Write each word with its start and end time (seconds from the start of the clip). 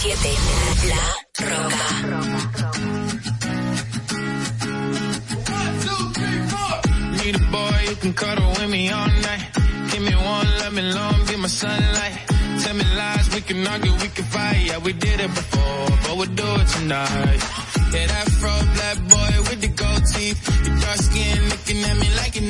7. 0.00 0.16
La 0.88 1.04
Roca. 1.50 2.70
Need 7.18 7.36
a 7.36 7.44
boy 7.52 7.80
who 7.86 7.94
can 7.96 8.12
cuddle 8.14 8.48
with 8.48 8.70
me 8.70 8.88
all 8.88 9.06
night. 9.06 9.44
Give 9.92 10.00
me 10.00 10.14
one, 10.14 10.46
let 10.60 10.72
me 10.72 10.80
long, 10.80 11.26
be 11.26 11.36
my 11.36 11.48
sunlight. 11.48 12.16
Tell 12.62 12.74
me 12.76 12.84
lies, 12.96 13.28
we 13.34 13.42
can 13.42 13.66
argue, 13.66 13.92
we 13.92 14.08
can 14.08 14.24
fight. 14.24 14.62
Yeah, 14.68 14.78
we 14.78 14.94
did 14.94 15.20
it 15.20 15.34
before, 15.34 15.88
but 16.04 16.16
we'll 16.16 16.34
do 16.34 16.48
it 16.62 16.68
tonight. 16.68 17.40
Yeah, 17.92 18.06
that 18.06 18.28
fro 18.40 18.54
black 18.76 18.98
boy 19.14 19.32
with 19.50 19.60
the 19.60 19.68
gold 19.68 20.02
teeth. 20.14 20.40
Your 20.66 20.76
dark 20.80 20.96
skin 20.96 21.48
looking 21.50 21.82
at 21.84 21.96
me 21.98 22.08
like 22.16 22.36
an 22.36 22.49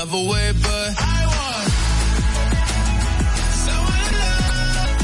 Love 0.00 0.14
away, 0.14 0.52
but 0.62 0.94
I 0.98 1.20
want 1.34 1.68
someone 3.64 4.02
to 4.06 4.12
love, 4.22 4.96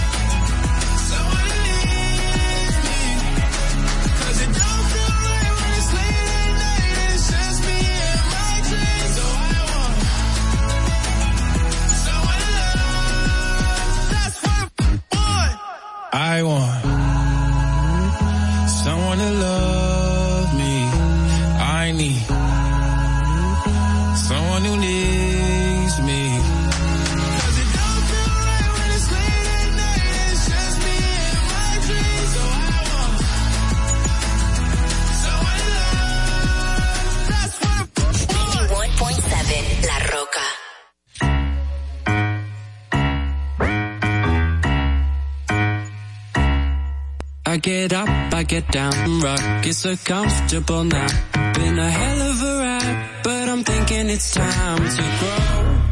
someone 1.10 1.48
to 1.52 1.58
leave 1.66 2.76
me. 2.86 3.00
'Cause 4.18 4.38
it 4.44 4.50
don't 4.60 4.84
feel 4.92 5.14
right 5.28 5.52
when 5.58 5.70
it's 5.80 5.90
late 5.98 6.28
at 6.40 6.50
night 6.64 6.92
and 7.02 7.10
it's 7.14 7.26
just 7.34 7.58
me 7.68 7.80
and 8.08 8.24
my 8.36 8.54
dreams. 8.68 9.12
So 9.16 9.24
I 9.52 9.58
want 9.72 9.96
someone 12.06 12.40
to 12.44 12.50
love. 12.60 14.00
That's 14.14 14.38
what 14.44 14.64
I 15.12 15.28
want. 15.44 15.54
I 16.14 16.36
want 16.48 16.75
get 47.66 47.92
up, 47.92 48.08
I 48.32 48.44
get 48.44 48.70
down, 48.70 48.92
rock 49.20 49.66
is 49.66 49.78
so 49.78 49.96
comfortable 49.96 50.84
now. 50.84 51.08
Been 51.54 51.76
a 51.76 51.90
hell 51.90 52.20
of 52.30 52.42
a 52.42 52.58
ride, 52.60 53.10
but 53.24 53.48
I'm 53.48 53.64
thinking 53.64 54.08
it's 54.08 54.30
time 54.32 54.88
to 54.96 55.02
grow. 55.18 55.82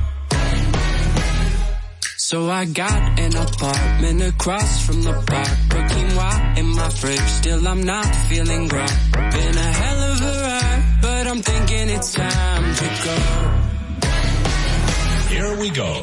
So 2.16 2.49
I 2.49 2.64
got 2.66 3.19
an 3.19 3.37
apartment 3.37 4.23
across 4.23 4.87
from 4.87 5.02
the 5.02 5.14
park, 5.26 5.49
put 5.69 5.85
quinoa 5.90 6.59
in 6.59 6.66
my 6.76 6.88
fridge, 6.90 7.28
still 7.40 7.66
I'm 7.66 7.83
not 7.83 8.07
feeling 8.28 8.69
right. 8.69 8.99
Been 9.12 9.59
a 9.69 9.71
hell 9.83 10.00
of 10.12 10.21
a 10.23 10.35
ride, 10.47 10.99
but 11.02 11.26
I'm 11.26 11.43
thinking 11.43 11.88
it's 11.88 12.12
time 12.12 12.75
to 12.81 12.87
go. 13.09 13.16
Here 15.35 15.59
we 15.59 15.71
go. 15.71 16.02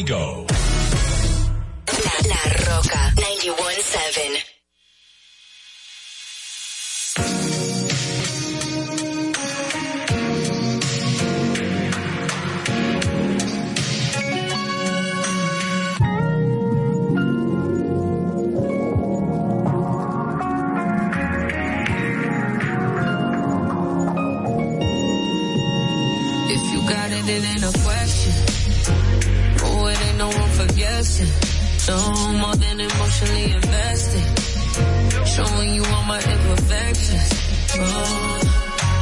We 0.00 0.04
go. 0.04 0.39
For. 31.00 31.32
No 31.88 31.98
more 32.40 32.56
than 32.56 32.78
emotionally 32.78 33.52
invested. 33.52 34.24
Showing 35.34 35.74
you 35.74 35.84
all 35.84 36.04
my 36.04 36.20
imperfections. 36.20 37.28
Oh, 37.74 38.40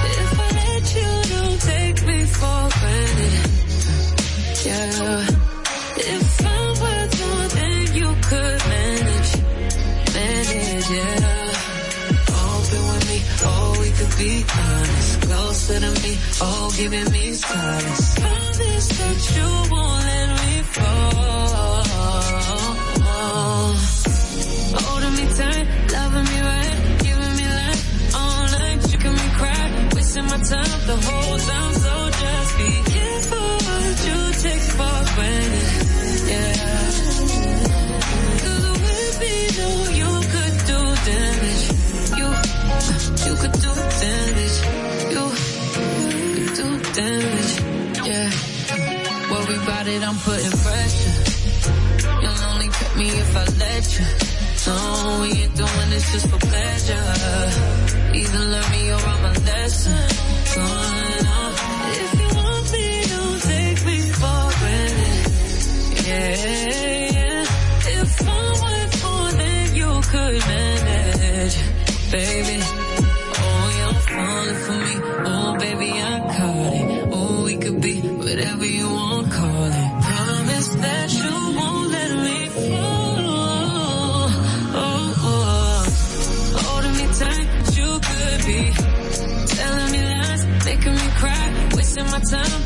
if 0.04 0.38
I 0.38 0.48
let 0.62 0.84
you, 0.96 1.10
don't 1.34 1.60
take 1.60 1.98
me 2.06 2.18
for 2.38 2.60
granted. 2.78 3.34
Yeah. 4.64 5.26
If 6.14 6.46
I'm 6.46 6.70
worth 6.82 7.14
more 7.22 7.48
than 7.58 7.78
you 7.98 8.08
could 8.28 8.60
manage. 8.74 9.30
Manage, 10.14 10.88
yeah. 10.98 11.52
Open 12.46 12.82
with 12.90 13.04
me, 13.10 13.18
oh, 13.50 13.76
we 13.80 13.88
could 13.98 14.14
be 14.18 14.32
honest. 14.56 15.20
Closer 15.22 15.80
to 15.80 15.90
me, 16.02 16.12
oh, 16.42 16.74
giving 16.76 17.10
me 17.10 17.32
solace. 17.32 18.47
time, 30.48 30.80
the 30.86 30.96
whole 30.96 31.38
time. 31.38 31.74
So 31.84 31.94
just 32.22 32.50
be 32.58 32.70
careful 32.92 33.48
what 33.68 33.96
you 34.08 34.18
take 34.44 34.64
for 34.78 34.98
granted. 35.14 35.68
Yeah. 36.32 36.54
Cause 38.42 38.66
with 38.84 39.14
me, 39.22 39.34
know 39.58 39.76
you 40.00 40.10
could 40.32 40.56
do 40.70 40.80
damage. 41.08 41.64
You, 42.20 42.28
you 43.26 43.34
could 43.40 43.56
do 43.66 43.72
damage. 44.04 44.56
You, 45.14 45.24
you 46.16 46.28
could 46.36 46.52
do 46.60 46.66
damage. 46.96 47.52
Yeah. 48.08 48.28
Worry 49.30 49.56
about 49.64 49.86
it, 49.86 50.02
I'm 50.08 50.18
putting 50.26 50.56
pressure. 50.64 51.16
You'll 52.22 52.42
only 52.50 52.68
cut 52.68 52.92
me 52.96 53.08
if 53.24 53.36
I 53.36 53.44
let 53.62 53.84
you. 53.98 54.06
No, 54.66 54.74
we 55.22 55.28
ain't 55.42 55.54
doing 55.56 55.90
this 55.90 56.12
just 56.12 56.28
for 56.28 56.38
pleasure. 56.38 57.67
Either 58.18 58.38
learn 58.52 58.70
me 58.72 58.90
or 58.90 58.96
I'm 58.96 59.24
a 59.26 59.32
lesson. 59.46 59.92
gone 60.54 61.26
up. 61.26 61.54
If 62.02 62.17
sun 92.28 92.57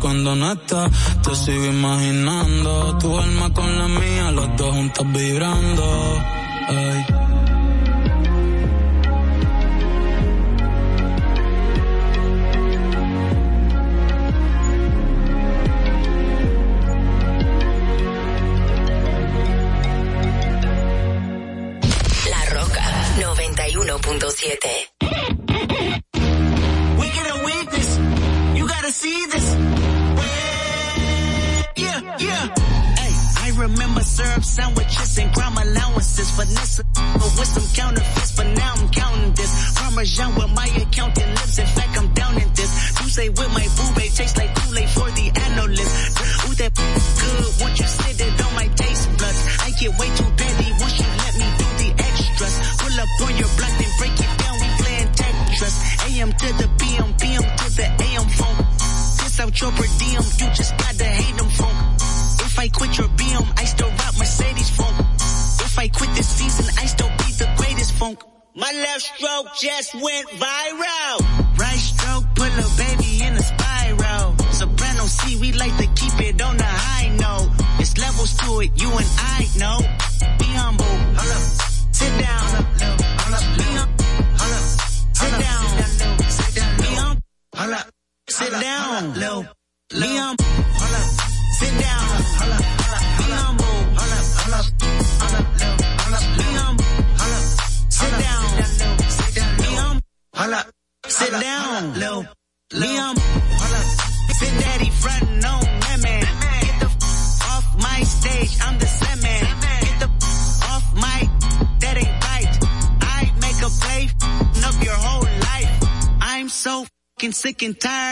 cuando 0.00 0.34
no 0.34 0.52
estás. 0.52 0.90
Te 1.22 1.34
sigo 1.34 1.66
imaginando, 1.66 2.98
tu 2.98 3.18
alma 3.18 3.52
con 3.52 3.78
la 3.78 3.88
mía, 3.88 4.30
los 4.30 4.56
dos 4.56 4.74
juntos 4.74 5.06
vibrando. 5.12 5.84
Ay. 6.68 7.27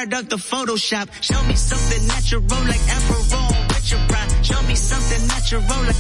product 0.09 0.33
of 0.33 0.41
Photoshop. 0.41 1.11
Show 1.21 1.43
me 1.47 1.55
something 1.57 2.07
natural 2.07 2.43
like 2.71 2.85
Aperol 2.95 3.51
Richard 3.75 4.03
Pryor. 4.09 4.45
Show 4.45 4.63
me 4.63 4.75
something 4.75 5.27
natural 5.27 5.63
like 5.63 5.99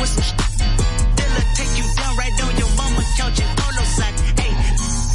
with 0.00 0.10
some 0.10 0.26
They'll 1.14 1.46
take 1.54 1.72
you 1.78 1.86
down 1.94 2.16
right 2.16 2.34
on 2.42 2.56
your 2.58 2.70
mama 2.74 3.02
couch 3.16 3.38
in 3.38 3.48
polo 3.54 3.84
sack. 3.86 4.14
Hey, 4.38 4.52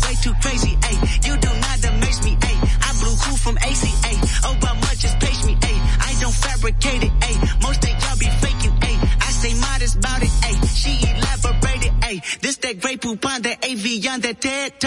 way 0.04 0.16
too 0.24 0.34
crazy. 0.42 0.78
Hey, 0.84 0.96
you 1.28 1.36
do 1.38 1.52
not 1.60 1.84
amaze 1.84 2.24
me. 2.24 2.38
Hey, 2.42 2.56
I 2.80 2.90
blew 3.02 3.16
cool 3.28 3.38
from 3.38 3.58
ACA. 3.58 4.14
Oh, 4.48 4.58
by 4.62 4.74
much 4.88 5.00
just 5.00 5.20
pace 5.20 5.46
me. 5.46 5.58
Hey, 5.62 5.76
I 6.00 6.16
don't 6.22 6.34
fabricate 6.34 7.04
it. 7.04 7.12
Hey, 7.24 7.36
most 7.62 7.84
of 7.84 7.90
y'all 7.90 8.18
be 8.18 8.30
faking. 8.40 8.72
Hey, 8.80 8.96
I 9.20 9.30
stay 9.36 9.54
modest 9.60 9.96
about 9.98 10.22
it. 10.24 10.32
Hey, 10.44 10.56
she 10.80 10.94
elaborated. 11.12 11.92
Hey, 12.04 12.22
this 12.42 12.56
that 12.58 12.80
great 12.80 13.02
poupon, 13.02 13.44
that 13.44 13.66
AV 13.68 14.12
on 14.12 14.22
that 14.22 14.40
Ted. 14.40 14.79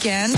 weekend. 0.00 0.37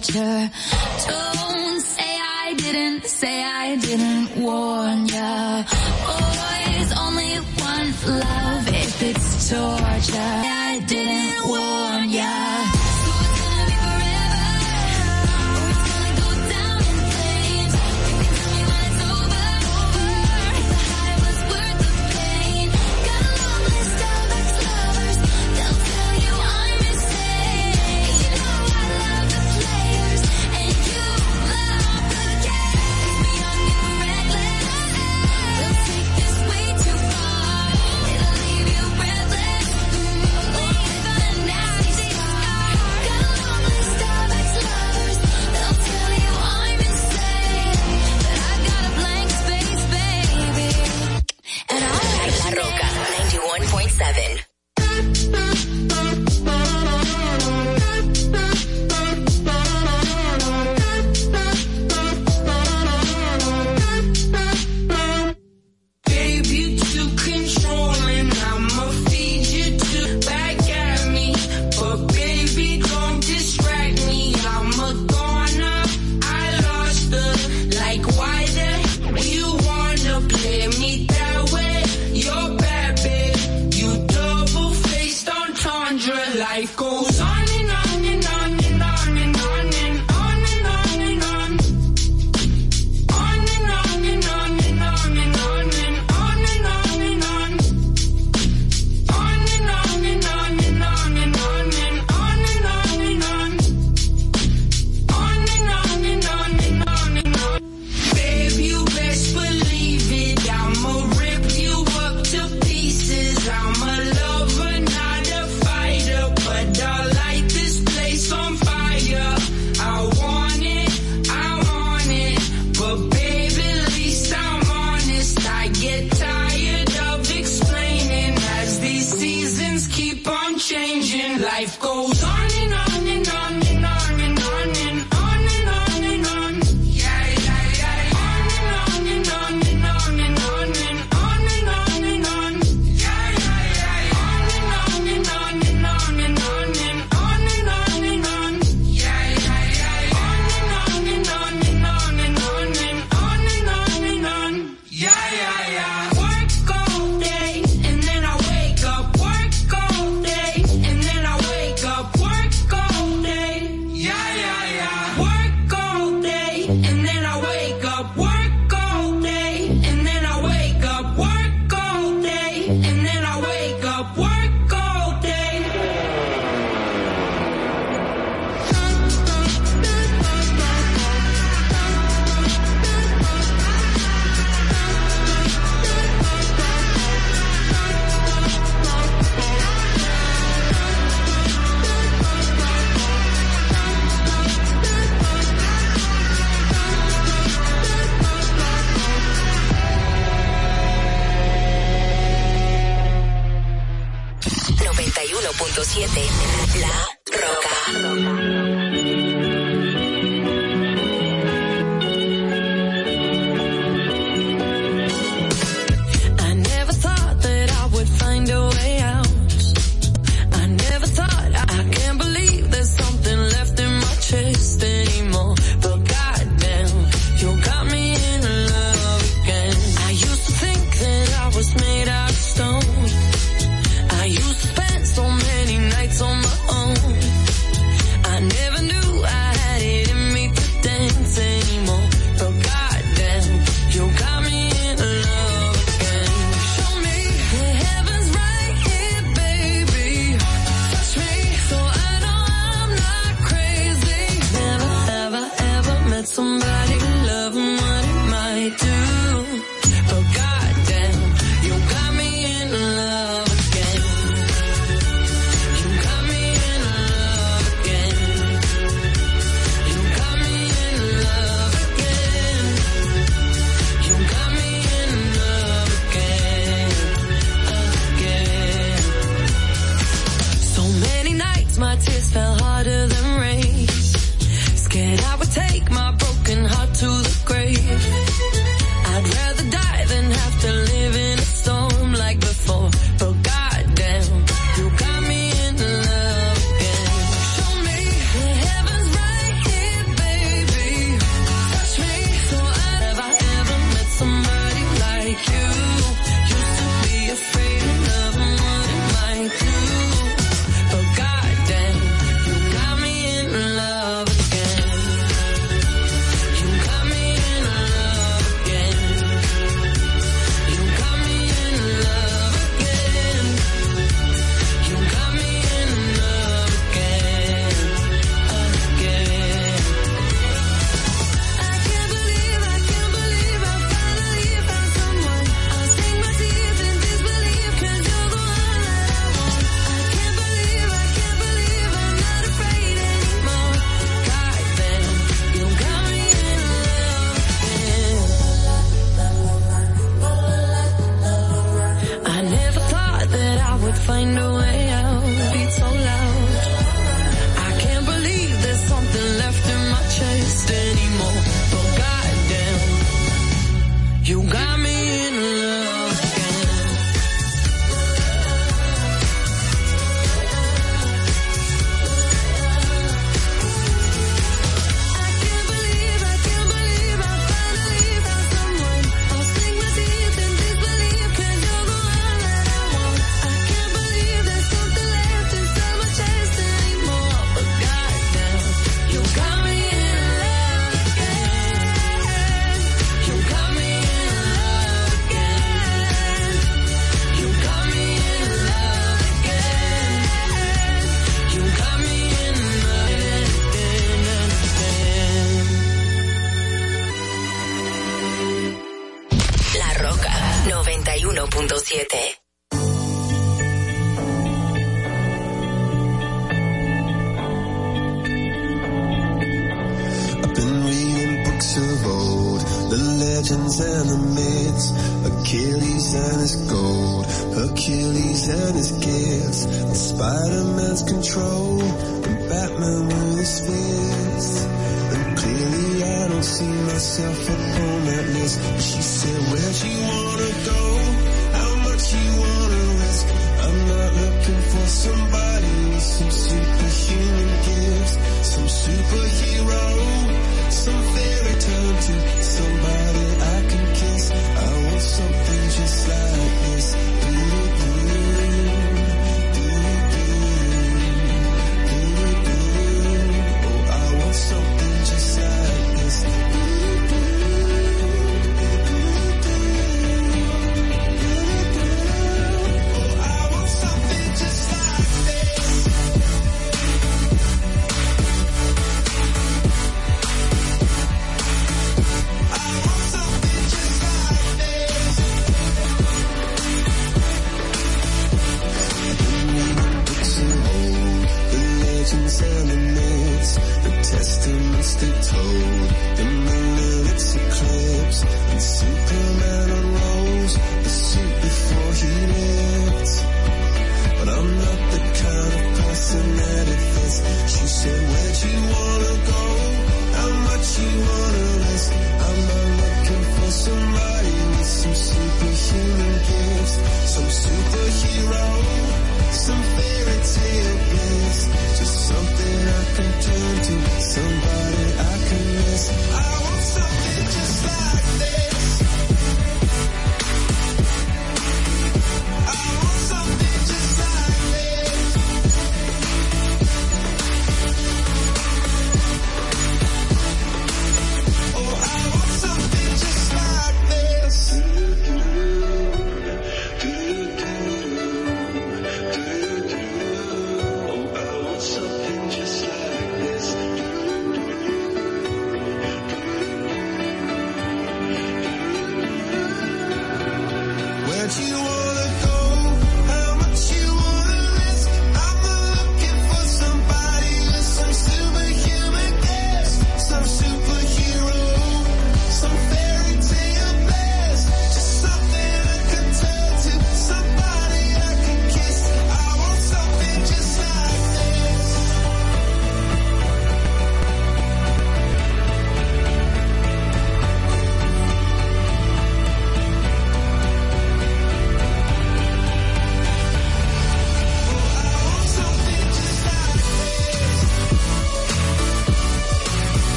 departure. 0.00 0.50
Don't 1.08 1.80
say 1.80 2.18
I 2.20 2.54
didn't, 2.56 3.04
say 3.04 3.42
I 3.42 3.76
didn't 3.76 4.42
warn 4.42 5.06
you. 5.06 5.09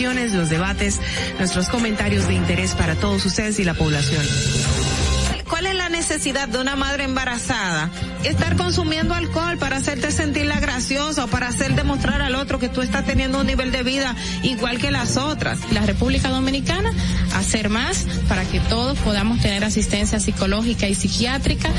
Los 0.00 0.48
debates, 0.48 1.00
nuestros 1.38 1.68
comentarios 1.68 2.28
de 2.28 2.34
interés 2.34 2.74
para 2.74 2.94
todos 2.94 3.26
ustedes 3.26 3.58
y 3.58 3.64
la 3.64 3.74
población. 3.74 4.24
¿Cuál 5.48 5.66
es 5.66 5.74
la 5.74 5.88
necesidad 5.88 6.46
de 6.46 6.60
una 6.60 6.76
madre 6.76 7.02
embarazada? 7.02 7.90
Estar 8.22 8.56
consumiendo 8.56 9.14
alcohol 9.14 9.58
para 9.58 9.78
hacerte 9.78 10.12
sentirla 10.12 10.60
graciosa 10.60 11.24
o 11.24 11.26
para 11.26 11.48
hacer 11.48 11.74
demostrar 11.74 12.22
al 12.22 12.36
otro 12.36 12.60
que 12.60 12.68
tú 12.68 12.80
estás 12.80 13.06
teniendo 13.06 13.40
un 13.40 13.46
nivel 13.46 13.72
de 13.72 13.82
vida 13.82 14.14
igual 14.44 14.78
que 14.78 14.92
las 14.92 15.16
otras. 15.16 15.58
La 15.72 15.80
República 15.80 16.28
Dominicana 16.28 16.92
hacer 17.34 17.70
más 17.70 18.06
para 18.28 18.44
que 18.44 18.60
todos 18.60 18.98
podamos 18.98 19.40
tener 19.40 19.64
asistencia 19.64 20.20
psicológica 20.20 20.86
y 20.88 20.94
psiquiátrica 20.94 21.70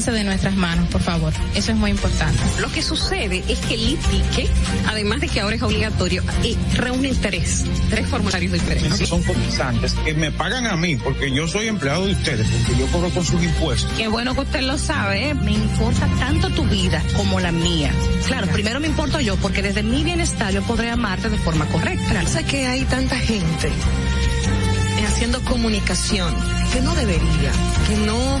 alcance 0.00 0.12
de 0.12 0.24
nuestras 0.24 0.56
manos, 0.56 0.88
por 0.88 1.02
favor. 1.02 1.32
Eso 1.54 1.72
es 1.72 1.78
muy 1.78 1.90
importante. 1.90 2.40
Lo 2.60 2.70
que 2.72 2.82
sucede 2.82 3.44
es 3.48 3.58
que 3.60 3.74
el 3.74 3.88
ITIQUE, 3.90 4.48
además 4.86 5.20
de 5.20 5.28
que 5.28 5.40
ahora 5.40 5.56
es 5.56 5.62
obligatorio, 5.62 6.22
eh, 6.42 6.56
reúne 6.74 7.12
tres, 7.20 7.64
tres 7.90 8.06
formularios 8.06 8.52
diferentes. 8.52 9.08
Son 9.08 9.22
cotizantes 9.22 9.92
que 9.92 10.14
me 10.14 10.32
pagan 10.32 10.66
a 10.66 10.76
mí 10.76 10.96
porque 10.96 11.30
yo 11.30 11.46
soy 11.46 11.68
empleado 11.68 12.06
de 12.06 12.12
ustedes, 12.12 12.46
porque 12.48 12.80
yo 12.80 12.86
cobro 12.86 13.10
con 13.10 13.24
sus 13.24 13.42
impuestos. 13.42 13.92
Qué 13.96 14.08
bueno 14.08 14.34
que 14.34 14.40
usted 14.40 14.62
lo 14.62 14.78
sabe, 14.78 15.30
¿eh? 15.30 15.34
me 15.34 15.52
importa 15.52 16.08
tanto 16.18 16.48
tu 16.50 16.64
vida 16.64 17.02
como 17.16 17.38
la 17.38 17.52
mía. 17.52 17.92
Claro, 18.26 18.46
primero 18.48 18.80
me 18.80 18.86
importo 18.86 19.20
yo 19.20 19.36
porque 19.36 19.60
desde 19.60 19.82
mi 19.82 20.02
bienestar 20.02 20.52
yo 20.52 20.62
podré 20.62 20.90
amarte 20.90 21.28
de 21.28 21.38
forma 21.38 21.66
correcta. 21.66 22.26
Sé 22.26 22.44
que 22.44 22.66
hay 22.66 22.84
tanta 22.84 23.16
gente 23.16 23.70
haciendo 25.06 25.40
comunicación 25.44 26.34
que 26.72 26.80
no 26.80 26.94
debería, 26.94 27.52
que 27.88 27.96
no 28.06 28.40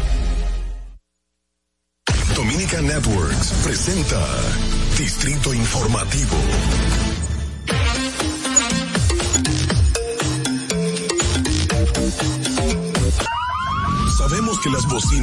Distrito 4.97 5.53
Informativo. 5.53 6.60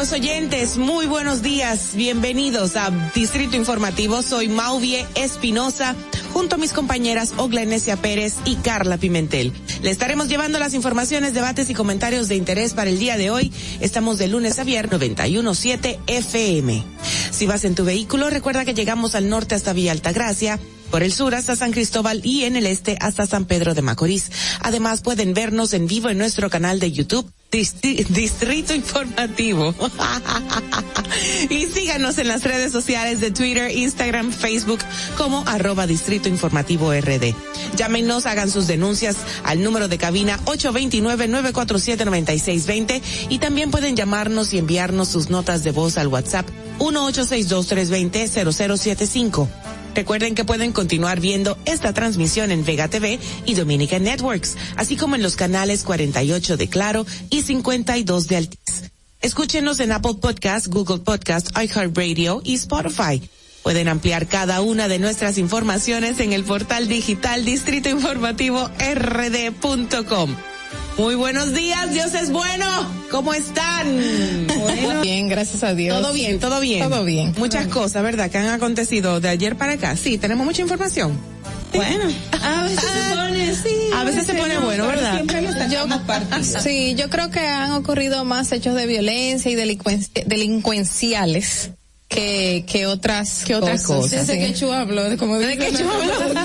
Amigos 0.00 0.18
oyentes, 0.18 0.78
muy 0.78 1.04
buenos 1.04 1.42
días, 1.42 1.90
bienvenidos 1.94 2.74
a 2.74 2.90
Distrito 3.14 3.54
Informativo, 3.54 4.22
soy 4.22 4.48
Mauvie 4.48 5.04
Espinosa, 5.14 5.94
junto 6.32 6.54
a 6.54 6.58
mis 6.58 6.72
compañeras 6.72 7.34
Ogla 7.36 7.60
Enesia 7.60 7.98
Pérez 7.98 8.36
y 8.46 8.54
Carla 8.54 8.96
Pimentel. 8.96 9.52
Le 9.82 9.90
estaremos 9.90 10.28
llevando 10.28 10.58
las 10.58 10.72
informaciones, 10.72 11.34
debates 11.34 11.68
y 11.68 11.74
comentarios 11.74 12.28
de 12.28 12.36
interés 12.36 12.72
para 12.72 12.88
el 12.88 12.98
día 12.98 13.18
de 13.18 13.30
hoy. 13.30 13.52
Estamos 13.80 14.16
de 14.16 14.28
lunes 14.28 14.58
a 14.58 14.64
viernes 14.64 14.98
917 14.98 16.00
FM. 16.06 16.82
Si 17.30 17.46
vas 17.46 17.64
en 17.64 17.74
tu 17.74 17.84
vehículo, 17.84 18.30
recuerda 18.30 18.64
que 18.64 18.72
llegamos 18.72 19.14
al 19.14 19.28
norte 19.28 19.54
hasta 19.54 19.74
Villa 19.74 19.92
Altagracia, 19.92 20.58
por 20.90 21.02
el 21.02 21.12
sur 21.12 21.34
hasta 21.34 21.56
San 21.56 21.72
Cristóbal 21.72 22.22
y 22.24 22.44
en 22.44 22.56
el 22.56 22.64
este 22.64 22.96
hasta 23.02 23.26
San 23.26 23.44
Pedro 23.44 23.74
de 23.74 23.82
Macorís. 23.82 24.30
Además 24.60 25.02
pueden 25.02 25.34
vernos 25.34 25.74
en 25.74 25.86
vivo 25.86 26.08
en 26.08 26.16
nuestro 26.16 26.48
canal 26.48 26.80
de 26.80 26.90
YouTube 26.90 27.30
Distrito 27.50 28.74
Informativo. 28.74 29.74
y 31.50 31.66
síganos 31.66 32.18
en 32.18 32.28
las 32.28 32.44
redes 32.44 32.70
sociales 32.70 33.20
de 33.20 33.32
Twitter, 33.32 33.76
Instagram, 33.76 34.30
Facebook 34.30 34.78
como 35.16 35.42
arroba 35.48 35.88
Distrito 35.88 36.28
Informativo 36.28 36.92
RD. 36.92 37.34
Llámenos, 37.76 38.26
hagan 38.26 38.50
sus 38.50 38.68
denuncias 38.68 39.16
al 39.42 39.64
número 39.64 39.88
de 39.88 39.98
cabina 39.98 40.38
829-947-9620 40.44 43.02
y 43.30 43.38
también 43.38 43.72
pueden 43.72 43.96
llamarnos 43.96 44.52
y 44.52 44.58
enviarnos 44.58 45.08
sus 45.08 45.28
notas 45.28 45.64
de 45.64 45.72
voz 45.72 45.98
al 45.98 46.06
WhatsApp 46.06 46.46
1-862-320-0075. 46.78 49.48
Recuerden 49.94 50.34
que 50.34 50.44
pueden 50.44 50.72
continuar 50.72 51.20
viendo 51.20 51.58
esta 51.64 51.92
transmisión 51.92 52.50
en 52.50 52.64
Vega 52.64 52.88
TV 52.88 53.18
y 53.46 53.54
Dominica 53.54 53.98
Networks, 53.98 54.56
así 54.76 54.96
como 54.96 55.16
en 55.16 55.22
los 55.22 55.36
canales 55.36 55.82
48 55.84 56.56
de 56.56 56.68
Claro 56.68 57.06
y 57.30 57.42
52 57.42 58.28
de 58.28 58.36
Altiz. 58.36 58.90
Escúchenos 59.20 59.80
en 59.80 59.92
Apple 59.92 60.14
Podcast, 60.20 60.68
Google 60.68 60.98
Podcast, 60.98 61.50
iHeartRadio 61.56 62.40
y 62.44 62.54
Spotify. 62.54 63.20
Pueden 63.62 63.88
ampliar 63.88 64.26
cada 64.26 64.62
una 64.62 64.88
de 64.88 64.98
nuestras 64.98 65.36
informaciones 65.36 66.20
en 66.20 66.32
el 66.32 66.44
portal 66.44 66.88
digital 66.88 67.44
Distrito 67.44 67.90
Informativo 67.90 68.70
rd.com. 68.78 70.36
Muy 71.00 71.14
buenos 71.14 71.54
días, 71.54 71.94
Dios 71.94 72.12
es 72.12 72.30
bueno. 72.30 72.66
¿Cómo 73.10 73.32
están? 73.32 73.86
Bueno, 74.46 75.00
bien, 75.00 75.30
gracias 75.30 75.64
a 75.64 75.72
Dios. 75.72 75.98
Todo 75.98 76.12
bien, 76.12 76.38
todo 76.38 76.60
bien. 76.60 76.90
Todo 76.90 77.04
bien. 77.04 77.32
Muchas 77.38 77.68
cosas, 77.68 78.02
¿verdad? 78.02 78.30
Que 78.30 78.36
han 78.36 78.48
acontecido 78.48 79.18
de 79.18 79.30
ayer 79.30 79.56
para 79.56 79.72
acá. 79.72 79.96
Sí, 79.96 80.18
tenemos 80.18 80.44
mucha 80.44 80.60
información. 80.60 81.18
Bueno, 81.72 82.04
a 82.42 82.64
veces 82.64 82.84
se 82.84 83.16
pone, 83.16 83.54
sí. 83.54 83.76
A 83.96 84.04
veces 84.04 84.26
se 84.26 84.34
pone 84.34 84.58
bueno, 84.58 84.88
¿verdad? 84.88 85.14
Siempre 85.14 85.42
yo, 85.42 85.52
sí, 86.60 86.94
yo 86.96 87.08
creo 87.08 87.30
que 87.30 87.40
han 87.40 87.72
ocurrido 87.72 88.26
más 88.26 88.52
hechos 88.52 88.74
de 88.74 88.84
violencia 88.84 89.50
y 89.50 89.54
delincuenciales 89.54 91.70
que, 92.10 92.64
que 92.66 92.86
otras, 92.86 93.44
que 93.46 93.54
otras 93.54 93.84
cosas. 93.84 94.26
Desde 94.26 94.38
que 94.38 94.52
Chu 94.52 94.70
habló, 94.70 95.16
como 95.16 95.38
Desde 95.38 95.56
que 95.56 95.72
Chu 95.72 95.88
habló. 95.88 96.12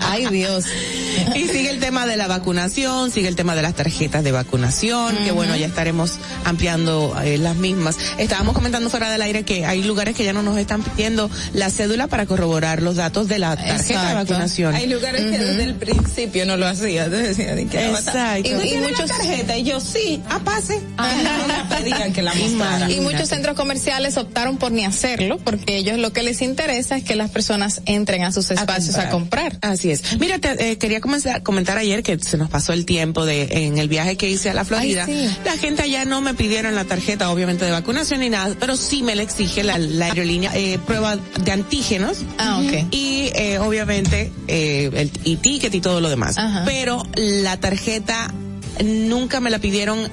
Ay, 0.00 0.26
Dios. 0.28 0.64
Y 1.34 1.48
sigue 1.48 1.70
el 1.70 1.80
tema 1.80 2.06
de 2.06 2.16
la 2.16 2.28
vacunación, 2.28 3.10
sigue 3.10 3.28
el 3.28 3.36
tema 3.36 3.54
de 3.54 3.62
las 3.62 3.74
tarjetas 3.74 4.24
de 4.24 4.32
vacunación, 4.32 5.16
que 5.24 5.32
bueno, 5.32 5.56
ya 5.56 5.66
estaremos 5.66 6.18
ampliando 6.44 7.16
eh, 7.24 7.38
las 7.38 7.56
mismas. 7.56 7.96
Estábamos 8.18 8.54
comentando 8.54 8.90
fuera 8.90 9.10
del 9.10 9.22
aire 9.22 9.44
que 9.44 9.66
hay 9.66 9.82
lugares 9.82 10.16
que 10.16 10.24
ya 10.24 10.32
no 10.32 10.42
nos 10.42 10.58
están 10.58 10.82
pidiendo 10.82 11.30
la 11.52 11.70
cédula 11.70 12.06
para 12.06 12.26
corroborar 12.26 12.82
los 12.82 12.96
datos 12.96 13.28
de 13.28 13.38
la 13.38 13.56
tarjeta 13.56 14.08
de 14.08 14.14
vacunación. 14.14 14.74
Hay 14.74 14.86
lugares 14.86 15.22
que 15.22 15.38
desde 15.38 15.62
el 15.64 15.74
principio 15.74 16.46
no 16.46 16.56
lo 16.56 16.66
hacía, 16.66 17.04
entonces 17.04 17.36
decía 17.36 17.54
de 17.54 17.66
que 17.66 17.90
Exacto. 17.90 18.48
Y, 18.48 18.74
y 18.74 18.76
muchos 18.78 19.10
tarjeta 19.10 19.56
y 19.56 19.64
yo 19.64 19.80
sí, 19.80 20.20
ah 20.28 20.40
pase. 20.44 20.80
Ah, 20.98 21.12
no 21.38 21.48
me 21.48 21.76
pedían 21.76 22.12
que 22.12 22.22
la 22.22 22.34
mostrara. 22.40 22.90
Y 22.90 23.00
muchos 23.00 23.28
centros 23.28 23.56
comerciales 23.56 24.16
optaron 24.16 24.56
por 24.58 24.72
ni 24.72 24.84
hacerlo 24.84 25.38
porque 25.38 25.76
ellos 25.76 25.98
lo 25.98 26.12
que 26.12 26.22
les 26.22 26.42
interesa 26.42 26.96
es 26.96 27.04
que 27.04 27.16
las 27.16 27.30
personas 27.30 27.82
entren 27.86 28.24
a 28.24 28.32
sus 28.32 28.50
espacios 28.50 28.96
a 28.96 29.10
comprar. 29.10 29.58
Así 29.60 29.90
es. 29.90 30.18
Mira, 30.18 30.38
te, 30.38 30.70
eh, 30.70 30.78
quería 30.78 31.00
comenzar, 31.10 31.42
comentar 31.42 31.76
ayer 31.76 32.04
que 32.04 32.18
se 32.20 32.36
nos 32.36 32.48
pasó 32.50 32.72
el 32.72 32.86
tiempo 32.86 33.26
de 33.26 33.66
en 33.66 33.78
el 33.78 33.88
viaje 33.88 34.16
que 34.16 34.30
hice 34.30 34.50
a 34.50 34.54
la 34.54 34.64
Florida. 34.64 35.04
Ay, 35.08 35.28
sí. 35.28 35.36
La 35.44 35.56
gente 35.56 35.82
allá 35.82 36.04
no 36.04 36.20
me 36.20 36.34
pidieron 36.34 36.76
la 36.76 36.84
tarjeta, 36.84 37.30
obviamente, 37.30 37.64
de 37.64 37.72
vacunación 37.72 38.20
ni 38.20 38.30
nada, 38.30 38.54
pero 38.60 38.76
sí 38.76 39.02
me 39.02 39.16
la 39.16 39.22
exige 39.22 39.64
la, 39.64 39.76
la 39.78 40.06
aerolínea 40.06 40.52
eh, 40.54 40.78
prueba 40.86 41.16
de 41.16 41.52
antígenos. 41.52 42.18
Ah. 42.38 42.62
Y 42.92 43.32
eh, 43.34 43.58
obviamente 43.58 44.30
eh, 44.46 44.90
el 44.94 45.10
y 45.24 45.36
ticket 45.36 45.74
y 45.74 45.80
todo 45.80 46.00
lo 46.00 46.08
demás. 46.08 46.38
Ajá. 46.38 46.62
Pero 46.64 47.02
la 47.16 47.58
tarjeta 47.58 48.32
nunca 48.84 49.40
me 49.40 49.50
la 49.50 49.58
pidieron 49.58 50.08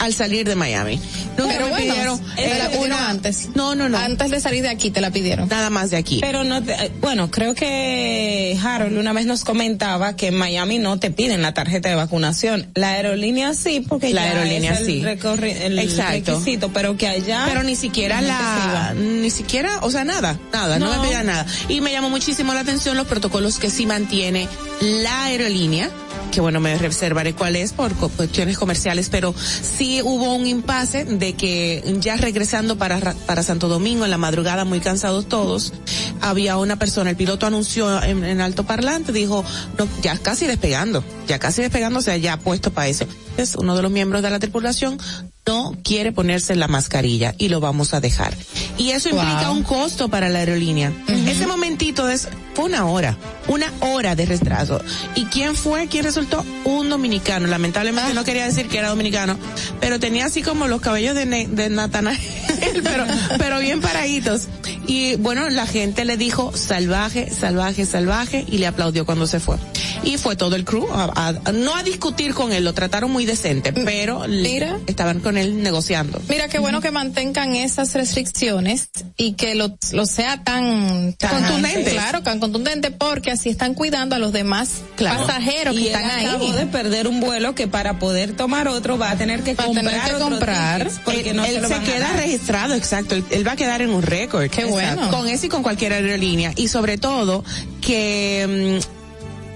al 0.00 0.14
salir 0.14 0.46
de 0.46 0.56
Miami. 0.56 1.00
Nunca 1.38 1.52
Pero 1.54 1.64
me 1.66 1.70
bueno, 1.70 1.92
pidieron 1.94 2.20
la 2.36 2.42
eh, 2.42 2.68
pidieron 2.70 2.84
una- 2.86 3.08
antes. 3.10 3.48
No, 3.54 3.74
no, 3.74 3.88
no. 3.88 3.98
Antes 3.98 4.30
de 4.30 4.40
salir 4.40 4.62
de 4.62 4.68
aquí 4.68 4.90
te 4.90 5.00
la 5.00 5.10
pidieron. 5.10 5.48
Nada 5.48 5.70
más 5.70 5.90
de 5.90 5.96
aquí. 5.96 6.18
Pero 6.20 6.44
no, 6.44 6.62
te- 6.62 6.72
eh, 6.74 6.90
bueno, 7.00 7.30
creo 7.30 7.54
que 7.54 8.58
Harold 8.62 8.96
una 8.98 9.12
vez 9.12 9.26
nos 9.26 9.44
comentaba 9.44 10.16
que 10.16 10.28
en 10.28 10.34
Miami 10.34 10.78
no 10.78 10.98
te 10.98 11.10
piden 11.10 11.42
la 11.42 11.54
tarjeta 11.54 11.88
de 11.88 11.94
vacunación. 11.94 12.68
La 12.74 12.90
aerolínea 12.90 13.54
sí, 13.54 13.84
porque 13.88 14.12
La 14.12 14.24
ya 14.24 14.30
aerolínea 14.32 14.72
es 14.74 14.80
el, 14.80 14.86
sí. 14.86 15.02
recorri- 15.02 15.56
el 15.60 15.78
Exacto. 15.78 16.32
requisito, 16.38 16.72
pero 16.72 16.96
que 16.96 17.08
allá. 17.08 17.44
pero 17.46 17.62
ni 17.62 17.76
siquiera 17.76 18.20
no 18.20 18.26
la, 18.28 18.94
ni 18.96 19.30
siquiera, 19.30 19.78
o 19.82 19.90
sea, 19.90 20.04
nada, 20.04 20.38
nada, 20.52 20.78
no, 20.78 20.86
No. 20.92 21.00
me 21.00 21.06
pedían 21.08 21.26
nada. 21.26 21.46
Y 21.68 21.80
me 21.80 21.92
llamó 21.92 22.10
muchísimo 22.10 22.52
la 22.54 22.60
atención 22.60 22.96
los 22.96 23.06
protocolos 23.06 23.58
que 23.58 23.70
sí 23.70 23.86
mantiene 23.86 24.48
la 24.80 25.24
aerolínea 25.24 25.90
que 26.30 26.40
bueno, 26.40 26.60
me 26.60 26.76
reservaré 26.78 27.34
cuál 27.34 27.56
es 27.56 27.72
por 27.72 27.92
cu- 27.94 28.08
cuestiones 28.10 28.56
comerciales, 28.58 29.08
pero 29.10 29.34
sí 29.62 30.00
hubo 30.02 30.34
un 30.34 30.46
impasse 30.46 31.04
de 31.04 31.32
que 31.34 31.82
ya 32.00 32.16
regresando 32.16 32.76
para, 32.78 33.00
Ra- 33.00 33.14
para 33.26 33.42
Santo 33.42 33.68
Domingo 33.68 34.04
en 34.04 34.10
la 34.10 34.18
madrugada, 34.18 34.64
muy 34.64 34.80
cansados 34.80 35.26
todos, 35.28 35.72
había 36.20 36.56
una 36.56 36.76
persona, 36.76 37.10
el 37.10 37.16
piloto 37.16 37.46
anunció 37.46 38.02
en, 38.02 38.24
en 38.24 38.40
alto 38.40 38.64
parlante, 38.64 39.12
dijo, 39.12 39.44
no, 39.78 39.88
ya 40.02 40.16
casi 40.18 40.46
despegando, 40.46 41.02
ya 41.26 41.38
casi 41.38 41.62
despegando, 41.62 41.98
o 41.98 42.02
sea, 42.02 42.16
ya 42.16 42.38
puesto 42.38 42.72
para 42.72 42.88
eso. 42.88 43.06
Es 43.36 43.54
uno 43.56 43.74
de 43.76 43.82
los 43.82 43.90
miembros 43.90 44.22
de 44.22 44.30
la 44.30 44.38
tripulación 44.38 44.98
no 45.46 45.72
quiere 45.82 46.12
ponerse 46.12 46.54
la 46.54 46.68
mascarilla 46.68 47.34
y 47.38 47.48
lo 47.48 47.58
vamos 47.60 47.92
a 47.92 48.00
dejar. 48.00 48.36
Y 48.78 48.90
eso 48.90 49.08
implica 49.08 49.50
un 49.50 49.64
costo 49.64 50.08
para 50.08 50.28
la 50.28 50.40
aerolínea. 50.40 50.92
Ese 51.26 51.46
momentito 51.48 52.08
es, 52.08 52.28
fue 52.60 52.68
una 52.68 52.84
hora, 52.86 53.16
una 53.48 53.72
hora 53.80 54.14
de 54.14 54.26
retraso. 54.26 54.80
¿Y 55.14 55.24
quién 55.26 55.56
fue? 55.56 55.86
¿Quién 55.86 56.04
resultó? 56.04 56.44
Un 56.64 56.90
dominicano. 56.90 57.46
Lamentablemente 57.46 58.12
no 58.12 58.22
quería 58.24 58.44
decir 58.44 58.68
que 58.68 58.78
era 58.78 58.88
dominicano, 58.90 59.38
pero 59.80 59.98
tenía 59.98 60.26
así 60.26 60.42
como 60.42 60.68
los 60.68 60.80
cabellos 60.80 61.14
de, 61.14 61.24
Ne- 61.26 61.48
de 61.48 61.70
Natanael, 61.70 62.18
pero, 62.84 63.04
pero 63.38 63.58
bien 63.60 63.80
paraditos. 63.80 64.48
Y 64.86 65.16
bueno, 65.16 65.48
la 65.50 65.66
gente 65.66 66.04
le 66.04 66.16
dijo 66.16 66.52
salvaje, 66.56 67.30
salvaje, 67.30 67.86
salvaje 67.86 68.44
y 68.46 68.58
le 68.58 68.66
aplaudió 68.66 69.06
cuando 69.06 69.26
se 69.26 69.40
fue. 69.40 69.56
Y 70.02 70.16
fue 70.18 70.34
todo 70.36 70.56
el 70.56 70.64
crew, 70.64 70.86
a- 70.92 71.12
a- 71.46 71.52
no 71.52 71.74
a 71.76 71.82
discutir 71.82 72.34
con 72.34 72.52
él, 72.52 72.64
lo 72.64 72.72
trataron 72.74 73.10
muy 73.10 73.24
decente, 73.26 73.72
pero 73.72 74.26
Mira. 74.28 74.78
estaban 74.86 75.20
con 75.20 75.36
él 75.38 75.62
negociando. 75.62 76.20
Mira 76.28 76.48
qué 76.48 76.58
bueno 76.58 76.80
que 76.80 76.90
mantengan 76.90 77.54
esas 77.54 77.94
restricciones 77.94 78.88
y 79.16 79.32
que 79.34 79.54
lo, 79.54 79.76
lo 79.92 80.06
sea 80.06 80.42
tan, 80.42 81.14
tan 81.14 81.30
Contundentes. 81.44 81.92
Claro, 81.92 82.22
tan 82.22 82.40
contundente 82.52 82.90
porque 82.90 83.30
así 83.30 83.48
están 83.48 83.74
cuidando 83.74 84.16
a 84.16 84.18
los 84.18 84.32
demás 84.32 84.82
Claro. 84.96 85.26
pasajeros 85.26 85.74
que 85.74 85.80
y 85.82 85.86
él 85.88 85.94
están 85.94 86.10
acabó 86.26 86.44
ahí. 86.46 86.52
de 86.52 86.66
perder 86.66 87.06
un 87.08 87.20
vuelo 87.20 87.54
que 87.54 87.68
para 87.68 87.98
poder 87.98 88.32
tomar 88.36 88.68
otro 88.68 88.98
va 88.98 89.10
a 89.12 89.16
tener 89.16 89.42
que 89.42 89.54
Va 89.54 89.64
a 89.64 89.66
comprar 89.66 89.86
tener 89.86 90.12
que 90.14 90.18
comprar. 90.20 90.90
porque 91.04 91.30
él 91.30 91.36
no 91.36 91.44
él 91.44 91.54
se, 91.54 91.60
lo 91.60 91.68
se 91.68 91.74
van 91.74 91.82
a 91.82 91.86
queda 91.86 91.98
dar. 92.08 92.16
registrado, 92.16 92.74
exacto. 92.74 93.14
Él, 93.14 93.24
él 93.30 93.46
va 93.46 93.52
a 93.52 93.56
quedar 93.56 93.82
en 93.82 93.90
un 93.90 94.02
récord. 94.02 94.42
Qué 94.50 94.62
Exacto. 94.62 94.70
bueno. 94.72 95.10
Con 95.10 95.28
ese 95.28 95.46
y 95.46 95.48
con 95.48 95.62
cualquier 95.62 95.92
aerolínea. 95.92 96.52
Y 96.56 96.68
sobre 96.68 96.98
todo, 96.98 97.44
que 97.80 98.80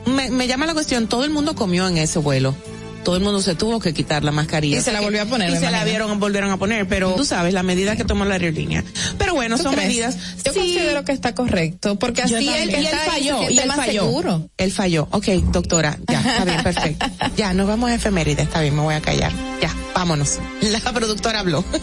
mm, 0.06 0.10
me, 0.10 0.30
me 0.30 0.46
llama 0.46 0.66
la 0.66 0.74
cuestión, 0.74 1.06
todo 1.08 1.24
el 1.24 1.30
mundo 1.30 1.54
comió 1.54 1.86
en 1.88 1.98
ese 1.98 2.18
vuelo. 2.18 2.54
Todo 3.04 3.16
el 3.16 3.22
mundo 3.22 3.40
se 3.42 3.54
tuvo 3.54 3.80
que 3.80 3.92
quitar 3.92 4.24
la 4.24 4.32
mascarilla. 4.32 4.78
Y 4.78 4.80
se 4.80 4.90
la 4.92 5.00
volvió 5.00 5.22
a 5.22 5.26
poner, 5.26 5.50
Y 5.50 5.56
se 5.56 5.70
la 5.70 5.84
vieron, 5.84 6.18
volvieron 6.18 6.50
a 6.50 6.56
poner, 6.56 6.88
pero 6.88 7.12
tú 7.14 7.24
sabes, 7.24 7.52
la 7.52 7.62
medida 7.62 7.96
que 7.96 8.04
tomó 8.04 8.24
la 8.24 8.34
aerolínea. 8.34 8.82
Pero 9.18 9.34
bueno, 9.34 9.56
¿Tú 9.56 9.62
son 9.64 9.74
crees? 9.74 9.88
medidas. 9.88 10.16
Yo 10.44 10.52
Sí. 10.52 10.58
considero 10.58 11.04
que 11.04 11.12
está 11.12 11.34
correcto, 11.34 11.98
porque 11.98 12.22
así 12.22 12.34
él, 12.34 12.42
y 12.70 12.74
él 12.74 12.86
está 12.86 13.02
ahí, 13.14 13.28
falló, 13.28 13.50
y 13.50 13.58
él 13.58 13.68
más 13.68 13.76
falló. 13.76 14.02
seguro. 14.04 14.48
Él 14.56 14.72
falló. 14.72 15.06
Ok, 15.10 15.26
doctora, 15.52 15.98
ya, 16.08 16.20
está 16.20 16.44
bien, 16.44 16.62
perfecto. 16.64 17.06
Ya, 17.36 17.52
nos 17.52 17.66
vamos 17.68 17.90
a 17.90 17.94
efeméride, 17.94 18.42
está 18.42 18.60
bien, 18.62 18.74
me 18.74 18.80
voy 18.82 18.94
a 18.94 19.00
callar. 19.02 19.32
Ya, 19.60 19.74
vámonos. 19.94 20.38
La 20.62 20.80
productora 20.92 21.40
habló. 21.40 21.64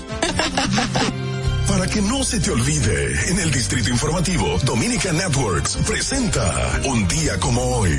Para 1.68 1.88
que 1.88 2.02
no 2.02 2.24
se 2.24 2.40
te 2.40 2.52
olvide, 2.52 3.30
en 3.30 3.40
el 3.40 3.52
Distrito 3.52 3.90
Informativo, 3.90 4.58
Dominica 4.66 5.14
Networks 5.14 5.78
presenta 5.88 6.82
Un 6.86 7.08
día 7.08 7.40
como 7.40 7.62
hoy. 7.62 7.98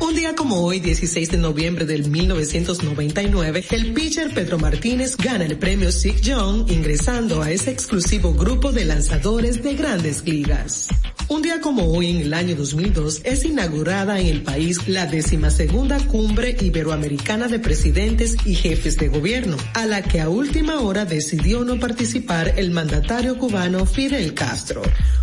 Un 0.00 0.14
día 0.14 0.34
como 0.34 0.62
hoy, 0.62 0.80
16 0.80 1.30
de 1.30 1.38
noviembre 1.38 1.86
del 1.86 2.10
1999, 2.10 3.64
el 3.70 3.92
pitcher 3.94 4.34
Pedro 4.34 4.58
Martínez 4.58 5.16
gana 5.16 5.44
el 5.44 5.56
premio 5.56 5.92
Sig 5.92 6.20
Young 6.20 6.70
ingresando 6.70 7.42
a 7.42 7.50
ese 7.50 7.70
exclusivo 7.70 8.34
grupo 8.34 8.72
de 8.72 8.84
lanzadores 8.84 9.62
de 9.62 9.74
grandes 9.74 10.24
ligas. 10.26 10.88
Un 11.28 11.40
día 11.40 11.60
como 11.60 11.86
hoy, 11.90 12.10
en 12.10 12.20
el 12.20 12.34
año 12.34 12.54
2002, 12.54 13.22
es 13.24 13.44
inaugurada 13.46 14.20
en 14.20 14.26
el 14.26 14.42
país 14.42 14.88
la 14.88 15.06
decimasegunda 15.06 15.98
cumbre 16.06 16.54
iberoamericana 16.60 17.48
de 17.48 17.58
presidentes 17.60 18.36
y 18.44 18.54
jefes 18.54 18.98
de 18.98 19.08
gobierno, 19.08 19.56
a 19.72 19.86
la 19.86 20.02
que 20.02 20.20
a 20.20 20.28
última 20.28 20.80
hora 20.80 21.06
decidió 21.06 21.64
no 21.64 21.78
participar 21.80 22.54
el 22.58 22.72
mandatario 22.72 23.38
cubano 23.38 23.86
Fidel 23.86 24.34
Castro. 24.34 24.82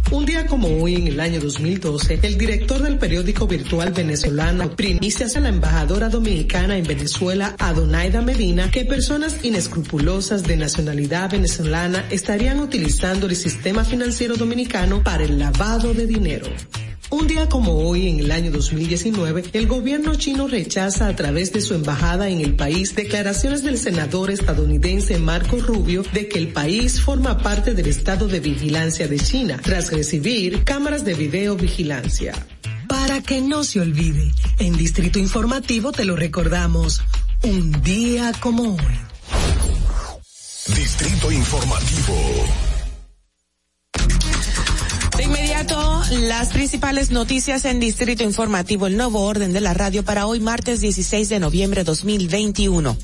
Un 0.10 0.26
día 0.26 0.46
como 0.48 0.68
hoy, 0.82 0.96
en 0.96 1.08
el 1.08 1.20
año 1.20 1.40
2012, 1.40 2.20
el 2.24 2.38
director 2.38 2.82
del 2.82 2.98
periódico 2.98 3.48
virtual 3.48 3.94
venezolano 3.94 4.76
primicias 4.76 5.36
a 5.36 5.40
la 5.40 5.50
embajadora 5.50 6.10
dominicana 6.10 6.78
en 6.78 6.84
Venezuela, 6.84 7.56
Adonaida 7.60 8.22
Medina, 8.22 8.72
que 8.72 8.86
personas 8.86 9.44
inescrupulosas 9.44 10.44
de 10.44 10.58
nacionalidad 10.58 11.32
venezolana 11.32 12.06
estarían 12.10 12.60
utilizando 12.60 13.28
el 13.28 13.36
sistema 13.36 13.86
financiero 13.86 14.36
dominicano 14.36 15.04
para 15.04 15.24
el 15.24 15.40
lavado 15.40 15.94
de 15.94 16.06
dinero. 16.08 16.48
Un 17.12 17.28
día 17.28 17.50
como 17.50 17.74
hoy, 17.74 18.08
en 18.08 18.22
el 18.22 18.32
año 18.32 18.52
2019, 18.52 19.44
el 19.52 19.68
gobierno 19.68 20.16
chino 20.16 20.48
rechaza 20.48 21.10
a 21.10 21.16
través 21.16 21.52
de 21.52 21.60
su 21.60 21.74
embajada 21.74 22.30
en 22.30 22.40
el 22.40 22.56
país 22.56 22.96
declaraciones 22.96 23.64
del 23.64 23.78
senador 23.78 24.32
estadounidense 24.32 25.20
Marco 25.20 25.58
Rubio 25.60 26.04
de 26.14 26.30
que 26.30 26.40
el 26.40 26.54
país 26.54 27.02
forma 27.02 27.38
parte 27.40 27.74
del 27.74 27.88
estado 27.88 28.30
de 28.30 28.40
vigilancia 28.40 29.10
de 29.10 29.20
China, 29.20 29.60
tras 29.62 29.92
recibir 29.92 30.64
cámaras 30.64 31.04
de 31.04 31.16
video 31.16 31.58
vigilancia. 31.58 32.34
Para 32.88 33.22
que 33.22 33.42
no 33.42 33.66
se 33.66 33.82
olvide, 33.82 34.32
en 34.60 34.78
Distrito 34.78 35.20
Informativo 35.20 35.92
te 35.92 36.06
lo 36.06 36.16
recordamos, 36.16 37.02
un 37.44 37.74
día 37.82 38.32
como 38.40 38.76
hoy. 38.76 39.00
Distrito 40.74 41.30
Informativo. 41.30 42.71
De 45.22 45.26
inmediato, 45.26 46.02
las 46.10 46.50
principales 46.50 47.12
noticias 47.12 47.66
en 47.66 47.80
Distrito 47.80 48.24
Informativo, 48.24 48.88
el 48.88 48.98
nuevo 48.98 49.22
orden 49.22 49.54
de 49.54 49.62
la 49.62 49.76
radio 49.76 50.04
para 50.04 50.26
hoy 50.26 50.40
martes 50.40 50.82
16 50.82 51.30
de 51.30 51.40
noviembre 51.40 51.84
2021. 51.84 52.98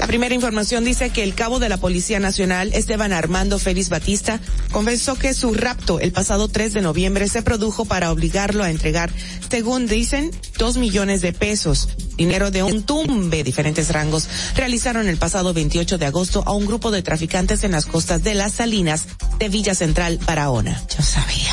La 0.00 0.06
primera 0.06 0.34
información 0.34 0.82
dice 0.82 1.10
que 1.10 1.22
el 1.22 1.34
cabo 1.34 1.58
de 1.58 1.68
la 1.68 1.76
Policía 1.76 2.18
Nacional, 2.20 2.72
Esteban 2.72 3.12
Armando 3.12 3.58
Félix 3.58 3.90
Batista, 3.90 4.40
confesó 4.72 5.14
que 5.14 5.34
su 5.34 5.52
rapto 5.52 6.00
el 6.00 6.10
pasado 6.10 6.48
3 6.48 6.72
de 6.72 6.80
noviembre 6.80 7.28
se 7.28 7.42
produjo 7.42 7.84
para 7.84 8.10
obligarlo 8.10 8.64
a 8.64 8.70
entregar, 8.70 9.10
según 9.50 9.86
dicen, 9.86 10.30
dos 10.56 10.78
millones 10.78 11.20
de 11.20 11.34
pesos, 11.34 11.90
dinero 12.16 12.50
de 12.50 12.62
un 12.62 12.82
tumbe, 12.84 13.44
diferentes 13.44 13.92
rangos, 13.92 14.26
realizaron 14.56 15.06
el 15.06 15.18
pasado 15.18 15.52
28 15.52 15.98
de 15.98 16.06
agosto 16.06 16.42
a 16.46 16.52
un 16.52 16.64
grupo 16.64 16.90
de 16.90 17.02
traficantes 17.02 17.62
en 17.62 17.72
las 17.72 17.84
costas 17.84 18.22
de 18.22 18.34
Las 18.34 18.54
Salinas 18.54 19.04
de 19.38 19.50
Villa 19.50 19.74
Central, 19.74 20.18
Barahona. 20.26 20.82
Yo 20.96 21.02
sabía. 21.02 21.52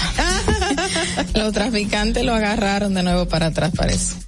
Los 1.36 1.52
traficantes 1.52 2.24
lo 2.24 2.34
agarraron 2.34 2.94
de 2.94 3.04
nuevo 3.04 3.28
para 3.28 3.48
atrás, 3.48 3.74
parece. 3.76 4.27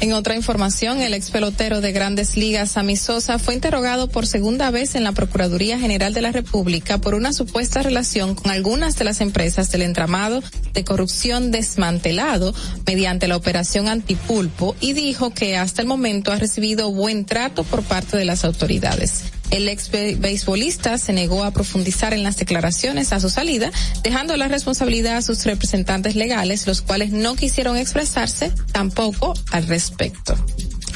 En 0.00 0.12
otra 0.12 0.36
información, 0.36 1.00
el 1.00 1.12
ex 1.12 1.30
pelotero 1.30 1.80
de 1.80 1.92
Grandes 1.92 2.36
Ligas, 2.36 2.72
Sammy 2.72 2.96
Sosa, 2.96 3.38
fue 3.38 3.54
interrogado 3.54 4.08
por 4.08 4.26
segunda 4.26 4.70
vez 4.70 4.94
en 4.94 5.02
la 5.02 5.12
Procuraduría 5.12 5.78
General 5.78 6.14
de 6.14 6.22
la 6.22 6.30
República 6.30 6.98
por 6.98 7.14
una 7.14 7.32
supuesta 7.32 7.82
relación 7.82 8.34
con 8.34 8.52
algunas 8.52 8.96
de 8.96 9.04
las 9.04 9.20
empresas 9.20 9.70
del 9.70 9.82
entramado 9.82 10.42
de 10.72 10.84
corrupción 10.84 11.50
desmantelado 11.50 12.54
mediante 12.86 13.26
la 13.26 13.36
operación 13.36 13.88
Antipulpo 13.88 14.76
y 14.80 14.92
dijo 14.92 15.30
que 15.30 15.56
hasta 15.56 15.82
el 15.82 15.88
momento 15.88 16.30
ha 16.32 16.36
recibido 16.36 16.92
buen 16.92 17.24
trato 17.24 17.64
por 17.64 17.82
parte 17.82 18.16
de 18.16 18.24
las 18.24 18.44
autoridades. 18.44 19.24
El 19.50 19.68
ex 19.68 19.90
be- 19.90 20.14
beisbolista 20.16 20.98
se 20.98 21.12
negó 21.12 21.44
a 21.44 21.50
profundizar 21.52 22.12
en 22.12 22.22
las 22.22 22.36
declaraciones 22.36 23.12
a 23.12 23.20
su 23.20 23.30
salida, 23.30 23.70
dejando 24.02 24.36
la 24.36 24.48
responsabilidad 24.48 25.16
a 25.16 25.22
sus 25.22 25.44
representantes 25.44 26.16
legales, 26.16 26.66
los 26.66 26.82
cuales 26.82 27.10
no 27.12 27.34
quisieron 27.34 27.76
expresarse 27.76 28.52
tampoco 28.72 29.34
al 29.50 29.66
respecto. 29.66 30.36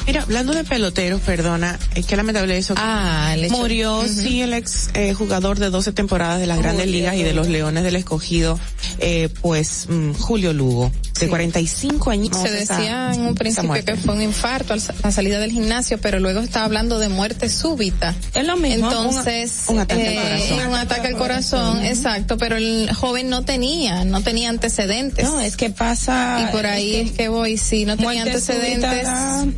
Mira, 0.05 0.23
hablando 0.23 0.53
de 0.53 0.65
peloteros, 0.65 1.21
perdona, 1.21 1.79
es 1.95 2.05
que 2.05 2.17
lamentable 2.17 2.57
eso. 2.57 2.73
Ah, 2.77 3.31
el 3.35 3.49
Murió, 3.49 3.99
Ujú. 3.99 4.09
sí, 4.09 4.41
el 4.41 4.53
ex 4.53 4.89
eh, 4.95 5.13
jugador 5.13 5.59
de 5.59 5.69
12 5.69 5.93
temporadas 5.93 6.41
de 6.41 6.45
las 6.47 6.59
grandes 6.59 6.87
ligas 6.87 7.15
y 7.15 7.23
de 7.23 7.33
los 7.33 7.47
Leones 7.47 7.83
del 7.85 7.95
Escogido, 7.95 8.59
eh, 8.99 9.29
pues 9.41 9.85
mm, 9.89 10.11
Julio 10.15 10.51
Lugo, 10.51 10.91
de 11.23 11.29
45 11.29 12.09
años. 12.11 12.37
Se 12.41 12.51
decía 12.51 13.11
en 13.13 13.21
un 13.21 13.35
principio 13.35 13.83
que 13.85 13.95
fue 13.95 14.13
un 14.15 14.21
infarto 14.21 14.73
a 14.73 14.77
la 15.03 15.11
salida 15.11 15.39
del 15.39 15.51
gimnasio, 15.51 15.97
pero 15.99 16.19
luego 16.19 16.39
estaba 16.41 16.65
hablando 16.65 16.99
de 16.99 17.09
muerte 17.09 17.49
súbita. 17.49 18.15
Es 18.33 18.45
lo 18.45 18.57
mismo. 18.57 18.87
Entonces, 18.89 19.63
Un- 19.67 19.75
un 19.75 19.81
ataque 19.81 20.07
al 20.07 20.13
eh, 20.13 20.21
corazón. 20.21 20.67
un 20.69 20.75
ataque 20.75 21.07
al 21.07 21.17
corazón, 21.17 21.85
exacto, 21.85 22.37
pero 22.37 22.57
el 22.57 22.89
joven 22.93 23.29
no 23.29 23.43
tenía, 23.43 24.05
no 24.05 24.21
tenía 24.21 24.49
antecedentes. 24.49 25.25
No, 25.25 25.39
es 25.39 25.57
que 25.57 25.69
pasa. 25.69 26.47
Y 26.47 26.51
por 26.51 26.65
ahí 26.65 26.95
es 26.95 27.11
que 27.11 27.29
voy, 27.29 27.57
sí, 27.57 27.85
no 27.85 27.97
tenía 27.97 28.23
antecedentes. 28.23 29.07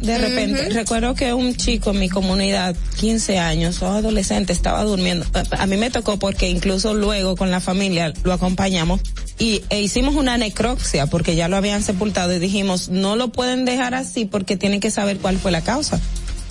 De 0.01 0.17
repente, 0.17 0.69
recuerdo 0.69 1.15
que 1.15 1.33
un 1.33 1.55
chico 1.55 1.91
en 1.91 1.99
mi 1.99 2.09
comunidad, 2.09 2.75
15 2.99 3.37
años, 3.39 3.81
o 3.81 3.87
adolescente, 3.87 4.53
estaba 4.53 4.83
durmiendo. 4.83 5.25
A- 5.33 5.63
A 5.63 5.67
mí 5.67 5.77
me 5.77 5.89
tocó 5.89 6.17
porque 6.19 6.49
incluso 6.49 6.93
luego 6.93 7.35
con 7.35 7.49
la 7.51 7.59
familia 7.59 8.13
lo 8.23 8.33
acompañamos 8.33 9.01
y 9.39 9.61
e 9.69 9.81
hicimos 9.81 10.15
una 10.15 10.37
necropsia 10.37 11.07
porque 11.07 11.35
ya 11.35 11.47
lo 11.47 11.54
habían 11.55 11.83
sepultado 11.83 12.33
y 12.33 12.39
dijimos, 12.39 12.89
no 12.89 13.15
lo 13.15 13.29
pueden 13.29 13.65
dejar 13.65 13.93
así 13.95 14.25
porque 14.25 14.57
tienen 14.57 14.79
que 14.79 14.91
saber 14.91 15.17
cuál 15.17 15.37
fue 15.37 15.51
la 15.51 15.61
causa. 15.61 15.99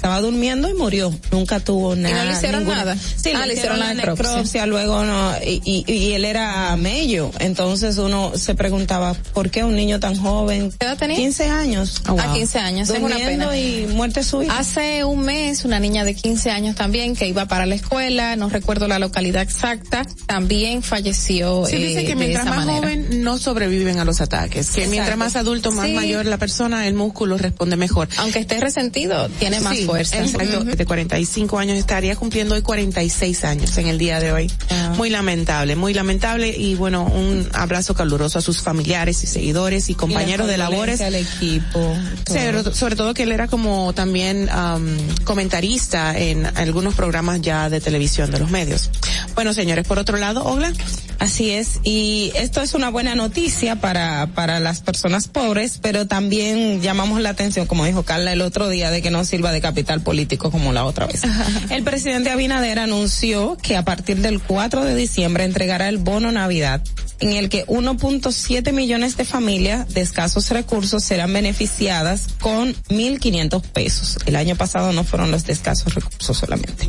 Estaba 0.05 0.21
durmiendo 0.21 0.69
y 0.69 0.75
murió. 0.75 1.15
Nunca 1.33 1.61
tuvo 1.61 1.97
nada. 1.97 2.25
le 2.27 2.33
hicieron 2.33 2.61
ninguna- 2.61 2.85
nada? 2.85 2.97
Sí, 3.17 3.31
Ah, 3.35 3.47
le 3.47 3.55
hicieron 3.55 3.79
la 3.81 3.95
necropsia, 3.95 4.67
luego 4.67 5.03
no, 5.03 5.33
y, 5.43 5.63
y, 5.65 5.91
y 5.91 6.13
él 6.13 6.27
era 6.27 6.77
mello. 6.77 7.31
Entonces 7.41 7.97
uno 7.97 8.33
se 8.37 8.55
preguntaba, 8.55 9.15
¿por 9.33 9.49
qué 9.49 9.65
un 9.65 9.75
niño 9.75 10.01
tan 10.01 10.15
joven? 10.15 10.71
¿Qué 10.79 10.85
edad 10.85 10.99
tenía? 10.99 11.17
15 11.17 11.49
años. 11.49 12.03
A 12.05 12.35
15 12.35 12.59
años, 12.59 12.91
es 12.91 12.99
una 13.01 13.17
Durmiendo 13.17 13.49
pena. 13.49 13.57
y 13.57 13.87
muerte 13.95 14.23
súbita. 14.23 14.59
Hace 14.59 15.05
un 15.05 15.21
mes, 15.21 15.65
una 15.65 15.81
niña 15.81 16.05
de 16.05 16.15
15 16.15 16.51
años 16.51 16.77
también 16.77 17.17
que 17.17 17.27
iba 17.27 17.47
para 17.47 17.65
la 17.65 17.75
escuela, 17.75 18.37
no 18.37 18.51
recuerdo 18.51 18.87
la 18.89 18.99
localidad 18.99 19.41
exacta, 19.41 20.05
también 20.27 20.83
falleció. 20.83 21.65
Sí, 21.65 21.77
eh, 21.77 21.79
dice 21.79 22.03
que 22.03 22.09
de 22.09 22.15
mientras 22.17 22.45
esa 22.45 22.55
más 22.55 22.67
manera. 22.67 22.89
joven 22.89 23.23
no 23.25 23.39
sobreviven 23.39 23.99
a 24.01 24.05
los 24.05 24.21
ataques, 24.21 24.67
que 24.67 24.81
Exacto. 24.81 24.91
mientras 24.91 25.17
más 25.17 25.35
adulto, 25.37 25.73
más 25.73 25.87
Sí. 25.87 25.93
mayor 25.95 26.27
la 26.27 26.37
persona, 26.37 26.87
el 26.87 26.93
músculo 26.93 27.39
responde 27.39 27.77
mejor. 27.77 28.07
Aunque 28.19 28.41
esté 28.41 28.61
resentido, 28.61 29.31
tiene 29.39 29.61
más 29.61 29.75
Sí, 29.79 29.85
fuerza. 29.87 29.94
Exacto, 29.97 30.61
Ujú. 30.61 30.77
de 30.77 30.85
45 30.87 31.59
años 31.59 31.79
estaría 31.79 32.17
cumpliendo 32.17 32.55
hoy 32.55 32.63
46 32.63 33.45
años 33.45 33.77
en 33.79 33.87
el 33.89 33.99
día 33.99 34.21
de 34.21 34.33
hoy. 34.33 34.51
Ah. 34.71 34.93
Muy 34.97 35.11
lamentable, 35.11 35.77
muy 35.77 35.95
lamentable 35.95 36.49
y 36.49 36.75
bueno, 36.75 37.05
un 37.05 37.49
abrazo 37.53 37.95
caluroso 37.95 38.39
a 38.39 38.43
sus 38.43 38.61
familiares 38.61 39.23
y 39.25 39.27
seguidores 39.27 39.91
y 39.91 39.95
compañeros 39.95 40.47
de 40.49 40.57
labores. 40.57 41.01
al 41.01 41.15
equipo. 41.15 41.97
Sobre, 42.27 42.75
sobre 42.75 42.97
todo 42.97 43.15
que 43.15 43.25
él 43.25 43.33
era 43.33 43.49
como 43.49 43.93
también 43.93 44.49
am, 44.51 44.97
comentarista 45.25 46.17
en 46.19 46.47
algunos 46.57 46.95
programas 46.95 47.41
ya 47.41 47.69
de 47.71 47.81
televisión 47.81 48.31
de 48.31 48.39
los 48.39 48.51
medios. 48.51 48.91
Bueno, 49.35 49.53
señores, 49.53 49.87
por 49.87 49.99
otro 49.99 50.17
lado, 50.17 50.45
Ogla. 50.45 50.73
Así 51.21 51.51
es, 51.53 51.79
y 51.85 52.33
esto 52.35 52.61
es 52.61 52.75
una 52.75 52.91
buena 52.91 53.15
noticia 53.15 53.77
para, 53.77 54.27
para 54.35 54.59
las 54.59 54.81
personas 54.81 55.29
pobres, 55.29 55.79
pero 55.81 56.07
también 56.07 56.83
llamamos 56.83 57.21
la 57.21 57.31
atención, 57.31 57.67
como 57.67 57.85
dijo 57.85 58.03
Carla 58.03 58.33
el 58.33 58.43
otro 58.43 58.69
día, 58.69 58.91
de 58.91 59.01
que 59.01 59.11
no 59.11 59.25
sirva 59.25 59.53
de 59.53 59.61
capital 59.61 59.84
político 60.03 60.51
como 60.51 60.73
la 60.73 60.85
otra 60.85 61.07
vez. 61.07 61.23
El 61.71 61.83
presidente 61.85 62.31
Abinader 62.31 62.79
anunció 62.79 63.57
que 63.63 63.77
a 63.77 63.85
partir 63.85 64.19
del 64.19 64.41
4 64.41 64.85
de 64.85 64.95
diciembre 64.95 65.45
entregará 65.45 65.89
el 65.89 65.99
bono 65.99 66.33
Navidad, 66.33 66.83
en 67.21 67.33
el 67.33 67.49
que 67.49 67.65
1.7 67.67 68.73
millones 68.73 69.17
de 69.17 69.25
familias 69.25 69.89
de 69.95 70.01
escasos 70.01 70.51
recursos 70.51 71.03
serán 71.05 71.33
beneficiadas 71.33 72.27
con 72.41 72.75
1.500 72.89 73.63
pesos. 73.63 74.19
El 74.27 74.37
año 74.37 74.57
pasado 74.57 74.93
no 74.93 75.05
fueron 75.05 75.31
los 75.31 75.45
de 75.45 75.53
escasos 75.53 75.95
recursos 75.95 76.37
solamente. 76.37 76.89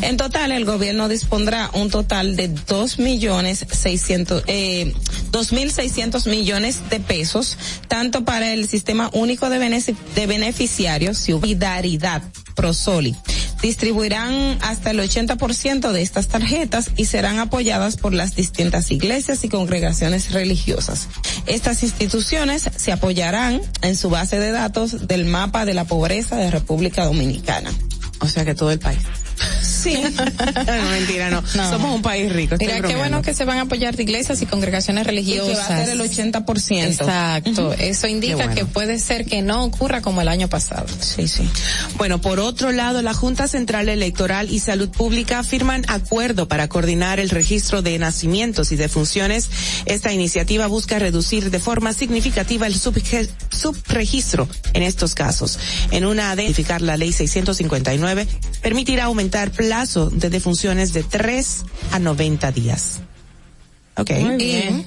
En 0.00 0.16
total, 0.16 0.52
el 0.52 0.64
gobierno 0.64 1.08
dispondrá 1.08 1.70
un 1.74 1.90
total 1.90 2.36
de 2.36 2.48
dos 2.48 2.98
millones 2.98 3.66
seiscientos, 3.70 4.42
eh, 4.46 4.94
millones 6.26 6.80
de 6.90 7.00
pesos, 7.00 7.58
tanto 7.88 8.24
para 8.24 8.52
el 8.52 8.66
sistema 8.68 9.10
único 9.12 9.50
de, 9.50 9.58
beneci- 9.60 9.96
de 10.14 10.26
beneficiarios, 10.26 11.18
Solidaridad, 11.18 12.22
Prosoli. 12.54 13.14
Distribuirán 13.62 14.58
hasta 14.62 14.90
el 14.90 15.00
80% 15.00 15.92
de 15.92 16.02
estas 16.02 16.28
tarjetas 16.28 16.90
y 16.96 17.06
serán 17.06 17.38
apoyadas 17.38 17.96
por 17.96 18.12
las 18.12 18.36
distintas 18.36 18.90
iglesias 18.90 19.44
y 19.44 19.48
congregaciones 19.48 20.32
religiosas. 20.32 21.08
Estas 21.46 21.82
instituciones 21.82 22.68
se 22.76 22.92
apoyarán 22.92 23.60
en 23.82 23.96
su 23.96 24.10
base 24.10 24.38
de 24.38 24.50
datos 24.50 25.08
del 25.08 25.24
mapa 25.24 25.64
de 25.64 25.74
la 25.74 25.84
pobreza 25.84 26.36
de 26.36 26.50
República 26.50 27.04
Dominicana. 27.04 27.70
O 28.20 28.28
sea 28.28 28.44
que 28.44 28.54
todo 28.54 28.70
el 28.70 28.78
país. 28.78 29.00
Sí. 29.62 29.94
no, 30.66 30.90
mentira, 30.90 31.30
no. 31.30 31.42
Somos 31.46 31.94
un 31.94 32.02
país 32.02 32.32
rico. 32.32 32.56
Mira, 32.58 32.74
qué 32.74 32.80
bromeando. 32.80 33.02
bueno 33.02 33.22
que 33.22 33.34
se 33.34 33.44
van 33.44 33.58
a 33.58 33.62
apoyar 33.62 33.96
de 33.96 34.02
iglesias 34.02 34.40
y 34.42 34.46
congregaciones 34.46 35.06
religiosas. 35.06 35.66
que 35.66 35.72
va 35.74 35.80
a 35.80 35.84
ser 35.84 35.88
el 35.90 36.00
80%. 36.00 36.84
Exacto. 36.84 37.72
Eso 37.74 38.06
indica 38.06 38.36
Qué 38.36 38.44
bueno. 38.46 38.54
que 38.54 38.64
puede 38.64 38.98
ser 38.98 39.26
que 39.26 39.42
no 39.42 39.64
ocurra 39.64 40.00
como 40.02 40.20
el 40.22 40.28
año 40.28 40.48
pasado. 40.48 40.86
Sí, 41.00 41.28
sí. 41.28 41.48
Bueno, 41.96 42.20
por 42.20 42.40
otro 42.40 42.72
lado, 42.72 43.02
la 43.02 43.14
Junta 43.14 43.48
Central 43.48 43.88
Electoral 43.88 44.50
y 44.50 44.60
Salud 44.60 44.88
Pública 44.88 45.42
firman 45.42 45.84
acuerdo 45.88 46.48
para 46.48 46.68
coordinar 46.68 47.20
el 47.20 47.30
registro 47.30 47.82
de 47.82 47.98
nacimientos 47.98 48.72
y 48.72 48.76
defunciones. 48.76 49.50
Esta 49.84 50.12
iniciativa 50.12 50.66
busca 50.66 50.98
reducir 50.98 51.50
de 51.50 51.58
forma 51.60 51.92
significativa 51.92 52.66
el 52.66 52.74
subregistro 52.74 54.48
en 54.72 54.82
estos 54.82 55.14
casos. 55.14 55.58
En 55.90 56.04
una 56.06 56.34
de 56.34 56.46
la 56.80 56.96
ley 56.96 57.12
659 57.12 58.26
permitirá 58.62 59.04
aumentar 59.04 59.25
plazo 59.30 60.10
de 60.10 60.30
defunciones 60.30 60.92
de 60.92 61.02
3 61.02 61.64
a 61.92 61.98
90 61.98 62.52
días. 62.52 63.00
Ok. 63.96 64.10
Y 64.38 64.86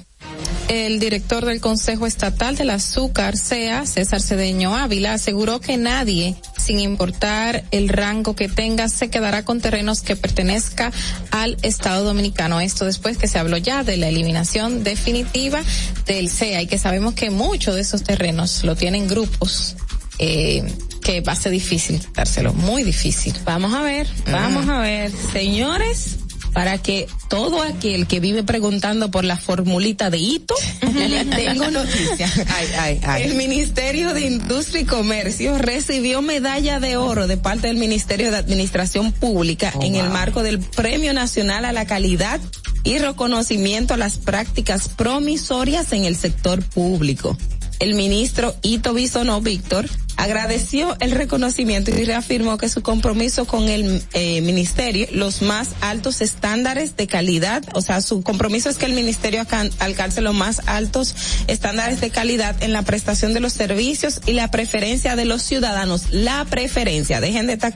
el 0.68 1.00
director 1.00 1.44
del 1.44 1.60
Consejo 1.60 2.06
Estatal 2.06 2.54
del 2.54 2.70
Azúcar, 2.70 3.36
CEA, 3.36 3.86
César 3.86 4.20
Cedeño 4.20 4.76
Ávila, 4.76 5.14
aseguró 5.14 5.60
que 5.60 5.76
nadie, 5.76 6.36
sin 6.56 6.78
importar 6.78 7.64
el 7.72 7.88
rango 7.88 8.36
que 8.36 8.48
tenga, 8.48 8.88
se 8.88 9.10
quedará 9.10 9.44
con 9.44 9.60
terrenos 9.60 10.00
que 10.02 10.14
pertenezca 10.14 10.92
al 11.32 11.56
Estado 11.62 12.04
Dominicano. 12.04 12.60
Esto 12.60 12.84
después 12.84 13.18
que 13.18 13.26
se 13.26 13.40
habló 13.40 13.56
ya 13.56 13.82
de 13.82 13.96
la 13.96 14.08
eliminación 14.08 14.84
definitiva 14.84 15.60
del 16.06 16.30
CEA 16.30 16.62
y 16.62 16.66
que 16.68 16.78
sabemos 16.78 17.14
que 17.14 17.30
muchos 17.30 17.74
de 17.74 17.80
esos 17.80 18.04
terrenos 18.04 18.62
lo 18.62 18.76
tienen 18.76 19.08
grupos. 19.08 19.76
Eh, 20.22 20.62
que 21.00 21.22
va 21.22 21.32
a 21.32 21.36
ser 21.36 21.50
difícil 21.50 21.98
quitárselo, 21.98 22.52
muy 22.52 22.82
difícil. 22.82 23.34
Vamos 23.44 23.72
a 23.72 23.80
ver, 23.80 24.06
vamos 24.30 24.68
a 24.68 24.80
ver, 24.80 25.10
señores, 25.32 26.18
para 26.52 26.76
que 26.76 27.06
todo 27.28 27.62
aquel 27.62 28.06
que 28.06 28.20
vive 28.20 28.42
preguntando 28.42 29.10
por 29.10 29.24
la 29.24 29.38
formulita 29.38 30.10
de 30.10 30.18
hito, 30.18 30.54
le 30.94 31.24
tengo 31.24 31.70
noticia. 31.70 32.30
Ay, 32.48 32.66
ay, 32.78 33.00
ay. 33.02 33.22
El 33.22 33.34
Ministerio 33.34 34.12
de 34.12 34.26
Industria 34.26 34.82
y 34.82 34.84
Comercio 34.84 35.56
recibió 35.56 36.20
medalla 36.20 36.80
de 36.80 36.98
oro 36.98 37.26
de 37.26 37.38
parte 37.38 37.68
del 37.68 37.78
Ministerio 37.78 38.30
de 38.30 38.36
Administración 38.36 39.12
Pública 39.12 39.72
en 39.80 39.94
el 39.94 40.10
marco 40.10 40.42
del 40.42 40.60
Premio 40.60 41.14
Nacional 41.14 41.64
a 41.64 41.72
la 41.72 41.86
Calidad 41.86 42.40
y 42.84 42.98
reconocimiento 42.98 43.94
a 43.94 43.96
las 43.96 44.18
prácticas 44.18 44.88
promisorias 44.88 45.92
en 45.94 46.04
el 46.04 46.14
sector 46.14 46.62
público. 46.62 47.38
El 47.80 47.94
ministro 47.94 48.54
Ito 48.62 48.92
Víctor 48.92 49.88
agradeció 50.18 50.98
el 51.00 51.12
reconocimiento 51.12 51.90
y 51.90 52.04
reafirmó 52.04 52.58
que 52.58 52.68
su 52.68 52.82
compromiso 52.82 53.46
con 53.46 53.70
el 53.70 54.02
eh, 54.12 54.42
ministerio, 54.42 55.08
los 55.12 55.40
más 55.40 55.70
altos 55.80 56.20
estándares 56.20 56.98
de 56.98 57.06
calidad, 57.06 57.64
o 57.72 57.80
sea, 57.80 58.02
su 58.02 58.22
compromiso 58.22 58.68
es 58.68 58.76
que 58.76 58.84
el 58.84 58.92
ministerio 58.92 59.46
alcance 59.78 60.20
los 60.20 60.34
más 60.34 60.60
altos 60.66 61.16
estándares 61.46 62.02
de 62.02 62.10
calidad 62.10 62.62
en 62.62 62.74
la 62.74 62.82
prestación 62.82 63.32
de 63.32 63.40
los 63.40 63.54
servicios 63.54 64.20
y 64.26 64.34
la 64.34 64.50
preferencia 64.50 65.16
de 65.16 65.24
los 65.24 65.40
ciudadanos. 65.40 66.10
La 66.10 66.44
preferencia, 66.44 67.22
dejen 67.22 67.46
de 67.46 67.54
estar 67.54 67.72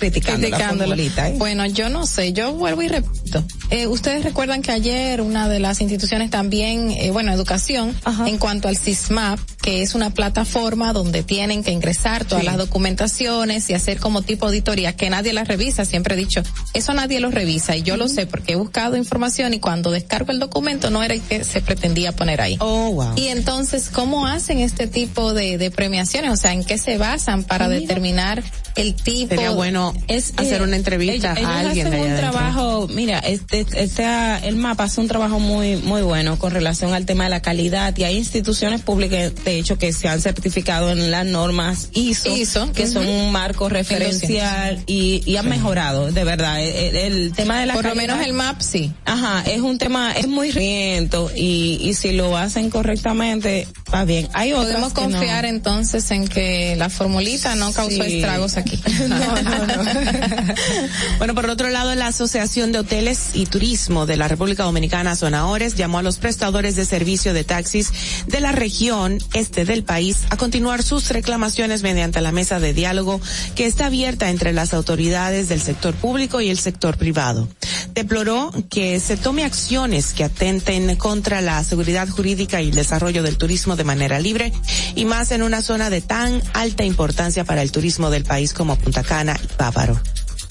criticando 0.00 0.48
la 0.48 0.58
formulita, 0.70 1.28
¿eh? 1.28 1.34
Bueno, 1.38 1.64
yo 1.66 1.88
no 1.88 2.06
sé, 2.06 2.32
yo 2.32 2.52
vuelvo 2.54 2.82
y 2.82 2.88
repito. 2.88 3.44
Eh, 3.70 3.86
Ustedes 3.86 4.24
recuerdan 4.24 4.62
que 4.62 4.72
ayer 4.72 5.20
una 5.20 5.48
de 5.48 5.60
las 5.60 5.80
instituciones 5.80 6.30
también, 6.30 6.90
eh, 6.90 7.10
bueno, 7.12 7.32
educación, 7.32 7.94
en 8.26 8.38
cuanto 8.38 8.66
al 8.66 8.76
CISMAP, 8.76 9.38
que 9.62 9.82
es 9.82 9.94
una 9.94 10.10
plataforma 10.10 10.92
donde 10.92 11.22
tienen 11.22 11.62
que 11.62 11.70
ingresar 11.70 12.24
todas 12.24 12.40
Sí. 12.42 12.46
las 12.46 12.56
documentaciones 12.56 13.68
y 13.70 13.74
hacer 13.74 13.98
como 14.00 14.22
tipo 14.22 14.46
auditoría, 14.46 14.96
que 14.96 15.10
nadie 15.10 15.32
las 15.32 15.46
revisa, 15.46 15.84
siempre 15.84 16.14
he 16.14 16.18
dicho, 16.18 16.42
eso 16.74 16.94
nadie 16.94 17.20
lo 17.20 17.30
revisa 17.30 17.76
y 17.76 17.82
yo 17.82 17.96
lo 17.96 18.08
sé 18.08 18.26
porque 18.26 18.54
he 18.54 18.56
buscado 18.56 18.96
información 18.96 19.54
y 19.54 19.60
cuando 19.60 19.90
descargo 19.90 20.32
el 20.32 20.40
documento 20.40 20.90
no 20.90 21.02
era 21.02 21.14
el 21.14 21.20
que 21.20 21.44
se 21.44 21.60
pretendía 21.60 22.12
poner 22.12 22.40
ahí. 22.40 22.56
Oh, 22.60 22.90
wow. 22.92 23.12
Y 23.16 23.28
entonces, 23.28 23.90
¿cómo 23.90 24.26
hacen 24.26 24.58
este 24.58 24.86
tipo 24.86 25.34
de, 25.34 25.58
de 25.58 25.70
premiaciones? 25.70 26.30
O 26.32 26.36
sea, 26.36 26.52
¿en 26.52 26.64
qué 26.64 26.78
se 26.78 26.96
basan 26.98 27.44
para 27.44 27.68
determinar 27.68 28.42
el 28.76 28.94
tipo? 28.94 29.30
Sería 29.34 29.50
bueno 29.50 29.89
es 30.08 30.32
hacer 30.36 30.60
eh, 30.60 30.64
una 30.64 30.76
entrevista 30.76 31.32
ellos, 31.32 31.48
a 31.48 31.60
ellos 31.60 31.66
alguien 31.68 31.90
de 31.90 31.96
hacen 32.00 32.12
un 32.12 32.16
trabajo 32.18 32.88
mira 32.88 33.18
este, 33.20 33.66
este 33.74 34.04
el 34.42 34.56
mapa 34.56 34.84
hace 34.84 35.00
un 35.00 35.08
trabajo 35.08 35.38
muy 35.38 35.76
muy 35.76 36.02
bueno 36.02 36.38
con 36.38 36.50
relación 36.52 36.92
al 36.94 37.06
tema 37.06 37.24
de 37.24 37.30
la 37.30 37.42
calidad 37.42 37.96
y 37.96 38.04
hay 38.04 38.16
instituciones 38.16 38.80
públicas 38.82 39.32
de 39.44 39.58
hecho 39.58 39.78
que 39.78 39.92
se 39.92 40.08
han 40.08 40.20
certificado 40.20 40.90
en 40.90 41.10
las 41.10 41.26
normas 41.26 41.88
ISO, 41.92 42.34
ISO, 42.36 42.72
que 42.72 42.86
son 42.86 43.06
un 43.08 43.32
marco 43.32 43.68
referencial 43.68 44.82
y, 44.86 45.22
y 45.26 45.36
han 45.36 45.48
mejorado 45.48 46.10
de 46.10 46.24
verdad 46.24 46.60
el, 46.62 46.96
el 46.96 47.32
tema 47.32 47.60
de 47.60 47.66
la 47.66 47.74
Por 47.74 47.84
lo 47.84 47.94
menos 47.94 48.20
el 48.24 48.32
MAP 48.32 48.60
sí. 48.60 48.92
Ajá, 49.04 49.42
es 49.46 49.60
un 49.60 49.78
tema, 49.78 50.12
es 50.12 50.26
muy 50.28 50.50
riento 50.50 51.30
y, 51.34 51.78
y 51.82 51.94
si 51.94 52.12
lo 52.12 52.36
hacen 52.36 52.70
correctamente, 52.70 53.66
va 53.92 54.04
bien. 54.04 54.28
Hay 54.32 54.52
Podemos 54.52 54.94
no. 54.94 55.02
confiar 55.02 55.44
entonces 55.44 56.10
en 56.10 56.28
que 56.28 56.74
la 56.76 56.88
formulita 56.90 57.54
no 57.54 57.72
causó 57.72 58.02
Sí. 58.04 58.16
estragos 58.16 58.56
aquí. 58.56 58.80
Bueno, 61.18 61.34
por 61.34 61.48
otro 61.50 61.68
lado, 61.68 61.94
la 61.94 62.06
Asociación 62.06 62.72
de 62.72 62.78
Hoteles 62.78 63.30
y 63.34 63.46
Turismo 63.46 64.06
de 64.06 64.16
la 64.16 64.28
República 64.28 64.64
Dominicana, 64.64 65.16
Zonaores, 65.16 65.74
llamó 65.74 65.98
a 65.98 66.02
los 66.02 66.18
prestadores 66.18 66.76
de 66.76 66.84
servicio 66.84 67.34
de 67.34 67.44
taxis 67.44 67.92
de 68.26 68.40
la 68.40 68.52
región 68.52 69.18
este 69.34 69.64
del 69.64 69.84
país 69.84 70.18
a 70.30 70.36
continuar 70.36 70.82
sus 70.82 71.10
reclamaciones 71.10 71.82
mediante 71.82 72.20
la 72.20 72.32
mesa 72.32 72.60
de 72.60 72.72
diálogo 72.72 73.20
que 73.54 73.66
está 73.66 73.86
abierta 73.86 74.30
entre 74.30 74.52
las 74.52 74.72
autoridades 74.72 75.48
del 75.48 75.60
sector 75.60 75.94
público 75.94 76.40
y 76.40 76.48
el 76.48 76.58
sector 76.58 76.96
privado. 76.96 77.48
deploró 77.94 78.52
que 78.70 79.00
se 79.00 79.16
tome 79.16 79.44
acciones 79.44 80.12
que 80.12 80.24
atenten 80.24 80.94
contra 80.96 81.40
la 81.40 81.62
seguridad 81.64 82.08
jurídica 82.08 82.62
y 82.62 82.68
el 82.68 82.74
desarrollo 82.74 83.22
del 83.22 83.36
turismo 83.36 83.76
de 83.76 83.84
manera 83.84 84.18
libre 84.20 84.52
y 84.94 85.04
más 85.04 85.32
en 85.32 85.42
una 85.42 85.62
zona 85.62 85.90
de 85.90 86.00
tan 86.00 86.40
alta 86.54 86.84
importancia 86.84 87.44
para 87.44 87.62
el 87.62 87.72
turismo 87.72 88.10
del 88.10 88.24
país 88.24 88.52
como 88.52 88.76
Punta 88.76 89.02
Cana 89.02 89.36
y 89.42 89.46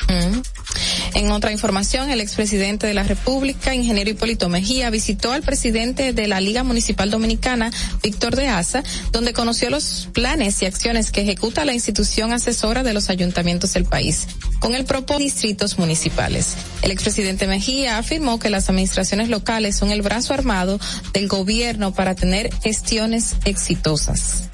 Mm. 0.07 0.41
En 1.15 1.31
otra 1.31 1.51
información, 1.51 2.09
el 2.09 2.21
expresidente 2.21 2.87
de 2.87 2.93
la 2.93 3.03
República, 3.03 3.75
ingeniero 3.75 4.09
Hipólito 4.09 4.49
Mejía, 4.49 4.89
visitó 4.89 5.31
al 5.31 5.41
presidente 5.41 6.13
de 6.13 6.27
la 6.27 6.39
Liga 6.39 6.63
Municipal 6.63 7.09
Dominicana, 7.09 7.71
Víctor 8.03 8.35
de 8.35 8.47
Asa, 8.47 8.83
donde 9.11 9.33
conoció 9.33 9.69
los 9.69 10.09
planes 10.13 10.61
y 10.61 10.65
acciones 10.65 11.11
que 11.11 11.21
ejecuta 11.21 11.65
la 11.65 11.73
institución 11.73 12.31
asesora 12.31 12.83
de 12.83 12.93
los 12.93 13.09
ayuntamientos 13.09 13.73
del 13.73 13.85
país, 13.85 14.27
con 14.59 14.75
el 14.75 14.85
propósito 14.85 15.09
de 15.17 15.23
distritos 15.23 15.79
municipales. 15.79 16.55
El 16.83 16.91
expresidente 16.91 17.47
Mejía 17.47 17.97
afirmó 17.97 18.37
que 18.37 18.49
las 18.49 18.69
administraciones 18.69 19.29
locales 19.29 19.75
son 19.75 19.89
el 19.89 20.03
brazo 20.03 20.35
armado 20.35 20.79
del 21.13 21.27
gobierno 21.27 21.93
para 21.93 22.13
tener 22.13 22.53
gestiones 22.61 23.35
exitosas. 23.45 24.48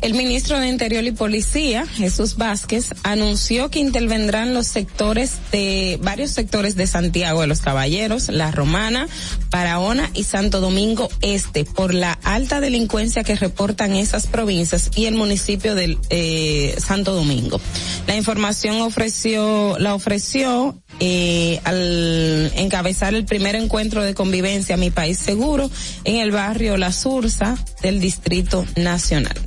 El 0.00 0.14
ministro 0.14 0.60
de 0.60 0.68
Interior 0.68 1.04
y 1.04 1.12
Policía, 1.12 1.86
Jesús 1.86 2.36
Vázquez, 2.36 2.94
anunció 3.02 3.70
que 3.70 3.80
intervendrán 3.80 4.54
los 4.54 4.66
sectores 4.66 5.38
de 5.50 5.98
varios 6.02 6.30
sectores 6.30 6.76
de 6.76 6.86
Santiago 6.86 7.40
de 7.40 7.46
los 7.46 7.60
Caballeros, 7.60 8.28
La 8.28 8.50
Romana, 8.50 9.08
Barahona 9.50 10.10
y 10.14 10.24
Santo 10.24 10.60
Domingo 10.60 11.08
Este 11.20 11.64
por 11.64 11.94
la 11.94 12.12
alta 12.22 12.60
delincuencia 12.60 13.24
que 13.24 13.34
reportan 13.36 13.94
esas 13.96 14.26
provincias 14.26 14.90
y 14.94 15.06
el 15.06 15.14
municipio 15.14 15.74
de 15.74 15.98
eh, 16.10 16.76
Santo 16.78 17.14
Domingo. 17.14 17.60
La 18.06 18.16
información 18.16 18.80
ofreció, 18.80 19.76
la 19.78 19.94
ofreció 19.94 20.80
eh, 21.00 21.60
al 21.64 22.52
encabezar 22.56 23.14
el 23.14 23.24
primer 23.24 23.54
encuentro 23.56 24.02
de 24.02 24.14
convivencia 24.14 24.76
Mi 24.76 24.90
País 24.90 25.18
Seguro 25.18 25.70
en 26.04 26.16
el 26.16 26.30
barrio 26.30 26.76
La 26.76 26.92
Sursa 26.92 27.56
del 27.82 28.00
Distrito 28.00 28.64
Nacional. 28.76 29.38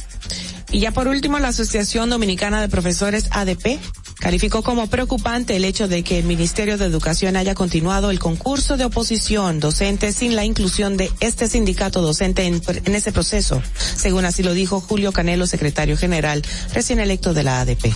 Y 0.71 0.79
ya 0.79 0.91
por 0.91 1.07
último, 1.07 1.37
la 1.39 1.49
Asociación 1.49 2.09
Dominicana 2.09 2.61
de 2.61 2.69
Profesores 2.69 3.27
ADP 3.31 3.77
calificó 4.19 4.63
como 4.63 4.87
preocupante 4.87 5.55
el 5.55 5.65
hecho 5.65 5.87
de 5.87 6.03
que 6.03 6.19
el 6.19 6.25
Ministerio 6.25 6.77
de 6.77 6.85
Educación 6.85 7.35
haya 7.35 7.55
continuado 7.55 8.09
el 8.11 8.19
concurso 8.19 8.77
de 8.77 8.85
oposición 8.85 9.59
docente 9.59 10.13
sin 10.13 10.35
la 10.35 10.45
inclusión 10.45 10.95
de 10.95 11.11
este 11.19 11.49
sindicato 11.49 12.01
docente 12.01 12.45
en, 12.45 12.61
en 12.85 12.95
ese 12.95 13.11
proceso, 13.11 13.61
según 13.95 14.23
así 14.23 14.43
lo 14.43 14.53
dijo 14.53 14.79
Julio 14.79 15.11
Canelo, 15.11 15.47
secretario 15.47 15.97
general 15.97 16.43
recién 16.73 16.99
electo 16.99 17.33
de 17.33 17.43
la 17.43 17.61
ADP. 17.61 17.93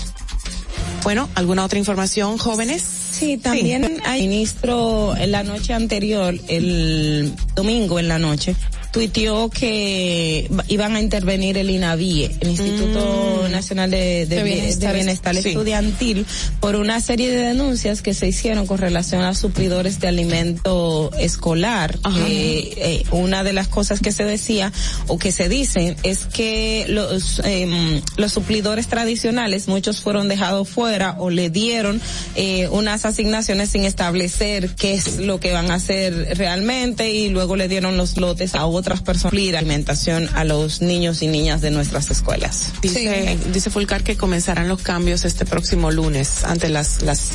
Bueno, 1.03 1.29
¿alguna 1.35 1.63
otra 1.63 1.77
información, 1.77 2.39
jóvenes? 2.39 2.83
Sí, 3.11 3.37
también 3.37 4.01
hay 4.05 4.21
ministro 4.21 5.15
en 5.15 5.31
la 5.31 5.43
noche 5.43 5.73
anterior, 5.73 6.33
el 6.47 7.31
domingo 7.55 7.99
en 7.99 8.07
la 8.07 8.17
noche, 8.17 8.55
tuiteó 8.95 9.49
que 9.49 10.49
iban 10.69 10.95
a 10.95 11.01
intervenir 11.01 11.57
el 11.57 11.69
INAVIE, 11.69 12.31
el 12.39 12.47
Instituto 12.47 13.45
Nacional 13.51 13.91
de, 13.91 13.97
de- 13.97 14.25
De 14.27 14.35
de 14.37 14.43
Bienestar. 14.43 14.93
Bienestar, 14.95 15.35
Sí. 15.35 15.49
Estudiantil, 15.49 16.25
por 16.61 16.77
una 16.77 17.01
serie 17.01 17.29
de 17.29 17.39
denuncias 17.47 18.01
que 18.01 18.13
se 18.13 18.25
hicieron 18.29 18.65
con 18.67 18.77
relación 18.77 19.21
a 19.23 19.33
suplidores 19.35 19.99
de 19.99 20.07
alimento 20.07 21.11
escolar. 21.19 21.99
Que, 22.15 22.73
eh, 22.77 23.03
una 23.11 23.43
de 23.43 23.51
las 23.51 23.67
cosas 23.67 23.99
que 23.99 24.13
se 24.13 24.23
decía 24.23 24.71
o 25.07 25.17
que 25.19 25.33
se 25.33 25.49
dicen 25.49 25.97
es 26.03 26.19
que 26.25 26.85
los, 26.87 27.41
em, 27.43 28.01
los 28.15 28.31
suplidores 28.31 28.87
tradicionales, 28.87 29.67
muchos 29.67 29.99
fueron 29.99 30.29
dejados 30.29 30.69
fuera 30.69 31.17
o 31.19 31.29
le 31.29 31.49
dieron 31.49 31.99
eh, 32.35 32.69
unas 32.71 33.03
asignaciones 33.03 33.71
sin 33.71 33.83
establecer 33.83 34.69
qué 34.75 34.93
es 34.93 35.17
lo 35.17 35.41
que 35.41 35.51
van 35.51 35.69
a 35.69 35.75
hacer 35.75 36.37
realmente 36.37 37.11
y 37.11 37.27
luego 37.27 37.57
le 37.57 37.67
dieron 37.67 37.97
los 37.97 38.15
lotes 38.15 38.55
a 38.55 38.65
otras 38.85 39.01
personas 39.01 39.33
alimentación 39.33 40.29
a 40.35 40.43
los 40.43 40.81
niños 40.81 41.23
y 41.23 41.27
niñas 41.27 41.59
de 41.59 41.71
nuestras 41.71 42.11
escuelas. 42.11 42.71
Dice, 42.83 43.35
dice 43.51 43.71
Fulcar 43.71 44.03
que 44.03 44.15
comenzarán 44.15 44.67
los 44.67 44.83
cambios 44.83 45.25
este 45.25 45.43
próximo 45.43 45.89
lunes 45.89 46.43
ante 46.43 46.69
las, 46.69 47.01
las, 47.01 47.31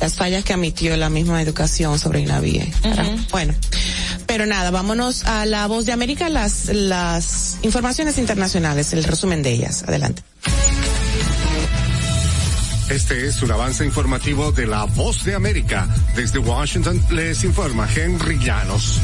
las 0.00 0.14
fallas 0.14 0.44
que 0.44 0.54
admitió 0.54 0.96
la 0.96 1.10
misma 1.10 1.42
educación 1.42 1.98
sobre 1.98 2.20
INAVIE. 2.20 2.72
Bueno, 3.30 3.54
pero 4.26 4.46
nada, 4.46 4.70
vámonos 4.70 5.24
a 5.24 5.44
la 5.44 5.66
voz 5.66 5.84
de 5.84 5.92
América, 5.92 6.30
las, 6.30 6.70
las 6.72 7.58
informaciones 7.60 8.16
internacionales, 8.16 8.94
el 8.94 9.04
resumen 9.04 9.42
de 9.42 9.52
ellas. 9.52 9.84
Adelante. 9.86 10.22
Este 12.88 13.26
es 13.26 13.42
un 13.42 13.50
avance 13.50 13.84
informativo 13.84 14.52
de 14.52 14.66
la 14.66 14.84
Voz 14.84 15.24
de 15.24 15.34
América. 15.34 15.86
Desde 16.16 16.38
Washington 16.38 17.02
les 17.10 17.44
informa 17.44 17.86
Henry 17.94 18.38
Llanos. 18.38 19.00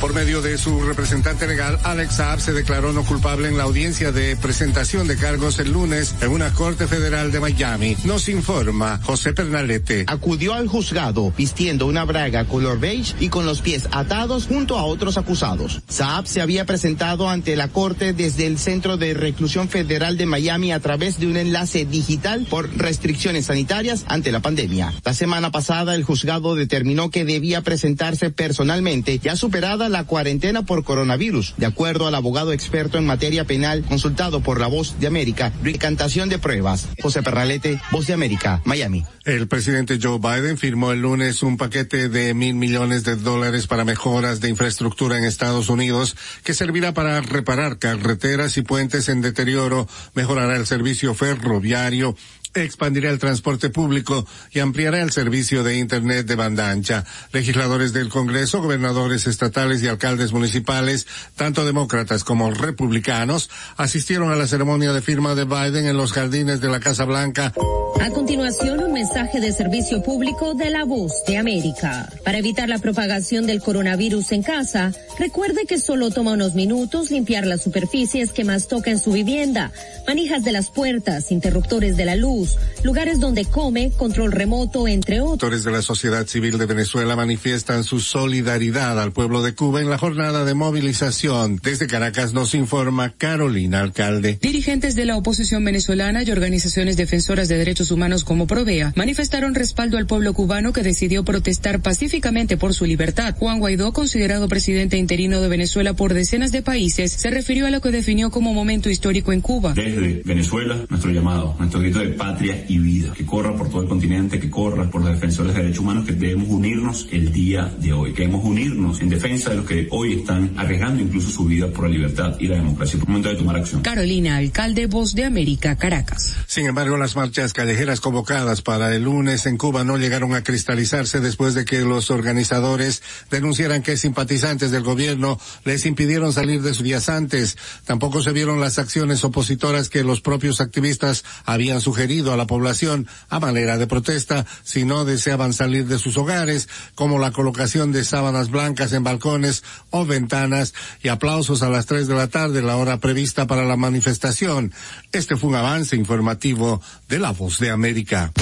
Por 0.00 0.12
medio 0.12 0.42
de 0.42 0.58
su 0.58 0.82
representante 0.82 1.46
legal, 1.46 1.78
Alex 1.82 2.16
Saab 2.16 2.38
se 2.38 2.52
declaró 2.52 2.92
no 2.92 3.02
culpable 3.02 3.48
en 3.48 3.56
la 3.56 3.64
audiencia 3.64 4.12
de 4.12 4.36
presentación 4.36 5.08
de 5.08 5.16
cargos 5.16 5.58
el 5.58 5.72
lunes 5.72 6.14
en 6.20 6.28
una 6.28 6.52
corte 6.52 6.86
federal 6.86 7.32
de 7.32 7.40
Miami. 7.40 7.96
Nos 8.04 8.28
informa 8.28 9.00
José 9.02 9.32
Pernalete. 9.32 10.04
Acudió 10.06 10.52
al 10.52 10.68
juzgado 10.68 11.32
vistiendo 11.36 11.86
una 11.86 12.04
braga 12.04 12.44
color 12.44 12.78
beige 12.78 13.14
y 13.20 13.30
con 13.30 13.46
los 13.46 13.62
pies 13.62 13.88
atados 13.90 14.46
junto 14.46 14.78
a 14.78 14.84
otros 14.84 15.16
acusados. 15.16 15.80
Saab 15.88 16.26
se 16.26 16.42
había 16.42 16.66
presentado 16.66 17.30
ante 17.30 17.56
la 17.56 17.68
corte 17.68 18.12
desde 18.12 18.46
el 18.46 18.58
Centro 18.58 18.98
de 18.98 19.14
Reclusión 19.14 19.70
Federal 19.70 20.18
de 20.18 20.26
Miami 20.26 20.72
a 20.72 20.80
través 20.80 21.18
de 21.18 21.26
un 21.26 21.38
enlace 21.38 21.86
digital 21.86 22.46
por 22.50 22.68
restricciones 22.76 23.46
sanitarias 23.46 24.04
ante 24.08 24.30
la 24.30 24.40
pandemia. 24.40 24.92
La 25.04 25.14
semana 25.14 25.50
pasada 25.50 25.94
el 25.94 26.04
juzgado 26.04 26.54
determinó 26.54 27.10
que 27.10 27.24
debía 27.24 27.62
presentarse 27.62 28.28
personalmente 28.28 29.18
ya 29.18 29.36
superada 29.36 29.85
la 29.88 30.04
cuarentena 30.04 30.64
por 30.64 30.84
coronavirus, 30.84 31.54
de 31.56 31.66
acuerdo 31.66 32.06
al 32.06 32.14
abogado 32.14 32.52
experto 32.52 32.98
en 32.98 33.06
materia 33.06 33.44
penal 33.44 33.84
consultado 33.84 34.40
por 34.40 34.60
La 34.60 34.66
Voz 34.66 34.98
de 35.00 35.06
América, 35.06 35.52
recantación 35.62 36.28
de 36.28 36.38
pruebas. 36.38 36.88
José 37.02 37.22
Perralete, 37.22 37.80
Voz 37.90 38.06
de 38.06 38.14
América, 38.14 38.60
Miami. 38.64 39.04
El 39.24 39.48
presidente 39.48 39.98
Joe 40.00 40.18
Biden 40.18 40.56
firmó 40.56 40.92
el 40.92 41.00
lunes 41.00 41.42
un 41.42 41.56
paquete 41.56 42.08
de 42.08 42.32
mil 42.32 42.54
millones 42.54 43.02
de 43.04 43.16
dólares 43.16 43.66
para 43.66 43.84
mejoras 43.84 44.40
de 44.40 44.48
infraestructura 44.48 45.18
en 45.18 45.24
Estados 45.24 45.68
Unidos 45.68 46.16
que 46.44 46.54
servirá 46.54 46.94
para 46.94 47.20
reparar 47.20 47.78
carreteras 47.78 48.56
y 48.56 48.62
puentes 48.62 49.08
en 49.08 49.22
deterioro, 49.22 49.88
mejorará 50.14 50.56
el 50.56 50.66
servicio 50.66 51.14
ferroviario, 51.14 52.16
expandirá 52.64 53.10
el 53.10 53.18
transporte 53.18 53.70
público 53.70 54.26
y 54.52 54.60
ampliará 54.60 55.02
el 55.02 55.12
servicio 55.12 55.62
de 55.62 55.76
Internet 55.76 56.26
de 56.26 56.36
banda 56.36 56.70
ancha. 56.70 57.04
Legisladores 57.32 57.92
del 57.92 58.08
Congreso, 58.08 58.62
gobernadores 58.62 59.26
estatales 59.26 59.82
y 59.82 59.88
alcaldes 59.88 60.32
municipales, 60.32 61.06
tanto 61.36 61.64
demócratas 61.64 62.24
como 62.24 62.50
republicanos, 62.50 63.50
asistieron 63.76 64.30
a 64.30 64.36
la 64.36 64.46
ceremonia 64.46 64.92
de 64.92 65.02
firma 65.02 65.34
de 65.34 65.44
Biden 65.44 65.86
en 65.86 65.96
los 65.96 66.12
jardines 66.12 66.60
de 66.60 66.68
la 66.68 66.80
Casa 66.80 67.04
Blanca. 67.04 67.52
A 68.00 68.10
continuación, 68.10 68.82
un 68.84 68.92
mensaje 68.92 69.40
de 69.40 69.52
servicio 69.52 70.02
público 70.02 70.54
de 70.54 70.70
la 70.70 70.84
voz 70.84 71.12
de 71.26 71.38
América. 71.38 72.08
Para 72.24 72.38
evitar 72.38 72.68
la 72.68 72.78
propagación 72.78 73.46
del 73.46 73.60
coronavirus 73.60 74.32
en 74.32 74.42
casa, 74.42 74.92
recuerde 75.18 75.64
que 75.66 75.78
solo 75.78 76.10
toma 76.10 76.32
unos 76.32 76.54
minutos 76.54 77.10
limpiar 77.10 77.46
las 77.46 77.62
superficies 77.62 78.32
que 78.32 78.44
más 78.44 78.68
toca 78.68 78.90
en 78.90 78.98
su 78.98 79.12
vivienda, 79.12 79.72
manijas 80.06 80.44
de 80.44 80.52
las 80.52 80.70
puertas, 80.70 81.32
interruptores 81.32 81.96
de 81.96 82.04
la 82.04 82.16
luz, 82.16 82.45
lugares 82.82 83.20
donde 83.20 83.44
come, 83.44 83.90
control 83.96 84.32
remoto, 84.32 84.88
entre 84.88 85.20
otros. 85.20 85.34
Actores 85.34 85.64
de 85.64 85.72
la 85.72 85.82
sociedad 85.82 86.26
civil 86.26 86.58
de 86.58 86.66
Venezuela 86.66 87.16
manifiestan 87.16 87.84
su 87.84 88.00
solidaridad 88.00 89.00
al 89.00 89.12
pueblo 89.12 89.42
de 89.42 89.54
Cuba 89.54 89.80
en 89.80 89.90
la 89.90 89.98
jornada 89.98 90.44
de 90.44 90.54
movilización. 90.54 91.60
Desde 91.62 91.86
Caracas 91.86 92.32
nos 92.32 92.54
informa 92.54 93.14
Carolina 93.16 93.80
Alcalde. 93.80 94.38
Dirigentes 94.40 94.94
de 94.94 95.04
la 95.04 95.16
oposición 95.16 95.64
venezolana 95.64 96.22
y 96.22 96.30
organizaciones 96.30 96.96
defensoras 96.96 97.48
de 97.48 97.58
derechos 97.58 97.90
humanos 97.90 98.24
como 98.24 98.46
Provea 98.46 98.92
manifestaron 98.96 99.54
respaldo 99.54 99.98
al 99.98 100.06
pueblo 100.06 100.32
cubano 100.34 100.72
que 100.72 100.82
decidió 100.82 101.24
protestar 101.24 101.80
pacíficamente 101.80 102.56
por 102.56 102.74
su 102.74 102.84
libertad. 102.84 103.34
Juan 103.38 103.58
Guaidó, 103.58 103.92
considerado 103.92 104.48
presidente 104.48 104.96
interino 104.96 105.40
de 105.40 105.48
Venezuela 105.48 105.94
por 105.94 106.14
decenas 106.14 106.52
de 106.52 106.62
países, 106.62 107.12
se 107.12 107.30
refirió 107.30 107.66
a 107.66 107.70
lo 107.70 107.80
que 107.80 107.90
definió 107.90 108.30
como 108.30 108.54
momento 108.54 108.90
histórico 108.90 109.32
en 109.32 109.40
Cuba. 109.40 109.72
Desde 109.74 110.22
Venezuela, 110.24 110.84
nuestro 110.88 111.10
llamado, 111.10 111.54
nuestro 111.58 111.80
grito 111.80 111.98
de 112.00 112.08
patria 112.36 112.66
y 112.68 112.78
vida, 112.78 113.14
que 113.14 113.24
corra 113.24 113.56
por 113.56 113.70
todo 113.70 113.80
el 113.80 113.88
continente, 113.88 114.38
que 114.38 114.50
corra 114.50 114.90
por 114.90 115.00
los 115.00 115.10
defensores 115.10 115.54
de 115.54 115.62
derechos 115.62 115.80
humanos, 115.80 116.04
que 116.04 116.12
debemos 116.12 116.48
unirnos 116.50 117.08
el 117.10 117.32
día 117.32 117.72
de 117.78 117.94
hoy, 117.94 118.12
que 118.12 118.22
debemos 118.22 118.44
unirnos 118.44 119.00
en 119.00 119.08
defensa 119.08 119.50
de 119.50 119.56
los 119.56 119.64
que 119.64 119.88
hoy 119.90 120.16
están 120.16 120.52
arriesgando 120.58 121.02
incluso 121.02 121.30
su 121.30 121.46
vida 121.46 121.68
por 121.68 121.84
la 121.84 121.90
libertad 121.90 122.36
y 122.38 122.48
la 122.48 122.56
democracia. 122.56 122.98
Por 122.98 123.08
momento 123.08 123.30
de 123.30 123.36
tomar 123.36 123.56
acción. 123.56 123.80
Carolina, 123.80 124.36
alcalde 124.36 124.86
Voz 124.86 125.14
de 125.14 125.24
América, 125.24 125.76
Caracas. 125.76 126.34
Sin 126.46 126.66
embargo, 126.66 126.98
las 126.98 127.16
marchas 127.16 127.54
callejeras 127.54 128.02
convocadas 128.02 128.60
para 128.60 128.94
el 128.94 129.04
lunes 129.04 129.46
en 129.46 129.56
Cuba 129.56 129.82
no 129.84 129.96
llegaron 129.96 130.34
a 130.34 130.42
cristalizarse 130.42 131.20
después 131.20 131.54
de 131.54 131.64
que 131.64 131.80
los 131.80 132.10
organizadores 132.10 133.02
denunciaran 133.30 133.82
que 133.82 133.96
simpatizantes 133.96 134.70
del 134.70 134.82
gobierno 134.82 135.40
les 135.64 135.86
impidieron 135.86 136.34
salir 136.34 136.60
de 136.60 136.74
sus 136.74 136.84
días 136.84 137.08
antes. 137.08 137.56
Tampoco 137.86 138.22
se 138.22 138.32
vieron 138.32 138.60
las 138.60 138.78
acciones 138.78 139.24
opositoras 139.24 139.88
que 139.88 140.04
los 140.04 140.20
propios 140.20 140.60
activistas 140.60 141.24
habían 141.46 141.80
sugerido 141.80 142.15
a 142.24 142.36
la 142.36 142.46
población 142.46 143.06
a 143.28 143.40
manera 143.40 143.78
de 143.78 143.86
protesta 143.86 144.46
si 144.62 144.84
no 144.84 145.04
deseaban 145.04 145.52
salir 145.52 145.86
de 145.86 145.98
sus 145.98 146.16
hogares, 146.16 146.68
como 146.94 147.18
la 147.18 147.30
colocación 147.30 147.92
de 147.92 148.04
sábanas 148.04 148.50
blancas 148.50 148.92
en 148.92 149.04
balcones 149.04 149.62
o 149.90 150.06
ventanas 150.06 150.74
y 151.02 151.08
aplausos 151.08 151.62
a 151.62 151.68
las 151.68 151.86
tres 151.86 152.08
de 152.08 152.14
la 152.14 152.28
tarde, 152.28 152.62
la 152.62 152.76
hora 152.76 152.98
prevista 152.98 153.46
para 153.46 153.64
la 153.64 153.76
manifestación. 153.76 154.72
Este 155.12 155.36
fue 155.36 155.50
un 155.50 155.56
avance 155.56 155.96
informativo 155.96 156.80
de 157.08 157.18
La 157.18 157.32
Voz 157.32 157.58
de 157.58 157.70
América. 157.70 158.32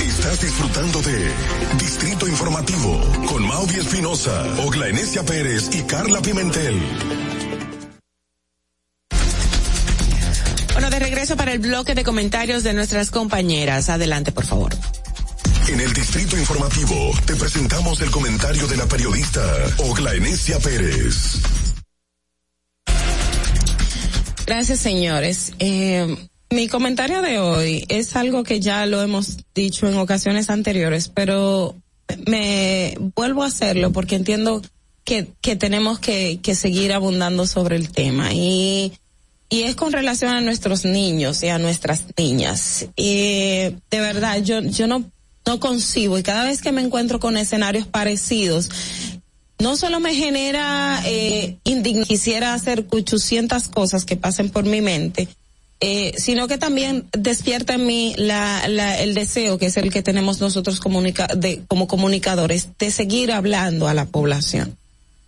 Estás 0.00 0.40
disfrutando 0.42 1.00
de 1.00 1.32
Distrito 1.78 2.28
Informativo 2.28 3.00
con 3.28 3.46
Maudie 3.46 3.78
Espinosa, 3.78 4.44
Ogla 4.64 4.88
Enesia 4.88 5.22
Pérez 5.22 5.70
y 5.72 5.82
Carla 5.84 6.20
Pimentel. 6.20 7.27
Bueno, 10.78 10.90
de 10.90 11.00
regreso 11.00 11.36
para 11.36 11.52
el 11.52 11.58
bloque 11.58 11.96
de 11.96 12.04
comentarios 12.04 12.62
de 12.62 12.72
nuestras 12.72 13.10
compañeras. 13.10 13.88
Adelante, 13.88 14.30
por 14.30 14.46
favor. 14.46 14.72
En 15.68 15.80
el 15.80 15.92
Distrito 15.92 16.38
Informativo 16.38 16.94
te 17.26 17.34
presentamos 17.34 18.00
el 18.00 18.12
comentario 18.12 18.64
de 18.68 18.76
la 18.76 18.86
periodista 18.86 19.42
Ogla 19.78 20.14
Enesia 20.14 20.60
Pérez. 20.60 21.42
Gracias, 24.46 24.78
señores. 24.78 25.52
Eh, 25.58 26.16
mi 26.50 26.68
comentario 26.68 27.22
de 27.22 27.40
hoy 27.40 27.84
es 27.88 28.14
algo 28.14 28.44
que 28.44 28.60
ya 28.60 28.86
lo 28.86 29.02
hemos 29.02 29.38
dicho 29.56 29.88
en 29.88 29.96
ocasiones 29.96 30.48
anteriores, 30.48 31.08
pero 31.08 31.74
me 32.28 32.96
vuelvo 33.16 33.42
a 33.42 33.48
hacerlo 33.48 33.90
porque 33.90 34.14
entiendo 34.14 34.62
que, 35.02 35.32
que 35.40 35.56
tenemos 35.56 35.98
que, 35.98 36.38
que 36.40 36.54
seguir 36.54 36.92
abundando 36.92 37.48
sobre 37.48 37.74
el 37.74 37.90
tema 37.90 38.32
y, 38.32 38.92
y 39.48 39.62
es 39.62 39.76
con 39.76 39.92
relación 39.92 40.32
a 40.32 40.40
nuestros 40.40 40.84
niños 40.84 41.42
y 41.42 41.48
a 41.48 41.58
nuestras 41.58 42.04
niñas. 42.16 42.86
Y 42.96 43.74
de 43.90 44.00
verdad, 44.00 44.42
yo, 44.42 44.60
yo 44.60 44.86
no, 44.86 45.04
no 45.46 45.60
concibo 45.60 46.18
y 46.18 46.22
cada 46.22 46.44
vez 46.44 46.60
que 46.60 46.72
me 46.72 46.82
encuentro 46.82 47.18
con 47.18 47.36
escenarios 47.36 47.86
parecidos, 47.86 48.70
no 49.58 49.76
solo 49.76 50.00
me 50.00 50.14
genera 50.14 51.02
eh, 51.04 51.56
quisiera 52.06 52.54
hacer 52.54 52.86
800 52.90 53.68
cosas 53.68 54.04
que 54.04 54.16
pasen 54.16 54.50
por 54.50 54.64
mi 54.64 54.80
mente, 54.80 55.28
eh, 55.80 56.12
sino 56.16 56.48
que 56.48 56.58
también 56.58 57.06
despierta 57.12 57.74
en 57.74 57.86
mí 57.86 58.14
la, 58.16 58.64
el 58.98 59.14
deseo, 59.14 59.58
que 59.58 59.66
es 59.66 59.76
el 59.76 59.92
que 59.92 60.02
tenemos 60.02 60.40
nosotros 60.40 60.80
de, 61.36 61.62
como 61.66 61.88
comunicadores, 61.88 62.68
de 62.78 62.90
seguir 62.90 63.32
hablando 63.32 63.88
a 63.88 63.94
la 63.94 64.06
población. 64.06 64.76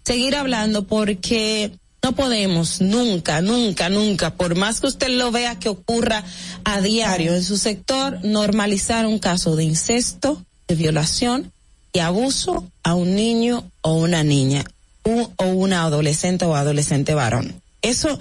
Seguir 0.05 0.37
hablando 0.37 0.87
porque 0.87 1.73
no 2.03 2.15
podemos 2.15 2.81
nunca, 2.81 3.41
nunca, 3.41 3.89
nunca, 3.89 4.35
por 4.35 4.57
más 4.57 4.81
que 4.81 4.87
usted 4.87 5.09
lo 5.09 5.31
vea 5.31 5.59
que 5.59 5.69
ocurra 5.69 6.25
a 6.65 6.81
diario 6.81 7.35
en 7.35 7.43
su 7.43 7.57
sector, 7.59 8.25
normalizar 8.25 9.07
un 9.07 9.19
caso 9.19 9.57
de 9.57 9.65
incesto, 9.65 10.43
de 10.67 10.75
violación 10.77 11.53
y 11.93 11.99
abuso 11.99 12.71
a 12.83 12.95
un 12.95 13.15
niño 13.15 13.71
o 13.83 13.95
una 13.95 14.23
niña 14.23 14.65
o 15.05 15.45
una 15.47 15.83
adolescente 15.83 16.45
o 16.45 16.55
adolescente 16.55 17.15
varón. 17.15 17.61
Eso 17.83 18.19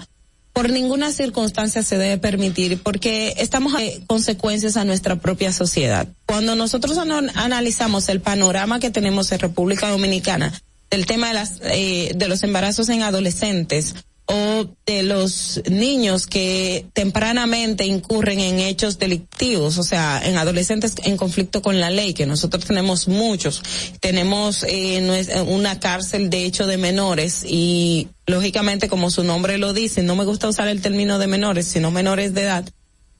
por 0.52 0.70
ninguna 0.70 1.12
circunstancia 1.12 1.82
se 1.82 1.96
debe 1.96 2.18
permitir 2.18 2.82
porque 2.82 3.34
estamos 3.38 3.74
a 3.74 3.78
consecuencias 4.06 4.76
a 4.76 4.84
nuestra 4.84 5.16
propia 5.16 5.52
sociedad. 5.52 6.08
Cuando 6.26 6.56
nosotros 6.56 6.98
an 6.98 7.30
analizamos 7.34 8.08
el 8.08 8.20
panorama 8.20 8.80
que 8.80 8.90
tenemos 8.90 9.30
en 9.32 9.38
República 9.38 9.88
Dominicana 9.88 10.52
del 10.90 11.06
tema 11.06 11.28
de 11.28 11.34
las 11.34 11.60
eh, 11.64 12.12
de 12.14 12.28
los 12.28 12.42
embarazos 12.42 12.88
en 12.88 13.02
adolescentes 13.02 13.94
o 14.32 14.66
de 14.86 15.02
los 15.02 15.60
niños 15.68 16.28
que 16.28 16.86
tempranamente 16.92 17.84
incurren 17.84 18.38
en 18.38 18.60
hechos 18.60 18.98
delictivos, 18.98 19.76
o 19.76 19.82
sea, 19.82 20.22
en 20.24 20.36
adolescentes 20.38 20.94
en 21.02 21.16
conflicto 21.16 21.62
con 21.62 21.80
la 21.80 21.90
ley, 21.90 22.14
que 22.14 22.26
nosotros 22.26 22.64
tenemos 22.64 23.08
muchos. 23.08 23.60
Tenemos 23.98 24.64
eh, 24.68 25.26
una 25.48 25.80
cárcel 25.80 26.30
de 26.30 26.44
hecho 26.44 26.68
de 26.68 26.76
menores 26.76 27.44
y 27.44 28.08
lógicamente 28.26 28.88
como 28.88 29.10
su 29.10 29.24
nombre 29.24 29.58
lo 29.58 29.72
dice, 29.72 30.04
no 30.04 30.14
me 30.14 30.24
gusta 30.24 30.48
usar 30.48 30.68
el 30.68 30.80
término 30.80 31.18
de 31.18 31.26
menores, 31.26 31.66
sino 31.66 31.90
menores 31.90 32.32
de 32.32 32.42
edad. 32.42 32.70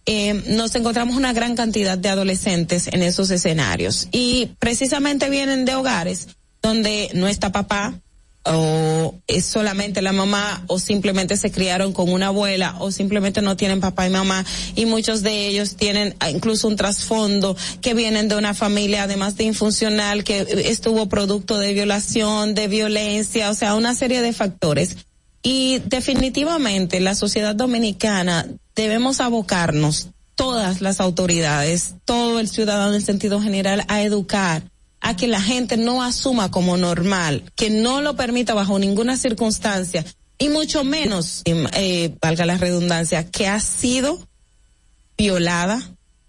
Eh, 0.07 0.43
nos 0.47 0.75
encontramos 0.77 1.17
una 1.17 1.33
gran 1.33 1.57
cantidad 1.57 1.99
de 1.99 2.09
adolescentes 2.09 2.87
en 2.87 3.03
esos 3.03 3.31
escenarios 3.31 4.07
y 4.13 4.53
precisamente 4.61 5.29
vienen 5.29 5.65
de 5.65 5.75
hogares 5.75 6.29
donde 6.63 7.11
no 7.15 7.29
está 7.29 7.53
papá, 7.53 8.01
o 8.45 9.15
es 9.27 9.45
solamente 9.45 10.01
la 10.01 10.13
mamá 10.13 10.65
o 10.67 10.79
simplemente 10.79 11.37
se 11.37 11.53
criaron 11.53 11.93
con 11.93 12.11
una 12.11 12.29
abuela 12.29 12.77
o 12.79 12.91
simplemente 12.91 13.43
no 13.43 13.57
tienen 13.57 13.81
papá 13.81 14.07
y 14.07 14.11
mamá 14.11 14.45
y 14.75 14.87
muchos 14.87 15.23
de 15.23 15.49
ellos 15.49 15.77
tienen 15.77 16.17
incluso 16.33 16.67
un 16.67 16.77
trasfondo 16.77 17.55
que 17.83 17.93
vienen 17.93 18.29
de 18.29 18.37
una 18.37 18.55
familia 18.55 19.03
además 19.03 19.37
de 19.37 19.45
infuncional 19.45 20.25
que 20.25 20.47
estuvo 20.71 21.07
producto 21.09 21.59
de 21.59 21.75
violación, 21.75 22.55
de 22.55 22.69
violencia, 22.69 23.51
o 23.51 23.55
sea, 23.55 23.75
una 23.75 23.95
serie 23.95 24.23
de 24.23 24.33
factores. 24.33 24.97
Y 25.43 25.81
definitivamente 25.87 27.01
la 27.01 27.15
sociedad 27.15 27.55
dominicana 27.55 28.47
debemos 28.75 29.21
abocarnos 29.21 30.09
todas 30.35 30.81
las 30.81 31.01
autoridades, 31.01 31.95
todo 32.05 32.41
el 32.41 32.49
ciudadano 32.49 32.95
en 32.95 33.03
sentido 33.03 33.41
general 33.41 33.85
a 33.89 34.03
educar 34.03 34.70
a 35.01 35.17
que 35.17 35.27
la 35.27 35.41
gente 35.41 35.77
no 35.77 36.03
asuma 36.03 36.51
como 36.51 36.77
normal, 36.77 37.45
que 37.57 37.71
no 37.71 38.01
lo 38.01 38.17
permita 38.17 38.55
bajo 38.55 38.79
ninguna 38.79 39.17
circunstancia, 39.17 40.05
y 40.39 40.49
mucho 40.49 40.85
menos, 40.85 41.43
eh, 41.45 42.17
valga 42.21 42.47
la 42.47 42.57
redundancia, 42.57 43.31
que 43.31 43.47
ha 43.47 43.61
sido 43.61 44.19
violada, 45.17 45.83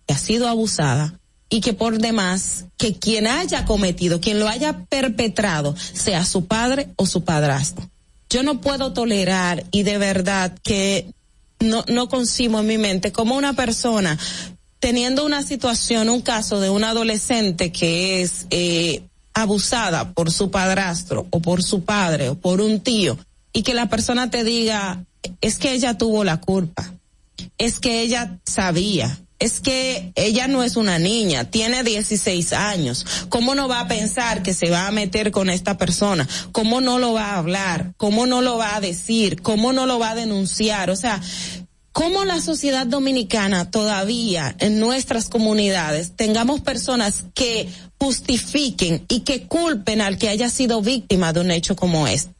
que 0.06 0.14
ha 0.14 0.18
sido 0.18 0.48
abusada, 0.50 1.18
y 1.50 1.62
que 1.62 1.74
por 1.74 1.98
demás, 1.98 2.66
que 2.78 2.98
quien 2.98 3.28
haya 3.28 3.66
cometido, 3.66 4.22
quien 4.22 4.40
lo 4.40 4.48
haya 4.48 4.86
perpetrado, 4.86 5.76
sea 5.78 6.26
su 6.26 6.46
padre 6.46 6.90
o 6.96 7.06
su 7.06 7.24
padrastro. 7.24 7.90
Yo 8.30 8.42
no 8.44 8.62
puedo 8.62 8.94
tolerar 8.94 9.66
y 9.72 9.84
de 9.84 9.98
verdad 9.98 10.58
que 10.64 11.14
no, 11.60 11.84
no 11.90 12.08
concibo 12.08 12.62
en 12.62 12.68
mi 12.68 12.78
mente 12.78 13.12
como 13.12 13.36
una 13.36 13.54
persona 13.54 14.18
teniendo 14.82 15.24
una 15.24 15.44
situación, 15.44 16.10
un 16.10 16.22
caso 16.22 16.60
de 16.60 16.70
una 16.70 16.90
adolescente 16.90 17.72
que 17.72 18.22
es 18.22 18.48
eh, 18.50 19.04
abusada 19.34 20.12
por 20.12 20.32
su 20.32 20.52
padrastro 20.52 21.28
o 21.30 21.40
por 21.40 21.64
su 21.64 21.86
padre 21.86 22.30
o 22.30 22.36
por 22.36 22.60
un 22.60 22.82
tío 22.82 23.18
y 23.54 23.62
que 23.62 23.76
la 23.76 23.88
persona 23.88 24.30
te 24.32 24.44
diga, 24.44 25.06
es 25.40 25.60
que 25.60 25.74
ella 25.74 25.98
tuvo 25.98 26.24
la 26.24 26.42
culpa, 26.42 26.94
es 27.60 27.80
que 27.80 28.02
ella 28.02 28.40
sabía, 28.44 29.20
es 29.38 29.60
que 29.60 30.14
ella 30.16 30.48
no 30.48 30.64
es 30.64 30.76
una 30.76 30.98
niña, 30.98 31.46
tiene 31.46 31.84
16 31.84 32.54
años. 32.54 33.06
¿Cómo 33.30 33.56
no 33.56 33.68
va 33.68 33.82
a 33.82 33.88
pensar 33.88 34.42
que 34.42 34.54
se 34.54 34.70
va 34.70 34.88
a 34.88 34.92
meter 34.92 35.32
con 35.32 35.50
esta 35.50 35.78
persona? 35.78 36.28
¿Cómo 36.52 36.80
no 36.80 36.98
lo 36.98 37.14
va 37.14 37.32
a 37.32 37.38
hablar? 37.38 37.94
¿Cómo 37.98 38.26
no 38.26 38.42
lo 38.42 38.58
va 38.58 38.76
a 38.76 38.82
decir? 38.82 39.42
¿Cómo 39.42 39.74
no 39.74 39.86
lo 39.86 40.00
va 40.00 40.12
a 40.12 40.16
denunciar? 40.16 40.90
O 40.92 40.96
sea, 40.96 41.22
cómo 41.92 42.26
la 42.26 42.40
sociedad 42.42 42.88
dominicana 42.88 43.70
todavía 43.70 44.56
en 44.60 44.80
nuestras 44.80 45.30
comunidades 45.30 46.16
tengamos 46.16 46.62
personas 46.62 47.26
que 47.34 47.70
justifiquen 48.00 49.06
y 49.08 49.22
que 49.22 49.48
culpen 49.48 50.02
al 50.02 50.18
que 50.18 50.30
haya 50.30 50.50
sido 50.50 50.82
víctima 50.82 51.34
de 51.34 51.42
un 51.42 51.52
hecho 51.52 51.76
como 51.76 52.08
este. 52.08 52.34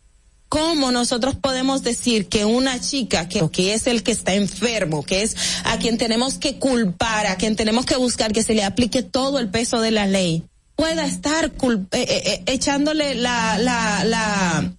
¿Cómo 0.52 0.92
nosotros 0.92 1.36
podemos 1.36 1.82
decir 1.82 2.28
que 2.28 2.44
una 2.44 2.82
chica 2.82 3.30
que, 3.30 3.74
es 3.74 3.88
el 3.88 4.04
que 4.04 4.12
está 4.12 4.34
enfermo, 4.34 5.02
que 5.02 5.22
es 5.22 5.38
a 5.64 5.78
quien 5.78 5.98
tenemos 5.98 6.38
que 6.38 6.60
culpar, 6.60 7.26
a 7.28 7.38
quien 7.38 7.56
tenemos 7.56 7.86
que 7.86 7.96
buscar 7.96 8.34
que 8.34 8.44
se 8.44 8.54
le 8.54 8.66
aplique 8.66 9.02
todo 9.02 9.40
el 9.40 9.48
peso 9.48 9.80
de 9.80 9.92
la 9.92 10.08
ley, 10.08 10.44
pueda 10.76 11.06
estar 11.06 11.46
eh, 11.46 11.78
eh, 11.94 12.06
eh, 12.26 12.44
echándole 12.48 13.16
la, 13.16 13.58
la, 13.60 14.04
la, 14.04 14.74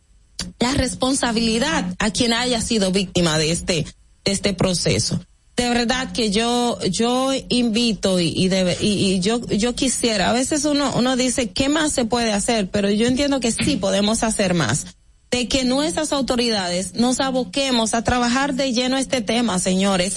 la 0.59 0.75
responsabilidad 0.75 1.95
a 1.99 2.11
quien 2.11 2.35
haya 2.35 2.61
sido 2.61 2.93
víctima 2.93 3.39
de 3.39 3.53
este, 3.53 3.87
este 4.25 4.55
proceso. 4.55 5.21
De 5.57 5.69
verdad 5.69 6.13
que 6.13 6.31
yo 6.31 6.79
yo 6.91 7.31
invito 7.51 8.19
y, 8.19 8.33
y, 8.35 8.49
debe, 8.49 8.77
y, 8.81 9.21
yo 9.21 9.47
yo 9.49 9.75
quisiera, 9.75 10.31
a 10.31 10.33
veces 10.33 10.65
uno 10.65 10.93
uno 10.97 11.15
dice 11.15 11.51
qué 11.51 11.69
más 11.69 11.93
se 11.93 12.07
puede 12.07 12.33
hacer, 12.33 12.71
pero 12.71 12.91
yo 12.91 13.07
entiendo 13.07 13.39
que 13.39 13.53
sí 13.53 13.77
podemos 13.77 14.23
hacer 14.23 14.55
más. 14.55 14.87
De 15.31 15.49
que 15.49 15.65
nuestras 15.65 16.13
autoridades 16.13 16.93
nos 16.93 17.19
aboquemos 17.21 17.95
a 17.95 18.05
trabajar 18.05 18.53
de 18.53 18.75
lleno 18.75 18.99
este 18.99 19.23
tema, 19.23 19.59
señores. 19.59 20.17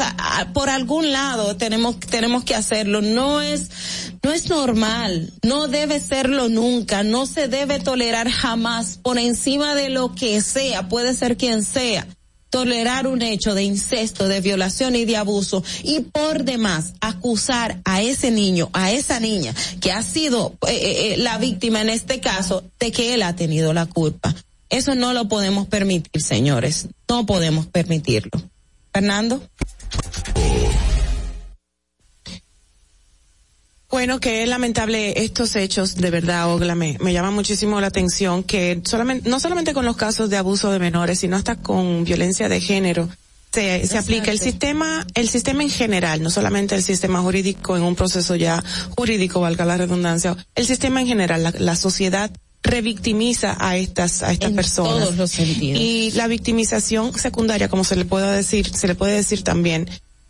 Por 0.54 0.70
algún 0.70 1.14
lado 1.14 1.56
tenemos 1.56 2.00
tenemos 2.00 2.44
que 2.44 2.54
hacerlo. 2.54 3.02
No 3.02 3.42
es 3.42 3.70
no 4.24 4.32
es 4.32 4.50
normal, 4.50 5.32
no 5.42 5.68
debe 5.68 6.00
serlo 6.00 6.50
nunca, 6.50 7.04
no 7.04 7.28
se 7.28 7.48
debe 7.48 7.80
tolerar 7.80 8.30
jamás 8.30 8.98
por 9.02 9.18
encima 9.18 9.76
de 9.76 9.90
lo 9.90 10.16
que 10.16 10.42
sea, 10.42 10.90
puede 10.90 11.14
ser 11.14 11.38
quien 11.38 11.64
sea 11.64 12.08
tolerar 12.56 13.06
un 13.06 13.22
hecho 13.22 13.54
de 13.54 13.64
incesto, 13.64 14.30
de 14.30 14.40
violación 14.40 14.96
y 14.96 15.04
de 15.04 15.18
abuso 15.18 15.62
y 15.84 16.00
por 16.00 16.46
demás 16.46 16.94
acusar 17.02 17.82
a 17.84 18.02
ese 18.02 18.32
niño, 18.32 18.70
a 18.72 18.94
esa 18.94 19.20
niña 19.20 19.54
que 19.82 19.92
ha 19.92 20.02
sido 20.02 20.56
eh, 20.66 20.72
eh, 20.72 21.14
eh, 21.14 21.18
la 21.18 21.38
víctima 21.38 21.82
en 21.82 21.90
este 21.90 22.22
caso 22.22 22.64
de 22.80 22.94
que 22.94 23.14
él 23.14 23.24
ha 23.24 23.36
tenido 23.36 23.74
la 23.74 23.88
culpa. 23.88 24.34
Eso 24.70 24.96
no 24.96 25.12
lo 25.12 25.28
podemos 25.28 25.68
permitir, 25.68 26.22
señores. 26.22 26.88
No 27.10 27.26
podemos 27.26 27.68
permitirlo. 27.68 28.32
Fernando. 28.94 29.42
Bueno, 33.96 34.20
que 34.20 34.44
es 34.44 34.50
lamentable 34.50 35.24
estos 35.24 35.56
hechos, 35.56 35.96
de 35.96 36.12
verdad, 36.12 36.54
Ogla, 36.54 36.76
me, 36.76 36.98
me 37.00 37.14
llama 37.14 37.32
muchísimo 37.32 37.80
la 37.80 37.88
atención 37.88 38.44
que 38.44 38.82
solamente, 38.84 39.30
no 39.30 39.40
solamente 39.40 39.74
con 39.74 39.86
los 39.86 39.96
casos 39.96 40.30
de 40.30 40.36
abuso 40.36 40.70
de 40.70 40.80
menores, 40.80 41.20
sino 41.20 41.38
hasta 41.38 41.56
con 41.56 42.04
violencia 42.04 42.50
de 42.50 42.60
género, 42.60 43.08
se, 43.54 43.88
se 43.88 43.98
aplica 43.98 44.32
el 44.32 44.40
sistema, 44.40 45.08
el 45.14 45.30
sistema 45.30 45.64
en 45.64 45.70
general, 45.70 46.22
no 46.22 46.30
solamente 46.30 46.76
el 46.76 46.84
sistema 46.84 47.22
jurídico 47.22 47.78
en 47.78 47.84
un 47.84 47.96
proceso 47.96 48.36
ya 48.36 48.62
jurídico, 48.98 49.40
valga 49.40 49.64
la 49.64 49.78
redundancia, 49.78 50.36
el 50.56 50.66
sistema 50.66 51.00
en 51.00 51.08
general, 51.08 51.44
la, 51.44 51.54
la 51.58 51.78
sociedad 51.78 52.30
revictimiza 52.64 53.56
a 53.62 53.78
estas 53.78 54.24
a 54.24 54.34
estas 54.34 54.52
personas. 54.52 55.06
todos 55.06 55.16
los 55.16 55.32
sentidos. 55.32 55.82
y 55.82 56.12
la 56.16 56.28
victimización 56.28 57.18
secundaria 57.18 57.70
como 57.70 57.86
se 57.86 57.96
le 57.96 58.04
puede 58.04 58.36
decir 58.36 58.68
se 58.76 58.88
le 58.88 58.96
puede 58.96 59.14
decir 59.14 59.44
también 59.44 59.88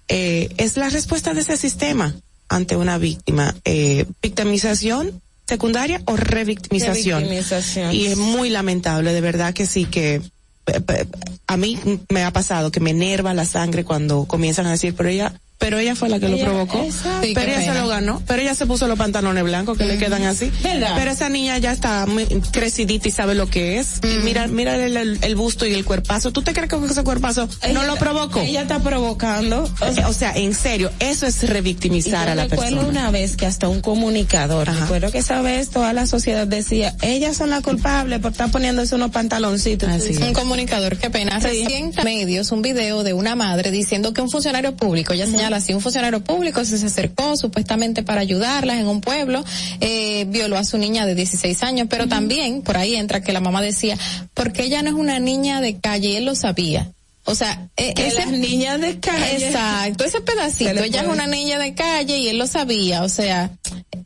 eh, 0.08 0.54
es 0.58 0.78
la 0.78 0.90
respuesta 0.90 1.34
de 1.34 1.42
ese 1.42 1.56
sistema 1.56 2.14
ante 2.50 2.76
una 2.76 2.98
víctima 2.98 3.56
eh, 3.66 4.06
victimización 4.22 5.22
secundaria 5.48 6.02
o 6.06 6.16
revictimización 6.16 7.22
Revictimización. 7.22 7.94
y 7.94 8.08
es 8.08 8.18
muy 8.18 8.50
lamentable 8.50 9.14
de 9.14 9.22
verdad 9.22 9.54
que 9.54 9.66
sí 9.66 9.86
que 9.86 10.16
eh, 10.16 10.22
eh, 10.66 11.06
a 11.48 11.58
mí 11.58 11.80
me 12.10 12.24
ha 12.24 12.32
pasado 12.32 12.72
que 12.72 12.80
me 12.80 12.92
enerva 12.92 13.34
la 13.34 13.46
sangre 13.46 13.84
cuando 13.84 14.26
comienzan 14.26 14.66
a 14.66 14.72
decir 14.72 14.96
pero 14.96 15.10
ella 15.10 15.34
pero 15.58 15.80
ella 15.80 15.96
fue 15.96 16.10
la 16.10 16.20
que 16.20 16.28
lo 16.30 16.38
provocó. 16.38 16.84
exacto. 16.84 17.26
Sí, 17.26 17.32
pero 17.34 17.52
ella 17.52 17.74
se 17.74 17.80
lo 17.80 17.88
ganó. 17.88 18.22
Pero 18.28 18.42
ella 18.42 18.56
se 18.56 18.66
puso 18.66 18.88
los 18.88 18.98
pantalones 18.98 19.44
blancos 19.44 19.78
que 19.78 19.86
le 19.86 19.98
quedan 19.98 20.24
así. 20.24 20.52
¿Verdad? 20.64 20.94
pero 20.98 21.12
esa 21.12 21.30
niña 21.30 21.58
ya 21.58 21.72
está 21.72 22.06
muy 22.06 22.26
crecidita 22.52 23.08
y 23.08 23.12
sabe 23.12 23.36
lo 23.36 23.48
que 23.50 23.80
es. 23.80 24.00
Y 24.04 24.24
mira 24.24 24.48
mira 24.48 24.76
el, 24.76 24.96
el- 24.98 25.20
el 25.22 25.36
busto 25.36 25.66
y 25.66 25.74
el 25.74 25.86
cuerpazo. 25.86 26.32
Tú 26.32 26.42
te 26.42 26.54
crees 26.54 26.70
que 26.70 26.76
ese 26.86 27.04
cuerpazo 27.04 27.48
no 27.74 27.84
lo 27.84 27.96
provocó 27.96 28.40
Ella 28.42 28.62
está 28.64 28.80
provocando. 28.80 29.70
o 30.08 30.14
sea, 30.14 30.34
en 30.36 30.54
serio 30.54 30.92
eso 31.00 31.26
es 31.26 31.48
revictimizar 31.48 32.30
a 32.30 32.36
la 32.36 32.44
recuerdo 32.44 32.76
persona. 32.78 32.88
una 32.90 33.12
vez 33.12 33.36
que 33.38 33.46
hasta 33.46 33.68
un 33.70 33.82
comunicador, 33.82 34.68
recuerdo 34.68 35.12
que 35.12 35.20
esa 35.20 35.42
vez 35.42 35.70
toda 35.70 35.94
la 35.94 36.06
sociedad 36.06 36.46
decía, 36.48 36.96
ellas 37.02 37.38
son 37.38 37.50
las 37.50 37.62
culpables 37.62 38.20
por 38.20 38.32
estar 38.32 38.52
poniéndose 38.52 38.96
unos 38.96 39.12
pantaloncitos. 39.12 39.90
Un 40.22 40.34
comunicador, 40.34 40.98
qué 40.98 41.10
pena. 41.10 41.40
Recién 41.40 41.92
medios 42.04 42.52
un 42.52 42.62
video 42.62 43.04
de 43.04 43.14
una 43.14 43.36
madre 43.36 43.72
diciendo 43.72 44.14
que 44.14 44.22
un 44.22 44.30
funcionario 44.30 44.76
público, 44.76 45.14
ella 45.14 45.28
señala 45.46 45.58
así, 45.58 45.74
un 45.76 45.82
funcionario 45.82 46.24
público 46.24 46.66
se, 46.66 46.84
acercó 46.84 47.38
supuestamente 47.38 48.02
para 48.02 48.22
ayudarlas 48.22 48.78
en 48.78 48.88
un 48.88 49.00
pueblo, 49.00 49.44
eh, 49.80 50.26
violó 50.28 50.58
a 50.58 50.64
su 50.64 50.80
niña 50.80 51.06
de 51.06 51.14
16 51.14 51.62
años, 51.62 51.88
pero 51.88 52.08
también 52.08 52.64
por 52.64 52.78
ahí 52.78 52.96
entra 52.96 53.22
que 53.22 53.32
la 53.32 53.42
mamá 53.42 53.62
decía, 53.62 53.96
porque 54.34 54.64
ella 54.64 54.82
no 54.82 54.90
es 54.90 54.96
una 54.96 55.20
niña 55.20 55.62
de 55.62 55.80
calle, 55.80 56.10
y 56.10 56.16
él 56.16 56.26
lo 56.26 56.34
sabía. 56.34 56.92
O 57.28 57.34
sea, 57.34 57.70
eh, 57.76 57.94
Que 57.94 58.08
ese 58.08 58.18
las 58.18 58.32
niñas 58.32 58.80
de 58.80 59.00
calle. 59.00 59.48
Exacto, 59.48 60.04
ese 60.04 60.22
pedacito, 60.22 60.84
ella 60.84 61.02
es 61.02 61.08
una 61.08 61.28
niña 61.28 61.58
de 61.60 61.74
calle 61.74 62.18
y 62.20 62.28
él 62.28 62.38
lo 62.38 62.46
sabía, 62.48 63.04
o 63.04 63.10
sea, 63.10 63.52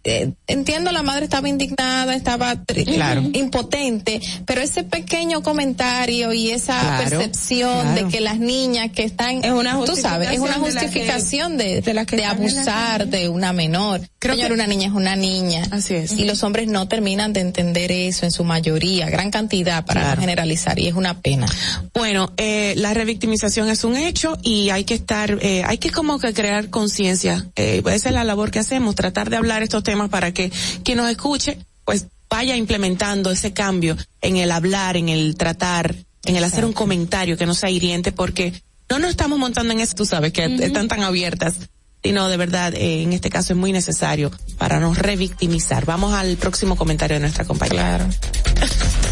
eh, 0.03 0.31
entiendo 0.47 0.91
la 0.91 1.03
madre 1.03 1.25
estaba 1.25 1.49
indignada, 1.49 2.15
estaba 2.15 2.55
Claro. 2.65 3.21
impotente, 3.33 4.21
pero 4.45 4.61
ese 4.61 4.83
pequeño 4.83 5.41
comentario 5.43 6.33
y 6.33 6.51
esa 6.51 6.79
Claro, 6.79 7.09
percepción 7.09 7.81
claro. 7.81 8.05
de 8.05 8.11
que 8.11 8.21
las 8.21 8.39
niñas 8.39 8.91
que 8.91 9.03
están, 9.03 9.43
Es 9.43 9.51
una 9.51 9.77
tú 9.85 9.95
sabes, 9.95 10.31
es 10.31 10.39
una 10.39 10.53
justificación 10.55 11.57
de 11.57 11.81
que- 11.81 12.15
de, 12.17 12.25
abusar 12.25 13.07
de 13.07 13.29
una 13.29 13.53
menor. 13.53 14.01
Creo 14.19 14.35
Señor, 14.35 14.49
que- 14.49 14.53
una 14.53 14.67
niña 14.67 14.87
es 14.87 14.93
una 14.93 15.15
niña. 15.15 15.63
Así 15.71 15.95
es. 15.95 16.11
Y 16.17 16.25
los 16.25 16.43
hombres 16.43 16.67
no 16.67 16.87
terminan 16.87 17.33
de 17.33 17.41
entender 17.41 17.91
eso 17.91 18.25
en 18.25 18.31
su 18.31 18.43
mayoría, 18.43 19.09
gran 19.09 19.31
cantidad 19.31 19.85
para 19.85 20.15
generalizar 20.17 20.79
y 20.79 20.87
es 20.87 20.93
una 20.93 21.19
pena. 21.21 21.47
Bueno, 21.93 22.31
eh, 22.37 22.73
la 22.77 22.93
revictimización 22.93 23.69
es 23.69 23.83
un 23.83 23.97
hecho 23.97 24.37
y 24.43 24.69
hay 24.69 24.83
que 24.83 24.93
estar, 24.93 25.37
eh, 25.41 25.63
hay 25.65 25.77
que 25.77 25.89
como 25.91 26.19
que 26.19 26.33
crear 26.33 26.69
conciencia. 26.69 27.47
Eh, 27.55 27.81
esa 27.91 28.09
es 28.09 28.15
la 28.15 28.23
labor 28.23 28.51
que 28.51 28.59
hacemos, 28.59 28.95
tratar 28.95 29.29
de 29.29 29.37
hablar 29.37 29.63
estos 29.63 29.83
temas 29.83 29.88
para 30.09 30.33
que 30.33 30.51
quien 30.83 30.97
nos 30.97 31.09
escuche, 31.09 31.57
pues 31.85 32.07
vaya 32.29 32.55
implementando 32.55 33.31
ese 33.31 33.53
cambio 33.53 33.97
en 34.21 34.37
el 34.37 34.51
hablar, 34.51 34.97
en 34.97 35.09
el 35.09 35.35
tratar, 35.35 35.95
en 36.25 36.35
el 36.35 36.43
hacer 36.43 36.65
un 36.65 36.73
comentario 36.73 37.37
que 37.37 37.45
no 37.45 37.53
sea 37.53 37.69
hiriente, 37.69 38.11
porque 38.11 38.53
no 38.89 38.99
nos 38.99 39.09
estamos 39.11 39.39
montando 39.39 39.73
en 39.73 39.79
eso, 39.79 39.95
tú 39.95 40.05
sabes, 40.05 40.31
que 40.31 40.45
están 40.45 40.87
tan 40.87 41.03
abiertas. 41.03 41.55
Sino 42.01 42.29
de 42.29 42.37
verdad, 42.37 42.73
eh, 42.75 43.01
en 43.01 43.11
este 43.11 43.29
caso 43.29 43.51
es 43.51 43.59
muy 43.59 43.73
necesario 43.73 44.31
para 44.57 44.79
no 44.79 44.93
revictimizar. 44.93 45.85
Vamos 45.85 46.13
al 46.13 46.37
próximo 46.37 46.77
comentario 46.77 47.15
de 47.15 47.21
nuestra 47.21 47.45
compañera. 47.45 48.07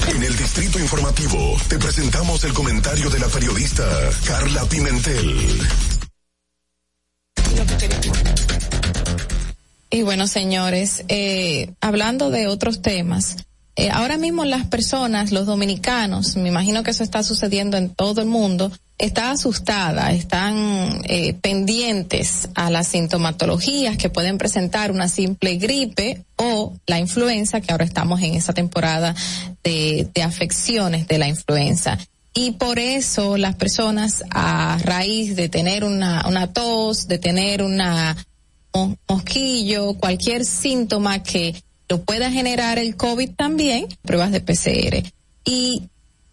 En 0.08 0.24
el 0.24 0.38
Distrito 0.38 0.80
Informativo 0.80 1.58
te 1.68 1.78
presentamos 1.78 2.42
el 2.46 2.54
comentario 2.54 3.10
de 3.10 3.20
la 3.20 3.28
periodista 3.28 3.84
Carla 4.26 4.64
Pimentel. 4.64 5.68
Y 9.90 10.02
bueno, 10.02 10.28
señores, 10.28 11.06
eh, 11.08 11.72
hablando 11.80 12.30
de 12.30 12.48
otros 12.48 12.82
temas, 12.82 13.38
eh, 13.78 13.90
ahora 13.92 14.18
mismo 14.18 14.44
las 14.44 14.66
personas, 14.66 15.32
los 15.32 15.46
dominicanos, 15.46 16.36
me 16.36 16.50
imagino 16.50 16.84
que 16.84 16.92
eso 16.92 17.04
está 17.04 17.24
sucediendo 17.24 17.78
en 17.78 17.90
todo 17.90 18.22
el 18.22 18.28
mundo, 18.28 18.72
está 18.98 19.30
asustada, 19.32 20.12
están 20.12 21.00
eh, 21.04 21.36
pendientes 21.36 22.50
a 22.56 22.72
las 22.72 22.88
sintomatologías 22.88 23.98
que 23.98 24.10
pueden 24.10 24.40
presentar 24.40 24.92
una 24.92 25.08
simple 25.08 25.58
gripe 25.58 26.24
o 26.38 26.74
la 26.88 27.00
influenza, 27.00 27.62
que 27.62 27.72
ahora 27.72 27.86
estamos 27.86 28.22
en 28.22 28.34
esa 28.34 28.54
temporada 28.54 29.16
de, 29.64 30.10
de 30.14 30.24
afecciones 30.24 31.08
de 31.08 31.20
la 31.20 31.28
influenza. 31.28 32.00
Y 32.34 32.52
por 32.52 32.80
eso 32.80 33.38
las 33.38 33.56
personas 33.56 34.24
a 34.32 34.80
raíz 34.84 35.36
de 35.36 35.50
tener 35.50 35.84
una, 35.84 36.28
una 36.28 36.52
tos, 36.52 37.08
de 37.08 37.20
tener 37.20 37.64
una 37.64 38.18
mosquillo, 39.08 39.94
cualquier 39.96 40.46
síntoma 40.46 41.24
que 41.24 41.56
lo 41.90 42.04
pueda 42.04 42.32
generar 42.32 42.78
el 42.80 42.96
COVID 42.96 43.32
también, 43.32 43.88
pruebas 44.04 44.32
de 44.32 44.42
PCR. 44.42 45.04
Y 45.46 45.84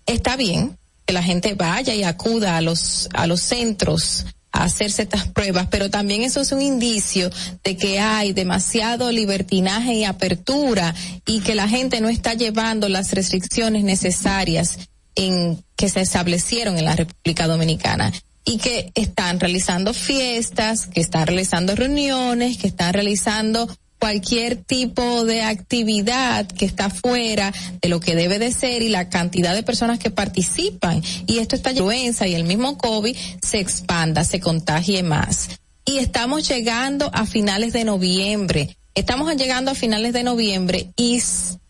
está 0.06 0.36
bien 0.36 0.78
que 1.06 1.12
la 1.12 1.22
gente 1.22 1.54
vaya 1.54 1.94
y 1.94 2.04
acuda 2.04 2.56
a 2.56 2.60
los, 2.60 3.08
a 3.12 3.26
los 3.26 3.42
centros 3.42 4.26
a 4.52 4.64
hacerse 4.64 5.02
estas 5.02 5.28
pruebas, 5.28 5.68
pero 5.70 5.90
también 5.90 6.22
eso 6.22 6.40
es 6.40 6.50
un 6.50 6.60
indicio 6.60 7.30
de 7.62 7.76
que 7.76 8.00
hay 8.00 8.32
demasiado 8.32 9.12
libertinaje 9.12 9.94
y 9.94 10.04
apertura 10.04 10.94
y 11.24 11.40
que 11.40 11.54
la 11.54 11.68
gente 11.68 12.00
no 12.00 12.08
está 12.08 12.34
llevando 12.34 12.88
las 12.88 13.12
restricciones 13.12 13.84
necesarias 13.84 14.78
en 15.14 15.62
que 15.76 15.88
se 15.88 16.00
establecieron 16.00 16.78
en 16.78 16.84
la 16.84 16.96
República 16.96 17.46
Dominicana 17.46 18.12
y 18.44 18.58
que 18.58 18.90
están 18.94 19.38
realizando 19.40 19.92
fiestas, 19.94 20.86
que 20.86 21.00
están 21.00 21.26
realizando 21.26 21.74
reuniones, 21.76 22.58
que 22.58 22.66
están 22.66 22.92
realizando 22.92 23.68
cualquier 24.00 24.56
tipo 24.56 25.24
de 25.24 25.42
actividad 25.42 26.46
que 26.46 26.64
está 26.64 26.88
fuera 26.88 27.52
de 27.82 27.88
lo 27.88 28.00
que 28.00 28.16
debe 28.16 28.38
de 28.38 28.50
ser 28.50 28.82
y 28.82 28.88
la 28.88 29.10
cantidad 29.10 29.54
de 29.54 29.62
personas 29.62 29.98
que 29.98 30.10
participan 30.10 31.02
y 31.26 31.38
esto 31.38 31.54
está 31.54 31.70
influenza 31.70 32.26
y 32.26 32.34
el 32.34 32.44
mismo 32.44 32.78
COVID 32.78 33.14
se 33.42 33.60
expanda, 33.60 34.24
se 34.24 34.40
contagie 34.40 35.02
más. 35.02 35.50
Y 35.84 35.98
estamos 35.98 36.48
llegando 36.48 37.10
a 37.12 37.26
finales 37.26 37.72
de 37.72 37.84
noviembre. 37.84 38.76
Estamos 38.94 39.34
llegando 39.36 39.70
a 39.70 39.74
finales 39.74 40.12
de 40.12 40.24
noviembre 40.24 40.92
y 40.96 41.22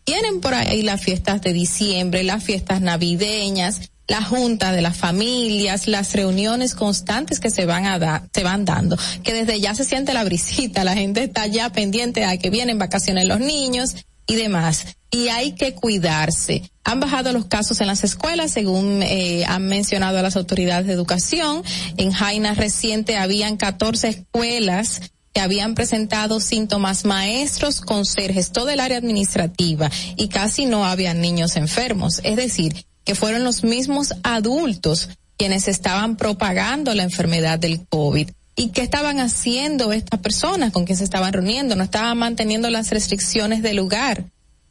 tienen 0.04 0.40
por 0.40 0.54
ahí 0.54 0.82
las 0.82 1.02
fiestas 1.02 1.42
de 1.42 1.52
diciembre, 1.52 2.24
las 2.24 2.42
fiestas 2.42 2.80
navideñas, 2.80 3.90
la 4.08 4.22
junta 4.22 4.72
de 4.72 4.82
las 4.82 4.96
familias, 4.96 5.86
las 5.86 6.14
reuniones 6.14 6.74
constantes 6.74 7.38
que 7.38 7.50
se 7.50 7.66
van 7.66 7.86
a 7.86 7.98
dar, 7.98 8.22
se 8.34 8.42
van 8.42 8.64
dando, 8.64 8.96
que 9.22 9.32
desde 9.32 9.60
ya 9.60 9.74
se 9.74 9.84
siente 9.84 10.14
la 10.14 10.24
brisita, 10.24 10.82
la 10.82 10.94
gente 10.94 11.22
está 11.22 11.46
ya 11.46 11.70
pendiente 11.70 12.24
a 12.24 12.36
que 12.38 12.50
vienen 12.50 12.78
vacaciones 12.78 13.26
los 13.26 13.38
niños 13.38 13.94
y 14.26 14.36
demás. 14.36 14.96
Y 15.12 15.28
hay 15.28 15.52
que 15.52 15.74
cuidarse. 15.74 16.70
Han 16.84 17.00
bajado 17.00 17.32
los 17.32 17.46
casos 17.46 17.80
en 17.80 17.88
las 17.88 18.02
escuelas, 18.02 18.52
según 18.52 19.02
eh, 19.02 19.44
han 19.46 19.66
mencionado 19.66 20.22
las 20.22 20.36
autoridades 20.36 20.86
de 20.86 20.92
educación. 20.92 21.62
En 21.96 22.12
Jaina 22.12 22.54
reciente 22.54 23.16
habían 23.16 23.56
14 23.56 24.08
escuelas 24.08 25.02
que 25.32 25.40
habían 25.40 25.74
presentado 25.74 26.40
síntomas 26.40 27.04
maestros, 27.04 27.80
conserjes, 27.80 28.52
todo 28.52 28.70
el 28.70 28.80
área 28.80 28.98
administrativa 28.98 29.90
y 30.16 30.28
casi 30.28 30.66
no 30.66 30.84
había 30.84 31.14
niños 31.14 31.56
enfermos. 31.56 32.20
Es 32.24 32.36
decir, 32.36 32.84
que 33.04 33.14
fueron 33.14 33.44
los 33.44 33.62
mismos 33.64 34.14
adultos 34.22 35.08
quienes 35.36 35.68
estaban 35.68 36.16
propagando 36.16 36.94
la 36.94 37.02
enfermedad 37.02 37.58
del 37.58 37.86
COVID. 37.88 38.30
¿Y 38.56 38.68
qué 38.72 38.82
estaban 38.82 39.20
haciendo 39.20 39.92
estas 39.92 40.20
personas 40.20 40.72
con 40.72 40.84
quien 40.84 40.98
se 40.98 41.04
estaban 41.04 41.32
reuniendo? 41.32 41.76
No 41.76 41.84
estaban 41.84 42.18
manteniendo 42.18 42.68
las 42.68 42.90
restricciones 42.90 43.62
del 43.62 43.76
lugar. 43.76 44.24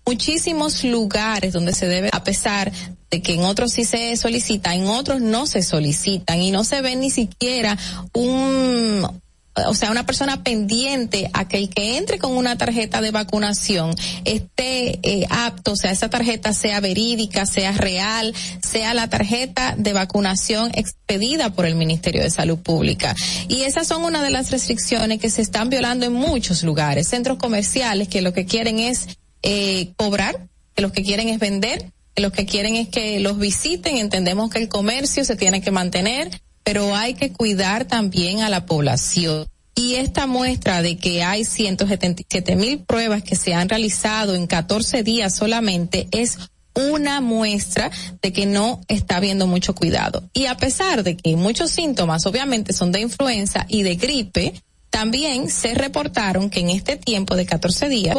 Muchísimos 0.06 0.84
lugares 0.84 1.54
donde 1.54 1.74
se 1.74 1.88
debe, 1.88 2.10
a 2.12 2.24
pesar 2.24 2.72
de 3.10 3.22
que 3.22 3.34
en 3.34 3.42
otros 3.42 3.72
sí 3.72 3.86
se 3.86 4.16
solicita, 4.16 4.76
en 4.76 4.86
otros 4.86 5.22
no 5.22 5.48
se 5.48 5.64
solicitan 5.64 6.42
y 6.42 6.52
no 6.52 6.64
se 6.64 6.82
ve 6.82 6.96
ni 6.96 7.10
siquiera 7.10 7.78
un 8.14 9.22
o 9.68 9.74
sea, 9.74 9.92
una 9.92 10.06
persona 10.06 10.44
pendiente 10.44 11.30
a 11.34 11.48
que 11.48 11.58
el 11.58 11.70
que 11.70 11.98
entre 11.98 12.20
con 12.20 12.32
una 12.32 12.58
tarjeta 12.58 13.02
de 13.02 13.12
vacunación 13.12 13.94
esté 14.26 15.00
eh, 15.04 15.26
apto, 15.30 15.74
o 15.74 15.76
sea, 15.76 15.92
esa 15.92 16.10
tarjeta 16.10 16.54
sea 16.54 16.80
verídica, 16.80 17.46
sea 17.46 17.72
real, 17.72 18.34
sea 18.62 18.94
la 18.94 19.10
tarjeta 19.10 19.76
de 19.78 19.94
vacunación 19.94 20.72
expedida 20.74 21.52
por 21.52 21.66
el 21.66 21.76
Ministerio 21.76 22.22
de 22.22 22.30
Salud 22.30 22.60
Pública. 22.60 23.16
Y 23.48 23.62
esas 23.62 23.88
son 23.88 24.04
una 24.04 24.24
de 24.24 24.30
las 24.30 24.52
restricciones 24.52 25.20
que 25.20 25.30
se 25.30 25.42
están 25.42 25.70
violando 25.70 26.06
en 26.06 26.14
muchos 26.14 26.64
lugares, 26.64 27.08
centros 27.08 27.38
comerciales 27.38 28.08
que 28.08 28.22
lo 28.22 28.34
que 28.34 28.46
quieren 28.46 28.80
es 28.80 29.08
eh, 29.42 29.94
cobrar, 29.96 30.48
que 30.76 30.82
lo 30.82 30.92
que 30.92 31.04
quieren 31.04 31.30
es 31.30 31.40
vender, 31.40 31.92
que 32.16 32.22
lo 32.22 32.32
que 32.32 32.46
quieren 32.46 32.76
es 32.76 32.90
que 32.90 33.20
los 33.20 33.38
visiten, 33.38 33.98
entendemos 33.98 34.50
que 34.50 34.60
el 34.60 34.70
comercio 34.70 35.24
se 35.24 35.36
tiene 35.36 35.62
que 35.62 35.72
mantener, 35.72 36.42
pero 36.72 36.96
hay 36.96 37.16
que 37.16 37.34
cuidar 37.34 37.86
también 37.86 38.42
a 38.42 38.50
la 38.50 38.68
población. 38.68 39.48
Y 39.74 39.96
esta 39.96 40.28
muestra 40.28 40.84
de 40.84 40.98
que 40.98 41.24
hay 41.24 41.44
177 41.44 42.56
mil 42.56 42.82
pruebas 42.82 43.24
que 43.24 43.36
se 43.36 43.56
han 43.56 43.70
realizado 43.70 44.36
en 44.36 44.46
14 44.46 45.02
días 45.02 45.36
solamente 45.36 46.08
es 46.12 46.38
una 46.76 47.22
muestra 47.22 47.90
de 48.22 48.32
que 48.32 48.46
no 48.46 48.82
está 48.88 49.18
habiendo 49.18 49.48
mucho 49.48 49.74
cuidado. 49.74 50.30
Y 50.32 50.46
a 50.46 50.58
pesar 50.58 51.02
de 51.02 51.18
que 51.18 51.36
muchos 51.36 51.72
síntomas 51.72 52.28
obviamente 52.28 52.72
son 52.72 52.92
de 52.92 53.00
influenza 53.00 53.66
y 53.68 53.82
de 53.82 53.96
gripe, 53.96 54.54
también 54.90 55.50
se 55.50 55.76
reportaron 55.76 56.50
que 56.50 56.62
en 56.62 56.70
este 56.70 56.98
tiempo 56.98 57.36
de 57.36 57.46
14 57.46 57.90
días 57.90 58.16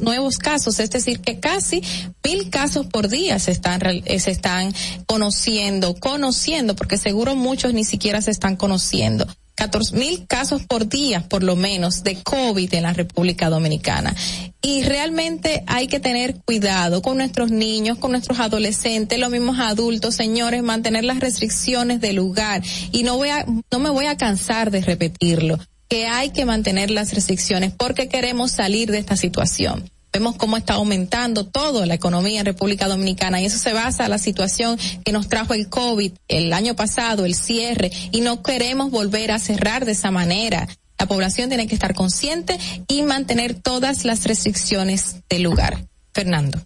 nuevos 0.00 0.38
casos, 0.38 0.78
es 0.78 0.90
decir, 0.90 1.20
que 1.20 1.40
casi 1.40 1.82
mil 2.24 2.50
casos 2.50 2.86
por 2.86 3.08
día 3.08 3.38
se 3.38 3.50
están, 3.52 3.80
eh, 3.84 4.20
se 4.20 4.30
están 4.30 4.74
conociendo, 5.06 5.94
conociendo, 5.96 6.76
porque 6.76 6.98
seguro 6.98 7.34
muchos 7.34 7.72
ni 7.72 7.84
siquiera 7.84 8.20
se 8.20 8.30
están 8.30 8.56
conociendo. 8.56 9.26
14 9.54 9.94
mil 9.94 10.26
casos 10.26 10.62
por 10.62 10.88
día, 10.88 11.28
por 11.28 11.42
lo 11.42 11.54
menos, 11.54 12.02
de 12.02 12.16
COVID 12.22 12.72
en 12.72 12.84
la 12.84 12.94
República 12.94 13.50
Dominicana. 13.50 14.14
Y 14.62 14.82
realmente 14.84 15.64
hay 15.66 15.86
que 15.86 16.00
tener 16.00 16.36
cuidado 16.36 17.02
con 17.02 17.18
nuestros 17.18 17.50
niños, 17.50 17.98
con 17.98 18.12
nuestros 18.12 18.40
adolescentes, 18.40 19.18
los 19.18 19.30
mismos 19.30 19.58
adultos, 19.58 20.14
señores, 20.14 20.62
mantener 20.62 21.04
las 21.04 21.20
restricciones 21.20 22.00
del 22.00 22.16
lugar. 22.16 22.62
Y 22.90 23.02
no 23.02 23.18
voy 23.18 23.28
a, 23.28 23.44
no 23.70 23.78
me 23.78 23.90
voy 23.90 24.06
a 24.06 24.16
cansar 24.16 24.70
de 24.70 24.80
repetirlo 24.80 25.58
que 25.90 26.06
hay 26.06 26.30
que 26.30 26.46
mantener 26.46 26.90
las 26.90 27.12
restricciones 27.12 27.72
porque 27.76 28.08
queremos 28.08 28.52
salir 28.52 28.92
de 28.92 28.98
esta 28.98 29.16
situación. 29.16 29.90
Vemos 30.12 30.36
cómo 30.36 30.56
está 30.56 30.74
aumentando 30.74 31.46
todo 31.46 31.84
la 31.84 31.94
economía 31.94 32.40
en 32.40 32.46
República 32.46 32.86
Dominicana 32.86 33.40
y 33.40 33.46
eso 33.46 33.58
se 33.58 33.72
basa 33.72 34.04
en 34.04 34.10
la 34.10 34.18
situación 34.18 34.78
que 35.04 35.12
nos 35.12 35.28
trajo 35.28 35.52
el 35.52 35.68
COVID 35.68 36.12
el 36.28 36.52
año 36.52 36.74
pasado, 36.76 37.24
el 37.24 37.34
cierre, 37.34 37.90
y 38.12 38.20
no 38.20 38.42
queremos 38.42 38.90
volver 38.90 39.32
a 39.32 39.40
cerrar 39.40 39.84
de 39.84 39.92
esa 39.92 40.12
manera. 40.12 40.68
La 40.98 41.06
población 41.06 41.48
tiene 41.48 41.66
que 41.66 41.74
estar 41.74 41.94
consciente 41.94 42.58
y 42.86 43.02
mantener 43.02 43.54
todas 43.54 44.04
las 44.04 44.24
restricciones 44.24 45.16
del 45.28 45.42
lugar. 45.42 45.84
Fernando. 46.12 46.60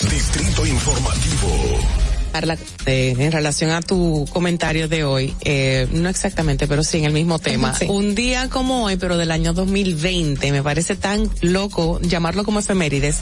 Distrito 0.00 0.66
Informativo. 0.66 2.03
Carla, 2.34 2.58
eh, 2.86 3.14
en 3.16 3.30
relación 3.30 3.70
a 3.70 3.80
tu 3.80 4.26
comentario 4.32 4.88
de 4.88 5.04
hoy, 5.04 5.32
eh, 5.44 5.86
no 5.92 6.08
exactamente, 6.08 6.66
pero 6.66 6.82
sí 6.82 6.98
en 6.98 7.04
el 7.04 7.12
mismo 7.12 7.38
tema. 7.38 7.72
Un 7.88 8.16
día 8.16 8.50
como 8.50 8.86
hoy, 8.86 8.96
pero 8.96 9.16
del 9.16 9.30
año 9.30 9.52
2020, 9.52 10.50
me 10.50 10.60
parece 10.60 10.96
tan 10.96 11.30
loco 11.42 12.00
llamarlo 12.00 12.42
como 12.42 12.58
efemérides. 12.58 13.20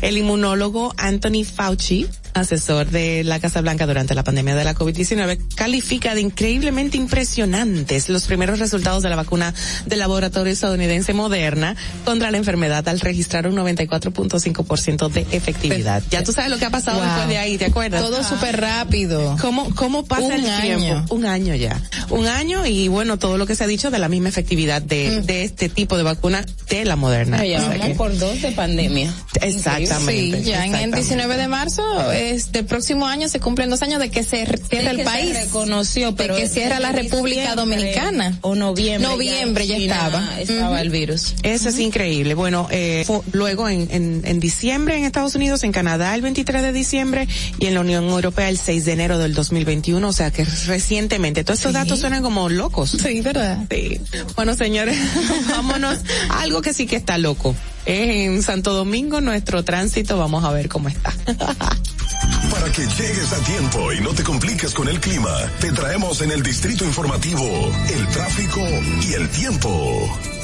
El 0.00 0.18
inmunólogo 0.18 0.92
Anthony 0.96 1.44
Fauci, 1.44 2.08
asesor 2.34 2.90
de 2.90 3.24
la 3.24 3.40
Casa 3.40 3.60
Blanca 3.60 3.86
durante 3.86 4.14
la 4.14 4.24
pandemia 4.24 4.54
de 4.54 4.64
la 4.64 4.74
COVID-19, 4.74 5.38
califica 5.54 6.14
de 6.14 6.20
increíblemente 6.20 6.96
impresionantes 6.96 8.08
los 8.08 8.24
primeros 8.26 8.58
resultados 8.58 9.02
de 9.02 9.08
la 9.10 9.16
vacuna 9.16 9.54
del 9.86 9.98
laboratorio 10.00 10.52
estadounidense 10.52 11.12
Moderna 11.14 11.76
contra 12.04 12.30
la 12.30 12.38
enfermedad 12.38 12.86
al 12.88 13.00
registrar 13.00 13.46
un 13.46 13.56
94.5% 13.56 15.08
de 15.10 15.26
efectividad. 15.32 16.02
ya 16.10 16.22
tú 16.22 16.32
sabes 16.32 16.50
lo 16.50 16.58
que 16.58 16.64
ha 16.64 16.70
pasado 16.70 16.98
Wow. 16.98 17.06
después 17.06 17.28
de 17.28 17.38
ahí, 17.38 17.58
¿te 17.58 17.66
acuerdas? 17.66 18.02
Todo 18.02 18.24
súper 18.24 18.60
rápido. 18.60 19.36
¿Cómo, 19.40 19.74
cómo 19.74 20.04
pasa 20.04 20.22
Un 20.24 20.32
el 20.32 20.46
año. 20.48 20.62
tiempo? 20.84 21.14
Un 21.14 21.26
año 21.26 21.54
ya. 21.54 21.80
Un 22.10 22.26
año 22.26 22.66
y 22.66 22.88
bueno, 22.88 23.18
todo 23.18 23.38
lo 23.38 23.46
que 23.46 23.54
se 23.54 23.64
ha 23.64 23.66
dicho 23.66 23.90
de 23.90 23.98
la 23.98 24.08
misma 24.08 24.28
efectividad 24.30 24.80
de, 24.82 25.20
de 25.22 25.44
este 25.44 25.68
tipo 25.68 25.96
de 25.96 26.02
vacuna 26.02 26.44
de 26.68 26.84
la 26.84 26.96
Moderna. 26.96 27.44
Ya 27.44 27.58
O 27.58 27.60
sea 27.60 27.68
vamos 27.70 27.86
que- 27.88 27.94
por 27.94 28.18
dos 28.18 28.40
de 28.42 28.52
pandemia. 28.52 29.12
Exactamente. 29.40 30.38
Sí, 30.38 30.44
ya 30.44 30.64
en 30.64 30.74
el 30.74 30.90
exactamente. 30.90 30.96
19 30.96 31.36
de 31.36 31.48
marzo, 31.48 31.82
este 32.30 32.62
próximo 32.64 33.06
año 33.06 33.28
se 33.28 33.40
cumplen 33.40 33.70
dos 33.70 33.82
años 33.82 34.00
de 34.00 34.10
que 34.10 34.22
se 34.22 34.44
cierra 34.46 34.58
que 34.68 34.78
el 34.90 34.96
se 34.98 35.04
país. 35.04 35.34
reconoció, 35.44 36.14
pero 36.14 36.34
de 36.34 36.42
que 36.42 36.48
cierra 36.48 36.80
la 36.80 36.92
República 36.92 37.54
Dominicana. 37.54 38.38
o 38.42 38.54
noviembre. 38.54 39.08
Noviembre 39.08 39.66
ya, 39.66 39.76
China 39.76 39.94
estaba. 39.96 40.40
Estaba 40.40 40.68
Ujú. 40.70 40.78
el 40.78 40.90
virus. 40.90 41.34
Eso 41.42 41.68
es 41.68 41.78
increíble. 41.78 42.34
Bueno, 42.34 42.68
eh, 42.70 43.06
luego 43.32 43.68
en, 43.68 43.88
en, 43.90 44.22
en 44.24 44.40
diciembre 44.40 44.96
en 44.96 45.04
Estados 45.04 45.34
Unidos, 45.34 45.62
en 45.64 45.72
Canadá 45.72 46.14
el 46.14 46.22
23 46.22 46.62
de 46.62 46.72
diciembre 46.72 47.28
y 47.58 47.66
en 47.66 47.74
la 47.74 47.80
Unión 47.80 48.04
Europea 48.08 48.48
el 48.48 48.58
6 48.58 48.84
de 48.84 48.92
enero 48.92 49.18
del 49.18 49.34
2021, 49.34 50.06
o 50.08 50.12
sea 50.12 50.30
que 50.30 50.44
recientemente. 50.66 51.44
Todos 51.44 51.58
estos 51.60 51.72
datos 51.72 52.00
suenan 52.00 52.22
como 52.22 52.48
locos. 52.48 52.90
Sí, 53.02 53.20
¿verdad? 53.20 53.64
Sí. 53.70 54.00
Bueno, 54.36 54.54
señores, 54.54 54.96
vámonos 55.50 55.98
a 56.30 56.42
algo 56.42 56.62
que 56.62 56.72
sí 56.72 56.86
que 56.86 56.96
está 56.96 57.18
loco. 57.18 57.54
En 57.90 58.42
Santo 58.42 58.74
Domingo 58.74 59.22
nuestro 59.22 59.64
tránsito, 59.64 60.18
vamos 60.18 60.44
a 60.44 60.52
ver 60.52 60.68
cómo 60.68 60.90
está. 60.90 61.10
Para 62.50 62.70
que 62.70 62.82
llegues 62.82 63.32
a 63.32 63.38
tiempo 63.44 63.92
y 63.94 64.00
no 64.02 64.10
te 64.10 64.22
compliques 64.22 64.74
con 64.74 64.88
el 64.88 65.00
clima, 65.00 65.34
te 65.58 65.72
traemos 65.72 66.20
en 66.20 66.30
el 66.30 66.42
Distrito 66.42 66.84
Informativo 66.84 67.48
el 67.90 68.06
tráfico 68.08 68.60
y 69.08 69.14
el 69.14 69.30
tiempo. 69.30 70.37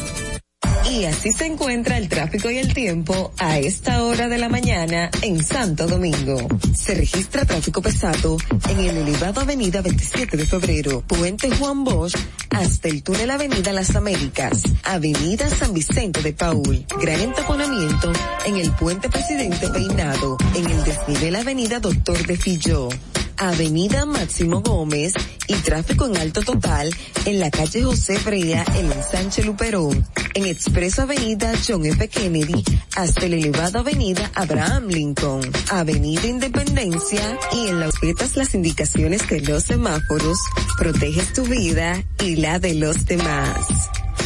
Y 0.90 1.04
así 1.04 1.32
se 1.32 1.46
encuentra 1.46 1.98
el 1.98 2.08
tráfico 2.08 2.50
y 2.50 2.58
el 2.58 2.72
tiempo 2.72 3.32
a 3.38 3.58
esta 3.58 4.04
hora 4.04 4.28
de 4.28 4.38
la 4.38 4.48
mañana 4.48 5.10
en 5.22 5.42
Santo 5.42 5.86
Domingo. 5.86 6.46
Se 6.76 6.94
registra 6.94 7.44
tráfico 7.44 7.82
pesado 7.82 8.36
en 8.68 8.80
el 8.80 8.96
elevado 8.98 9.40
Avenida 9.40 9.80
27 9.80 10.36
de 10.36 10.46
Febrero, 10.46 11.02
Puente 11.02 11.50
Juan 11.56 11.84
Bosch, 11.84 12.16
hasta 12.50 12.88
el 12.88 13.02
túnel 13.02 13.30
Avenida 13.30 13.72
Las 13.72 13.96
Américas, 13.96 14.62
Avenida 14.84 15.48
San 15.48 15.74
Vicente 15.74 16.22
de 16.22 16.32
Paul. 16.32 16.86
Gran 17.00 17.20
entaponamiento 17.20 18.12
en 18.46 18.56
el 18.56 18.70
Puente 18.72 19.08
Presidente 19.08 19.68
Peinado, 19.68 20.36
en 20.54 20.70
el 20.70 20.84
desnivel 20.84 21.36
Avenida 21.36 21.80
Doctor 21.80 22.26
de 22.26 22.36
Filló. 22.36 22.88
Avenida 23.36 24.06
Máximo 24.06 24.60
Gómez 24.60 25.12
y 25.48 25.54
tráfico 25.54 26.06
en 26.06 26.16
alto 26.16 26.42
total 26.42 26.90
en 27.24 27.40
la 27.40 27.50
calle 27.50 27.82
José 27.82 28.18
Brea 28.24 28.64
en 28.76 28.86
el 28.86 29.02
Sánchez 29.02 29.46
Luperón, 29.46 30.06
en 30.34 30.46
Expreso 30.46 31.02
Avenida 31.02 31.52
John 31.66 31.84
F. 31.86 32.08
Kennedy 32.08 32.64
hasta 32.96 33.26
el 33.26 33.34
elevado 33.34 33.80
Avenida 33.80 34.30
Abraham 34.34 34.88
Lincoln, 34.88 35.42
Avenida 35.70 36.26
Independencia 36.26 37.38
y 37.52 37.68
en 37.68 37.80
las 37.80 37.94
respetas 38.00 38.36
las 38.36 38.54
indicaciones 38.54 39.28
de 39.28 39.40
los 39.40 39.64
semáforos, 39.64 40.38
proteges 40.78 41.32
tu 41.32 41.44
vida 41.44 42.02
y 42.20 42.36
la 42.36 42.58
de 42.58 42.74
los 42.74 43.06
demás. 43.06 43.66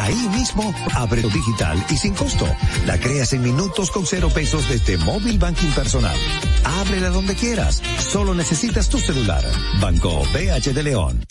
Ahí 0.00 0.28
mismo, 0.28 0.74
abre 0.94 1.22
tu 1.22 1.30
digital 1.30 1.84
y 1.90 1.96
sin 1.96 2.14
costo. 2.14 2.46
La 2.86 2.98
creas 2.98 3.32
en 3.32 3.42
minutos 3.42 3.90
con 3.90 4.06
cero 4.06 4.30
pesos 4.32 4.68
desde 4.68 4.96
Móvil 4.98 5.38
Banking 5.38 5.70
Personal. 5.70 6.16
Ábrela 6.64 7.10
donde 7.10 7.34
quieras. 7.34 7.82
Solo 7.98 8.34
necesitas 8.34 8.88
tu 8.88 8.98
celular. 8.98 9.44
Banco 9.80 10.22
BH 10.32 10.72
de 10.72 10.82
León. 10.82 11.26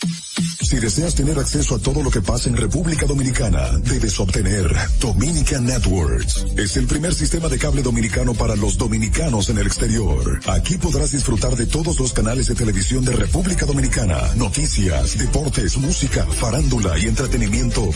Si 0.68 0.76
deseas 0.76 1.14
tener 1.14 1.38
acceso 1.38 1.76
a 1.76 1.78
todo 1.78 2.02
lo 2.02 2.10
que 2.10 2.20
pasa 2.20 2.48
en 2.48 2.56
República 2.56 3.06
Dominicana, 3.06 3.70
debes 3.78 4.20
obtener 4.20 4.70
Dominican 5.00 5.64
Networks. 5.64 6.44
Es 6.56 6.76
el 6.76 6.86
primer 6.86 7.14
sistema 7.14 7.48
de 7.48 7.58
cable 7.58 7.82
dominicano 7.82 8.34
para 8.34 8.54
los 8.54 8.76
dominicanos 8.76 9.48
en 9.48 9.58
el 9.58 9.66
exterior. 9.66 10.40
Aquí 10.46 10.76
podrás 10.76 11.12
disfrutar 11.12 11.56
de 11.56 11.64
todos 11.66 11.98
los 11.98 12.12
canales 12.12 12.48
de 12.48 12.54
televisión 12.54 13.02
de 13.04 13.12
República 13.12 13.64
Dominicana, 13.64 14.20
noticias, 14.36 15.16
deportes, 15.16 15.78
música, 15.78 16.26
farándula 16.26 16.98
y 16.98 17.06
entretenimiento 17.06 17.90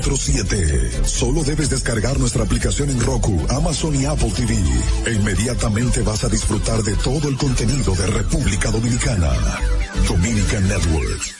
24/7. 0.00 1.04
Solo 1.04 1.44
debes 1.44 1.68
descargar 1.68 2.18
nuestra 2.18 2.44
aplicación 2.44 2.90
en 2.90 3.00
Roku, 3.00 3.38
Amazon 3.50 3.94
y 3.94 4.06
Apple 4.06 4.32
TV. 4.34 4.56
E 5.06 5.12
inmediatamente 5.12 6.02
vas 6.02 6.24
a 6.24 6.28
disfrutar 6.28 6.82
de 6.82 6.94
todo 6.96 7.28
el 7.28 7.36
contenido 7.36 7.94
de 7.94 8.06
República 8.06 8.70
Dominicana. 8.70 9.30
Dominican 10.08 10.66
Networks. 10.68 11.34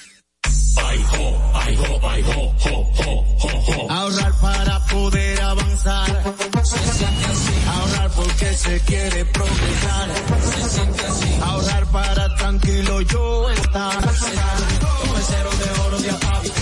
Ahorrar 3.89 4.33
para 4.41 4.85
poder 4.87 5.41
avanzar. 5.41 6.35
Se 6.63 6.79
siente 6.79 7.25
así. 7.25 7.53
Ahorrar 7.69 8.11
porque 8.13 8.55
se 8.55 8.81
quiere 8.81 9.25
progresar. 9.27 10.11
Se 10.43 10.69
siente 10.69 11.07
así. 11.07 11.29
Ahorrar 11.43 11.87
para 11.87 12.35
tranquilo 12.37 13.01
yo 13.03 13.51
estar. 13.51 14.01
Como 14.01 15.17
el 15.17 15.23
cero 15.27 15.51
de 15.59 15.81
oro 15.81 15.99
de 16.01 16.11
APAP. 16.11 16.62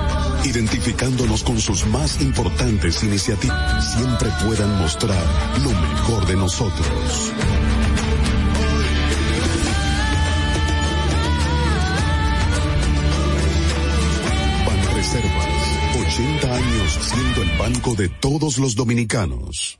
identificándonos 0.45 1.43
con 1.43 1.59
sus 1.59 1.85
más 1.87 2.21
importantes 2.21 3.03
iniciativas. 3.03 3.93
Siempre 3.93 4.29
puedan 4.43 4.77
mostrar 4.79 5.23
lo 5.63 5.71
mejor 5.71 6.25
de 6.25 6.35
nosotros. 6.35 7.33
Banreservas, 14.65 16.07
80 16.07 16.55
años 16.55 16.99
siendo 17.01 17.41
el 17.43 17.57
banco 17.57 17.95
de 17.95 18.09
todos 18.09 18.57
los 18.57 18.75
dominicanos. 18.75 19.79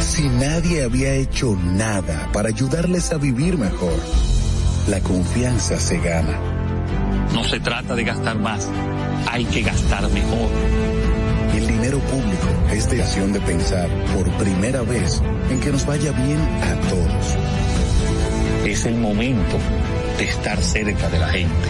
si 0.00 0.28
nadie 0.28 0.82
había 0.82 1.14
hecho 1.14 1.56
nada 1.56 2.28
para 2.32 2.48
ayudarles 2.48 3.12
a 3.12 3.18
vivir 3.18 3.58
mejor? 3.58 3.98
La 4.88 5.00
confianza 5.00 5.78
se 5.78 5.98
gana. 5.98 6.38
No 7.34 7.44
se 7.44 7.60
trata 7.60 7.94
de 7.94 8.04
gastar 8.04 8.38
más, 8.38 8.68
hay 9.30 9.44
que 9.44 9.62
gastar 9.62 10.08
mejor. 10.10 10.50
El 11.54 11.66
dinero 11.66 11.98
público 11.98 12.48
es 12.72 12.88
de 12.90 13.02
acción 13.02 13.32
de 13.32 13.40
pensar 13.40 13.88
por 14.14 14.30
primera 14.32 14.82
vez 14.82 15.22
en 15.50 15.60
que 15.60 15.70
nos 15.70 15.84
vaya 15.86 16.12
bien 16.12 16.40
a 16.40 16.88
todos. 16.88 17.36
Es 18.64 18.86
el 18.86 18.96
momento 18.96 19.56
de 20.18 20.24
estar 20.24 20.60
cerca 20.60 21.08
de 21.08 21.18
la 21.18 21.28
gente. 21.28 21.68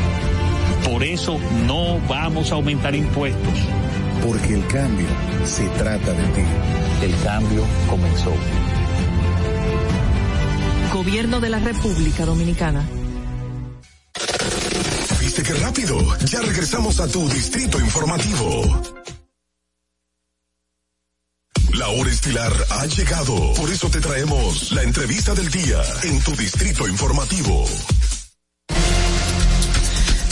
Por 0.90 1.02
eso 1.02 1.38
no 1.66 2.00
vamos 2.08 2.52
a 2.52 2.56
aumentar 2.56 2.94
impuestos. 2.94 3.58
Porque 4.26 4.54
el 4.54 4.66
cambio 4.66 5.06
se 5.44 5.66
trata 5.70 6.12
de 6.12 6.24
ti. 6.34 6.42
El 7.02 7.18
cambio 7.22 7.64
comenzó. 7.88 8.32
Gobierno 10.92 11.40
de 11.40 11.48
la 11.48 11.58
República 11.58 12.26
Dominicana. 12.26 12.86
¿Viste 15.18 15.42
qué 15.42 15.54
rápido? 15.54 15.96
Ya 16.26 16.40
regresamos 16.40 17.00
a 17.00 17.08
tu 17.08 17.26
Distrito 17.28 17.80
Informativo. 17.80 18.82
La 21.72 21.88
hora 21.88 22.10
estilar 22.10 22.52
ha 22.68 22.84
llegado. 22.84 23.54
Por 23.54 23.70
eso 23.70 23.88
te 23.88 24.00
traemos 24.00 24.70
la 24.72 24.82
entrevista 24.82 25.34
del 25.34 25.48
día 25.50 25.80
en 26.02 26.20
tu 26.20 26.32
Distrito 26.36 26.86
Informativo. 26.86 27.64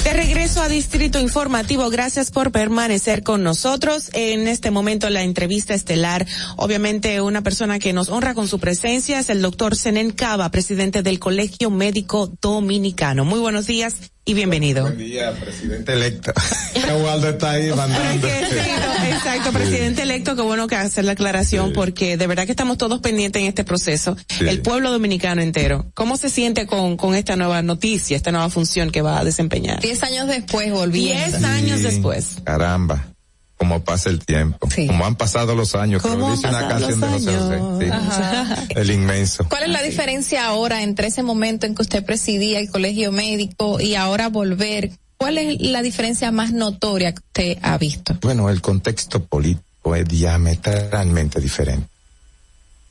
De 0.09 0.14
regreso 0.14 0.62
a 0.62 0.68
Distrito 0.70 1.20
Informativo, 1.20 1.90
gracias 1.90 2.30
por 2.30 2.51
permanecer 2.51 3.22
con 3.22 3.43
nosotros. 3.43 4.09
En 4.14 4.48
este 4.48 4.70
momento 4.70 5.10
la 5.10 5.22
entrevista 5.22 5.74
estelar, 5.74 6.26
obviamente 6.56 7.20
una 7.20 7.43
persona 7.43 7.78
que 7.78 7.93
nos 7.93 8.09
honra 8.09 8.32
con 8.32 8.48
su 8.48 8.59
presencia 8.59 9.18
es 9.18 9.28
el 9.28 9.43
doctor 9.43 9.76
Senen 9.76 10.10
Cava, 10.12 10.51
presidente 10.51 11.02
del 11.02 11.18
Colegio 11.18 11.68
Médico 11.68 12.32
Dominicano. 12.40 13.26
Muy 13.26 13.39
buenos 13.39 13.66
días 13.66 13.97
y 14.28 14.34
bienvenido. 14.34 14.82
Buen 14.82 14.98
día, 14.98 15.32
presidente 15.32 15.94
electo. 15.94 16.34
Waldo 17.02 17.30
está 17.30 17.52
ahí 17.52 17.70
mandando. 17.74 18.28
Exacto, 18.28 19.52
presidente 19.52 20.02
electo, 20.02 20.36
qué 20.36 20.42
bueno 20.42 20.66
que 20.66 20.76
hacer 20.76 21.06
la 21.06 21.12
aclaración 21.12 21.72
porque 21.72 22.18
de 22.18 22.26
verdad 22.26 22.44
que 22.44 22.52
estamos 22.52 22.76
todos 22.76 23.00
pendientes 23.00 23.40
en 23.40 23.48
este 23.48 23.64
proceso. 23.64 24.18
El 24.40 24.60
pueblo 24.60 24.92
dominicano 24.92 25.40
entero. 25.40 25.86
¿Cómo 25.94 26.18
se 26.18 26.28
siente 26.28 26.66
con, 26.66 26.98
con 26.98 27.14
esta 27.14 27.36
nueva 27.36 27.62
noticia, 27.62 28.18
esta 28.18 28.30
nueva 28.30 28.50
función 28.50 28.90
que 28.90 29.00
va 29.00 29.18
a 29.18 29.24
desempeñar? 29.24 29.80
Diez 29.80 30.02
años 30.02 30.28
después 30.28 30.70
volviendo. 30.70 31.38
Diez 31.38 31.44
años 31.44 31.82
después. 31.82 32.36
Caramba. 32.44 33.14
Como 33.59 33.82
pasa 33.82 34.09
el 34.09 34.24
tiempo. 34.24 34.68
Como 34.86 35.05
han 35.05 35.16
pasado 35.16 35.56
los 35.56 35.74
años. 35.74 36.01
Como 36.01 36.14
¿Cómo 36.14 36.30
dice 36.30 36.48
una 36.48 36.68
pasado 36.68 36.80
canción 36.80 37.01
de 37.01 37.06
los 37.10 37.24
José 37.24 37.90
José. 37.90 38.62
Sí. 38.68 38.74
El 38.76 38.90
inmenso. 38.90 39.48
¿Cuál 39.48 39.64
es 39.64 39.70
la 39.70 39.82
diferencia 39.82 40.47
ahora 40.47 40.82
entre 40.82 41.09
ese 41.09 41.24
momento 41.24 41.66
en 41.66 41.74
que 41.74 41.82
usted 41.82 42.05
presidía 42.05 42.60
el 42.60 42.70
colegio 42.70 43.10
médico 43.10 43.80
y 43.80 43.97
ahora 43.97 44.28
volver? 44.28 44.93
¿Cuál 45.16 45.39
es 45.39 45.60
la 45.60 45.82
diferencia 45.82 46.30
más 46.30 46.52
notoria 46.52 47.12
que 47.12 47.18
usted 47.18 47.59
ha 47.62 47.76
visto? 47.76 48.16
Bueno, 48.22 48.48
el 48.48 48.60
contexto 48.60 49.24
político 49.24 49.97
es 49.97 50.06
diametralmente 50.06 51.40
diferente. 51.40 51.89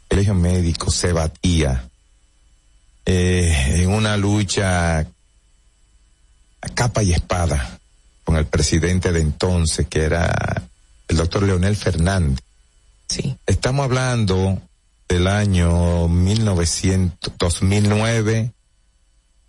El 0.03 0.09
colegio 0.09 0.33
médico 0.33 0.91
se 0.91 1.13
batía 1.13 1.87
eh, 3.05 3.81
en 3.83 3.89
una 3.89 4.17
lucha 4.17 4.99
a 4.99 5.05
capa 6.73 7.03
y 7.03 7.13
espada 7.13 7.79
con 8.27 8.35
el 8.35 8.45
presidente 8.45 9.13
de 9.13 9.21
entonces, 9.21 9.87
que 9.87 10.03
era 10.03 10.61
el 11.07 11.15
doctor 11.15 11.43
Leonel 11.43 11.77
Fernández. 11.77 12.39
Sí. 13.07 13.37
Estamos 13.45 13.85
hablando 13.85 14.61
del 15.07 15.27
año 15.27 16.09
1900, 16.09 17.31
2009 17.39 18.51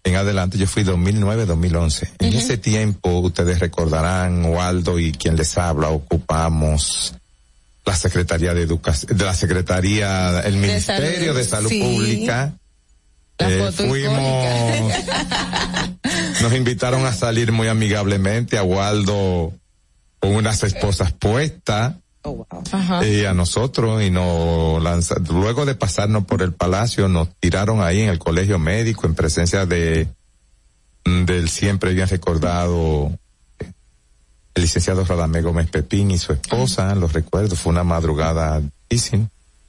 en 0.04 0.14
adelante, 0.14 0.58
yo 0.58 0.68
fui 0.68 0.84
2009-2011. 0.84 2.08
En 2.20 2.32
ese 2.34 2.56
tiempo, 2.56 3.18
ustedes 3.18 3.58
recordarán, 3.58 4.44
Waldo 4.44 4.96
y 5.00 5.10
quien 5.10 5.34
les 5.34 5.58
habla, 5.58 5.88
ocupamos 5.88 7.14
la 7.84 7.96
Secretaría 7.96 8.54
de 8.54 8.62
Educación, 8.62 9.18
de 9.18 9.24
la 9.24 9.34
Secretaría, 9.34 10.38
el 10.42 10.56
Ministerio 10.56 11.34
de 11.34 11.42
Salud 11.42 11.68
sí. 11.68 11.80
Pública. 11.82 12.54
La 13.38 13.50
Eh, 13.50 13.58
foto 13.58 13.88
fuimos, 13.88 14.92
nos 16.42 16.52
invitaron 16.54 17.06
a 17.06 17.12
salir 17.12 17.52
muy 17.52 17.68
amigablemente 17.68 18.58
a 18.58 18.62
Waldo 18.62 19.52
con 20.20 20.34
unas 20.34 20.62
esposas 20.62 21.12
puestas. 21.12 21.94
Y 23.02 23.24
a 23.24 23.32
nosotros 23.32 24.02
y 24.02 24.10
nos 24.10 24.82
lanza, 24.82 25.14
luego 25.30 25.64
de 25.64 25.74
pasarnos 25.74 26.24
por 26.24 26.42
el 26.42 26.52
palacio 26.52 27.08
nos 27.08 27.28
tiraron 27.36 27.80
ahí 27.80 28.00
en 28.02 28.10
el 28.10 28.18
colegio 28.18 28.58
médico 28.58 29.06
en 29.06 29.14
presencia 29.14 29.64
de 29.64 30.08
del 31.04 31.48
siempre 31.48 31.94
bien 31.94 32.08
recordado 32.08 33.10
el 34.58 34.62
licenciado 34.62 35.04
Radamé 35.04 35.40
Gómez 35.40 35.70
Pepín 35.70 36.10
y 36.10 36.18
su 36.18 36.32
esposa, 36.32 36.94
los 36.96 37.12
recuerdo, 37.12 37.54
fue 37.54 37.70
una 37.70 37.84
madrugada 37.84 38.60
difícil. 38.90 39.28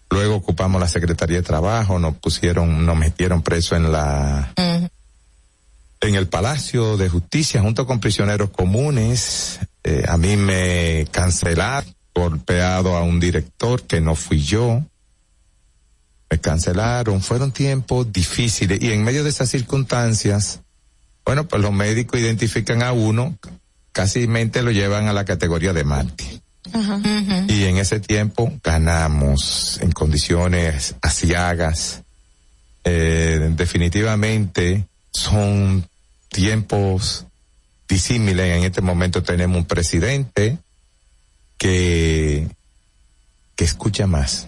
Luego 0.10 0.36
ocupamos 0.36 0.82
la 0.82 0.88
Secretaría 0.88 1.38
de 1.38 1.44
Trabajo, 1.44 2.00
nos 2.00 2.16
pusieron, 2.16 2.86
nos 2.86 2.98
metieron 2.98 3.44
preso 3.44 3.76
en 3.76 3.92
la, 3.92 4.52
en 6.02 6.16
el 6.16 6.28
Palacio 6.28 6.98
de 6.98 7.10
Justicia 7.10 7.62
junto 7.62 7.86
con 7.86 8.00
prisioneros 8.00 8.50
comunes. 8.50 9.60
Eh, 9.84 10.06
a 10.08 10.18
mí 10.18 10.38
me 10.38 11.08
cancelaron, 11.12 11.94
golpeado 12.14 12.96
a 12.96 13.04
un 13.04 13.20
director 13.20 13.84
que 13.84 14.02
no 14.02 14.16
fui 14.16 14.42
yo. 14.42 14.84
Me 16.30 16.40
cancelaron, 16.40 17.22
fueron 17.22 17.52
tiempos 17.52 18.12
difíciles 18.14 18.82
y 18.82 18.92
en 18.92 19.04
medio 19.04 19.24
de 19.24 19.32
esas 19.32 19.50
circunstancias, 19.50 20.62
bueno, 21.26 21.48
pues 21.48 21.62
los 21.62 21.72
médicos 21.72 22.20
identifican 22.20 22.84
a 22.84 22.92
uno, 22.92 23.38
casi 23.92 24.28
mente 24.28 24.62
lo 24.62 24.72
llevan 24.72 25.08
a 25.08 25.14
la 25.14 25.26
categoría 25.26 25.74
de 25.74 25.84
mártir. 25.84 26.42
Y 27.48 27.64
en 27.64 27.78
ese 27.78 28.00
tiempo 28.00 28.54
ganamos 28.64 29.80
en 29.82 29.92
condiciones 29.92 30.96
asiagas. 31.02 32.04
Eh, 32.84 33.52
definitivamente 33.56 34.89
son 35.12 35.88
tiempos 36.30 37.26
disímiles. 37.88 38.58
En 38.58 38.64
este 38.64 38.82
momento 38.82 39.24
tenemos 39.24 39.58
un 39.58 39.66
presidente 39.66 40.58
que, 41.58 42.48
que 43.56 43.64
escucha 43.64 44.08
más. 44.08 44.48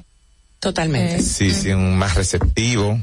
Totalmente. 0.60 1.22
Sí, 1.22 1.52
sí, 1.52 1.70
un 1.72 1.98
más 1.98 2.16
receptivo, 2.16 3.00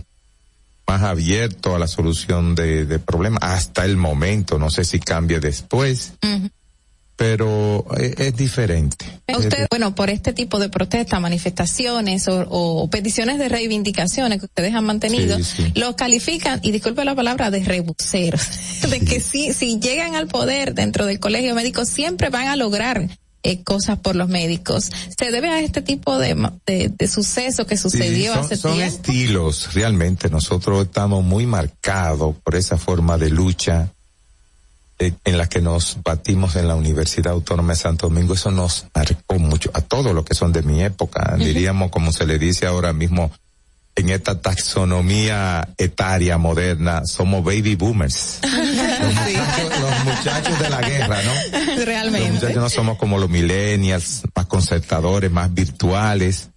más 0.86 1.02
abierto 1.02 1.74
a 1.74 1.78
la 1.78 1.88
solución 1.88 2.54
de, 2.54 2.86
de 2.86 2.98
problemas 2.98 3.42
hasta 3.42 3.84
el 3.84 3.96
momento. 3.96 4.58
No 4.58 4.70
sé 4.70 4.84
si 4.84 5.00
cambie 5.00 5.40
después 5.40 6.12
pero 7.18 7.84
es, 7.98 8.14
es 8.16 8.36
diferente. 8.36 9.04
Usted, 9.26 9.66
bueno, 9.70 9.92
por 9.96 10.08
este 10.08 10.32
tipo 10.32 10.60
de 10.60 10.68
protestas, 10.68 11.20
manifestaciones 11.20 12.28
o, 12.28 12.46
o, 12.48 12.88
peticiones 12.90 13.38
de 13.40 13.48
reivindicaciones 13.48 14.38
que 14.38 14.44
ustedes 14.46 14.72
han 14.72 14.84
mantenido, 14.84 15.36
Sí, 15.38 15.42
sí. 15.44 15.72
los 15.74 15.96
califican, 15.96 16.60
y 16.62 16.70
disculpe 16.70 17.04
la 17.04 17.16
palabra, 17.16 17.50
de 17.50 17.64
rebuseros. 17.64 18.40
de 18.88 19.00
que 19.00 19.18
si, 19.20 19.52
si 19.52 19.80
llegan 19.80 20.14
al 20.14 20.28
poder 20.28 20.74
dentro 20.74 21.06
del 21.06 21.18
colegio 21.18 21.56
médico, 21.56 21.84
siempre 21.84 22.30
van 22.30 22.46
a 22.46 22.54
lograr 22.54 23.08
eh, 23.42 23.64
cosas 23.64 23.98
por 23.98 24.14
los 24.14 24.28
médicos. 24.28 24.88
Se 25.18 25.32
debe 25.32 25.48
a 25.48 25.60
este 25.60 25.82
tipo 25.82 26.18
de, 26.18 26.36
de, 26.66 26.88
de 26.96 27.08
suceso 27.08 27.66
que 27.66 27.76
sucedió 27.76 28.32
Sí, 28.32 28.36
son, 28.36 28.44
hace 28.44 28.56
son 28.56 28.74
tiempo. 28.74 28.94
estilos, 28.94 29.74
realmente 29.74 30.30
nosotros 30.30 30.84
estamos 30.86 31.24
muy 31.24 31.46
marcados 31.46 32.36
por 32.44 32.54
esa 32.54 32.76
forma 32.78 33.18
de 33.18 33.30
lucha 33.30 33.82
eh, 33.82 33.97
en 34.98 35.38
la 35.38 35.48
que 35.48 35.60
nos 35.60 35.98
batimos 36.02 36.56
en 36.56 36.66
la 36.66 36.74
Universidad 36.74 37.32
Autónoma 37.32 37.74
de 37.74 37.78
Santo 37.78 38.08
Domingo, 38.08 38.34
eso 38.34 38.50
nos 38.50 38.86
marcó 38.94 39.38
mucho 39.38 39.70
a 39.74 39.80
todos 39.80 40.14
los 40.14 40.24
que 40.24 40.34
son 40.34 40.52
de 40.52 40.62
mi 40.62 40.82
época, 40.82 41.36
diríamos 41.38 41.90
como 41.90 42.12
se 42.12 42.26
le 42.26 42.38
dice 42.38 42.66
ahora 42.66 42.92
mismo 42.92 43.30
en 43.98 44.10
esta 44.10 44.40
taxonomía 44.40 45.68
etaria 45.76 46.38
moderna, 46.38 47.02
somos 47.04 47.42
baby 47.44 47.74
boomers. 47.74 48.38
Los, 48.98 49.14
muchachos, 49.14 49.80
los 49.80 50.04
muchachos 50.04 50.58
de 50.58 50.70
la 50.70 50.80
guerra, 50.80 51.18
¿no? 51.22 51.66
Los 51.76 51.84
Realmente. 51.84 52.30
muchachos 52.32 52.56
no 52.56 52.68
somos 52.68 52.98
como 52.98 53.18
los 53.18 53.30
millennials, 53.30 54.22
más 54.34 54.46
concertadores, 54.46 55.30
más 55.30 55.54
virtuales. 55.54 56.50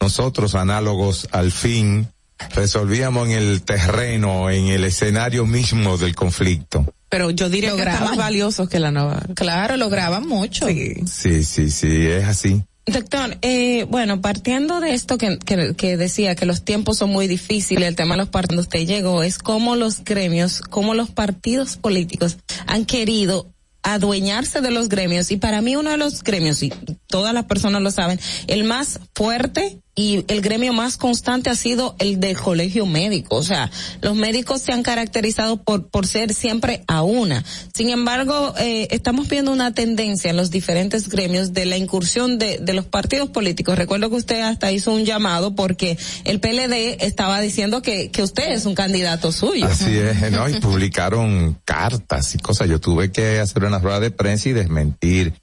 Nosotros, 0.00 0.54
análogos 0.54 1.28
al 1.32 1.50
fin, 1.50 2.08
resolvíamos 2.54 3.28
en 3.28 3.34
el 3.34 3.62
terreno, 3.62 4.50
en 4.50 4.68
el 4.68 4.84
escenario 4.84 5.46
mismo 5.46 5.98
del 5.98 6.14
conflicto. 6.14 6.86
Pero 7.10 7.30
yo 7.30 7.50
diría 7.50 7.74
que 7.74 7.82
están 7.82 8.04
más 8.04 8.16
valiosos 8.16 8.68
que 8.68 8.78
la 8.78 8.90
nueva. 8.92 9.20
Claro, 9.34 9.76
lograban 9.76 10.26
mucho. 10.26 10.66
Sí, 10.68 10.94
sí, 11.42 11.70
sí, 11.70 12.06
es 12.06 12.24
así. 12.24 12.62
Doctor, 12.86 13.36
eh, 13.42 13.84
bueno, 13.88 14.20
partiendo 14.20 14.80
de 14.80 14.94
esto 14.94 15.18
que, 15.18 15.38
que, 15.38 15.74
que 15.74 15.96
decía 15.96 16.34
que 16.34 16.46
los 16.46 16.64
tiempos 16.64 16.98
son 16.98 17.10
muy 17.10 17.28
difíciles, 17.28 17.86
el 17.86 17.94
tema 17.94 18.14
de 18.14 18.20
los 18.20 18.30
partidos, 18.30 18.66
usted 18.66 18.86
llegó, 18.86 19.22
es 19.22 19.38
cómo 19.38 19.76
los 19.76 20.02
gremios, 20.02 20.60
cómo 20.62 20.94
los 20.94 21.10
partidos 21.10 21.76
políticos 21.76 22.38
han 22.66 22.86
querido 22.86 23.46
adueñarse 23.82 24.60
de 24.60 24.70
los 24.70 24.88
gremios 24.88 25.30
y 25.30 25.36
para 25.36 25.60
mí 25.62 25.76
uno 25.76 25.90
de 25.90 25.96
los 25.96 26.22
gremios, 26.22 26.62
y 26.62 26.72
todas 27.06 27.32
las 27.32 27.44
personas 27.44 27.82
lo 27.82 27.90
saben, 27.90 28.18
el 28.46 28.64
más 28.64 29.00
fuerte 29.14 29.78
y 30.00 30.24
el 30.28 30.40
gremio 30.40 30.72
más 30.72 30.96
constante 30.96 31.50
ha 31.50 31.54
sido 31.54 31.94
el 31.98 32.20
del 32.20 32.38
colegio 32.38 32.86
médico. 32.86 33.36
O 33.36 33.42
sea, 33.42 33.70
los 34.00 34.16
médicos 34.16 34.62
se 34.62 34.72
han 34.72 34.82
caracterizado 34.82 35.62
por, 35.62 35.88
por 35.88 36.06
ser 36.06 36.32
siempre 36.32 36.84
a 36.86 37.02
una. 37.02 37.44
Sin 37.74 37.90
embargo, 37.90 38.54
eh, 38.58 38.88
estamos 38.92 39.28
viendo 39.28 39.52
una 39.52 39.74
tendencia 39.74 40.30
en 40.30 40.38
los 40.38 40.50
diferentes 40.50 41.10
gremios 41.10 41.52
de 41.52 41.66
la 41.66 41.76
incursión 41.76 42.38
de, 42.38 42.56
de 42.56 42.72
los 42.72 42.86
partidos 42.86 43.28
políticos. 43.28 43.76
Recuerdo 43.76 44.08
que 44.08 44.16
usted 44.16 44.40
hasta 44.40 44.72
hizo 44.72 44.90
un 44.94 45.04
llamado 45.04 45.54
porque 45.54 45.98
el 46.24 46.40
PLD 46.40 47.04
estaba 47.04 47.38
diciendo 47.42 47.82
que, 47.82 48.10
que 48.10 48.22
usted 48.22 48.52
es 48.52 48.64
un 48.64 48.74
candidato 48.74 49.32
suyo. 49.32 49.66
Así 49.66 49.98
es, 49.98 50.32
¿no? 50.32 50.48
Y 50.48 50.54
publicaron 50.60 51.58
cartas 51.66 52.34
y 52.34 52.38
cosas. 52.38 52.70
Yo 52.70 52.80
tuve 52.80 53.12
que 53.12 53.38
hacer 53.38 53.64
una 53.64 53.78
rueda 53.78 54.00
de 54.00 54.10
prensa 54.10 54.48
y 54.48 54.52
desmentir 54.52 55.34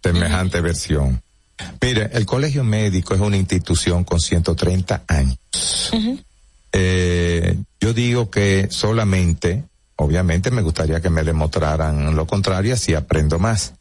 semejante 0.00 0.60
versión. 0.60 1.20
Mire, 1.80 2.10
el 2.12 2.26
colegio 2.26 2.64
médico 2.64 3.14
es 3.14 3.20
una 3.20 3.36
institución 3.36 4.04
con 4.04 4.20
130 4.20 5.04
años. 5.08 5.38
Eh, 6.72 7.58
yo 7.80 7.92
digo 7.92 8.30
que 8.30 8.68
solamente, 8.70 9.64
obviamente 9.96 10.50
me 10.50 10.62
gustaría 10.62 11.00
que 11.00 11.10
me 11.10 11.24
demostraran 11.24 12.14
lo 12.14 12.26
contrario, 12.26 12.74
así 12.74 12.94
aprendo 12.94 13.38
más. 13.38 13.74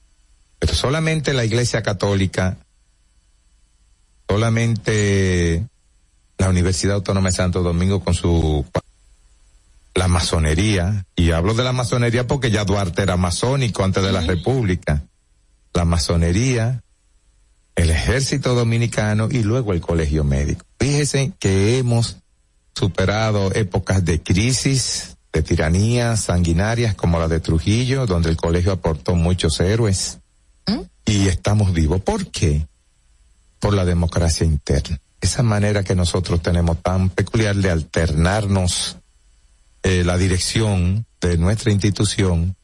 Pero 0.60 0.73
solamente 0.73 1.34
la 1.34 1.45
Iglesia 1.45 1.84
Católica, 1.84 2.57
solamente 4.27 5.65
la 6.38 6.49
Universidad 6.49 6.95
Autónoma 6.95 7.30
de 7.30 7.35
Santo 7.35 7.61
Domingo 7.61 8.03
con 8.03 8.14
su 8.14 8.65
la 9.95 10.07
masonería, 10.07 11.06
y 11.15 11.31
hablo 11.31 11.53
de 11.53 11.64
la 11.64 11.73
masonería 11.73 12.26
porque 12.26 12.51
ya 12.51 12.64
Duarte 12.64 13.01
era 13.01 13.18
masónico 13.18 13.84
antes 13.84 14.01
de 14.01 14.14
la 14.14 14.22
República, 14.22 15.03
la 15.73 15.84
masonería, 15.84 16.81
el 17.80 17.91
ejército 17.91 18.56
dominicano 18.56 19.30
y 19.31 19.41
luego 19.41 19.72
el 19.72 19.80
colegio 19.80 20.26
médico. 20.26 20.65
Fíjese 20.80 21.31
que 21.39 21.77
hemos 21.77 22.18
superado 22.76 23.53
épocas 23.53 24.03
de 24.03 24.22
crisis, 24.22 25.15
de 25.31 25.43
tiranías 25.43 26.19
sanguinarias 26.19 26.95
como 26.95 27.19
la 27.19 27.30
de 27.30 27.39
Trujillo, 27.39 28.06
donde 28.06 28.30
el 28.30 28.35
colegio 28.35 28.73
aportó 28.73 29.15
muchos 29.15 29.60
héroes. 29.61 30.19
Y 31.06 31.27
estamos 31.27 31.73
vivos. 31.73 32.01
¿Por 32.01 32.27
qué? 32.27 32.68
Por 33.60 33.73
la 33.73 33.85
democracia 33.85 34.45
interna. 34.45 34.99
Esa 35.22 35.41
manera 35.41 35.84
que 35.84 35.95
nosotros 35.95 36.41
tenemos 36.41 36.81
tan 36.84 37.10
peculiar 37.10 37.56
de 37.56 37.72
alternarnos 37.72 38.97
eh, 39.84 40.03
la 40.03 40.18
dirección 40.18 41.06
de 41.22 41.38
nuestra 41.38 41.72
institución 41.72 42.56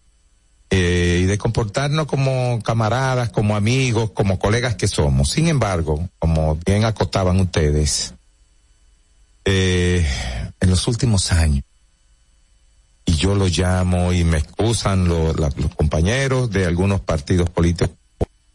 eh, 0.78 1.22
y 1.22 1.26
de 1.26 1.38
comportarnos 1.38 2.06
como 2.06 2.62
camaradas, 2.62 3.30
como 3.30 3.56
amigos, 3.56 4.12
como 4.12 4.38
colegas 4.38 4.76
que 4.76 4.90
somos. 4.90 5.30
Sin 5.30 5.48
embargo, 5.48 6.10
como 6.20 6.60
bien 6.66 6.84
acotaban 6.84 7.40
ustedes, 7.40 8.14
eh, 9.46 10.06
en 10.60 10.70
los 10.70 10.86
últimos 10.90 11.32
años, 11.32 11.64
y 13.06 13.16
yo 13.16 13.36
lo 13.36 13.48
llamo 13.48 14.12
y 14.12 14.26
me 14.26 14.38
excusan 14.38 15.08
los 15.08 15.50
compañeros 15.78 16.50
de 16.50 16.66
algunos 16.66 17.00
partidos 17.00 17.50
políticos, 17.50 17.96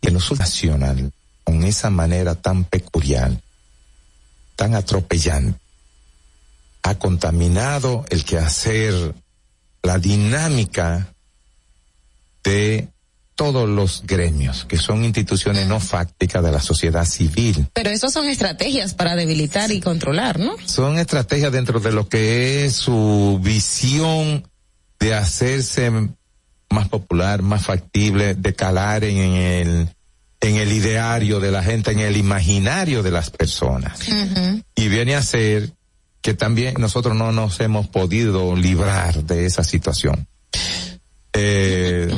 en 0.02 0.12
los 0.12 0.38
nacional, 0.38 1.10
con 1.42 1.64
esa 1.64 1.88
manera 1.88 2.34
tan 2.34 2.64
peculiar, 2.64 3.32
tan 4.56 4.74
atropellante, 4.74 5.58
ha 6.82 6.96
contaminado 6.96 8.04
el 8.10 8.26
quehacer, 8.26 9.14
la 9.82 9.98
dinámica 9.98 11.09
de 12.44 12.88
todos 13.34 13.66
los 13.66 14.02
gremios, 14.06 14.66
que 14.66 14.76
son 14.76 15.02
instituciones 15.02 15.66
no 15.66 15.80
fácticas 15.80 16.44
de 16.44 16.52
la 16.52 16.60
sociedad 16.60 17.06
civil. 17.06 17.68
Pero 17.72 17.88
eso 17.88 18.10
son 18.10 18.26
estrategias 18.26 18.92
para 18.92 19.16
debilitar 19.16 19.72
y 19.72 19.80
controlar, 19.80 20.38
¿no? 20.38 20.56
Son 20.66 20.98
estrategias 20.98 21.50
dentro 21.50 21.80
de 21.80 21.90
lo 21.90 22.06
que 22.06 22.66
es 22.66 22.74
su 22.74 23.40
visión 23.42 24.46
de 24.98 25.14
hacerse 25.14 25.90
más 26.68 26.88
popular, 26.88 27.40
más 27.40 27.64
factible, 27.64 28.34
de 28.34 28.54
calar 28.54 29.04
en 29.04 29.16
el, 29.16 29.88
en 30.42 30.56
el 30.56 30.72
ideario 30.72 31.40
de 31.40 31.50
la 31.50 31.62
gente, 31.62 31.92
en 31.92 32.00
el 32.00 32.18
imaginario 32.18 33.02
de 33.02 33.10
las 33.10 33.30
personas. 33.30 34.00
Y 34.74 34.88
viene 34.88 35.14
a 35.14 35.22
ser 35.22 35.72
que 36.20 36.34
también 36.34 36.74
nosotros 36.78 37.16
no 37.16 37.32
nos 37.32 37.58
hemos 37.60 37.88
podido 37.88 38.54
librar 38.54 39.24
de 39.24 39.46
esa 39.46 39.64
situación. 39.64 40.28
Eh, 41.42 42.14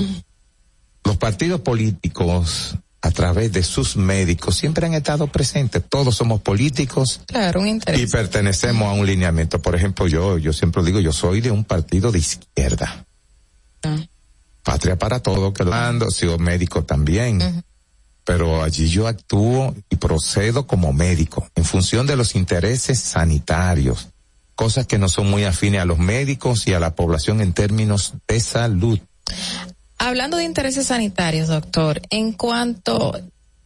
los 1.05 1.17
partidos 1.17 1.61
políticos 1.61 2.77
a 3.01 3.11
través 3.11 3.53
de 3.53 3.63
sus 3.63 3.97
médicos 3.97 4.57
siempre 4.57 4.87
han 4.87 4.95
estado 4.95 5.27
presentes. 5.27 5.83
Todos 5.89 6.17
somos 6.17 6.41
políticos 6.41 7.21
Claro, 7.27 7.61
un 7.61 7.67
interés. 7.69 8.01
y 8.01 8.07
pertenecemos 8.07 8.89
a 8.89 8.93
un 8.93 9.07
lineamiento. 9.07 9.61
Por 9.61 9.75
ejemplo, 9.75 10.07
yo, 10.07 10.39
yo 10.39 10.53
siempre 10.53 10.83
digo, 10.85 11.01
yo 11.01 11.13
soy 11.13 11.41
de 11.41 11.51
un 11.51 11.65
partido 11.65 12.13
de 12.13 12.19
izquierda. 12.21 13.05
Patria 14.63 14.97
para 14.97 15.19
todo, 15.21 15.53
que 15.53 15.65
lo 15.65 15.73
ando, 15.75 16.11
sido 16.11 16.39
médico 16.39 16.85
también. 16.85 17.65
Pero 18.25 18.63
allí 18.63 18.89
yo 18.89 19.09
actúo 19.09 19.75
y 19.91 19.97
procedo 19.97 20.69
como 20.69 20.93
médico 20.93 21.49
en 21.57 21.65
función 21.65 22.07
de 22.07 22.15
los 22.15 22.37
intereses 22.37 23.01
sanitarios, 23.01 24.11
cosas 24.55 24.87
que 24.87 24.99
no 24.99 25.09
son 25.09 25.29
muy 25.29 25.43
afines 25.43 25.81
a 25.81 25.85
los 25.85 25.99
médicos 25.99 26.69
y 26.69 26.75
a 26.75 26.79
la 26.79 26.95
población 26.95 27.41
en 27.41 27.53
términos 27.53 28.15
de 28.29 28.39
salud. 28.39 29.01
Hablando 29.99 30.37
de 30.37 30.45
intereses 30.45 30.87
sanitarios, 30.87 31.49
doctor, 31.49 32.03
en 32.11 32.33
cuanto 32.33 33.21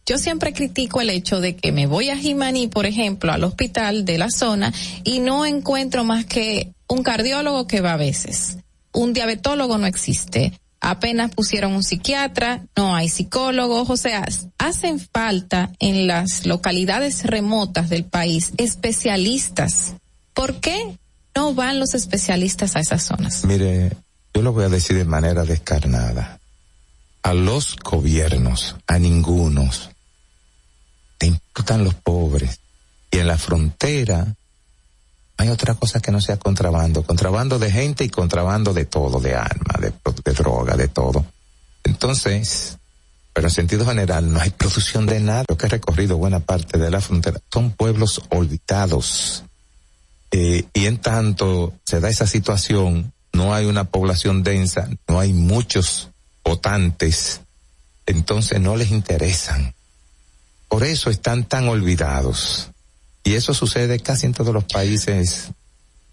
yo 0.07 0.17
siempre 0.17 0.53
critico 0.53 1.01
el 1.01 1.09
hecho 1.09 1.41
de 1.41 1.57
que 1.57 1.73
me 1.73 1.85
voy 1.85 2.09
a 2.09 2.17
Jimaní, 2.17 2.69
por 2.69 2.85
ejemplo, 2.85 3.33
al 3.33 3.43
hospital 3.43 4.05
de 4.05 4.17
la 4.17 4.31
zona 4.31 4.73
y 5.03 5.19
no 5.19 5.45
encuentro 5.45 6.05
más 6.05 6.25
que 6.25 6.71
un 6.87 7.03
cardiólogo 7.03 7.67
que 7.67 7.81
va 7.81 7.93
a 7.93 7.97
veces. 7.97 8.57
Un 8.93 9.11
diabetólogo 9.11 9.77
no 9.77 9.85
existe. 9.85 10.53
Apenas 10.79 11.31
pusieron 11.31 11.73
un 11.73 11.83
psiquiatra, 11.83 12.63
no 12.77 12.95
hay 12.95 13.09
psicólogos, 13.09 13.89
o 13.89 13.97
sea, 13.97 14.25
hacen 14.57 14.99
falta 14.99 15.73
en 15.79 16.07
las 16.07 16.45
localidades 16.45 17.25
remotas 17.25 17.89
del 17.89 18.05
país 18.05 18.53
especialistas. 18.57 19.95
¿Por 20.33 20.61
qué 20.61 20.97
no 21.35 21.53
van 21.53 21.79
los 21.79 21.95
especialistas 21.95 22.77
a 22.77 22.79
esas 22.79 23.03
zonas? 23.03 23.43
Mire, 23.43 23.91
yo 24.37 24.43
lo 24.43 24.53
voy 24.53 24.65
a 24.65 24.69
decir 24.69 24.95
de 24.95 25.03
manera 25.03 25.45
descarnada. 25.45 26.39
A 27.23 27.33
los 27.33 27.75
gobiernos, 27.77 28.75
a 28.85 28.99
ningunos, 28.99 29.89
te 31.17 31.25
importan 31.25 31.83
los 31.83 31.95
pobres. 31.95 32.59
Y 33.09 33.17
en 33.17 33.25
la 33.25 33.39
frontera 33.39 34.27
hay 35.37 35.49
otra 35.49 35.73
cosa 35.73 35.99
que 36.01 36.11
no 36.11 36.21
sea 36.21 36.37
contrabando. 36.37 37.01
Contrabando 37.01 37.57
de 37.57 37.71
gente 37.71 38.03
y 38.03 38.09
contrabando 38.09 38.75
de 38.75 38.85
todo, 38.85 39.19
de 39.19 39.33
armas, 39.33 39.81
de, 39.81 40.33
droga, 40.33 40.75
de 40.75 40.87
todo. 40.87 41.25
Entonces, 41.83 42.77
pero 43.33 43.47
en 43.47 43.53
sentido 43.55 43.87
general 43.87 44.31
no 44.31 44.39
hay 44.39 44.51
producción 44.51 45.07
de 45.07 45.19
nada. 45.19 45.45
Yo 45.49 45.57
que 45.57 45.65
he 45.65 45.69
recorrido 45.69 46.17
buena 46.17 46.41
parte 46.41 46.77
de 46.77 46.91
la 46.91 47.01
frontera, 47.01 47.39
son 47.51 47.71
pueblos 47.71 48.21
olvidados. 48.29 49.43
Eh, 50.29 50.63
y 50.75 50.85
en 50.85 50.99
tanto 50.99 51.73
se 51.83 51.99
da 51.99 52.09
esa 52.09 52.27
situación, 52.27 53.13
no 53.37 53.53
hay 53.53 53.65
una 53.67 53.85
población 53.85 54.43
densa, 54.43 54.89
no 55.07 55.19
hay 55.19 55.31
muchos 55.31 56.09
votantes, 56.43 57.41
entonces 58.05 58.59
no 58.59 58.75
les 58.75 58.91
interesan. 58.91 59.73
Por 60.67 60.83
eso 60.83 61.09
están 61.09 61.45
tan 61.45 61.69
olvidados. 61.69 62.71
Y 63.23 63.35
eso 63.35 63.53
sucede 63.53 63.99
casi 63.99 64.25
en 64.25 64.33
todos 64.33 64.53
los 64.53 64.63
países 64.63 65.51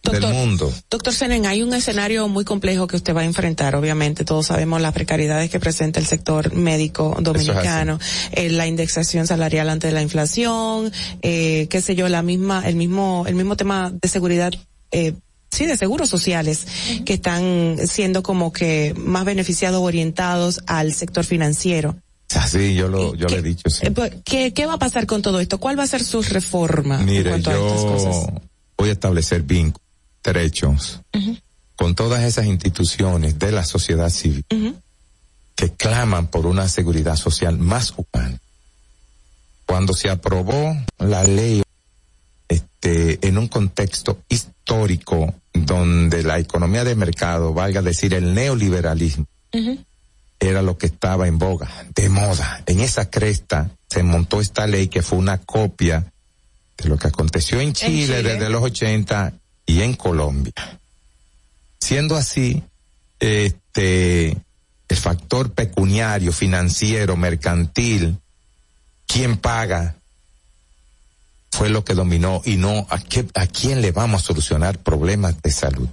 del 0.02 0.26
mundo. 0.32 0.72
Doctor 0.90 1.14
Senen, 1.14 1.46
hay 1.46 1.62
un 1.62 1.72
escenario 1.72 2.28
muy 2.28 2.44
complejo 2.44 2.86
que 2.86 2.96
usted 2.96 3.14
va 3.14 3.22
a 3.22 3.24
enfrentar, 3.24 3.74
obviamente, 3.74 4.24
todos 4.24 4.46
sabemos 4.46 4.80
las 4.80 4.92
precariedades 4.92 5.50
que 5.50 5.58
presenta 5.58 6.00
el 6.00 6.06
sector 6.06 6.52
médico 6.52 7.16
dominicano, 7.20 7.98
eh, 8.32 8.50
la 8.50 8.66
indexación 8.66 9.26
salarial 9.26 9.70
ante 9.70 9.90
la 9.92 10.02
inflación, 10.02 10.92
eh, 11.22 11.68
qué 11.70 11.80
sé 11.80 11.94
yo, 11.94 12.08
la 12.08 12.22
misma, 12.22 12.68
el 12.68 12.76
mismo, 12.76 13.24
el 13.26 13.34
mismo 13.34 13.56
tema 13.56 13.90
de 13.90 14.08
seguridad, 14.08 14.52
eh, 14.90 15.14
sí, 15.54 15.66
de 15.66 15.76
seguros 15.76 16.08
sociales, 16.08 16.66
que 17.04 17.14
están 17.14 17.76
siendo 17.86 18.22
como 18.22 18.52
que 18.52 18.94
más 18.96 19.24
beneficiados 19.24 19.80
orientados 19.80 20.60
al 20.66 20.92
sector 20.92 21.24
financiero. 21.24 21.96
Así 22.34 22.74
yo 22.74 22.88
lo, 22.88 23.14
yo 23.14 23.28
le 23.28 23.38
he 23.38 23.42
dicho. 23.42 23.70
Sí. 23.70 23.86
Eh, 23.86 23.90
pues, 23.90 24.12
¿Qué, 24.24 24.52
¿Qué 24.52 24.66
va 24.66 24.74
a 24.74 24.78
pasar 24.78 25.06
con 25.06 25.22
todo 25.22 25.40
esto? 25.40 25.58
¿Cuál 25.58 25.78
va 25.78 25.84
a 25.84 25.86
ser 25.86 26.02
su 26.02 26.22
reforma 26.22 27.00
en 27.00 27.06
Mire, 27.06 27.30
cuanto 27.30 27.50
a 27.50 27.54
estas 27.54 27.84
cosas? 27.84 28.26
yo 28.26 28.40
voy 28.76 28.88
a 28.88 28.92
establecer 28.92 29.42
vínculos, 29.42 29.80
derechos 30.22 31.00
con 31.76 31.94
todas 31.94 32.22
esas 32.22 32.46
instituciones 32.46 33.38
de 33.38 33.52
la 33.52 33.64
sociedad 33.64 34.10
civil 34.10 34.44
que 35.54 35.70
claman 35.72 36.26
por 36.28 36.46
una 36.46 36.68
seguridad 36.68 37.16
social 37.16 37.58
más 37.58 37.94
humana. 37.96 38.38
Cuando 39.66 39.92
se 39.92 40.10
aprobó 40.10 40.76
la 40.98 41.24
ley 41.24 41.62
este, 42.84 43.26
en 43.26 43.38
un 43.38 43.48
contexto 43.48 44.20
histórico 44.28 45.34
donde 45.54 46.22
la 46.22 46.38
economía 46.38 46.84
de 46.84 46.94
mercado, 46.94 47.54
valga 47.54 47.80
decir 47.80 48.12
el 48.12 48.34
neoliberalismo, 48.34 49.26
era 50.38 50.60
lo 50.60 50.76
que 50.76 50.86
estaba 50.86 51.26
en 51.26 51.38
boga, 51.38 51.70
de 51.94 52.08
moda. 52.10 52.62
En 52.66 52.80
esa 52.80 53.08
cresta 53.08 53.70
se 53.88 54.02
montó 54.02 54.40
esta 54.40 54.66
ley 54.66 54.88
que 54.88 55.00
fue 55.00 55.18
una 55.18 55.38
copia 55.38 56.12
de 56.76 56.88
lo 56.88 56.98
que 56.98 57.06
aconteció 57.06 57.60
en 57.60 57.72
Chile, 57.72 58.18
Chile. 58.18 58.22
desde 58.22 58.50
los 58.50 58.62
80 58.62 59.32
y 59.64 59.80
en 59.80 59.94
Colombia. 59.94 60.52
Siendo 61.80 62.16
así, 62.16 62.62
este, 63.18 64.36
el 64.88 64.96
factor 64.96 65.52
pecuniario, 65.52 66.32
financiero, 66.32 67.16
mercantil, 67.16 68.18
¿quién 69.06 69.38
paga? 69.38 69.96
Fue 71.54 71.68
lo 71.68 71.84
que 71.84 71.94
dominó 71.94 72.42
y 72.44 72.56
no 72.56 72.84
a, 72.90 72.98
qué, 72.98 73.28
a 73.34 73.46
quién 73.46 73.80
le 73.80 73.92
vamos 73.92 74.24
a 74.24 74.26
solucionar 74.26 74.80
problemas 74.80 75.40
de 75.40 75.52
salud. 75.52 75.88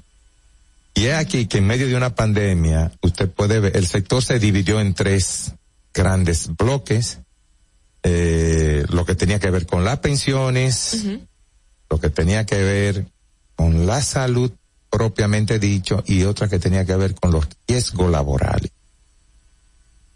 Y 0.95 1.05
es 1.05 1.13
aquí 1.13 1.45
que 1.45 1.59
en 1.59 1.67
medio 1.67 1.87
de 1.87 1.95
una 1.95 2.15
pandemia, 2.15 2.91
usted 3.03 3.29
puede 3.29 3.59
ver, 3.59 3.77
el 3.77 3.85
sector 3.85 4.23
se 4.23 4.39
dividió 4.39 4.81
en 4.81 4.95
tres 4.95 5.51
grandes 5.93 6.49
bloques, 6.57 7.19
eh, 8.01 8.85
lo 8.89 9.05
que 9.05 9.13
tenía 9.13 9.39
que 9.39 9.51
ver 9.51 9.67
con 9.67 9.85
las 9.85 9.99
pensiones, 9.99 11.05
lo 11.91 11.99
que 11.99 12.09
tenía 12.09 12.43
que 12.43 12.63
ver 12.63 13.05
con 13.55 13.85
la 13.85 14.01
salud 14.01 14.51
propiamente 14.89 15.59
dicho 15.59 16.03
y 16.07 16.23
otra 16.23 16.47
que 16.47 16.57
tenía 16.57 16.85
que 16.85 16.95
ver 16.95 17.13
con 17.13 17.29
los 17.29 17.47
riesgos 17.67 18.09
laborales. 18.09 18.71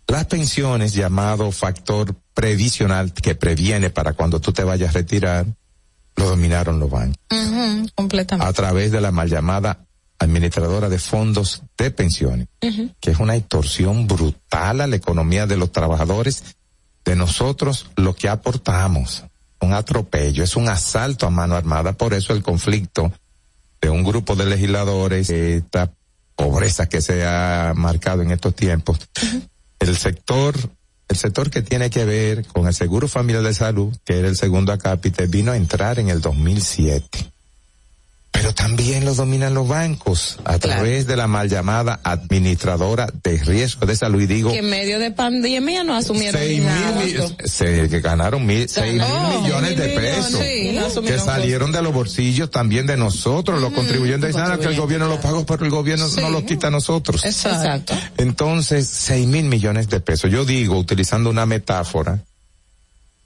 Las 0.07 0.25
pensiones, 0.25 0.93
llamado 0.93 1.51
factor 1.51 2.15
previsional 2.33 3.13
que 3.13 3.35
previene 3.35 3.89
para 3.89 4.13
cuando 4.13 4.39
tú 4.39 4.51
te 4.51 4.63
vayas 4.63 4.89
a 4.89 4.99
retirar, 4.99 5.45
lo 6.15 6.29
dominaron 6.29 6.79
los 6.79 6.89
bancos 6.89 7.17
completamente. 7.95 8.47
a 8.47 8.53
través 8.53 8.91
de 8.91 9.01
la 9.01 9.11
mal 9.11 9.29
llamada 9.29 9.85
administradora 10.19 10.89
de 10.89 10.99
fondos 10.99 11.63
de 11.77 11.91
pensiones, 11.91 12.47
que 12.59 13.11
es 13.11 13.19
una 13.19 13.35
extorsión 13.35 14.07
brutal 14.07 14.81
a 14.81 14.87
la 14.87 14.95
economía 14.95 15.45
de 15.45 15.57
los 15.57 15.71
trabajadores, 15.71 16.55
de 17.03 17.15
nosotros 17.15 17.91
lo 17.95 18.15
que 18.15 18.29
aportamos. 18.29 19.23
Un 19.59 19.73
atropello, 19.73 20.43
es 20.43 20.55
un 20.55 20.69
asalto 20.69 21.25
a 21.25 21.29
mano 21.29 21.55
armada, 21.55 21.93
por 21.93 22.13
eso 22.13 22.33
el 22.33 22.43
conflicto 22.43 23.11
de 23.81 23.89
un 23.89 24.03
grupo 24.03 24.35
de 24.35 24.45
legisladores, 24.45 25.29
esta 25.29 25.91
pobreza 26.35 26.87
que 26.87 27.01
se 27.01 27.25
ha 27.25 27.73
marcado 27.75 28.21
en 28.21 28.31
estos 28.31 28.55
tiempos. 28.55 28.99
El 29.85 29.97
sector, 29.97 30.55
el 31.07 31.15
sector 31.15 31.51
que 31.51 31.61
tiene 31.61 31.91
que 31.91 32.05
ver 32.05 32.43
con 32.47 32.65
el 32.65 32.73
seguro 32.73 33.07
familiar 33.07 33.43
de 33.43 33.53
salud, 33.53 33.95
que 34.03 34.17
era 34.17 34.27
el 34.27 34.35
segundo 34.35 34.71
acápite, 34.71 35.27
vino 35.27 35.51
a 35.51 35.57
entrar 35.57 35.99
en 35.99 36.09
el 36.09 36.21
2007 36.21 37.34
pero 38.45 38.53
también 38.53 39.05
lo 39.05 39.15
dominan 39.15 39.55
los 39.55 39.67
bancos 39.67 40.37
a 40.45 40.59
través 40.59 41.07
de 41.07 41.15
la 41.15 41.25
mal 41.25 41.49
llamada 41.49 41.99
administradora 42.03 43.07
de 43.23 43.39
riesgo 43.39 43.87
de 43.87 43.95
salud. 43.95 44.21
Y 44.21 44.27
digo 44.27 44.51
que 44.51 44.59
en 44.59 44.69
medio 44.69 44.99
de 44.99 45.09
pandemia 45.09 45.83
no 45.83 45.95
asumieron 45.95 46.39
seis 46.39 46.61
nada. 46.61 46.91
mil 47.03 47.15
mi- 47.17 47.49
se 47.49 47.89
que 47.89 48.01
ganaron 48.01 48.45
mil, 48.45 48.69
seis 48.69 48.99
Ganó, 48.99 49.29
mil 49.31 49.41
millones 49.41 49.75
de 49.75 49.87
millones, 49.87 50.25
pesos. 50.27 50.93
sí, 50.93 51.01
que 51.07 51.17
salieron 51.17 51.71
de 51.71 51.81
los 51.81 51.91
bolsillos 51.91 52.51
también 52.51 52.85
de 52.85 52.97
nosotros 52.97 53.59
los 53.59 53.73
contribuyentes. 53.73 54.35
Dicen 54.35 54.43
"Ah, 54.45 54.59
que 54.59 54.67
el 54.67 54.77
gobierno 54.77 55.07
lo 55.07 55.19
pagó 55.19 55.43
pero 55.43 55.65
el 55.65 55.71
gobierno 55.71 56.07
no 56.21 56.29
lo 56.29 56.45
quita 56.45 56.67
a 56.67 56.69
nosotros 56.69 57.25
Exacto. 57.25 57.95
entonces, 58.17 58.87
seis 58.87 59.25
mil 59.25 59.45
millones 59.45 59.89
de 59.89 60.01
pesos. 60.01 60.29
Yo 60.29 60.45
digo, 60.45 60.77
utilizando 60.77 61.31
una 61.31 61.47
metáfora 61.47 62.19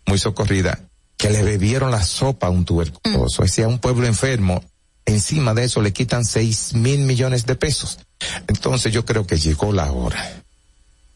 muy 0.07 0.17
socorrida, 0.17 0.79
que 1.17 1.29
le 1.29 1.43
bebieron 1.43 1.91
la 1.91 2.03
sopa 2.03 2.47
a 2.47 2.49
un 2.51 2.63
tuberculoso. 2.63 3.43
Es 3.43 3.51
decir, 3.51 3.65
a 3.65 3.67
un 3.67 3.79
pueblo 3.79 4.07
enfermo, 4.07 4.63
encima 5.05 5.53
de 5.53 5.65
eso 5.65 5.81
le 5.81 5.93
quitan 5.93 6.25
seis 6.25 6.73
mil 6.73 6.99
millones 6.99 7.45
de 7.45 7.55
pesos. 7.55 7.99
Entonces 8.47 8.93
yo 8.93 9.05
creo 9.05 9.25
que 9.25 9.37
llegó 9.37 9.71
la 9.73 9.91
hora 9.91 10.43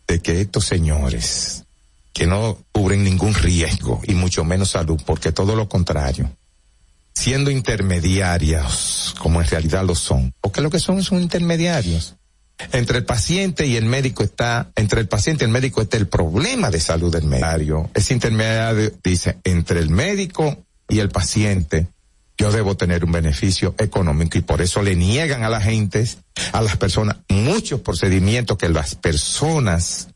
de 0.07 0.19
que 0.19 0.41
estos 0.41 0.65
señores, 0.65 1.63
que 2.13 2.27
no 2.27 2.57
cubren 2.71 3.03
ningún 3.03 3.33
riesgo 3.33 4.01
y 4.05 4.13
mucho 4.13 4.43
menos 4.43 4.71
salud, 4.71 5.01
porque 5.05 5.31
todo 5.31 5.55
lo 5.55 5.67
contrario, 5.67 6.31
siendo 7.13 7.51
intermediarios, 7.51 9.15
como 9.19 9.41
en 9.41 9.47
realidad 9.47 9.85
lo 9.85 9.95
son, 9.95 10.33
porque 10.41 10.61
lo 10.61 10.69
que 10.69 10.79
son 10.79 11.03
son 11.03 11.21
intermediarios. 11.21 12.15
Entre 12.71 12.99
el 12.99 13.05
paciente 13.05 13.65
y 13.65 13.75
el 13.77 13.85
médico 13.85 14.23
está, 14.23 14.71
entre 14.75 15.01
el 15.01 15.07
paciente 15.07 15.43
y 15.43 15.47
el 15.47 15.51
médico 15.51 15.81
está 15.81 15.97
el 15.97 16.07
problema 16.07 16.69
de 16.69 16.79
salud 16.79 17.11
del 17.11 17.23
médico. 17.23 17.89
Ese 17.93 18.13
intermediario 18.13 18.91
dice, 19.03 19.37
entre 19.43 19.79
el 19.79 19.89
médico 19.89 20.63
y 20.87 20.99
el 20.99 21.09
paciente, 21.09 21.87
yo 22.37 22.51
debo 22.51 22.75
tener 22.75 23.05
un 23.05 23.11
beneficio 23.11 23.75
económico 23.77 24.37
y 24.37 24.41
por 24.41 24.61
eso 24.61 24.81
le 24.81 24.95
niegan 24.95 25.43
a 25.43 25.49
la 25.49 25.61
gente, 25.61 26.07
a 26.51 26.61
las 26.61 26.77
personas, 26.77 27.17
muchos 27.29 27.81
procedimientos 27.81 28.57
que 28.57 28.69
las 28.69 28.95
personas 28.95 30.09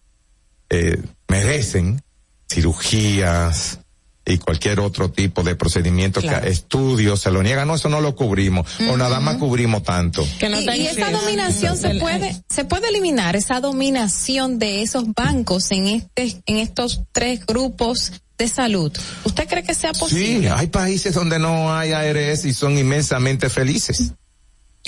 eh, 0.70 1.02
merecen 1.28 2.02
cirugías 2.50 3.80
y 4.26 4.40
cualquier 4.40 4.82
otro 4.82 5.10
tipo 5.10 5.42
de 5.42 5.56
procedimiento, 5.56 6.20
Claro. 6.20 6.42
que, 6.42 6.50
estudios, 6.50 7.22
se 7.22 7.32
lo 7.32 7.42
niegan, 7.44 7.66
no, 7.68 7.76
eso 7.76 7.88
no 7.88 8.02
lo 8.02 8.14
cubrimos, 8.16 8.68
o 8.92 8.98
nada 8.98 9.22
más 9.22 9.38
cubrimos 9.38 9.84
tanto. 9.84 10.22
y, 10.42 10.46
y 10.82 10.88
esa 10.88 11.12
dominación 11.12 11.78
se 11.78 11.96
puede 11.96 12.44
se 12.50 12.66
puede 12.66 12.90
eliminar 12.90 13.38
esa 13.38 13.62
dominación 13.62 14.60
de 14.60 14.82
esos 14.82 15.06
bancos 15.14 15.72
en 15.72 15.88
este 15.88 16.42
en 16.46 16.58
estos 16.58 17.04
tres 17.14 17.46
grupos 17.46 18.12
de 18.38 18.48
salud. 18.48 18.92
¿Usted 19.24 19.48
cree 19.48 19.64
que 19.64 19.74
sea 19.74 19.94
posible? 19.94 20.42
Sí, 20.42 20.48
hay 20.48 20.68
países 20.68 21.14
donde 21.16 21.40
no 21.40 21.74
hay 21.76 21.92
ARS 21.94 22.46
y 22.46 22.54
son 22.54 22.78
inmensamente 22.78 23.50
felices. 23.50 24.12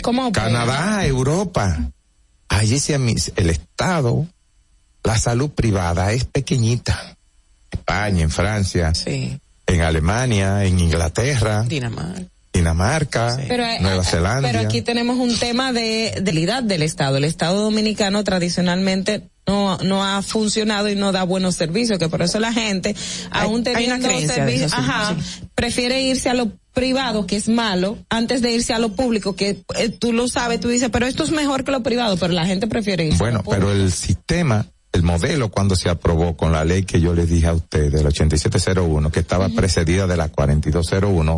¿Cómo? 0.03 0.31
Canadá, 0.31 1.05
Europa. 1.05 1.91
Allí 2.47 2.79
se 2.79 2.95
amis- 2.97 3.31
el 3.35 3.49
Estado, 3.49 4.27
la 5.03 5.17
salud 5.17 5.49
privada 5.51 6.11
es 6.13 6.25
pequeñita. 6.25 7.15
España, 7.71 8.23
en 8.23 8.31
Francia, 8.31 8.91
en 9.05 9.81
Alemania, 9.81 10.63
en 10.65 10.79
Inglaterra, 10.79 11.63
Dinamarca, 11.67 12.25
Dinamarca, 12.51 13.37
Pero, 13.47 13.63
Nueva 13.81 14.03
Zelanda. 14.03 14.49
pero 14.51 14.59
aquí 14.67 14.81
tenemos 14.81 15.19
un 15.19 15.37
tema 15.37 15.71
de 15.71 16.19
debilidad 16.21 16.63
del 16.63 16.81
Estado. 16.81 17.17
El 17.17 17.25
Estado 17.25 17.61
dominicano 17.61 18.23
tradicionalmente 18.23 19.29
no, 19.49 19.79
no 19.79 20.05
ha 20.05 20.21
funcionado 20.21 20.89
y 20.89 20.95
no 20.95 21.11
da 21.11 21.23
buenos 21.23 21.55
servicios, 21.55 21.97
que 21.97 22.07
por 22.07 22.21
eso 22.21 22.39
la 22.39 22.53
gente, 22.53 22.95
aún 23.31 23.63
hay 23.65 23.73
teniendo 23.73 24.07
servicios, 24.31 24.71
ajá, 24.73 25.15
sí. 25.15 25.43
prefiere 25.55 26.03
irse 26.03 26.29
a 26.29 26.35
lo 26.35 26.51
privado, 26.71 27.25
que 27.25 27.35
es 27.35 27.49
malo, 27.49 27.97
antes 28.11 28.43
de 28.43 28.51
irse 28.51 28.73
a 28.73 28.79
lo 28.79 28.89
público, 28.89 29.35
que 29.35 29.63
eh, 29.75 29.89
tú 29.89 30.13
lo 30.13 30.27
sabes, 30.27 30.59
tú 30.59 30.67
dices, 30.67 30.89
pero 30.91 31.07
esto 31.07 31.23
es 31.23 31.31
mejor 31.31 31.63
que 31.63 31.71
lo 31.71 31.81
privado, 31.81 32.15
pero 32.17 32.31
la 32.31 32.45
gente 32.45 32.67
prefiere 32.67 33.05
irse. 33.05 33.17
Bueno, 33.17 33.43
pero 33.49 33.71
el 33.71 33.91
sistema, 33.91 34.67
el 34.91 35.01
modelo 35.01 35.49
cuando 35.49 35.75
se 35.75 35.89
aprobó 35.89 36.37
con 36.37 36.51
la 36.51 36.63
ley 36.63 36.83
que 36.83 37.01
yo 37.01 37.15
les 37.15 37.27
dije 37.27 37.47
a 37.47 37.53
ustedes, 37.53 37.91
del 37.91 38.05
8701, 38.05 39.11
que 39.11 39.19
estaba 39.19 39.49
precedida 39.49 40.05
de 40.05 40.15
la 40.15 40.29
4201, 40.29 41.37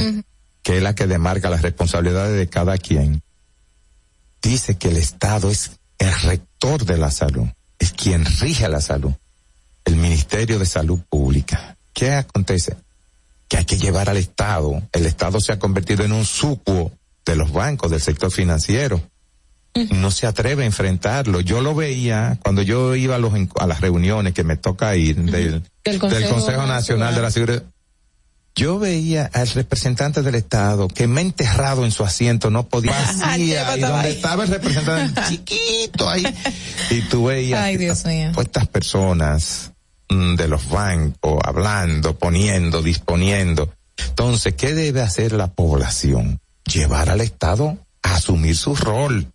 que 0.62 0.78
es 0.78 0.84
la 0.84 0.94
que 0.96 1.08
demarca 1.08 1.50
las 1.50 1.62
responsabilidades 1.62 2.38
de 2.38 2.48
cada 2.48 2.78
quien, 2.78 3.22
dice 4.42 4.76
que 4.76 4.90
el 4.90 4.98
Estado 4.98 5.50
es 5.50 5.72
el 5.98 6.14
rector 6.24 6.84
de 6.84 6.98
la 6.98 7.10
salud, 7.10 7.48
es 7.82 7.92
quien 7.92 8.26
rige 8.40 8.70
la 8.70 8.80
salud, 8.80 9.12
el 9.86 9.96
Ministerio 9.96 10.60
de 10.60 10.66
Salud 10.66 11.00
Pública. 11.10 11.76
¿Qué 11.94 12.12
acontece? 12.12 12.78
Que 13.48 13.58
hay 13.58 13.66
que 13.66 13.78
llevar 13.78 14.10
al 14.10 14.18
Estado, 14.18 14.82
el 14.94 15.06
Estado 15.06 15.42
se 15.42 15.52
ha 15.52 15.60
convertido 15.60 16.06
en 16.06 16.14
un 16.14 16.26
sucuo 16.26 16.92
de 17.26 17.36
los 17.36 17.52
bancos, 17.52 17.92
del 17.92 18.02
sector 18.02 18.32
financiero 18.32 19.02
no 19.92 20.12
se 20.12 20.28
atreve 20.28 20.64
a 20.64 20.66
enfrentarlo. 20.66 21.40
Yo 21.42 21.62
lo 21.62 21.74
veía 21.74 22.38
cuando 22.44 22.62
yo 22.62 22.96
iba 22.96 23.16
a, 23.16 23.20
los, 23.20 23.34
a 23.60 23.68
las 23.68 23.82
reuniones 23.82 24.34
que 24.34 24.44
me 24.44 24.58
toca 24.58 24.96
ir 24.96 25.16
del, 25.16 25.32
Del 25.34 25.64
del 25.84 26.00
Consejo 26.00 26.36
Consejo, 26.36 26.66
Nacional 26.66 27.16
de 27.16 27.22
la 27.22 27.32
Seguridad. 27.32 27.64
Yo 28.56 28.80
veía 28.80 29.30
al 29.34 29.48
representante 29.48 30.22
del 30.22 30.36
Estado 30.36 30.88
que 30.88 31.08
me 31.08 31.22
ha 31.22 31.24
enterrado 31.24 31.86
en 31.86 31.92
su 31.92 32.04
asiento, 32.04 32.50
no 32.50 32.68
podía 32.68 32.92
vacía, 32.92 33.78
y 33.78 33.80
donde 33.80 34.12
estaba 34.12 34.44
el 34.44 34.50
representante 34.50 35.22
chiquito 35.30 36.10
ahí. 36.10 36.26
Y 36.90 37.02
tú 37.04 37.26
veías 37.26 37.62
Ay, 37.62 37.78
Dios 37.78 38.06
mío. 38.06 38.32
pues, 38.34 38.48
estas 38.48 38.68
personas 38.68 39.72
mm, 40.10 40.36
de 40.36 40.48
los 40.48 40.70
bancos 40.70 41.40
hablando, 41.44 42.18
poniendo, 42.18 42.82
disponiendo. 42.82 43.74
Entonces, 43.98 44.54
¿qué 44.56 44.74
debe 44.74 45.02
hacer 45.02 45.32
la 45.32 45.48
población? 45.48 46.40
Llevar 46.66 47.10
al 47.10 47.22
Estado 47.22 47.78
a 48.04 48.16
asumir 48.16 48.58
su 48.58 48.76
rol. 48.76 49.28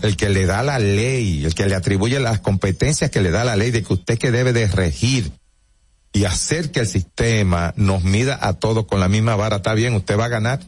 El 0.00 0.16
que 0.16 0.30
le 0.30 0.46
da 0.46 0.62
la 0.62 0.78
ley, 0.78 1.44
el 1.44 1.54
que 1.54 1.66
le 1.66 1.74
atribuye 1.74 2.18
las 2.18 2.40
competencias 2.40 3.10
que 3.10 3.20
le 3.20 3.30
da 3.30 3.44
la 3.44 3.56
ley 3.56 3.70
de 3.70 3.82
que 3.82 3.92
usted 3.92 4.18
que 4.18 4.30
debe 4.30 4.54
de 4.54 4.66
regir 4.66 5.30
y 6.14 6.24
hacer 6.24 6.70
que 6.70 6.80
el 6.80 6.86
sistema 6.86 7.74
nos 7.76 8.04
mida 8.04 8.38
a 8.40 8.54
todos 8.54 8.86
con 8.86 9.00
la 9.00 9.08
misma 9.08 9.36
vara. 9.36 9.56
Está 9.56 9.74
bien, 9.74 9.94
usted 9.94 10.18
va 10.18 10.26
a 10.26 10.28
ganar. 10.28 10.60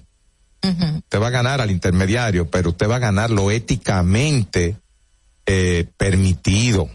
Usted 0.63 1.21
va 1.21 1.29
a 1.29 1.31
ganar 1.31 1.61
al 1.61 1.71
intermediario, 1.71 2.51
pero 2.51 2.71
usted 2.71 2.91
va 2.91 2.97
a 2.97 2.99
ganar 2.99 3.31
lo 3.31 3.53
éticamente 3.53 4.77
eh, 5.47 5.87
permitido. 5.97 6.91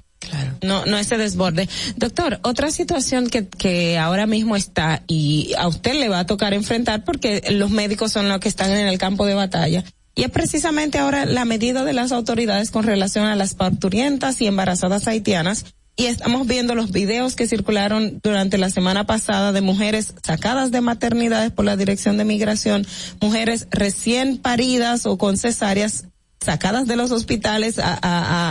No, 0.62 0.86
no 0.86 0.98
ese 0.98 1.18
desborde. 1.18 1.70
Doctor, 1.96 2.40
otra 2.44 2.70
situación 2.72 3.30
que, 3.30 3.48
que 3.48 3.98
ahora 3.98 4.28
mismo 4.28 4.58
está 4.58 5.04
y 5.08 5.54
a 5.58 5.70
usted 5.70 5.94
le 5.94 6.10
va 6.10 6.20
a 6.20 6.26
tocar 6.26 6.54
enfrentar 6.54 7.06
porque 7.06 7.42
los 7.50 7.72
médicos 7.72 8.12
son 8.12 8.28
los 8.28 8.40
que 8.40 8.50
están 8.50 8.72
en 8.72 8.88
el 8.88 8.98
campo 8.98 9.26
de 9.26 9.34
batalla. 9.34 9.86
Y 10.14 10.24
es 10.24 10.30
precisamente 10.30 11.00
ahora 11.00 11.26
la 11.26 11.46
medida 11.46 11.86
de 11.86 11.94
las 11.94 12.12
autoridades 12.12 12.70
con 12.70 12.84
relación 12.84 13.26
a 13.26 13.38
las 13.38 13.54
parturientas 13.54 14.42
y 14.42 14.48
embarazadas 14.48 15.08
haitianas. 15.08 15.66
Y 15.96 16.06
estamos 16.06 16.48
viendo 16.48 16.74
los 16.74 16.92
videos 16.92 17.36
que 17.36 17.48
circularon 17.48 18.20
durante 18.24 18.58
la 18.58 18.70
semana 18.70 19.06
pasada 19.06 19.52
de 19.52 19.62
mujeres 19.62 20.14
sacadas 20.26 20.72
de 20.72 20.82
maternidades 20.82 21.52
por 21.52 21.66
la 21.66 21.76
Dirección 21.78 22.18
de 22.18 22.24
Migración, 22.24 22.88
mujeres 23.20 23.68
recién 23.72 24.38
paridas 24.38 25.06
o 25.06 25.18
con 25.18 25.38
cesáreas 25.38 26.06
sacadas 26.40 26.88
de 26.88 26.96
los 26.96 27.12
hospitales 27.12 27.78
a, 27.78 27.94
a- 27.94 28.00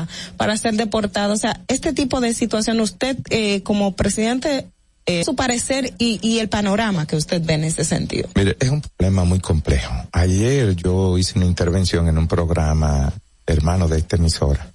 a- 0.00 0.08
para 0.36 0.56
ser 0.56 0.74
deportadas. 0.74 1.32
O 1.38 1.40
sea, 1.40 1.60
este 1.66 1.92
tipo 1.92 2.20
de 2.20 2.34
situación, 2.34 2.78
usted 2.80 3.16
eh, 3.30 3.62
como 3.64 3.96
presidente, 3.96 4.68
eh, 5.06 5.24
su 5.24 5.34
parecer 5.34 5.94
y, 5.98 6.20
y 6.22 6.38
el 6.38 6.48
panorama 6.50 7.06
que 7.06 7.16
usted 7.16 7.42
ve 7.44 7.54
en 7.54 7.64
ese 7.64 7.84
sentido. 7.84 8.28
Mire, 8.36 8.56
es 8.60 8.68
un 8.68 8.80
problema 8.82 9.24
muy 9.24 9.40
complejo. 9.40 9.92
Ayer 10.12 10.76
yo 10.76 11.18
hice 11.18 11.36
una 11.38 11.46
intervención 11.46 12.06
en 12.06 12.16
un 12.18 12.28
programa 12.28 13.12
hermano 13.46 13.88
de 13.88 13.98
esta 13.98 14.14
emisora 14.16 14.70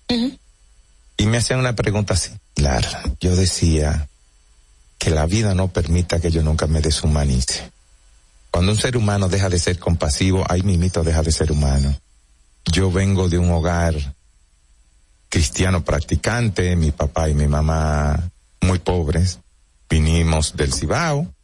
y 1.17 1.25
me 1.27 1.37
hacían 1.37 1.59
una 1.59 1.75
pregunta 1.75 2.15
similar. 2.15 2.85
Yo 3.19 3.35
decía 3.35 4.07
que 4.97 5.09
la 5.09 5.25
vida 5.25 5.53
no 5.53 5.67
permita 5.69 6.19
que 6.19 6.31
yo 6.31 6.41
nunca 6.41 6.67
me 6.67 6.81
deshumanice. 6.81 7.71
Cuando 8.51 8.71
un 8.71 8.77
ser 8.77 8.95
humano 8.97 9.27
deja 9.27 9.49
de 9.49 9.59
ser 9.59 9.79
compasivo, 9.79 10.45
ahí 10.49 10.63
mimito 10.63 11.03
deja 11.03 11.21
de 11.21 11.31
ser 11.31 11.51
humano. 11.51 11.95
Yo 12.71 12.91
vengo 12.91 13.29
de 13.29 13.37
un 13.37 13.51
hogar 13.51 13.95
cristiano 15.29 15.83
practicante, 15.83 16.75
mi 16.75 16.91
papá 16.91 17.29
y 17.29 17.33
mi 17.33 17.47
mamá 17.47 18.31
muy 18.61 18.79
pobres. 18.79 19.39
Vinimos 19.89 20.55
del 20.55 20.73
Cibao, 20.73 21.34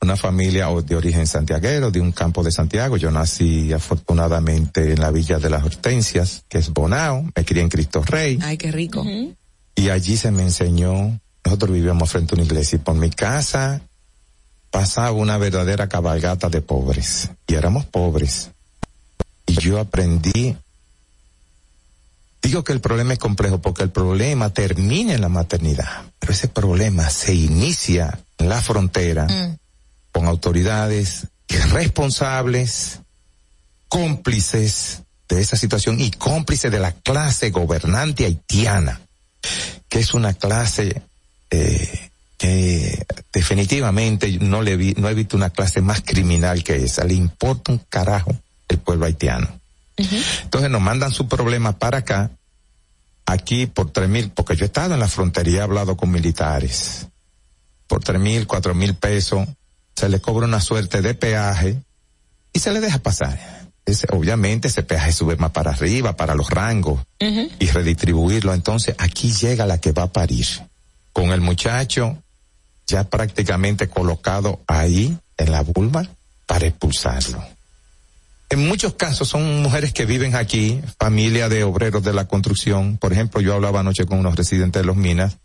una 0.00 0.16
familia 0.16 0.68
de 0.84 0.96
origen 0.96 1.26
santiaguero, 1.26 1.90
de 1.90 2.00
un 2.00 2.12
campo 2.12 2.42
de 2.42 2.52
Santiago. 2.52 2.96
Yo 2.96 3.10
nací 3.10 3.72
afortunadamente 3.72 4.92
en 4.92 5.00
la 5.00 5.10
Villa 5.10 5.38
de 5.38 5.50
las 5.50 5.64
Hortensias, 5.64 6.44
que 6.48 6.58
es 6.58 6.70
Bonao. 6.70 7.24
Me 7.34 7.44
crié 7.44 7.62
en 7.62 7.68
Cristo 7.68 8.02
Rey. 8.04 8.38
Ay, 8.42 8.56
qué 8.58 8.70
rico. 8.70 9.04
Y 9.74 9.88
allí 9.90 10.16
se 10.16 10.30
me 10.30 10.42
enseñó, 10.42 11.18
nosotros 11.44 11.72
vivíamos 11.72 12.10
frente 12.10 12.34
a 12.34 12.36
una 12.36 12.44
iglesia 12.44 12.76
y 12.76 12.80
por 12.80 12.94
mi 12.94 13.10
casa 13.10 13.80
pasaba 14.70 15.12
una 15.12 15.38
verdadera 15.38 15.88
cabalgata 15.88 16.48
de 16.48 16.60
pobres. 16.60 17.30
Y 17.46 17.54
éramos 17.54 17.84
pobres. 17.86 18.50
Y 19.46 19.54
yo 19.54 19.78
aprendí, 19.78 20.56
digo 22.42 22.64
que 22.64 22.72
el 22.72 22.80
problema 22.80 23.12
es 23.12 23.18
complejo 23.18 23.60
porque 23.60 23.82
el 23.82 23.90
problema 23.90 24.50
termina 24.50 25.14
en 25.14 25.20
la 25.20 25.28
maternidad, 25.28 26.04
pero 26.18 26.32
ese 26.32 26.48
problema 26.48 27.08
se 27.10 27.34
inicia 27.34 28.18
en 28.38 28.48
la 28.48 28.60
frontera 28.60 29.26
con 30.16 30.28
autoridades 30.28 31.26
responsables, 31.72 33.00
cómplices 33.86 35.02
de 35.28 35.42
esa 35.42 35.58
situación 35.58 36.00
y 36.00 36.10
cómplices 36.10 36.72
de 36.72 36.80
la 36.80 36.92
clase 36.92 37.50
gobernante 37.50 38.24
haitiana 38.24 39.02
que 39.90 39.98
es 39.98 40.14
una 40.14 40.32
clase 40.32 41.02
eh, 41.50 42.08
que 42.38 43.06
definitivamente 43.30 44.38
no 44.40 44.62
le 44.62 44.78
vi, 44.78 44.94
no 44.96 45.10
he 45.10 45.14
visto 45.14 45.36
una 45.36 45.50
clase 45.50 45.82
más 45.82 46.00
criminal 46.00 46.64
que 46.64 46.82
esa. 46.82 47.04
Le 47.04 47.12
importa 47.12 47.72
un 47.72 47.82
carajo 47.86 48.34
el 48.70 48.78
pueblo 48.78 49.04
haitiano. 49.04 49.60
Entonces 49.98 50.70
nos 50.70 50.80
mandan 50.80 51.12
su 51.12 51.28
problema 51.28 51.72
para 51.78 51.98
acá, 51.98 52.30
aquí 53.26 53.66
por 53.66 53.90
tres 53.90 54.08
mil, 54.08 54.30
porque 54.30 54.56
yo 54.56 54.64
he 54.64 54.68
estado 54.68 54.94
en 54.94 55.00
la 55.00 55.08
frontera 55.08 55.50
y 55.50 55.56
he 55.56 55.60
hablado 55.60 55.94
con 55.94 56.10
militares. 56.10 57.06
Por 57.86 58.02
tres 58.02 58.18
mil, 58.18 58.46
cuatro 58.46 58.74
mil 58.74 58.94
pesos, 58.94 59.46
se 59.96 60.08
le 60.08 60.20
cobra 60.20 60.46
una 60.46 60.60
suerte 60.60 61.00
de 61.02 61.14
peaje 61.14 61.76
y 62.52 62.58
se 62.58 62.72
le 62.72 62.80
deja 62.80 62.98
pasar. 62.98 63.38
Ese- 63.84 64.06
obviamente 64.10 64.68
ese 64.68 64.82
peaje 64.82 65.12
sube 65.12 65.36
más 65.36 65.52
para 65.52 65.70
arriba, 65.70 66.16
para 66.16 66.34
los 66.34 66.50
rangos 66.50 67.00
y 67.60 67.66
redistribuirlo. 67.70 68.52
Entonces 68.52 68.94
aquí 68.98 69.32
llega 69.32 69.64
la 69.66 69.78
que 69.78 69.92
va 69.92 70.04
a 70.04 70.12
parir, 70.12 70.46
con 71.12 71.30
el 71.30 71.40
muchacho 71.40 72.18
ya 72.88 73.04
prácticamente 73.04 73.88
colocado 73.88 74.60
ahí 74.66 75.16
en 75.38 75.50
la 75.52 75.62
vulva 75.62 76.06
para 76.46 76.66
expulsarlo. 76.66 77.42
En 78.48 78.66
muchos 78.68 78.94
casos 78.94 79.28
son 79.28 79.60
mujeres 79.62 79.92
que 79.92 80.06
viven 80.06 80.36
aquí, 80.36 80.80
familia 81.00 81.48
de 81.48 81.64
obreros 81.64 82.04
de 82.04 82.12
la 82.12 82.26
construcción. 82.28 82.96
Por 82.96 83.12
ejemplo, 83.12 83.40
yo 83.40 83.54
hablaba 83.54 83.80
anoche 83.80 84.06
con 84.06 84.18
unos 84.20 84.36
residentes 84.36 84.82
de 84.82 84.86
los 84.86 84.94
minas 84.94 85.36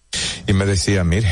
y 0.46 0.54
me 0.54 0.68
decía, 0.68 1.04
mire, 1.04 1.28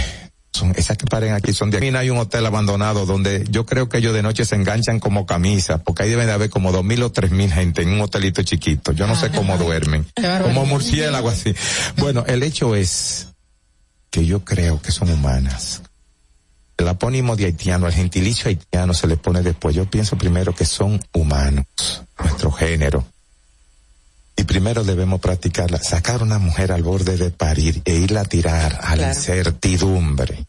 son 0.60 0.74
esas 0.76 0.98
que 0.98 1.06
paren 1.06 1.34
aquí 1.34 1.54
son 1.54 1.72
de 1.72 1.78
aquí. 1.78 1.88
Hay 1.88 2.10
un 2.10 2.18
hotel 2.18 2.46
abandonado 2.46 3.06
donde 3.06 3.46
yo 3.50 3.66
creo 3.66 3.88
que 3.88 4.00
ellos 4.00 4.14
de 4.14 4.22
noche 4.22 4.46
se 4.46 4.56
enganchan 4.56 5.00
como 5.00 5.26
camisa, 5.26 5.80
porque 5.80 6.04
ahí 6.04 6.10
deben 6.10 6.28
de 6.28 6.34
haber 6.34 6.50
como 6.50 6.72
dos 6.72 6.84
mil 6.84 7.02
o 7.04 7.12
tres 7.12 7.32
mil 7.32 7.52
gente 7.52 7.82
en 7.82 7.90
un 7.90 8.02
hotelito 8.02 8.44
chiquito. 8.44 8.92
Yo 8.92 9.08
no 9.08 9.16
sé 9.16 9.32
cómo 9.32 9.58
duermen, 9.58 10.06
como 10.44 10.66
murciélago 10.66 11.30
así. 11.30 11.56
Bueno, 11.98 12.26
el 12.28 12.44
hecho 12.44 12.76
es 12.76 13.30
que 14.12 14.26
yo 14.26 14.44
creo 14.44 14.82
que 14.82 14.92
son 14.92 15.10
humanas. 15.10 15.82
El 16.78 16.88
apónimo 16.88 17.36
de 17.36 17.46
haitiano, 17.46 17.88
el 17.88 17.94
gentilicio 17.94 18.48
haitiano 18.50 18.94
se 18.94 19.08
le 19.08 19.18
pone 19.18 19.42
después. 19.42 19.76
Yo 19.76 19.86
pienso 19.86 20.18
primero 20.18 20.54
que 20.54 20.66
son 20.66 21.00
humanos, 21.14 21.66
nuestro 22.18 22.52
género. 22.52 23.06
Y 24.38 24.46
primero 24.46 24.86
debemos 24.86 25.20
practicarla, 25.20 25.80
sacar 25.80 26.24
una 26.24 26.40
mujer 26.40 26.72
al 26.72 26.82
borde 26.82 27.18
de 27.18 27.30
parir 27.30 27.82
e 27.84 27.96
irla 27.96 28.22
a 28.22 28.26
tirar 28.26 28.80
a 28.82 28.96
la 28.96 29.10
incertidumbre. 29.10 30.46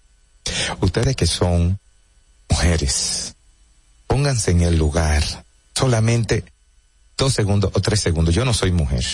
Ustedes 0.80 1.16
que 1.16 1.26
son 1.26 1.78
mujeres, 2.48 3.34
pónganse 4.06 4.50
en 4.50 4.62
el 4.62 4.76
lugar 4.76 5.22
solamente 5.74 6.44
dos 7.16 7.32
segundos 7.32 7.70
o 7.74 7.80
tres 7.80 8.00
segundos. 8.00 8.34
Yo 8.34 8.44
no 8.44 8.54
soy 8.54 8.72
mujer. 8.72 9.04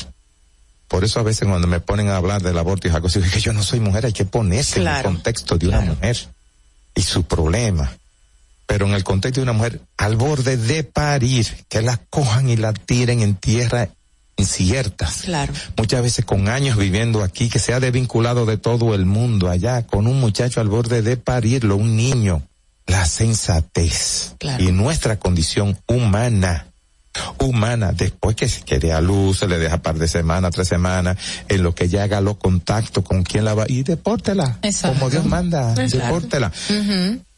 Por 0.89 1.05
eso 1.05 1.19
a 1.19 1.23
veces 1.23 1.49
cuando 1.49 1.67
me 1.67 1.81
ponen 1.81 2.09
a 2.09 2.17
hablar 2.17 2.43
del 2.43 2.59
aborto 2.59 2.87
y 2.87 2.91
algo 2.91 3.09
así, 3.09 3.21
que 3.21 3.41
yo 3.41 3.53
no 3.53 3.63
soy 3.63 3.81
mujer, 3.81 4.07
hay 4.07 4.13
que 4.13 4.25
ponerse 4.25 4.81
en 4.81 4.89
el 4.89 5.03
contexto 5.03 5.59
de 5.59 5.69
una 5.69 5.81
mujer 5.81 6.17
y 6.95 7.03
su 7.03 7.25
problema. 7.25 7.93
Pero 8.67 8.87
en 8.87 8.95
el 8.95 9.05
contexto 9.05 9.41
de 9.41 9.45
una 9.45 9.53
mujer 9.53 9.81
al 9.97 10.17
borde 10.17 10.57
de 10.57 10.85
parir, 10.85 11.47
que 11.69 11.83
la 11.83 11.97
cojan 12.11 12.49
y 12.49 12.57
la 12.57 12.73
tiren 12.73 13.21
en 13.21 13.35
tierra 13.37 13.89
inciertas. 14.37 15.23
Claro. 15.23 15.53
Muchas 15.77 16.03
veces 16.03 16.25
con 16.25 16.49
años 16.49 16.77
viviendo 16.77 17.23
aquí, 17.23 17.49
que 17.49 17.59
se 17.59 17.73
ha 17.73 17.81
desvinculado 17.81 18.47
de 18.47 18.59
todo 18.59 18.95
el 18.95 19.07
mundo 19.07 19.49
allá, 19.49 19.87
con 19.87 20.07
un 20.07 20.21
muchacho 20.21 20.61
al 20.61 20.69
borde 20.69 21.03
de 21.03 21.17
parirlo, 21.17 21.77
un 21.77 21.97
niño. 21.97 22.43
La 22.87 23.05
sensatez 23.05 24.37
y 24.61 24.71
nuestra 24.71 25.19
condición 25.19 25.77
humana 25.89 26.67
humana 27.39 27.93
después 27.93 28.37
que 28.37 28.49
se 28.49 28.63
quede 28.63 28.93
a 28.93 29.01
luz, 29.01 29.39
se 29.39 29.49
le 29.49 29.59
deja 29.59 29.79
par 29.79 29.97
de 29.97 30.09
semanas, 30.09 30.53
tres 30.55 30.69
semanas, 30.69 31.17
en 31.49 31.63
lo 31.63 31.75
que 31.75 31.89
ya 31.89 32.05
haga 32.05 32.21
los 32.21 32.37
contactos 32.37 33.05
con 33.05 33.23
quien 33.23 33.45
la 33.45 33.55
va 33.55 33.65
y 33.69 33.83
depórtela. 33.83 34.59
Como 34.83 35.11
Dios 35.11 35.25
manda, 35.25 35.75
depórtela. 35.75 36.53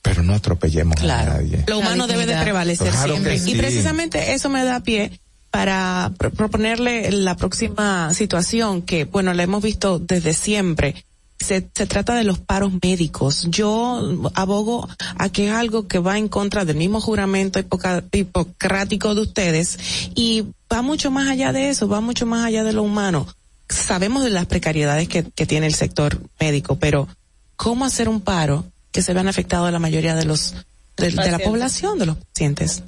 Pero 0.02 0.22
no 0.22 0.34
atropellemos 0.34 1.00
a 1.02 1.06
nadie. 1.24 1.64
Lo 1.66 1.78
humano 1.78 2.06
debe 2.06 2.26
de 2.26 2.36
prevalecer 2.36 2.92
siempre. 2.92 3.36
Y 3.44 3.54
precisamente 3.54 4.32
eso 4.32 4.48
me 4.48 4.64
da 4.64 4.80
pie 4.80 5.12
para 5.50 6.12
proponerle 6.18 7.10
la 7.10 7.36
próxima 7.36 8.12
situación 8.12 8.82
que, 8.82 9.04
bueno, 9.04 9.32
la 9.34 9.42
hemos 9.42 9.62
visto 9.62 9.98
desde 9.98 10.34
siempre 10.34 11.04
se, 11.40 11.68
se 11.72 11.86
trata 11.86 12.14
de 12.14 12.24
los 12.24 12.38
paros 12.38 12.72
médicos. 12.82 13.46
Yo 13.48 14.20
abogo 14.34 14.88
a 15.16 15.28
que 15.28 15.48
es 15.48 15.52
algo 15.52 15.86
que 15.86 15.98
va 15.98 16.18
en 16.18 16.28
contra 16.28 16.64
del 16.64 16.76
mismo 16.76 17.00
juramento 17.00 17.60
hipocrático 17.60 19.14
de 19.14 19.20
ustedes 19.20 19.78
y 20.14 20.46
va 20.72 20.82
mucho 20.82 21.10
más 21.10 21.28
allá 21.28 21.52
de 21.52 21.70
eso, 21.70 21.88
va 21.88 22.00
mucho 22.00 22.26
más 22.26 22.44
allá 22.44 22.64
de 22.64 22.72
lo 22.72 22.82
humano. 22.82 23.26
Sabemos 23.68 24.24
de 24.24 24.30
las 24.30 24.46
precariedades 24.46 25.08
que, 25.08 25.24
que 25.24 25.46
tiene 25.46 25.66
el 25.66 25.74
sector 25.74 26.20
médico, 26.40 26.76
pero 26.76 27.08
¿cómo 27.56 27.84
hacer 27.84 28.08
un 28.08 28.20
paro 28.20 28.64
que 28.90 29.02
se 29.02 29.12
vean 29.12 29.28
afectados 29.28 29.70
la 29.70 29.78
mayoría 29.78 30.14
de 30.14 30.24
los 30.24 30.54
de, 30.96 31.10
de, 31.10 31.30
la 31.30 31.38
población, 31.38 31.98
de 31.98 32.06
los 32.06 32.16
pacientes? 32.16 32.82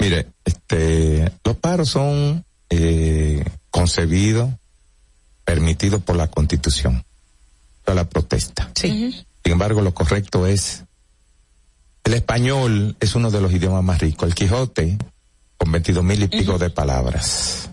Mire, 0.00 0.28
este, 0.44 1.30
los 1.44 1.56
paros 1.56 1.90
son 1.90 2.44
eh, 2.70 3.44
concebidos, 3.70 4.50
permitidos 5.44 6.02
por 6.02 6.16
la 6.16 6.28
Constitución 6.28 7.04
la 7.94 8.08
protesta. 8.08 8.70
Sí. 8.74 9.24
Sin 9.42 9.52
embargo, 9.52 9.80
lo 9.80 9.94
correcto 9.94 10.46
es, 10.46 10.84
el 12.04 12.14
español 12.14 12.96
es 13.00 13.14
uno 13.14 13.30
de 13.30 13.40
los 13.40 13.52
idiomas 13.52 13.82
más 13.82 14.00
ricos. 14.00 14.28
El 14.28 14.34
Quijote, 14.34 14.98
con 15.56 15.72
veintidós 15.72 16.04
mil 16.04 16.22
y 16.22 16.28
pico 16.28 16.58
de 16.58 16.70
palabras. 16.70 17.69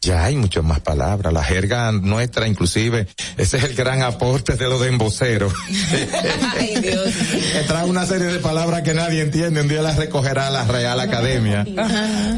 Ya 0.00 0.24
hay 0.24 0.36
muchas 0.36 0.62
más 0.62 0.80
palabras. 0.80 1.32
La 1.32 1.42
jerga 1.42 1.90
nuestra, 1.90 2.46
inclusive, 2.46 3.08
ese 3.36 3.56
es 3.56 3.64
el 3.64 3.74
gran 3.74 4.02
aporte 4.02 4.54
de 4.54 4.68
los 4.68 4.80
de 4.80 4.88
embocero. 4.88 5.52
Ay, 6.58 6.76
Dios. 6.80 7.12
que 7.52 7.64
trae 7.66 7.84
una 7.84 8.06
serie 8.06 8.28
de 8.28 8.38
palabras 8.38 8.82
que 8.82 8.94
nadie 8.94 9.22
entiende. 9.22 9.60
Un 9.60 9.68
día 9.68 9.82
las 9.82 9.96
recogerá 9.96 10.50
la 10.50 10.64
Real 10.64 11.00
Academia. 11.00 11.66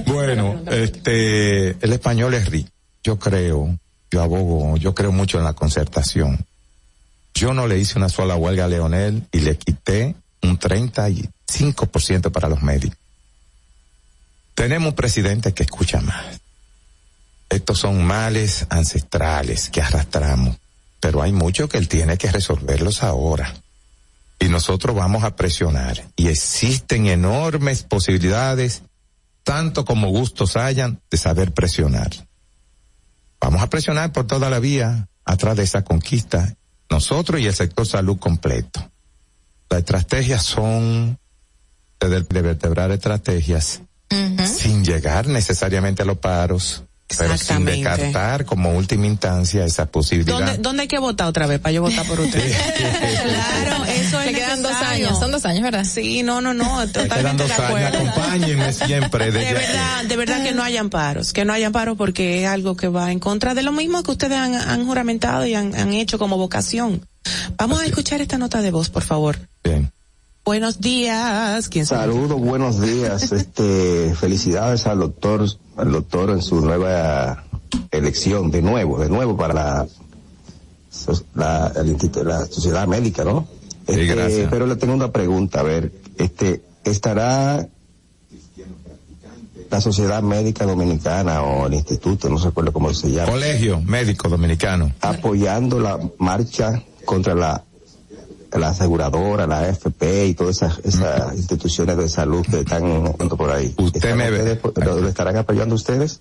Bueno, 0.06 0.62
este, 0.66 1.70
el 1.70 1.92
español 1.92 2.34
es 2.34 2.48
rico. 2.48 2.70
Yo 3.02 3.18
creo, 3.18 3.78
yo 4.10 4.22
abogo, 4.22 4.76
yo 4.76 4.94
creo 4.94 5.12
mucho 5.12 5.38
en 5.38 5.44
la 5.44 5.52
concertación. 5.52 6.44
Yo 7.34 7.54
no 7.54 7.66
le 7.66 7.78
hice 7.78 7.98
una 7.98 8.08
sola 8.08 8.36
huelga 8.36 8.64
a 8.64 8.68
Leonel 8.68 9.26
y 9.32 9.40
le 9.40 9.56
quité 9.56 10.14
un 10.42 10.58
35% 10.58 12.32
para 12.32 12.48
los 12.48 12.62
médicos. 12.62 12.98
Tenemos 14.54 14.90
un 14.90 14.96
presidente 14.96 15.52
que 15.52 15.62
escucha 15.62 16.00
más. 16.00 16.39
Estos 17.50 17.80
son 17.80 18.04
males 18.04 18.66
ancestrales 18.70 19.68
que 19.70 19.82
arrastramos, 19.82 20.56
pero 21.00 21.20
hay 21.20 21.32
mucho 21.32 21.68
que 21.68 21.78
él 21.78 21.88
tiene 21.88 22.16
que 22.16 22.30
resolverlos 22.30 23.02
ahora. 23.02 23.54
Y 24.38 24.48
nosotros 24.48 24.96
vamos 24.96 25.24
a 25.24 25.36
presionar. 25.36 26.02
Y 26.16 26.28
existen 26.28 27.06
enormes 27.06 27.82
posibilidades, 27.82 28.82
tanto 29.42 29.84
como 29.84 30.08
gustos 30.08 30.56
hayan, 30.56 31.00
de 31.10 31.18
saber 31.18 31.52
presionar. 31.52 32.10
Vamos 33.40 33.62
a 33.62 33.68
presionar 33.68 34.12
por 34.12 34.26
toda 34.26 34.48
la 34.48 34.60
vía 34.60 35.08
atrás 35.24 35.56
de 35.56 35.64
esa 35.64 35.82
conquista 35.82 36.54
nosotros 36.88 37.40
y 37.40 37.46
el 37.46 37.54
sector 37.54 37.86
salud 37.86 38.18
completo. 38.18 38.90
Las 39.70 39.80
estrategias 39.80 40.42
son 40.44 41.18
de, 42.00 42.42
vertebrar 42.42 42.90
estrategias 42.90 43.80
sin 44.44 44.84
llegar 44.84 45.28
necesariamente 45.28 46.02
a 46.02 46.04
los 46.04 46.18
paros, 46.18 46.84
pero 47.18 47.36
sin 47.36 47.64
descartar 47.64 48.44
como 48.44 48.76
última 48.76 49.06
instancia 49.06 49.64
esa 49.64 49.86
posibilidad. 49.86 50.38
¿Dónde, 50.38 50.58
¿Dónde 50.58 50.82
hay 50.82 50.88
que 50.88 50.98
votar 50.98 51.26
otra 51.26 51.46
vez 51.46 51.60
para 51.60 51.72
yo 51.72 51.82
votar 51.82 52.06
por 52.06 52.20
usted? 52.20 52.40
claro, 53.62 53.84
eso 53.84 54.20
es 54.20 54.26
Le 54.26 54.32
quedan 54.32 54.62
dos 54.62 54.72
años, 54.72 55.18
son 55.18 55.30
dos 55.30 55.44
años, 55.44 55.62
¿verdad? 55.62 55.84
Sí, 55.84 56.22
no, 56.22 56.40
no, 56.40 56.54
no, 56.54 56.86
totalmente 56.86 57.16
quedan 57.16 57.36
dos 57.36 57.48
de 57.48 57.54
acuerdo. 57.54 57.76
años, 57.76 58.08
acompáñenme 58.08 58.72
siempre. 58.72 59.30
De 59.30 59.52
verdad, 59.52 60.04
de 60.04 60.16
verdad 60.16 60.42
que 60.42 60.52
no 60.52 60.62
hayan 60.62 60.90
paros, 60.90 61.32
que 61.32 61.44
no 61.44 61.52
hayan 61.52 61.72
paros 61.72 61.96
porque 61.96 62.42
es 62.42 62.48
algo 62.48 62.76
que 62.76 62.88
va 62.88 63.10
en 63.10 63.18
contra 63.18 63.54
de 63.54 63.62
lo 63.62 63.72
mismo 63.72 64.02
que 64.02 64.10
ustedes 64.12 64.38
han, 64.38 64.54
han 64.54 64.86
juramentado 64.86 65.46
y 65.46 65.54
han, 65.54 65.74
han 65.74 65.92
hecho 65.92 66.18
como 66.18 66.36
vocación. 66.36 67.06
Vamos 67.56 67.80
a 67.80 67.86
escuchar 67.86 68.20
esta 68.20 68.38
nota 68.38 68.62
de 68.62 68.70
voz, 68.70 68.88
por 68.88 69.02
favor. 69.02 69.38
Bien. 69.62 69.92
Buenos 70.50 70.80
días. 70.80 71.68
¿Quién 71.68 71.86
sabe? 71.86 72.12
Saludos, 72.12 72.40
buenos 72.40 72.80
días. 72.80 73.30
Este, 73.40 74.12
felicidades 74.16 74.84
al 74.88 74.98
doctor, 74.98 75.46
al 75.76 75.92
doctor 75.92 76.30
en 76.30 76.42
su 76.42 76.60
nueva 76.60 77.44
elección, 77.92 78.50
de 78.50 78.60
nuevo, 78.60 78.98
de 78.98 79.08
nuevo 79.08 79.36
para 79.36 79.54
la, 79.54 79.86
la, 81.36 81.72
el 81.76 81.86
instituto- 81.90 82.24
la 82.24 82.46
sociedad 82.46 82.88
médica, 82.88 83.22
¿no? 83.22 83.46
Este, 83.86 84.06
gracias. 84.06 84.48
pero 84.50 84.66
le 84.66 84.74
tengo 84.74 84.92
una 84.92 85.12
pregunta, 85.12 85.60
a 85.60 85.62
ver, 85.62 85.92
este, 86.18 86.64
estará 86.82 87.68
la 89.70 89.80
sociedad 89.80 90.20
médica 90.20 90.66
dominicana 90.66 91.42
o 91.42 91.68
el 91.68 91.74
instituto, 91.74 92.28
no 92.28 92.38
recuerdo 92.38 92.72
cómo 92.72 92.92
se 92.92 93.12
llama. 93.12 93.30
Colegio 93.30 93.80
Médico 93.82 94.28
Dominicano. 94.28 94.90
Apoyando 95.00 95.78
la 95.78 95.96
marcha 96.18 96.82
contra 97.04 97.36
la 97.36 97.62
la 98.52 98.68
aseguradora, 98.70 99.46
la 99.46 99.60
AFP 99.60 100.26
y 100.26 100.34
todas 100.34 100.56
esas, 100.56 100.78
esas 100.84 101.36
instituciones 101.36 101.96
de 101.96 102.08
salud 102.08 102.44
que 102.46 102.60
están 102.60 103.06
junto 103.12 103.36
por 103.36 103.50
ahí. 103.50 103.74
Usted 103.78 104.14
me 104.14 104.30
ve. 104.30 104.60
¿Lo, 104.76 105.08
estarán 105.08 105.36
apoyando 105.36 105.74
ustedes? 105.74 106.20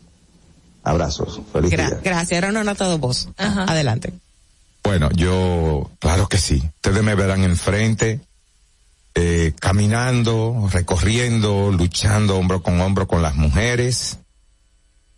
Abrazos. 0.83 1.41
Feliz 1.51 1.71
Gra- 1.71 1.87
día. 1.89 1.99
gracias, 2.03 2.37
era 2.37 2.49
una 2.49 2.63
nota 2.63 2.87
de 2.89 2.97
voz. 2.97 3.29
Adelante. 3.37 4.13
Bueno, 4.83 5.09
yo, 5.11 5.89
claro 5.99 6.27
que 6.27 6.37
sí. 6.37 6.63
Ustedes 6.75 7.03
me 7.03 7.15
verán 7.15 7.43
enfrente, 7.43 8.21
eh, 9.15 9.53
caminando, 9.59 10.69
recorriendo, 10.71 11.71
luchando 11.71 12.37
hombro 12.37 12.63
con 12.63 12.79
hombro 12.81 13.07
con 13.07 13.21
las 13.21 13.35
mujeres. 13.35 14.17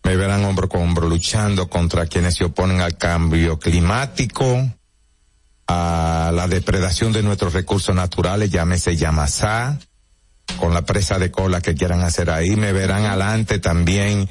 Me 0.04 0.16
verán 0.16 0.44
hombro 0.46 0.68
con 0.68 0.82
hombro 0.82 1.08
luchando 1.08 1.70
contra 1.70 2.08
quienes 2.08 2.36
se 2.36 2.46
oponen 2.46 2.82
al 2.82 2.98
cambio 2.98 3.60
climático, 3.60 4.68
a 5.72 6.32
la 6.32 6.48
depredación 6.48 7.14
de 7.14 7.24
nuestros 7.24 7.54
recursos 7.54 7.96
naturales, 7.96 8.50
llámese 8.50 8.98
Yamasá, 8.98 9.80
con 10.58 10.74
la 10.74 10.82
presa 10.82 11.18
de 11.18 11.32
cola 11.32 11.62
que 11.62 11.76
quieran 11.76 12.02
hacer 12.02 12.30
ahí. 12.30 12.56
Me 12.56 12.74
verán 12.74 13.06
adelante 13.06 13.60
también 13.60 14.30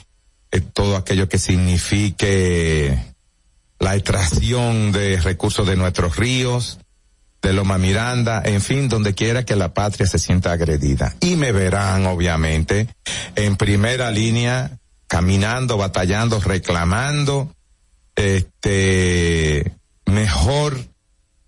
eh, 0.50 0.60
todo 0.60 0.96
aquello 0.96 1.28
que 1.28 1.38
signifique 1.38 2.98
la 3.78 3.96
extracción 3.96 4.92
de 4.92 5.18
recursos 5.20 5.66
de 5.66 5.76
nuestros 5.76 6.16
ríos, 6.16 6.78
de 7.40 7.54
Loma 7.54 7.78
Miranda, 7.78 8.42
en 8.44 8.60
fin, 8.60 8.90
donde 8.90 9.14
quiera 9.14 9.44
que 9.44 9.56
la 9.56 9.72
patria 9.72 10.06
se 10.06 10.18
sienta 10.18 10.52
agredida. 10.52 11.14
Y 11.20 11.36
me 11.36 11.52
verán, 11.52 12.04
obviamente, 12.04 12.88
en 13.34 13.56
primera 13.56 14.10
línea, 14.10 14.78
caminando, 15.06 15.78
batallando, 15.78 16.38
reclamando, 16.40 17.54
este, 18.14 19.72
mejor, 20.04 20.89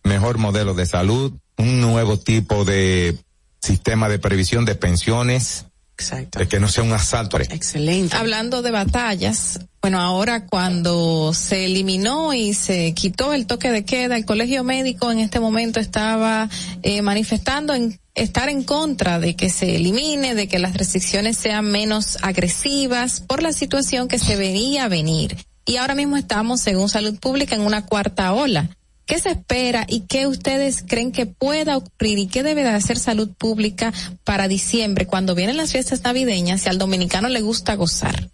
mejor 0.04 0.38
modelo 0.38 0.74
de 0.74 0.86
salud, 0.86 1.32
un 1.58 1.80
nuevo 1.80 2.18
tipo 2.18 2.64
de 2.64 3.16
sistema 3.60 4.08
de 4.08 4.18
previsión 4.18 4.64
de 4.64 4.74
pensiones, 4.74 5.66
Exacto. 5.96 6.38
de 6.38 6.48
que 6.48 6.58
no 6.58 6.68
sea 6.68 6.84
un 6.84 6.92
asalto. 6.92 7.38
Excelente. 7.38 8.16
Hablando 8.16 8.62
de 8.62 8.70
batallas, 8.70 9.60
Bueno, 9.80 10.00
ahora 10.00 10.46
cuando 10.46 11.32
se 11.34 11.66
eliminó 11.66 12.34
y 12.34 12.54
se 12.54 12.92
quitó 12.94 13.32
el 13.32 13.46
toque 13.46 13.70
de 13.70 13.84
queda, 13.84 14.16
el 14.16 14.24
colegio 14.24 14.64
médico 14.64 15.10
en 15.10 15.18
este 15.18 15.40
momento 15.40 15.80
estaba 15.80 16.48
eh, 16.82 17.02
manifestando 17.02 17.74
en 17.74 17.98
estar 18.14 18.48
en 18.48 18.62
contra 18.62 19.18
de 19.18 19.34
que 19.34 19.50
se 19.50 19.76
elimine, 19.76 20.34
de 20.34 20.46
que 20.48 20.58
las 20.58 20.74
restricciones 20.74 21.36
sean 21.36 21.64
menos 21.64 22.18
agresivas 22.22 23.20
por 23.20 23.42
la 23.42 23.52
situación 23.52 24.08
que 24.08 24.18
se 24.18 24.36
venía 24.36 24.84
a 24.84 24.88
venir. 24.88 25.36
Y 25.64 25.76
ahora 25.76 25.94
mismo 25.94 26.16
estamos, 26.16 26.60
según 26.60 26.88
Salud 26.88 27.18
Pública, 27.18 27.54
en 27.54 27.62
una 27.62 27.86
cuarta 27.86 28.32
ola. 28.32 28.70
¿Qué 29.06 29.18
se 29.18 29.30
espera 29.30 29.84
y 29.88 30.02
qué 30.02 30.26
ustedes 30.26 30.84
creen 30.86 31.12
que 31.12 31.26
pueda 31.26 31.76
ocurrir 31.76 32.18
y 32.18 32.26
qué 32.28 32.42
debe 32.42 32.62
de 32.62 32.70
hacer 32.70 32.98
salud 32.98 33.30
pública 33.36 33.92
para 34.24 34.48
diciembre, 34.48 35.06
cuando 35.06 35.34
vienen 35.34 35.56
las 35.56 35.72
fiestas 35.72 36.02
navideñas 36.02 36.64
y 36.64 36.68
al 36.68 36.78
dominicano 36.78 37.28
le 37.28 37.40
gusta 37.40 37.74
gozar? 37.74 38.30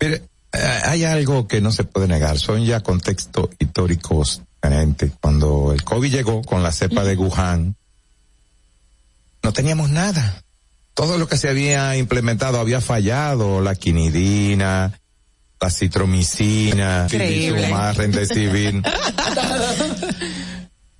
Mire, 0.00 0.22
eh, 0.52 0.80
hay 0.84 1.04
algo 1.04 1.48
que 1.48 1.60
no 1.60 1.72
se 1.72 1.84
puede 1.84 2.06
negar, 2.06 2.38
son 2.38 2.64
ya 2.64 2.80
contextos 2.80 3.50
históricos 3.58 4.42
diferentes. 4.62 5.12
Cuando 5.20 5.72
el 5.72 5.82
COVID 5.82 6.12
llegó 6.12 6.42
con 6.42 6.62
la 6.62 6.72
cepa 6.72 7.04
de 7.04 7.16
Wuhan, 7.16 7.74
no 9.42 9.52
teníamos 9.52 9.90
nada. 9.90 10.42
Todo 10.94 11.18
lo 11.18 11.26
que 11.26 11.38
se 11.38 11.48
había 11.48 11.96
implementado 11.96 12.60
había 12.60 12.80
fallado, 12.80 13.60
la 13.60 13.74
quinidina, 13.74 14.92
la 15.62 15.70
citromicina. 15.70 17.06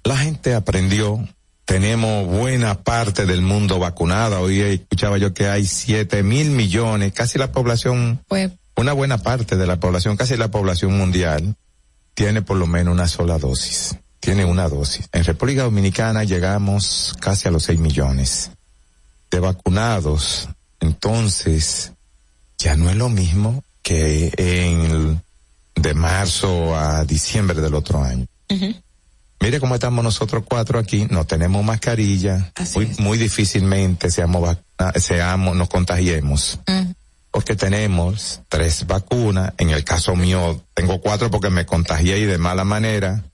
La 0.04 0.16
gente 0.16 0.54
aprendió. 0.54 1.28
Tenemos 1.64 2.26
buena 2.28 2.82
parte 2.82 3.26
del 3.26 3.42
mundo 3.42 3.80
vacunada. 3.80 4.40
Hoy 4.40 4.60
escuchaba 4.60 5.18
yo 5.18 5.34
que 5.34 5.48
hay 5.48 5.66
siete 5.66 6.22
mil 6.22 6.50
millones, 6.50 7.12
casi 7.12 7.38
la 7.38 7.50
población, 7.50 8.20
Pues 8.28 8.52
una 8.76 8.92
buena 8.92 9.18
parte 9.18 9.56
de 9.56 9.66
la 9.66 9.80
población, 9.80 10.16
casi 10.16 10.36
la 10.36 10.50
población 10.50 10.96
mundial, 10.96 11.56
tiene 12.14 12.42
por 12.42 12.56
lo 12.56 12.66
menos 12.66 12.94
una 12.94 13.08
sola 13.08 13.38
dosis. 13.38 13.96
Tiene 14.20 14.44
una 14.44 14.68
dosis. 14.68 15.08
En 15.12 15.24
República 15.24 15.64
Dominicana 15.64 16.22
llegamos 16.22 17.14
casi 17.20 17.48
a 17.48 17.50
los 17.50 17.64
seis 17.64 17.80
millones 17.80 18.52
de 19.30 19.40
vacunados. 19.40 20.48
Entonces, 20.78 21.92
ya 22.58 22.76
no 22.76 22.90
es 22.90 22.96
lo 22.96 23.08
mismo 23.08 23.64
que 23.82 24.32
en 24.36 25.22
de 25.74 25.94
marzo 25.94 26.76
a 26.76 27.04
diciembre 27.04 27.60
del 27.60 27.74
otro 27.74 28.02
año. 28.02 28.26
Mire 29.40 29.58
cómo 29.58 29.74
estamos 29.74 30.04
nosotros 30.04 30.44
cuatro 30.48 30.78
aquí, 30.78 31.08
no 31.10 31.24
tenemos 31.24 31.64
mascarilla, 31.64 32.52
muy, 32.74 32.92
muy 32.98 33.18
difícilmente 33.18 34.10
seamos, 34.10 34.56
seamos, 34.96 35.56
nos 35.56 35.68
contagiemos. 35.68 36.60
Porque 37.32 37.56
tenemos 37.56 38.42
tres 38.48 38.86
vacunas, 38.86 39.54
en 39.58 39.70
el 39.70 39.84
caso 39.84 40.14
mío 40.14 40.62
tengo 40.74 41.00
cuatro 41.00 41.30
porque 41.30 41.50
me 41.50 41.66
contagié 41.66 42.18
y 42.18 42.24
de 42.24 42.38
mala 42.38 42.64
manera. 42.64 43.24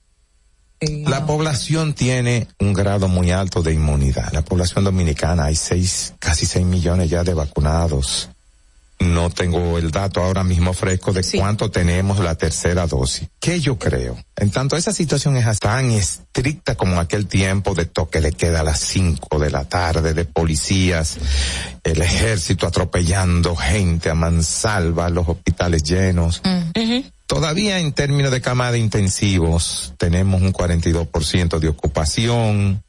La 0.80 1.26
población 1.26 1.92
tiene 1.92 2.46
un 2.60 2.72
grado 2.72 3.08
muy 3.08 3.32
alto 3.32 3.62
de 3.62 3.74
inmunidad. 3.74 4.32
La 4.32 4.42
población 4.42 4.84
dominicana 4.84 5.46
hay 5.46 5.56
seis, 5.56 6.14
casi 6.20 6.46
seis 6.46 6.64
millones 6.64 7.10
ya 7.10 7.24
de 7.24 7.34
vacunados. 7.34 8.30
No 9.00 9.30
tengo 9.30 9.78
el 9.78 9.90
dato 9.90 10.22
ahora 10.22 10.42
mismo 10.42 10.72
fresco 10.72 11.12
de 11.12 11.24
cuánto 11.36 11.70
tenemos 11.70 12.18
la 12.18 12.34
tercera 12.34 12.86
dosis. 12.86 13.28
¿Qué 13.38 13.60
yo 13.60 13.78
creo? 13.78 14.18
En 14.36 14.50
tanto 14.50 14.76
esa 14.76 14.92
situación 14.92 15.36
es 15.36 15.60
tan 15.60 15.90
estricta 15.90 16.74
como 16.74 16.98
aquel 16.98 17.26
tiempo 17.26 17.74
de 17.74 17.86
toque 17.86 18.20
le 18.20 18.32
queda 18.32 18.60
a 18.60 18.64
las 18.64 18.80
cinco 18.80 19.38
de 19.38 19.50
la 19.50 19.64
tarde, 19.64 20.14
de 20.14 20.24
policías, 20.24 21.16
el 21.84 22.02
ejército 22.02 22.66
atropellando 22.66 23.54
gente 23.54 24.10
a 24.10 24.14
mansalva, 24.14 25.08
los 25.10 25.28
hospitales 25.28 25.84
llenos. 25.84 26.42
Todavía 27.26 27.78
en 27.78 27.92
términos 27.92 28.32
de 28.32 28.40
cama 28.40 28.72
de 28.72 28.78
intensivos 28.78 29.94
tenemos 29.98 30.40
un 30.40 30.52
42% 30.52 31.58
de 31.58 31.68
ocupación. 31.68 32.82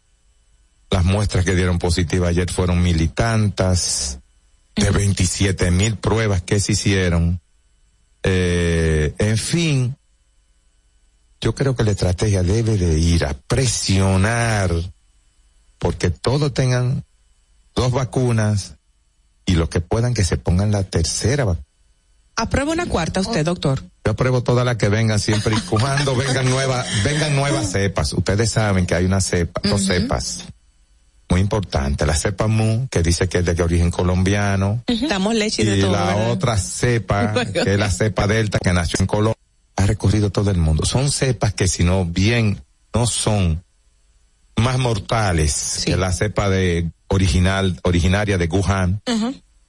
Las 0.90 1.06
muestras 1.06 1.46
que 1.46 1.56
dieron 1.56 1.78
positiva 1.78 2.30
ayer 2.30 2.52
fueron 2.52 2.82
mil 2.82 3.00
y 3.02 3.10
tantas. 3.10 4.20
De 4.80 4.92
27 4.92 5.72
mil 5.72 5.96
pruebas 5.96 6.42
que 6.42 6.60
se 6.60 6.74
hicieron. 6.74 7.40
Eh, 8.24 9.14
en 9.18 9.38
fin, 9.38 9.96
yo 11.42 11.56
creo 11.56 11.76
que 11.76 11.84
la 11.84 11.92
estrategia 11.92 12.44
debe 12.44 12.78
de 12.78 13.00
ir 13.00 13.26
a 13.26 13.34
presionar 13.34 14.72
porque 15.78 16.10
todos 16.10 16.54
tengan 16.54 17.06
dos 17.74 17.92
vacunas 17.92 18.76
y 19.46 19.54
los 19.54 19.70
que 19.70 19.80
puedan 19.80 20.14
que 20.14 20.24
se 20.24 20.38
pongan 20.38 20.72
la 20.72 20.84
tercera 20.84 21.46
vacuna. 21.46 21.66
Aprueba 22.36 22.72
una 22.72 22.86
cuarta 22.88 23.20
usted, 23.20 23.44
doctor. 23.44 23.84
Yo 24.06 24.12
apruebo 24.12 24.44
todas 24.44 24.66
las 24.66 24.78
que 24.78 24.88
vengan 24.88 25.20
siempre 25.20 25.56
y 25.56 25.60
cuando 25.62 26.16
vengan 26.16 26.50
nuevas, 26.50 26.88
vengan 27.04 27.36
nuevas 27.36 27.72
cepas. 27.72 28.14
Ustedes 28.14 28.52
saben 28.52 28.86
que 28.86 28.96
hay 28.96 29.06
una 29.06 29.20
cepa, 29.20 29.60
dos 29.64 29.86
cepas. 29.86 30.46
Muy 31.30 31.42
importante. 31.42 32.06
La 32.06 32.16
cepa 32.16 32.48
Mu, 32.48 32.88
que 32.90 33.04
dice 33.04 33.30
que 33.30 33.40
es 33.40 33.46
de 33.46 33.62
origen 33.62 33.92
colombiano. 33.92 34.84
Damos 35.08 35.36
leche 35.36 35.62
y 35.64 35.68
Y 35.68 35.70
de 35.70 35.82
todo. 35.82 35.92
la 35.92 36.06
¿verdad? 36.06 36.32
otra 36.32 36.58
cepa, 36.58 37.46
que 37.54 37.74
es 37.74 37.80
la 37.80 37.92
cepa 37.92 38.26
Delta, 38.28 38.58
que 38.60 38.74
nació 38.74 38.98
en 39.00 39.08
Colombia, 39.08 39.40
ha 39.76 39.86
recorrido 39.86 40.32
todo 40.32 40.50
el 40.52 40.58
mundo. 40.58 40.86
Son 40.86 41.12
cepas 41.12 41.54
que 41.54 41.68
si 41.68 41.84
no 41.84 42.06
bien 42.06 42.62
no 42.94 43.06
son 43.06 43.64
más 44.58 44.78
mortales 44.78 45.84
que 45.86 45.96
la 45.96 46.12
cepa 46.12 46.50
de 46.50 46.90
original, 47.08 47.80
originaria 47.84 48.38
de 48.38 48.48
Wuhan, 48.48 49.02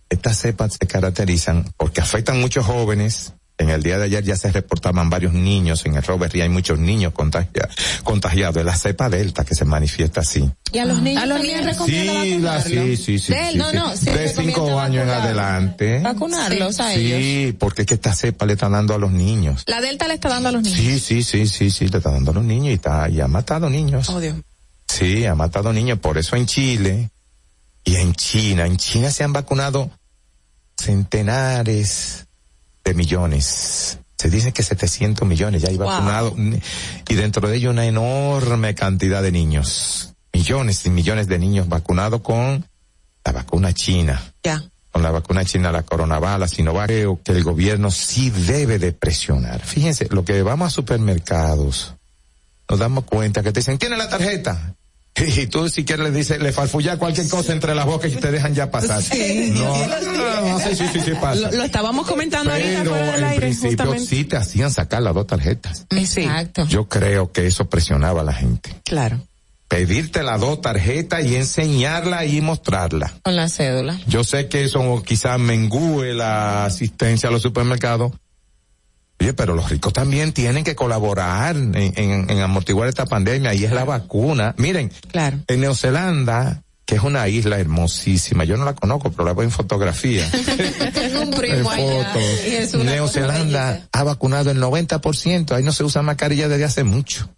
estas 0.09 0.39
cepas 0.39 0.77
se 0.81 0.87
caracterizan 0.87 1.65
porque 1.77 2.01
afectan 2.01 2.41
muchos 2.41 2.67
jóvenes. 2.67 3.35
En 3.61 3.69
el 3.69 3.83
día 3.83 3.99
de 3.99 4.05
ayer 4.07 4.25
ya 4.25 4.37
se 4.37 4.51
reportaban 4.51 5.11
varios 5.11 5.35
niños 5.35 5.85
en 5.85 5.95
el 5.95 6.03
Robert 6.03 6.35
y 6.35 6.41
hay 6.41 6.49
muchos 6.49 6.79
niños 6.79 7.13
contagia- 7.13 7.69
contagiados. 8.05 8.57
Es 8.57 8.65
la 8.65 8.75
cepa 8.75 9.11
delta 9.11 9.45
que 9.45 9.55
se 9.55 9.67
manifiesta 9.67 10.21
así. 10.23 10.51
Y 10.73 10.79
a 10.79 10.87
los 10.87 11.03
niños 11.03 11.23
A 11.23 11.27
los 11.27 11.39
también 11.39 11.65
niños. 11.65 11.77
Sí, 11.87 12.39
la, 12.39 12.63
sí, 12.63 12.97
sí, 12.97 13.19
sí. 13.19 13.33
De 13.35 13.51
sí, 13.53 13.59
no, 13.59 13.71
sí. 13.71 13.77
no, 13.77 13.97
sí, 13.97 14.07
de 14.07 14.29
cinco 14.31 14.81
años 14.81 15.03
en 15.05 15.11
adelante. 15.11 15.99
Vacunarlos 16.01 16.81
a 16.81 16.95
Sí, 16.95 17.13
ellos. 17.13 17.55
porque 17.59 17.83
es 17.83 17.87
que 17.89 17.95
esta 17.95 18.15
cepa 18.15 18.47
le 18.47 18.55
está 18.55 18.71
dando 18.71 18.95
a 18.95 18.99
los 18.99 19.11
niños. 19.13 19.63
La 19.67 19.81
Delta 19.83 20.09
le 20.09 20.15
está 20.15 20.31
dando 20.31 20.49
a 20.49 20.53
los 20.53 20.63
niños. 20.63 20.79
Sí, 20.81 20.99
sí, 20.99 21.23
sí, 21.23 21.47
sí, 21.47 21.71
sí, 21.71 21.89
le 21.89 21.99
está 21.99 22.11
dando 22.11 22.31
a 22.31 22.35
los 22.35 22.45
niños 22.45 22.69
y 22.71 22.73
está, 22.75 23.11
y 23.11 23.21
ha 23.21 23.29
matado 23.29 23.69
niños. 23.69 24.09
Oh, 24.09 24.21
Dios. 24.21 24.37
Sí, 24.89 25.27
ha 25.27 25.35
matado 25.35 25.71
niños. 25.73 25.99
Por 25.99 26.17
eso 26.17 26.35
en 26.35 26.47
Chile 26.47 27.11
y 27.85 27.97
en 27.97 28.15
China, 28.15 28.65
en 28.65 28.79
China 28.79 29.11
se 29.11 29.23
han 29.23 29.35
vacunado 29.35 29.91
centenares 30.79 32.27
de 32.85 32.95
millones. 32.95 33.99
Se 34.19 34.29
dice 34.29 34.53
que 34.53 34.63
700 34.63 35.27
millones 35.27 35.63
ya 35.63 35.69
hay 35.69 35.77
Wow. 35.77 35.87
vacunados. 35.87 36.35
Y 37.09 37.15
dentro 37.15 37.49
de 37.49 37.57
ellos 37.57 37.73
una 37.73 37.87
enorme 37.87 38.75
cantidad 38.75 39.23
de 39.23 39.33
niños. 39.33 40.15
Millones 40.33 40.85
y 40.87 40.91
millones 40.91 41.27
de 41.27 41.39
niños 41.39 41.69
vacunados 41.69 42.21
con 42.21 42.67
la 43.25 43.33
vacuna 43.33 43.73
china. 43.73 44.23
Ya. 44.43 44.63
Con 44.93 45.03
la 45.03 45.11
vacuna 45.11 45.45
china, 45.45 45.73
la 45.73 45.83
Coronavac, 45.85 46.39
la 46.39 46.49
Sinovac. 46.49 46.87
Creo 46.89 47.21
que 47.23 47.33
el 47.33 47.45
gobierno 47.45 47.91
sí 47.91 48.31
debe 48.31 48.79
de 48.79 48.93
presionar. 48.93 49.61
Fíjense, 49.61 50.09
lo 50.11 50.25
que 50.25 50.43
vamos 50.43 50.69
a 50.69 50.71
supermercados, 50.71 51.95
nos 52.69 52.79
damos 52.79 53.05
cuenta 53.05 53.43
que 53.43 53.53
te 53.53 53.61
dicen, 53.61 53.79
¿tiene 53.79 53.97
la 53.97 54.09
tarjeta? 54.09 54.75
Y 55.43 55.47
tú 55.47 55.69
si 55.69 55.85
quieres 55.85 56.05
le 56.11 56.17
dices, 56.17 56.41
le 56.41 56.53
farfulla 56.53 56.97
cualquier 56.99 57.29
cosa 57.29 57.53
entre 57.53 57.75
las 57.75 57.87
bocas 57.87 58.13
y 58.13 58.17
te 58.17 58.31
dejan 58.31 58.55
ya 58.55 58.71
pasar. 58.71 59.03
Sí. 59.03 59.53
No, 59.55 59.87
no, 59.87 60.01
no, 60.01 60.41
no, 60.49 60.59
sí, 60.61 60.75
sí, 60.77 60.85
sí, 60.93 61.01
sí 61.01 61.13
pasa. 61.21 61.51
Lo, 61.51 61.53
lo 61.59 61.63
estábamos 61.65 62.07
comentando 62.07 62.51
ahorita 62.53 62.79
Pero 62.79 62.91
fuera 62.91 63.07
del 63.07 63.15
en 63.19 63.25
aire, 63.25 63.41
principio 63.41 63.71
justamente. 63.71 64.07
sí 64.07 64.25
te 64.25 64.37
hacían 64.37 64.71
sacar 64.73 65.03
las 65.03 65.15
dos 65.15 65.27
tarjetas. 65.27 65.87
Exacto. 65.91 66.67
Yo 66.67 66.89
creo 66.89 67.33
que 67.33 67.47
eso 67.47 67.69
presionaba 67.69 68.23
a 68.23 68.25
la 68.25 68.33
gente. 68.33 68.75
Claro. 68.85 69.21
Pedirte 69.69 70.25
las 70.25 70.41
dos 70.41 70.61
tarjetas 70.61 71.25
y 71.25 71.37
enseñarla 71.37 72.25
y 72.25 72.41
mostrarla. 72.41 73.13
Con 73.23 73.37
la 73.37 73.49
cédula. 73.49 74.01
Yo 74.09 74.25
sé 74.25 74.49
que 74.49 74.65
eso 74.65 75.01
quizás 75.07 75.39
mengúe 75.39 76.03
la 76.15 76.65
asistencia 76.65 77.29
a 77.29 77.33
los 77.33 77.43
supermercados. 77.43 78.13
Oye, 79.21 79.35
pero 79.35 79.55
los 79.55 79.69
ricos 79.69 79.93
también 79.93 80.33
tienen 80.33 80.65
que 80.65 80.75
colaborar 80.75 81.55
en, 81.57 81.75
en- 81.77 82.31
en 82.31 82.39
amortiguar 82.41 82.89
esta 82.89 83.07
pandemia 83.07 83.53
y 83.55 83.65
es 83.65 83.73
la 83.73 83.85
vacuna. 83.85 84.55
Miren, 84.57 84.91
Claro. 85.13 85.39
en 85.47 85.61
Neozelanda, 85.61 86.63
que 86.87 86.95
es 86.97 87.03
una 87.03 87.29
isla 87.29 87.59
hermosísima, 87.61 88.45
yo 88.45 88.57
no 88.57 88.65
la 88.65 88.75
conozco, 88.75 89.11
pero 89.13 89.25
la 89.27 89.35
veo 89.35 89.45
en 89.45 89.51
fotografía. 89.51 90.29
Tengo 90.95 91.21
un 91.21 91.31
primo 91.31 91.71
allá. 91.71 92.13
Y 92.49 92.55
es 92.55 92.73
una 92.75 92.93
Neozelanda 92.93 93.87
ha 93.93 94.03
vacunado 94.05 94.51
el 94.51 94.59
90%, 94.61 95.53
ahí 95.53 95.63
no 95.63 95.73
se 95.73 95.85
usa 95.85 96.03
mascarilla 96.03 96.49
desde 96.49 96.65
hace 96.65 96.85
mucho. 96.85 97.29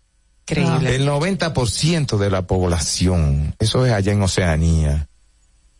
Increíble. 0.48 0.94
El 0.96 1.06
90% 1.08 2.16
de 2.16 2.30
la 2.30 2.42
población, 2.46 3.54
eso 3.58 3.84
es 3.86 3.92
allá 3.92 4.12
en 4.12 4.22
Oceanía, 4.22 5.08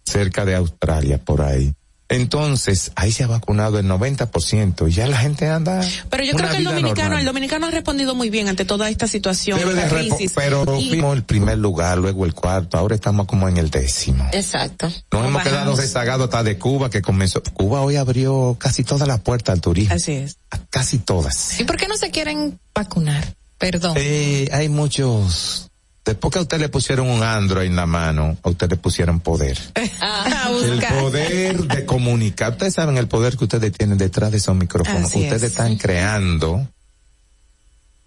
cerca 0.05 0.45
de 0.45 0.55
Australia, 0.57 1.19
por 1.25 1.43
ahí. 1.43 1.73
Entonces, 2.17 2.93
ahí 2.95 3.11
se 3.13 3.25
ha 3.25 3.27
vacunado 3.27 3.79
el 3.79 3.87
90% 3.87 4.89
y 4.89 4.93
ya 4.93 5.07
la 5.07 5.17
gente 5.19 5.49
anda. 5.49 5.81
Pero 6.11 6.25
yo 6.25 6.33
creo 6.35 6.51
que 6.51 6.57
el 6.59 6.65
dominicano, 6.65 7.03
normal. 7.03 7.21
el 7.21 7.27
dominicano 7.27 7.67
ha 7.67 7.71
respondido 7.71 8.15
muy 8.15 8.31
bien 8.31 8.49
ante 8.49 8.65
toda 8.65 8.89
esta 8.91 9.07
situación, 9.07 9.59
Debe 9.59 9.75
de 9.75 9.83
esta 9.83 9.97
crisis. 9.99 10.33
pero 10.35 10.65
Y- 10.79 10.89
fuimos 10.91 11.17
el 11.17 11.25
primer 11.25 11.59
lugar, 11.59 11.99
luego 11.99 12.25
el 12.25 12.35
cuarto, 12.35 12.79
ahora 12.79 12.95
estamos 12.95 13.27
como 13.27 13.49
en 13.49 13.57
el 13.57 13.71
décimo. 13.71 14.29
Exacto. 14.33 14.91
Nos 15.11 15.27
hemos 15.27 15.43
quedado 15.43 15.75
rezagados 15.77 16.25
hasta 16.25 16.43
de 16.43 16.59
Cuba 16.59 16.91
que 16.91 17.03
comenzó. 17.03 17.43
Cuba 17.55 17.81
hoy 17.81 17.97
abrió 17.97 18.57
casi 18.59 18.85
todas 18.85 19.09
las 19.09 19.21
puertas 19.21 19.55
al 19.55 19.61
turismo. 19.61 19.95
Así 19.95 20.13
es. 20.13 20.37
Casi 20.71 20.99
todas. 20.99 21.59
¿Y 21.61 21.65
por 21.65 21.77
qué 21.77 21.89
no 21.89 21.97
se 21.97 22.11
quieren 22.11 22.59
vacunar? 22.75 23.35
Perdón. 23.59 23.95
Eh, 23.97 24.49
hay 24.53 24.69
muchos. 24.69 25.71
Después 26.05 26.33
que 26.33 26.39
a 26.41 26.43
usted 26.43 26.59
le 26.59 26.69
pusieron 26.69 27.09
un 27.09 27.23
Android 27.23 27.67
en 27.69 27.77
la 27.77 27.87
mano, 27.87 28.37
a 28.43 28.49
usted 28.51 28.69
le 28.69 28.77
pusieron 28.77 29.21
poder. 29.21 29.57
a 30.01 30.51
El 30.65 30.81
poder 31.01 31.57
de 31.63 31.87
comunicar. 31.87 32.53
Ustedes 32.53 32.75
saben 32.75 32.97
el 32.99 33.07
poder 33.07 33.37
que 33.37 33.45
ustedes 33.45 33.73
tienen 33.73 33.99
detrás 33.99 34.33
de 34.33 34.39
esos 34.39 34.57
micrófonos. 34.57 35.05
Así 35.05 35.21
ustedes 35.23 35.43
es. 35.45 35.51
están 35.51 35.77
creando 35.77 36.67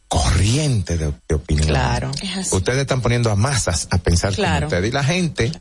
corriente 0.07 0.97
de, 0.97 1.13
de 1.27 1.35
opinión. 1.35 1.67
Claro. 1.67 2.11
Ustedes 2.51 2.79
están 2.79 3.01
poniendo 3.01 3.31
a 3.31 3.35
masas 3.35 3.87
a 3.91 3.97
pensar 3.97 4.33
Claro. 4.33 4.67
como 4.67 4.77
ustedes. 4.77 4.89
Y 4.89 4.93
la 4.93 5.03
gente, 5.03 5.51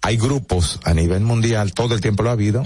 hay 0.00 0.16
grupos 0.16 0.80
a 0.84 0.94
nivel 0.94 1.20
mundial, 1.22 1.72
todo 1.74 1.94
el 1.94 2.00
tiempo 2.00 2.22
lo 2.22 2.30
ha 2.30 2.32
habido. 2.32 2.62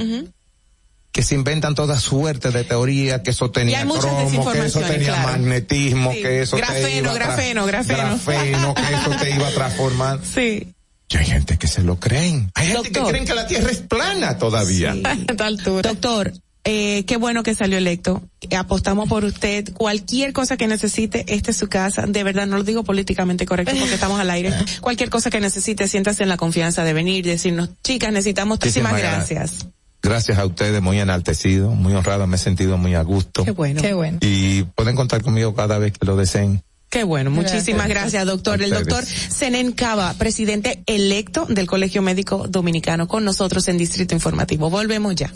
Que 1.12 1.22
se 1.22 1.34
inventan 1.34 1.74
toda 1.74 2.00
suerte 2.00 2.50
de 2.50 2.64
teoría, 2.64 3.22
que 3.22 3.30
eso 3.30 3.50
tenía 3.50 3.86
cromo, 3.86 4.50
que 4.50 4.64
eso 4.64 4.80
tenía 4.80 5.08
claro. 5.12 5.28
magnetismo, 5.32 6.10
Sí. 6.12 6.22
que 6.22 6.42
eso 6.42 6.56
te 6.56 6.62
Grafeno, 6.62 6.88
iba 6.88 7.10
a 7.10 7.14
tra- 7.14 7.18
grafeno, 7.18 7.66
grafeno. 7.66 7.98
grafeno, 7.98 8.74
que 8.74 8.82
eso 8.94 9.10
te 9.20 9.30
iba 9.30 9.46
a 9.48 9.50
transformar. 9.52 10.20
Sí. 10.34 10.68
Y 11.10 11.16
hay 11.18 11.26
gente 11.26 11.58
que 11.58 11.68
se 11.68 11.82
lo 11.82 12.00
creen. 12.00 12.50
Hay 12.54 12.68
gente 12.68 12.90
que 12.90 13.02
creen 13.02 13.26
que 13.26 13.34
la 13.34 13.46
Tierra 13.46 13.70
es 13.70 13.78
plana 13.82 14.38
todavía. 14.38 14.94
Doctor, 15.82 16.32
eh, 16.64 17.04
qué 17.06 17.16
bueno 17.18 17.42
que 17.42 17.54
salió 17.54 17.76
electo. 17.76 18.22
Apostamos 18.56 19.10
por 19.10 19.22
usted. 19.24 19.74
Cualquier 19.74 20.32
cosa 20.32 20.56
que 20.56 20.66
necesite, 20.66 21.26
esta 21.28 21.50
es 21.50 21.58
su 21.58 21.68
casa. 21.68 22.06
De 22.08 22.24
verdad, 22.24 22.46
no 22.46 22.56
lo 22.56 22.64
digo 22.64 22.82
políticamente 22.84 23.44
correcto 23.44 23.74
porque 23.78 23.92
estamos 23.94 24.18
al 24.20 24.30
aire. 24.30 24.54
Cualquier 24.80 25.10
cosa 25.10 25.28
que 25.28 25.40
necesite, 25.40 25.86
siéntase 25.86 26.22
en 26.22 26.30
la 26.30 26.38
confianza 26.38 26.82
de 26.82 26.94
venir, 26.94 27.26
decirnos, 27.26 27.68
chicas, 27.84 28.10
necesitamos 28.10 28.58
muchísimas 28.58 28.92
Muchísimas 28.92 29.16
gracias. 29.28 29.66
Gracias 30.02 30.38
a 30.38 30.44
ustedes, 30.44 30.82
muy 30.82 30.98
enaltecido, 30.98 31.70
muy 31.70 31.94
honrado, 31.94 32.26
me 32.26 32.36
he 32.36 32.38
sentido 32.38 32.76
muy 32.76 32.94
a 32.94 33.02
gusto. 33.02 33.44
Qué 33.44 33.52
bueno. 33.52 33.80
Qué 33.80 33.94
bueno. 33.94 34.18
Y 34.20 34.64
pueden 34.64 34.96
contar 34.96 35.22
conmigo 35.22 35.54
cada 35.54 35.78
vez 35.78 35.92
que 35.92 36.04
lo 36.04 36.16
deseen. 36.16 36.62
Qué 36.90 37.04
bueno, 37.04 37.30
muchísimas 37.30 37.88
gracias, 37.88 38.26
doctor. 38.26 38.60
El 38.60 38.70
doctor 38.70 39.02
Senen 39.06 39.72
Cava, 39.72 40.12
presidente 40.14 40.82
electo 40.84 41.46
del 41.48 41.66
Colegio 41.66 42.02
Médico 42.02 42.46
Dominicano, 42.48 43.08
con 43.08 43.24
nosotros 43.24 43.66
en 43.68 43.78
Distrito 43.78 44.14
Informativo. 44.14 44.68
Volvemos 44.68 45.14
ya. 45.14 45.32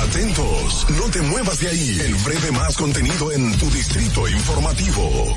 Atentos, 0.00 0.86
no 0.96 1.10
te 1.10 1.20
muevas 1.20 1.60
de 1.60 1.68
ahí. 1.68 2.00
El 2.06 2.14
breve 2.14 2.52
más 2.52 2.74
contenido 2.76 3.32
en 3.32 3.52
tu 3.58 3.68
distrito 3.70 4.26
informativo. 4.28 5.36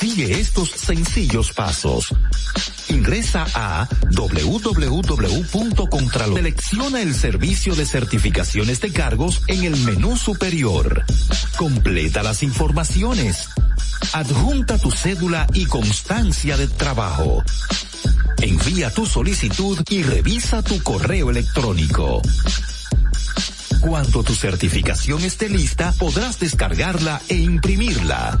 Sigue 0.00 0.40
estos 0.40 0.70
sencillos 0.70 1.52
pasos. 1.52 2.14
Ingresa 2.88 3.46
a 3.52 3.86
www.contralor. 4.12 6.38
Selecciona 6.38 7.02
el 7.02 7.14
servicio 7.14 7.74
de 7.74 7.84
certificaciones 7.84 8.80
de 8.80 8.92
cargos 8.92 9.42
en 9.46 9.64
el 9.64 9.76
menú 9.76 10.16
superior. 10.16 11.04
Completa 11.58 12.22
las 12.22 12.42
informaciones. 12.42 13.50
Adjunta 14.14 14.78
tu 14.78 14.90
cédula 14.90 15.46
y 15.52 15.66
constancia 15.66 16.56
de 16.56 16.66
trabajo. 16.66 17.44
Envía 18.40 18.90
tu 18.90 19.04
solicitud 19.04 19.78
y 19.90 20.02
revisa 20.02 20.62
tu 20.62 20.82
correo 20.82 21.28
electrónico. 21.28 22.22
Cuando 23.82 24.22
tu 24.22 24.34
certificación 24.34 25.22
esté 25.24 25.50
lista, 25.50 25.92
podrás 25.98 26.40
descargarla 26.40 27.20
e 27.28 27.36
imprimirla. 27.36 28.40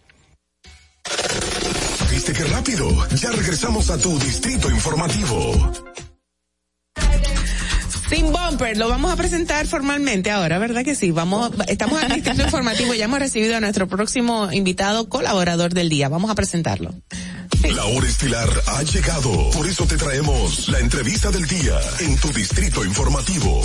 ¿Viste 2.31 2.45
qué 2.45 2.49
rápido? 2.49 3.07
Ya 3.17 3.29
regresamos 3.31 3.89
a 3.89 3.97
tu 3.97 4.17
distrito 4.17 4.69
informativo. 4.69 5.73
Sin 8.09 8.31
bumper, 8.31 8.77
lo 8.77 8.87
vamos 8.87 9.11
a 9.11 9.17
presentar 9.17 9.67
formalmente 9.67 10.31
ahora, 10.31 10.57
¿verdad 10.57 10.85
que 10.85 10.95
sí? 10.95 11.11
Vamos, 11.11 11.51
estamos 11.67 12.01
en 12.01 12.11
el 12.11 12.15
distrito 12.15 12.43
informativo, 12.43 12.93
ya 12.93 13.05
hemos 13.05 13.19
recibido 13.19 13.57
a 13.57 13.59
nuestro 13.59 13.87
próximo 13.87 14.49
invitado 14.51 15.09
colaborador 15.09 15.73
del 15.73 15.89
día. 15.89 16.07
Vamos 16.07 16.31
a 16.31 16.35
presentarlo. 16.35 16.93
La 17.69 17.83
hora 17.83 18.07
estilar 18.07 18.49
ha 18.65 18.83
llegado, 18.83 19.49
por 19.51 19.67
eso 19.67 19.85
te 19.85 19.97
traemos 19.97 20.69
la 20.69 20.79
entrevista 20.79 21.31
del 21.31 21.45
día 21.45 21.79
en 21.99 22.15
tu 22.17 22.31
distrito 22.31 22.85
informativo. 22.85 23.61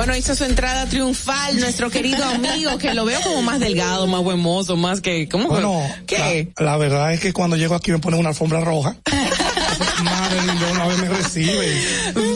Bueno, 0.00 0.16
hizo 0.16 0.34
su 0.34 0.44
entrada 0.44 0.86
triunfal 0.86 1.60
nuestro 1.60 1.90
querido 1.90 2.24
amigo, 2.24 2.78
que 2.78 2.94
lo 2.94 3.04
veo 3.04 3.20
como 3.20 3.42
más 3.42 3.60
delgado, 3.60 4.06
más 4.06 4.22
buen 4.22 4.38
mozo, 4.38 4.74
más 4.78 5.02
que, 5.02 5.28
¿cómo? 5.28 5.48
Bueno, 5.50 5.78
¿qué? 6.06 6.50
La, 6.56 6.64
la 6.64 6.76
verdad 6.78 7.12
es 7.12 7.20
que 7.20 7.34
cuando 7.34 7.54
llego 7.54 7.74
aquí 7.74 7.92
me 7.92 7.98
ponen 7.98 8.18
una 8.18 8.30
alfombra 8.30 8.60
roja. 8.60 8.96
Madre 10.02 10.40
de 10.40 10.72
una 10.72 10.86
vez 10.86 10.98
me 11.00 11.08
recibe. 11.10 11.82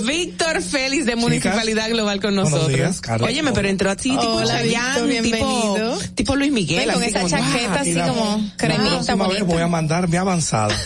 Víctor 0.06 0.60
Félix 0.60 1.06
de 1.06 1.16
Municipalidad 1.16 1.88
Global 1.88 2.20
con 2.20 2.34
Buenos 2.34 2.50
nosotros. 2.50 2.76
días. 2.76 3.00
Óyeme, 3.22 3.52
pero 3.52 3.66
entró 3.66 3.90
así 3.90 4.10
tipo 4.10 4.20
Hola, 4.20 4.46
Chayanne, 4.46 5.06
Víctor, 5.06 5.22
tipo, 5.22 5.46
bienvenido. 5.46 5.98
tipo 6.14 6.36
Luis 6.36 6.52
Miguel. 6.52 6.86
Ven 6.86 6.92
con 6.92 7.02
así 7.02 7.10
esa 7.12 7.20
como, 7.20 7.30
chaqueta 7.30 7.68
wow. 7.68 7.78
así 7.78 7.94
como 7.94 8.36
La 8.36 8.56
cremita 8.58 8.90
próxima 8.90 9.28
vez 9.28 9.42
voy 9.42 9.62
a 9.62 9.68
mandar 9.68 10.06
mi 10.06 10.18
avanzada. 10.18 10.76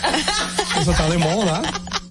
Eso 0.81 0.93
está 0.93 1.11
de 1.11 1.19
moda. 1.19 1.61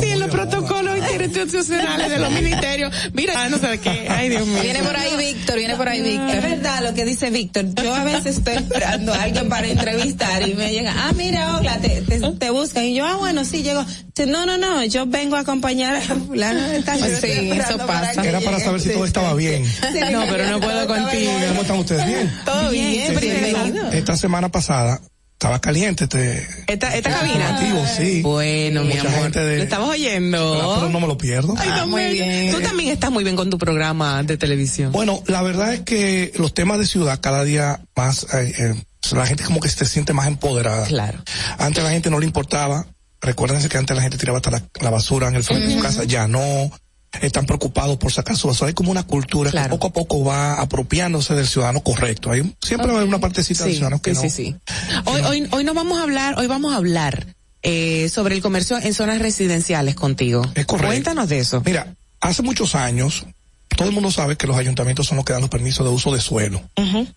Sí, 0.00 0.10
en 0.10 0.20
los 0.20 0.30
protocolos 0.30 0.96
institucionales 0.98 2.08
de 2.10 2.18
los 2.18 2.30
ministerios. 2.32 2.92
Mira, 3.12 3.48
no 3.48 3.58
sé 3.58 3.78
qué. 3.80 4.06
Ay, 4.08 4.28
Dios 4.28 4.46
mío. 4.46 4.62
Viene 4.62 4.82
por 4.82 4.96
ahí 4.96 5.16
Víctor, 5.16 5.56
viene 5.56 5.76
por 5.76 5.88
ahí 5.88 5.98
Es 6.00 6.04
Víctor. 6.04 6.42
verdad 6.50 6.82
lo 6.82 6.94
que 6.94 7.04
dice 7.04 7.30
Víctor. 7.30 7.66
Yo 7.82 7.94
a 7.94 8.04
veces 8.04 8.38
estoy 8.38 8.54
esperando 8.54 9.12
a 9.14 9.22
alguien 9.22 9.48
para 9.48 9.66
entrevistar 9.68 10.46
y 10.48 10.54
me 10.54 10.72
llega, 10.72 10.92
ah, 10.96 11.12
mira, 11.14 11.56
Ogla, 11.56 11.78
te, 11.78 12.02
te, 12.02 12.18
te 12.20 12.50
buscan. 12.50 12.84
Y 12.84 12.94
yo, 12.94 13.04
ah, 13.06 13.16
bueno, 13.16 13.44
sí, 13.44 13.62
llego. 13.62 13.84
No, 14.26 14.46
no, 14.46 14.56
no, 14.58 14.84
yo 14.84 15.06
vengo 15.06 15.36
a 15.36 15.40
acompañar 15.40 15.96
a 15.96 16.00
fulano 16.00 16.60
yo 16.72 16.82
Sí, 17.20 17.50
eso 17.50 17.78
pasa. 17.86 18.22
que 18.22 18.28
Era 18.28 18.40
para 18.40 18.52
llegue". 18.58 18.64
saber 18.64 18.80
si 18.80 18.90
todo 18.90 19.04
estaba 19.04 19.34
bien. 19.34 19.64
Sí, 19.66 19.80
No, 20.12 20.24
pero 20.30 20.46
no 20.50 20.60
puedo 20.60 20.86
contigo. 20.86 21.32
¿Cómo 21.48 21.60
están 21.62 21.78
ustedes? 21.78 22.06
Bien. 22.06 22.32
Todo 22.44 22.70
bien, 22.70 22.90
Bien, 22.92 23.20
bienvenido. 23.20 23.90
Esta 23.92 24.16
semana 24.16 24.48
pasada 24.50 25.00
estaba 25.34 25.60
caliente 25.60 26.04
este 26.04 26.46
Esta, 26.66 26.94
esta 26.96 27.10
cabina. 27.10 27.86
sí. 27.96 28.22
Bueno, 28.22 28.82
mi 28.84 28.96
amor. 28.96 29.30
de- 29.30 29.58
Lo 29.58 29.62
estabas 29.64 29.88
oyendo. 29.90 30.74
pero 30.76 30.88
no 30.88 31.00
me 31.00 31.06
lo 31.06 31.18
pierdo. 31.18 31.54
Ay, 31.58 31.68
Ah, 31.72 31.84
muy 31.86 32.12
bien. 32.12 32.54
Tú 32.54 32.60
también 32.62 32.90
estás 32.90 33.10
muy 33.10 33.24
bien 33.24 33.36
con 33.36 33.50
tu 33.50 33.58
programa 33.58 34.22
de 34.22 34.36
televisión. 34.38 34.92
Bueno, 34.92 35.22
la 35.26 35.42
verdad 35.42 35.74
es 35.74 35.80
que 35.80 36.32
los 36.36 36.54
temas 36.54 36.78
de 36.78 36.86
ciudad 36.86 37.18
cada 37.20 37.44
día 37.44 37.80
más, 37.94 38.26
eh, 38.34 38.54
eh, 38.58 38.84
la 39.12 39.26
gente 39.26 39.44
como 39.44 39.60
que 39.60 39.68
se 39.68 39.84
siente 39.84 40.12
más 40.14 40.26
empoderada. 40.28 40.86
Claro. 40.86 41.18
Antes 41.58 41.80
a 41.82 41.86
la 41.86 41.92
gente 41.92 42.08
no 42.10 42.20
le 42.20 42.26
importaba. 42.26 42.86
Recuérdense 43.20 43.68
que 43.68 43.76
antes 43.78 43.94
la 43.96 44.02
gente 44.02 44.18
tiraba 44.18 44.38
hasta 44.38 44.50
la, 44.50 44.62
la 44.80 44.90
basura 44.90 45.28
en 45.28 45.34
el 45.34 45.42
frente 45.42 45.66
de 45.66 45.74
su 45.76 45.80
casa. 45.82 46.04
Ya 46.04 46.26
no. 46.28 46.70
Están 47.22 47.46
preocupados 47.46 47.96
por 47.96 48.12
sacar 48.12 48.36
su 48.36 48.48
basura. 48.48 48.68
Hay 48.68 48.74
como 48.74 48.90
una 48.90 49.02
cultura 49.04 49.50
que 49.50 49.68
poco 49.68 49.86
a 49.88 49.92
poco 49.92 50.24
va 50.24 50.60
apropiándose 50.60 51.34
del 51.34 51.46
ciudadano 51.46 51.80
correcto. 51.82 52.30
Hay, 52.30 52.54
siempre 52.62 52.88
va 52.88 52.94
a 52.94 52.96
haber 52.98 53.08
una 53.08 53.20
partecita 53.20 53.64
de 53.64 53.70
Sí, 53.70 53.76
ciudadanos 53.76 54.00
que 54.00 54.14
sí, 54.14 54.16
no. 54.16 54.22
sí, 54.22 54.30
sí. 54.30 54.56
Hoy, 55.06 55.20
hoy, 55.22 55.48
hoy 55.52 55.64
no 55.64 55.74
vamos 55.74 55.98
a 55.98 56.02
hablar, 56.02 56.38
hoy 56.38 56.46
vamos 56.46 56.72
a 56.72 56.76
hablar 56.76 57.26
eh, 57.62 58.08
sobre 58.10 58.34
el 58.34 58.42
comercio 58.42 58.78
en 58.78 58.92
zonas 58.94 59.18
residenciales 59.20 59.94
contigo. 59.94 60.42
Es 60.54 60.66
correcto. 60.66 60.88
Cuéntanos 60.88 61.28
de 61.28 61.38
eso. 61.38 61.62
Mira, 61.64 61.94
hace 62.20 62.42
muchos 62.42 62.74
años, 62.74 63.24
todo 63.76 63.88
el 63.88 63.94
mundo 63.94 64.10
sabe 64.10 64.36
que 64.36 64.46
los 64.46 64.56
ayuntamientos 64.56 65.06
son 65.06 65.16
los 65.16 65.24
que 65.24 65.32
dan 65.32 65.40
los 65.42 65.50
permisos 65.50 65.84
de 65.86 65.92
uso 65.92 66.12
de 66.12 66.20
suelo. 66.20 66.60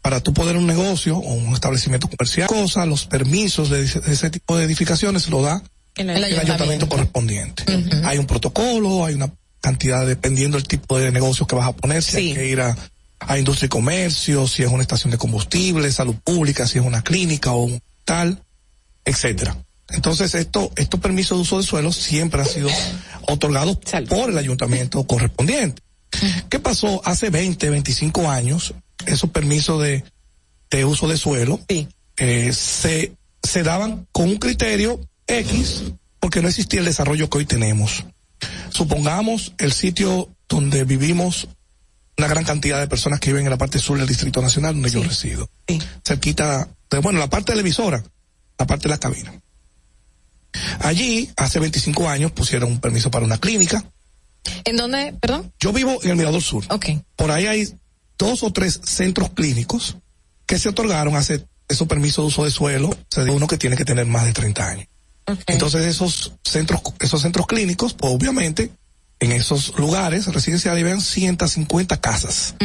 Para 0.02 0.22
tú 0.22 0.34
poder 0.34 0.56
un 0.58 0.66
negocio 0.68 1.18
o 1.18 1.34
un 1.34 1.54
establecimiento 1.54 2.08
comercial, 2.08 2.48
cosa, 2.48 2.86
los 2.86 3.06
permisos 3.06 3.70
de, 3.70 3.84
ese- 3.84 4.00
de 4.00 4.14
ese 4.14 4.30
tipo 4.30 4.58
de 4.58 4.64
edificaciones 4.66 5.28
lo 5.30 5.42
da 5.42 5.62
El 5.96 6.10
el 6.10 6.16
ayuntamiento, 6.24 6.52
ayuntamiento. 6.54 6.90
correspondiente. 6.90 7.64
Hay 8.06 8.18
un 8.18 8.26
protocolo, 8.26 9.06
hay 9.06 9.16
una 9.16 9.32
cantidad 9.62 10.06
dependiendo 10.06 10.58
del 10.58 10.68
tipo 10.68 11.00
de 11.00 11.12
negocio 11.12 11.48
que 11.48 11.56
vas 11.56 11.68
a 11.68 11.74
poner, 11.74 12.04
si 12.04 12.18
hay 12.18 12.34
que 12.34 12.48
ir 12.48 12.62
a, 12.62 12.76
a 13.20 13.38
industria 13.38 13.68
y 13.68 13.70
comercio, 13.70 14.48
si 14.48 14.64
es 14.64 14.70
una 14.70 14.84
estación 14.84 15.12
de 15.12 15.18
combustible, 15.18 15.92
salud 15.92 16.16
pública, 16.24 16.68
si 16.68 16.80
es 16.80 16.86
una 16.86 17.02
clínica 17.02 17.52
o 17.52 17.64
un 17.64 17.82
tal, 18.06 18.42
etcétera. 19.06 19.58
Entonces, 19.90 20.36
esto, 20.36 20.72
estos 20.76 21.00
permisos 21.00 21.38
de 21.38 21.42
uso 21.42 21.58
de 21.58 21.64
suelo 21.64 21.92
siempre 21.92 22.42
han 22.42 22.48
sido 22.48 22.70
otorgados 23.22 23.78
por 24.10 24.30
el 24.30 24.38
ayuntamiento 24.38 25.06
correspondiente. 25.06 25.82
¿Qué 26.50 26.60
pasó 26.60 27.02
hace 27.06 27.30
20, 27.30 27.70
25 27.70 28.30
años? 28.30 28.74
Esos 29.06 29.30
permisos 29.30 29.82
de, 29.82 30.04
de 30.70 30.86
uso 30.86 31.08
de 31.08 31.18
suelo 31.18 31.60
eh, 32.18 32.52
se, 32.52 33.14
se 33.44 33.64
daban 33.64 34.08
con 34.12 34.30
un 34.30 34.38
criterio 34.38 35.00
X 35.28 35.84
porque 36.20 36.42
no 36.42 36.50
existía 36.50 36.80
el 36.80 36.86
desarrollo 36.86 37.30
que 37.30 37.38
hoy 37.38 37.46
tenemos. 37.46 38.06
Supongamos 38.70 39.54
el 39.58 39.74
sitio 39.74 40.30
donde 40.48 40.84
vivimos 40.84 41.48
una 42.18 42.28
gran 42.28 42.44
cantidad 42.44 42.80
de 42.80 42.88
personas 42.88 43.20
que 43.20 43.30
viven 43.30 43.46
en 43.46 43.52
la 43.52 43.58
parte 43.58 43.80
sur 43.80 43.98
del 43.98 44.08
Distrito 44.08 44.42
Nacional 44.42 44.74
donde 44.74 44.90
yo 44.90 45.04
resido. 45.04 45.50
Cerquita 46.06 46.68
de, 46.90 47.00
bueno, 47.00 47.20
la 47.20 47.30
parte 47.30 47.52
de 47.52 47.58
la 47.58 47.62
emisora, 47.62 48.04
la 48.58 48.66
parte 48.66 48.84
de 48.84 48.90
la 48.90 48.98
cabina. 48.98 49.34
Allí, 50.80 51.30
hace 51.38 51.60
25 51.60 52.10
años, 52.10 52.32
pusieron 52.32 52.72
un 52.72 52.80
permiso 52.80 53.12
para 53.12 53.26
una 53.26 53.38
clínica. 53.38 53.84
¿En 54.64 54.78
dónde? 54.78 55.14
Perdón. 55.20 55.52
Yo 55.60 55.74
vivo 55.74 56.00
en 56.04 56.12
el 56.12 56.16
Mirador 56.16 56.42
Sur. 56.42 56.64
Ok. 56.70 56.88
Por 57.16 57.32
ahí 57.32 57.46
hay 57.46 57.78
dos 58.18 58.44
o 58.44 58.52
tres 58.52 58.80
centros 58.84 59.30
clínicos 59.32 59.98
que 60.46 60.58
se 60.58 60.70
otorgaron 60.70 61.16
hace 61.16 61.46
esos 61.68 61.88
permisos 61.88 62.24
de 62.24 62.28
uso 62.28 62.46
de 62.46 62.52
suelo, 62.52 62.98
se 63.10 63.24
de 63.24 63.32
uno 63.32 63.46
que 63.46 63.58
tiene 63.58 63.76
que 63.76 63.86
tener 63.86 64.06
más 64.06 64.26
de 64.26 64.34
30 64.34 64.68
años. 64.68 64.88
Entonces 65.48 65.86
esos 65.86 66.34
centros, 66.44 66.82
esos 67.00 67.22
centros 67.22 67.48
clínicos, 67.48 67.94
pues 67.94 68.14
obviamente, 68.14 68.72
en 69.20 69.32
esos 69.32 69.78
lugares 69.78 70.28
residenciales 70.28 70.84
viven 70.84 71.02
150 71.02 72.00
casas, 72.00 72.56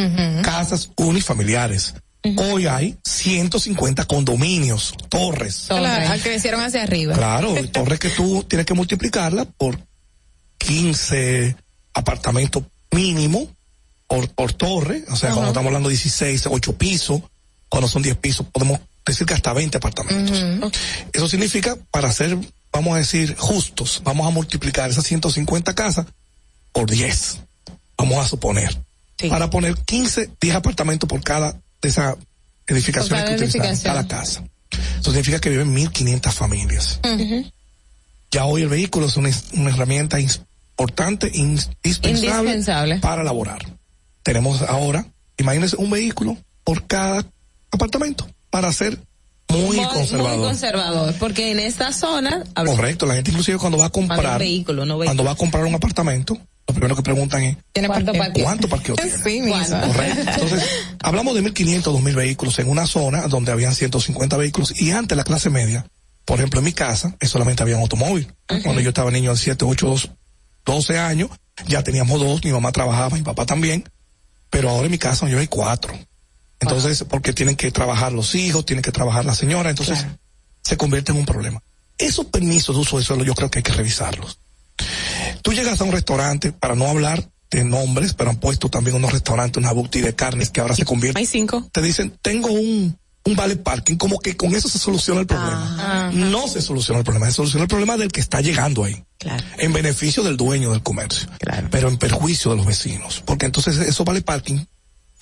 casas 0.43 0.89
unifamiliares. 0.95 1.95
Hoy 2.37 2.67
hay 2.67 2.97
150 3.03 4.05
condominios, 4.05 4.95
torres. 5.09 5.65
Claro, 5.67 6.21
crecieron 6.23 6.61
hacia 6.61 6.83
arriba. 6.83 7.13
Claro, 7.15 7.53
torres 7.71 7.99
que 7.99 8.09
tú 8.09 8.45
tienes 8.47 8.65
que 8.65 8.73
multiplicarla 8.73 9.43
por 9.45 9.77
15 10.59 11.57
apartamentos 11.93 12.63
mínimo 12.91 13.49
por, 14.07 14.29
por 14.29 14.53
torre, 14.53 15.03
o 15.09 15.15
sea, 15.15 15.31
cuando 15.31 15.49
estamos 15.49 15.67
hablando 15.67 15.89
de 15.89 15.93
16, 15.93 16.47
8 16.47 16.77
pisos, 16.77 17.21
cuando 17.67 17.87
son 17.87 18.03
10 18.03 18.15
pisos, 18.17 18.45
podemos 18.51 18.79
decir 19.05 19.27
que 19.27 19.33
hasta 19.33 19.53
20 19.53 19.77
apartamentos. 19.77 20.43
Eso 21.11 21.27
significa, 21.27 21.77
para 21.91 22.11
ser, 22.11 22.37
vamos 22.71 22.95
a 22.95 22.97
decir, 22.97 23.35
justos, 23.37 24.01
vamos 24.03 24.27
a 24.27 24.29
multiplicar 24.29 24.89
esas 24.89 25.05
150 25.05 25.73
casas 25.75 26.05
por 26.71 26.89
10, 26.89 27.39
vamos 27.97 28.25
a 28.25 28.27
suponer, 28.27 28.77
para 29.29 29.49
poner 29.49 29.75
15, 29.75 30.31
10 30.39 30.55
apartamentos 30.55 31.07
por 31.07 31.21
cada 31.21 31.53
de 31.81 31.89
esas 31.89 32.15
edificaciones 32.67 33.23
que 33.23 33.31
cada 33.31 33.35
utilizamos, 33.35 33.65
edificación. 33.65 33.93
cada 33.93 34.07
casa. 34.07 34.43
Eso 34.99 35.11
significa 35.11 35.39
que 35.39 35.49
viven 35.49 35.75
1.500 35.75 36.31
familias. 36.31 36.99
Ya 38.31 38.45
hoy 38.45 38.63
el 38.63 38.69
vehículo 38.69 39.05
es 39.05 39.17
una, 39.17 39.29
una 39.53 39.69
herramienta 39.69 40.19
importante, 40.19 41.29
indispensable, 41.33 42.09
Indispensable. 42.09 42.99
para 42.99 43.23
laborar. 43.23 43.63
Tenemos 44.23 44.61
ahora, 44.63 45.05
imagínense, 45.37 45.75
un 45.75 45.91
vehículo 45.91 46.37
por 46.63 46.87
cada 46.87 47.23
apartamento 47.69 48.27
para 48.53 48.71
ser 48.71 48.99
muy, 49.49 49.77
conservador. 49.77 50.37
Muy 50.37 50.47
conservador, 50.47 51.15
porque 51.17 51.49
en 51.49 51.59
esta 51.59 51.91
zona, 51.91 52.43
Correcto, 52.53 53.07
la 53.07 53.15
gente 53.15 53.31
inclusive 53.31 53.57
cuando 53.57 53.79
va 53.79 53.85
a 53.85 53.89
comprar, 53.89 54.33
un 54.33 54.37
vehículo, 54.37 54.85
no 54.85 54.99
cuando 54.99 55.23
va 55.23 55.31
a 55.31 55.35
comprar 55.35 55.65
un 55.65 55.73
apartamento, 55.73 56.37
lo 56.67 56.75
primero 56.75 56.95
que 56.95 57.01
preguntan 57.01 57.41
es 57.41 57.57
¿Cuánto 57.87 58.13
parqueo? 58.13 58.43
¿cuánto 58.43 58.67
parqueo 58.67 58.95
tiene? 58.95 59.11
Sí. 59.11 59.41
Correcto. 59.71 60.31
Entonces, 60.35 60.69
hablamos 61.01 61.33
de 61.33 61.41
1.500, 61.41 61.81
2.000 61.81 62.13
vehículos 62.13 62.59
en 62.59 62.69
una 62.69 62.85
zona 62.85 63.27
donde 63.27 63.51
habían 63.51 63.73
150 63.73 64.37
vehículos 64.37 64.79
y 64.79 64.91
antes 64.91 65.17
la 65.17 65.23
clase 65.23 65.49
media, 65.49 65.87
por 66.23 66.37
ejemplo, 66.37 66.59
en 66.59 66.65
mi 66.65 66.73
casa, 66.73 67.17
solamente 67.23 67.63
había 67.63 67.77
un 67.77 67.81
automóvil. 67.81 68.31
Cuando 68.61 68.81
yo 68.81 68.89
estaba 68.89 69.09
niño 69.09 69.31
de 69.31 69.37
7, 69.37 69.65
8, 69.65 69.95
12 70.63 70.99
años, 70.99 71.31
ya 71.65 71.81
teníamos 71.81 72.19
dos, 72.19 72.45
mi 72.45 72.51
mamá 72.51 72.71
trabajaba, 72.71 73.15
mi 73.15 73.23
papá 73.23 73.47
también, 73.47 73.89
pero 74.51 74.69
ahora 74.69 74.85
en 74.85 74.91
mi 74.91 74.99
casa 74.99 75.27
yo 75.27 75.39
hay 75.39 75.47
cuatro. 75.47 75.97
Entonces, 76.63 77.05
porque 77.07 77.33
tienen 77.33 77.55
que 77.55 77.71
trabajar 77.71 78.11
los 78.11 78.35
hijos, 78.35 78.65
tienen 78.65 78.83
que 78.83 78.91
trabajar 78.91 79.25
la 79.25 79.35
señora, 79.35 79.69
entonces 79.69 80.05
se 80.61 80.77
convierte 80.77 81.11
en 81.11 81.19
un 81.19 81.25
problema. 81.25 81.61
Esos 81.97 82.25
permisos 82.25 82.75
de 82.75 82.81
uso 82.81 82.97
de 82.97 83.03
suelo 83.03 83.23
yo 83.23 83.35
creo 83.35 83.49
que 83.51 83.59
hay 83.59 83.63
que 83.63 83.73
revisarlos. 83.73 84.39
Tú 85.41 85.53
llegas 85.53 85.79
a 85.79 85.83
un 85.83 85.91
restaurante, 85.91 86.51
para 86.51 86.75
no 86.75 86.87
hablar 86.87 87.29
este, 87.53 87.63
nombres, 87.63 88.15
pero 88.15 88.31
han 88.31 88.37
puesto 88.37 88.67
también 88.67 88.95
unos 88.95 89.11
restaurantes, 89.11 89.61
una 89.61 89.71
boutique 89.71 90.05
de 90.05 90.15
carnes 90.15 90.49
que 90.49 90.59
ahora 90.59 90.75
se 90.75 90.85
convierten. 90.85 91.19
Hay 91.19 91.27
cinco. 91.27 91.69
Te 91.71 91.83
dicen, 91.83 92.17
tengo 92.21 92.49
un, 92.49 92.97
un 93.25 93.35
vale 93.35 93.57
parking, 93.57 93.95
como 93.95 94.17
que 94.17 94.35
con 94.35 94.55
eso 94.55 94.67
se 94.67 94.79
soluciona 94.79 95.21
el 95.21 95.27
problema. 95.27 96.09
No 96.13 96.47
se 96.47 96.61
soluciona 96.61 96.99
el 96.99 97.05
problema, 97.05 97.27
se 97.27 97.33
soluciona 97.33 97.63
el 97.63 97.67
problema 97.67 97.95
del 97.95 98.11
que 98.11 98.21
está 98.21 98.41
llegando 98.41 98.83
ahí. 98.83 99.03
Claro. 99.19 99.43
En 99.59 99.71
beneficio 99.71 100.23
del 100.23 100.35
dueño 100.35 100.71
del 100.71 100.81
comercio. 100.81 101.29
Claro. 101.37 101.67
Pero 101.69 101.89
en 101.89 101.97
perjuicio 101.97 102.49
de 102.51 102.57
los 102.57 102.65
vecinos. 102.65 103.21
Porque 103.23 103.45
entonces 103.45 103.77
esos 103.77 104.03
vale 104.03 104.23
parking 104.23 104.65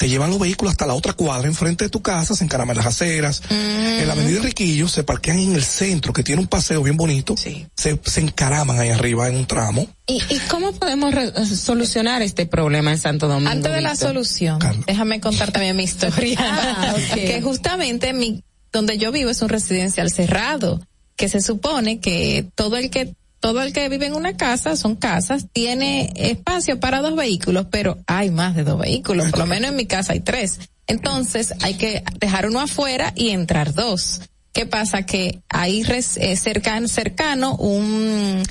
te 0.01 0.09
llevan 0.09 0.31
los 0.31 0.39
vehículos 0.39 0.71
hasta 0.71 0.87
la 0.87 0.95
otra 0.95 1.13
cuadra 1.13 1.47
enfrente 1.47 1.83
de 1.83 1.91
tu 1.91 2.01
casa, 2.01 2.33
se 2.35 2.43
encaraman 2.43 2.75
las 2.75 2.87
aceras. 2.87 3.43
En 3.51 4.07
la 4.07 4.13
avenida 4.13 4.41
Riquillo 4.41 4.87
se 4.87 5.03
parquean 5.03 5.37
en 5.37 5.53
el 5.53 5.63
centro, 5.63 6.11
que 6.11 6.23
tiene 6.23 6.41
un 6.41 6.47
paseo 6.47 6.81
bien 6.81 6.97
bonito. 6.97 7.35
Se, 7.37 7.67
se 8.03 8.19
encaraman 8.19 8.79
ahí 8.79 8.89
arriba 8.89 9.29
en 9.29 9.35
un 9.35 9.45
tramo. 9.45 9.85
¿Y, 10.07 10.15
y 10.33 10.39
cómo 10.49 10.71
podemos 10.71 11.13
re- 11.13 11.45
solucionar 11.45 12.23
este 12.23 12.47
problema 12.47 12.89
en 12.91 12.97
Santo 12.97 13.27
Domingo? 13.27 13.51
Antes 13.51 13.71
de 13.71 13.81
la 13.81 13.91
Víctor? 13.91 14.07
solución, 14.09 14.57
déjame 14.87 15.21
contar 15.21 15.51
también 15.51 15.75
mi 15.75 15.83
historia. 15.83 16.39
Ah. 16.73 16.95
Que 17.13 17.39
justamente 17.43 18.11
mi, 18.13 18.43
donde 18.71 18.97
yo 18.97 19.11
vivo 19.11 19.29
es 19.29 19.39
un 19.43 19.49
residencial 19.49 20.09
cerrado, 20.09 20.81
que 21.15 21.29
se 21.29 21.41
supone 21.41 21.99
que 21.99 22.47
todo 22.55 22.75
el 22.77 22.89
que 22.89 23.13
todo 23.41 23.61
el 23.61 23.73
que 23.73 23.89
vive 23.89 24.05
en 24.05 24.13
una 24.13 24.37
casa, 24.37 24.77
son 24.77 24.95
casas, 24.95 25.47
tiene 25.51 26.13
espacio 26.15 26.79
para 26.79 27.01
dos 27.01 27.15
vehículos, 27.15 27.65
pero 27.69 27.97
hay 28.07 28.29
más 28.31 28.55
de 28.55 28.63
dos 28.63 28.79
vehículos, 28.79 29.29
por 29.31 29.39
lo 29.39 29.45
menos 29.47 29.71
en 29.71 29.75
mi 29.75 29.87
casa 29.87 30.13
hay 30.13 30.21
tres. 30.21 30.59
Entonces 30.87 31.53
hay 31.61 31.73
que 31.73 32.03
dejar 32.19 32.45
uno 32.47 32.59
afuera 32.61 33.11
y 33.15 33.29
entrar 33.31 33.73
dos. 33.73 34.21
¿Qué 34.53 34.65
pasa? 34.65 35.03
Que 35.05 35.41
hay 35.49 35.81
eh, 35.81 36.35
cercan- 36.35 36.87
cercano 36.87 37.55
un, 37.55 38.43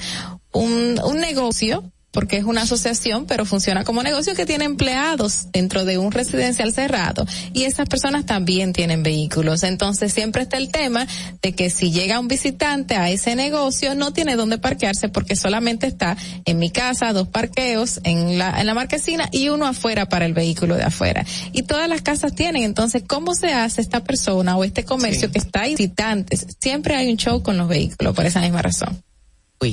un, 0.53 1.01
un 1.05 1.21
negocio 1.21 1.85
porque 2.13 2.37
es 2.37 2.45
una 2.45 2.63
asociación, 2.63 3.27
pero 3.27 3.45
funciona 3.45 3.85
como 3.85 4.03
negocio 4.03 4.35
que 4.35 4.47
tiene 4.47 4.65
empleados 4.65 5.49
dentro 5.53 5.85
de 5.85 5.99
un 5.99 6.13
residencial 6.13 6.73
cerrado 6.73 7.27
y 7.53 7.65
esas 7.65 7.89
personas 7.89 8.27
también 8.27 8.73
tienen 8.73 9.03
vehículos. 9.03 9.63
Entonces 9.63 10.13
siempre 10.13 10.43
está 10.43 10.57
el 10.57 10.71
tema 10.71 11.07
de 11.43 11.53
que 11.53 11.71
si 11.71 11.93
llega 11.93 12.21
un 12.21 12.29
visitante 12.29 12.97
a 12.97 13.11
ese 13.11 13.37
negocio 13.37 13.95
no 13.95 14.13
tiene 14.13 14.37
dónde 14.37 14.59
parquearse 14.59 15.09
porque 15.09 15.37
solamente 15.37 15.87
está 15.87 16.17
en 16.45 16.59
mi 16.59 16.71
casa 16.71 17.13
dos 17.13 17.29
parqueos 17.29 18.01
en 18.05 18.39
la 18.39 18.61
en 18.61 18.67
la 18.67 18.75
marquesina 18.75 19.29
y 19.33 19.49
uno 19.49 19.67
afuera 19.67 20.09
para 20.09 20.27
el 20.27 20.35
vehículo 20.35 20.77
de 20.77 20.85
afuera. 20.85 21.25
Y 21.53 21.63
todas 21.63 21.89
las 21.89 22.03
casas 22.03 22.35
tienen. 22.35 22.65
Entonces, 22.65 23.03
¿cómo 23.07 23.35
se 23.35 23.53
hace 23.53 23.81
esta 23.81 24.05
persona 24.05 24.57
o 24.57 24.65
este 24.65 24.85
comercio 24.85 25.31
que 25.31 25.39
está 25.39 25.63
ahí 25.63 25.75
visitantes? 25.75 26.47
Siempre 26.61 26.97
hay 26.97 27.11
un 27.11 27.17
show 27.17 27.43
con 27.43 27.57
los 27.57 27.69
vehículos 27.69 28.15
por 28.15 28.27
esa 28.27 28.41
misma 28.41 28.63
razón. 28.63 29.03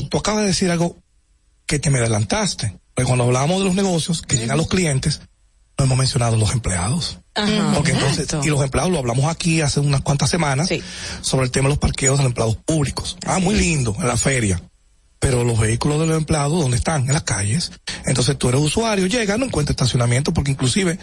Tú 0.09 0.17
acabas 0.17 0.41
de 0.41 0.47
decir 0.47 0.69
algo 0.69 0.97
que 1.67 1.79
te 1.79 1.89
me 1.89 1.99
adelantaste. 1.99 2.79
Porque 2.95 3.05
cuando 3.05 3.25
hablábamos 3.25 3.59
de 3.59 3.65
los 3.65 3.75
negocios, 3.75 4.23
que 4.23 4.37
llegan 4.37 4.57
los 4.57 4.67
clientes, 4.67 5.21
no 5.77 5.85
hemos 5.85 5.97
mencionado 5.97 6.37
los 6.37 6.51
empleados. 6.53 7.19
Ajá. 7.35 7.73
Porque 7.75 7.91
entonces, 7.91 8.27
y 8.43 8.47
los 8.47 8.63
empleados 8.63 8.91
lo 8.91 8.97
hablamos 8.97 9.25
aquí 9.25 9.61
hace 9.61 9.79
unas 9.79 10.01
cuantas 10.01 10.29
semanas 10.31 10.69
sobre 11.21 11.45
el 11.45 11.51
tema 11.51 11.67
de 11.67 11.75
los 11.75 11.77
parqueos 11.77 12.17
de 12.17 12.23
los 12.23 12.31
empleados 12.31 12.55
públicos. 12.55 13.17
Ah, 13.25 13.37
muy 13.37 13.55
lindo, 13.55 13.95
en 13.99 14.07
la 14.07 14.17
feria. 14.17 14.59
Pero 15.19 15.43
los 15.43 15.59
vehículos 15.59 15.99
de 15.99 16.07
los 16.07 16.17
empleados, 16.17 16.59
¿dónde 16.59 16.77
están? 16.77 17.05
En 17.05 17.13
las 17.13 17.23
calles. 17.23 17.71
Entonces 18.05 18.37
tú 18.37 18.49
eres 18.49 18.61
usuario, 18.61 19.05
llega, 19.05 19.37
no 19.37 19.45
encuentra 19.45 19.71
estacionamiento, 19.71 20.33
porque 20.33 20.51
inclusive 20.51 20.97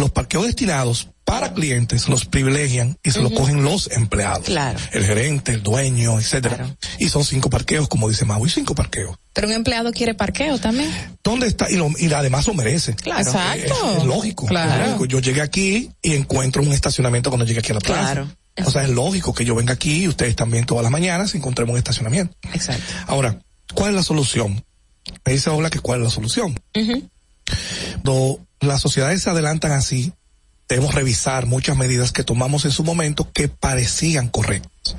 los 0.00 0.10
parqueos 0.10 0.46
destinados 0.46 1.08
para 1.24 1.52
clientes 1.54 2.08
los 2.08 2.24
privilegian 2.24 2.98
y 3.04 3.12
se 3.12 3.20
los 3.20 3.30
cogen 3.32 3.62
los 3.62 3.88
empleados. 3.92 4.46
Claro. 4.46 4.78
El 4.92 5.04
gerente, 5.04 5.52
el 5.52 5.62
dueño, 5.62 6.18
etcétera. 6.18 6.76
Y 6.98 7.08
son 7.08 7.24
cinco 7.24 7.48
parqueos, 7.50 7.86
como 7.86 8.08
dice 8.08 8.24
Mau, 8.24 8.44
y 8.44 8.50
cinco 8.50 8.74
parqueos. 8.74 9.16
Pero 9.32 9.46
un 9.46 9.52
empleado 9.52 9.92
quiere 9.92 10.14
parqueo 10.14 10.58
también. 10.58 10.90
¿Dónde 11.22 11.46
está? 11.46 11.70
Y, 11.70 11.76
lo- 11.76 11.90
y 11.96 12.12
además 12.12 12.48
lo 12.48 12.54
merece. 12.54 12.94
Claro. 12.96 13.20
Exacto. 13.20 13.96
Es, 13.98 14.04
lógico. 14.04 14.46
Claro. 14.46 14.72
es 14.82 14.88
lógico. 14.88 15.04
Yo 15.04 15.20
llegué 15.20 15.40
aquí 15.40 15.92
y 16.02 16.14
encuentro 16.14 16.62
un 16.62 16.72
estacionamiento 16.72 17.30
cuando 17.30 17.46
llegue 17.46 17.60
aquí 17.60 17.70
a 17.70 17.74
la 17.74 17.80
plaza. 17.80 18.12
Claro. 18.12 18.28
O 18.66 18.70
sea, 18.70 18.82
es 18.82 18.90
lógico 18.90 19.32
que 19.32 19.44
yo 19.44 19.54
venga 19.54 19.72
aquí 19.74 20.02
y 20.02 20.08
ustedes 20.08 20.34
también 20.34 20.66
todas 20.66 20.82
las 20.82 20.90
mañanas 20.90 21.34
encontremos 21.36 21.72
un 21.74 21.78
estacionamiento. 21.78 22.34
Exacto. 22.52 22.82
Ahora, 23.06 23.38
¿cuál 23.72 23.90
es 23.90 23.94
la 23.96 24.02
solución? 24.02 24.64
Me 25.24 25.32
dice 25.32 25.48
Ola 25.50 25.70
que 25.70 25.78
cuál 25.78 26.00
es 26.00 26.04
la 26.06 26.10
solución. 26.10 26.60
Cuando 28.02 28.40
las 28.60 28.80
sociedades 28.80 29.22
se 29.22 29.30
adelantan 29.30 29.72
así, 29.72 30.12
debemos 30.68 30.94
revisar 30.94 31.46
muchas 31.46 31.76
medidas 31.76 32.12
que 32.12 32.24
tomamos 32.24 32.64
en 32.64 32.70
su 32.70 32.84
momento 32.84 33.30
que 33.32 33.48
parecían 33.48 34.28
correctas. 34.28 34.96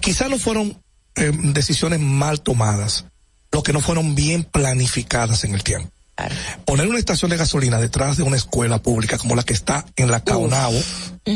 Quizás 0.00 0.30
no 0.30 0.38
fueron 0.38 0.80
eh, 1.16 1.32
decisiones 1.34 2.00
mal 2.00 2.40
tomadas, 2.40 3.06
lo 3.50 3.62
que 3.62 3.72
no 3.72 3.80
fueron 3.80 4.14
bien 4.14 4.44
planificadas 4.44 5.44
en 5.44 5.54
el 5.54 5.64
tiempo. 5.64 5.90
Poner 6.64 6.88
una 6.88 6.98
estación 6.98 7.30
de 7.30 7.36
gasolina 7.36 7.78
detrás 7.78 8.16
de 8.16 8.22
una 8.24 8.36
escuela 8.36 8.82
pública 8.82 9.18
como 9.18 9.36
la 9.36 9.42
que 9.42 9.52
está 9.52 9.84
en 9.96 10.10
la 10.10 10.20
Caonabo, 10.24 10.78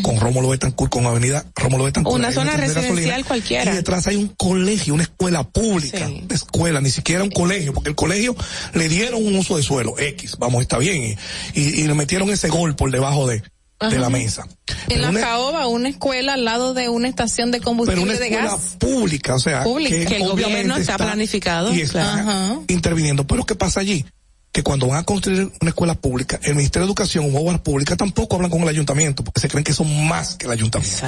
con 0.03 0.19
Rómulo 0.19 0.49
Betancourt, 0.49 0.91
con 0.91 1.07
Avenida 1.07 1.45
Rómulo 1.55 1.85
Betancourt. 1.85 2.19
Una 2.19 2.33
zona 2.33 2.53
gasolina, 2.57 2.81
residencial 2.83 3.25
cualquiera. 3.25 3.73
Y 3.73 3.77
detrás 3.77 4.07
hay 4.07 4.17
un 4.17 4.29
colegio, 4.29 4.95
una 4.95 5.03
escuela 5.05 5.45
pública, 5.45 6.07
una 6.09 6.35
escuela, 6.35 6.81
ni 6.81 6.91
siquiera 6.91 7.23
un 7.23 7.31
colegio, 7.31 7.73
porque 7.73 7.91
el 7.91 7.95
colegio 7.97 8.35
le 8.75 8.89
dieron 8.89 9.25
un 9.25 9.37
uso 9.37 9.57
de 9.57 9.63
suelo, 9.63 9.95
X, 9.99 10.37
vamos, 10.39 10.63
está 10.63 10.79
bien, 10.79 11.17
y, 11.55 11.61
y, 11.61 11.81
y 11.83 11.87
le 11.87 11.95
metieron 11.95 12.31
ese 12.31 12.49
gol 12.49 12.75
por 12.75 12.91
debajo 12.91 13.27
de, 13.29 13.37
de 13.41 13.45
Ajá. 13.81 13.97
la 13.99 14.09
mesa. 14.11 14.47
En 14.89 15.03
la 15.03 15.11
Una- 15.11 15.21
caoba, 15.21 15.67
una 15.69 15.89
escuela 15.91 16.35
al 16.35 16.45
lado 16.45 16.73
de 16.75 16.89
una 16.89 17.09
estación 17.09 17.51
de 17.51 17.59
pero 17.59 17.65
combustible 17.67 18.03
una 18.03 18.13
de 18.15 18.25
escuela 18.29 18.51
gas. 18.51 18.77
pública, 18.79 19.35
o 19.35 19.39
sea, 19.41 19.63
Pública. 19.63 19.97
que, 19.97 20.05
Que 20.07 20.17
el 20.17 20.29
gobierno 20.29 20.77
está 20.77 20.97
planificado, 20.97 21.73
y 21.75 21.83
está 21.83 22.59
interviniendo. 22.69 23.27
Pero 23.27 23.45
¿qué 23.45 23.55
pasa 23.55 23.81
allí? 23.81 24.05
Que 24.53 24.63
cuando 24.63 24.87
van 24.87 24.99
a 24.99 25.05
construir 25.05 25.51
una 25.61 25.71
escuela 25.71 25.95
pública, 25.95 26.39
el 26.43 26.55
Ministerio 26.55 26.87
de 26.87 26.91
Educación 26.91 27.35
o 27.35 27.39
obras 27.39 27.61
públicas 27.61 27.97
tampoco 27.97 28.37
hablan 28.37 28.51
con 28.51 28.61
el 28.61 28.69
ayuntamiento, 28.69 29.25
porque 29.25 29.41
se 29.41 29.49
creen 29.49 29.65
que 29.65 29.73
son 29.73 30.07
más 30.07 30.35
que 30.35 30.47
el 30.47 30.53
ayuntamiento. 30.53 31.07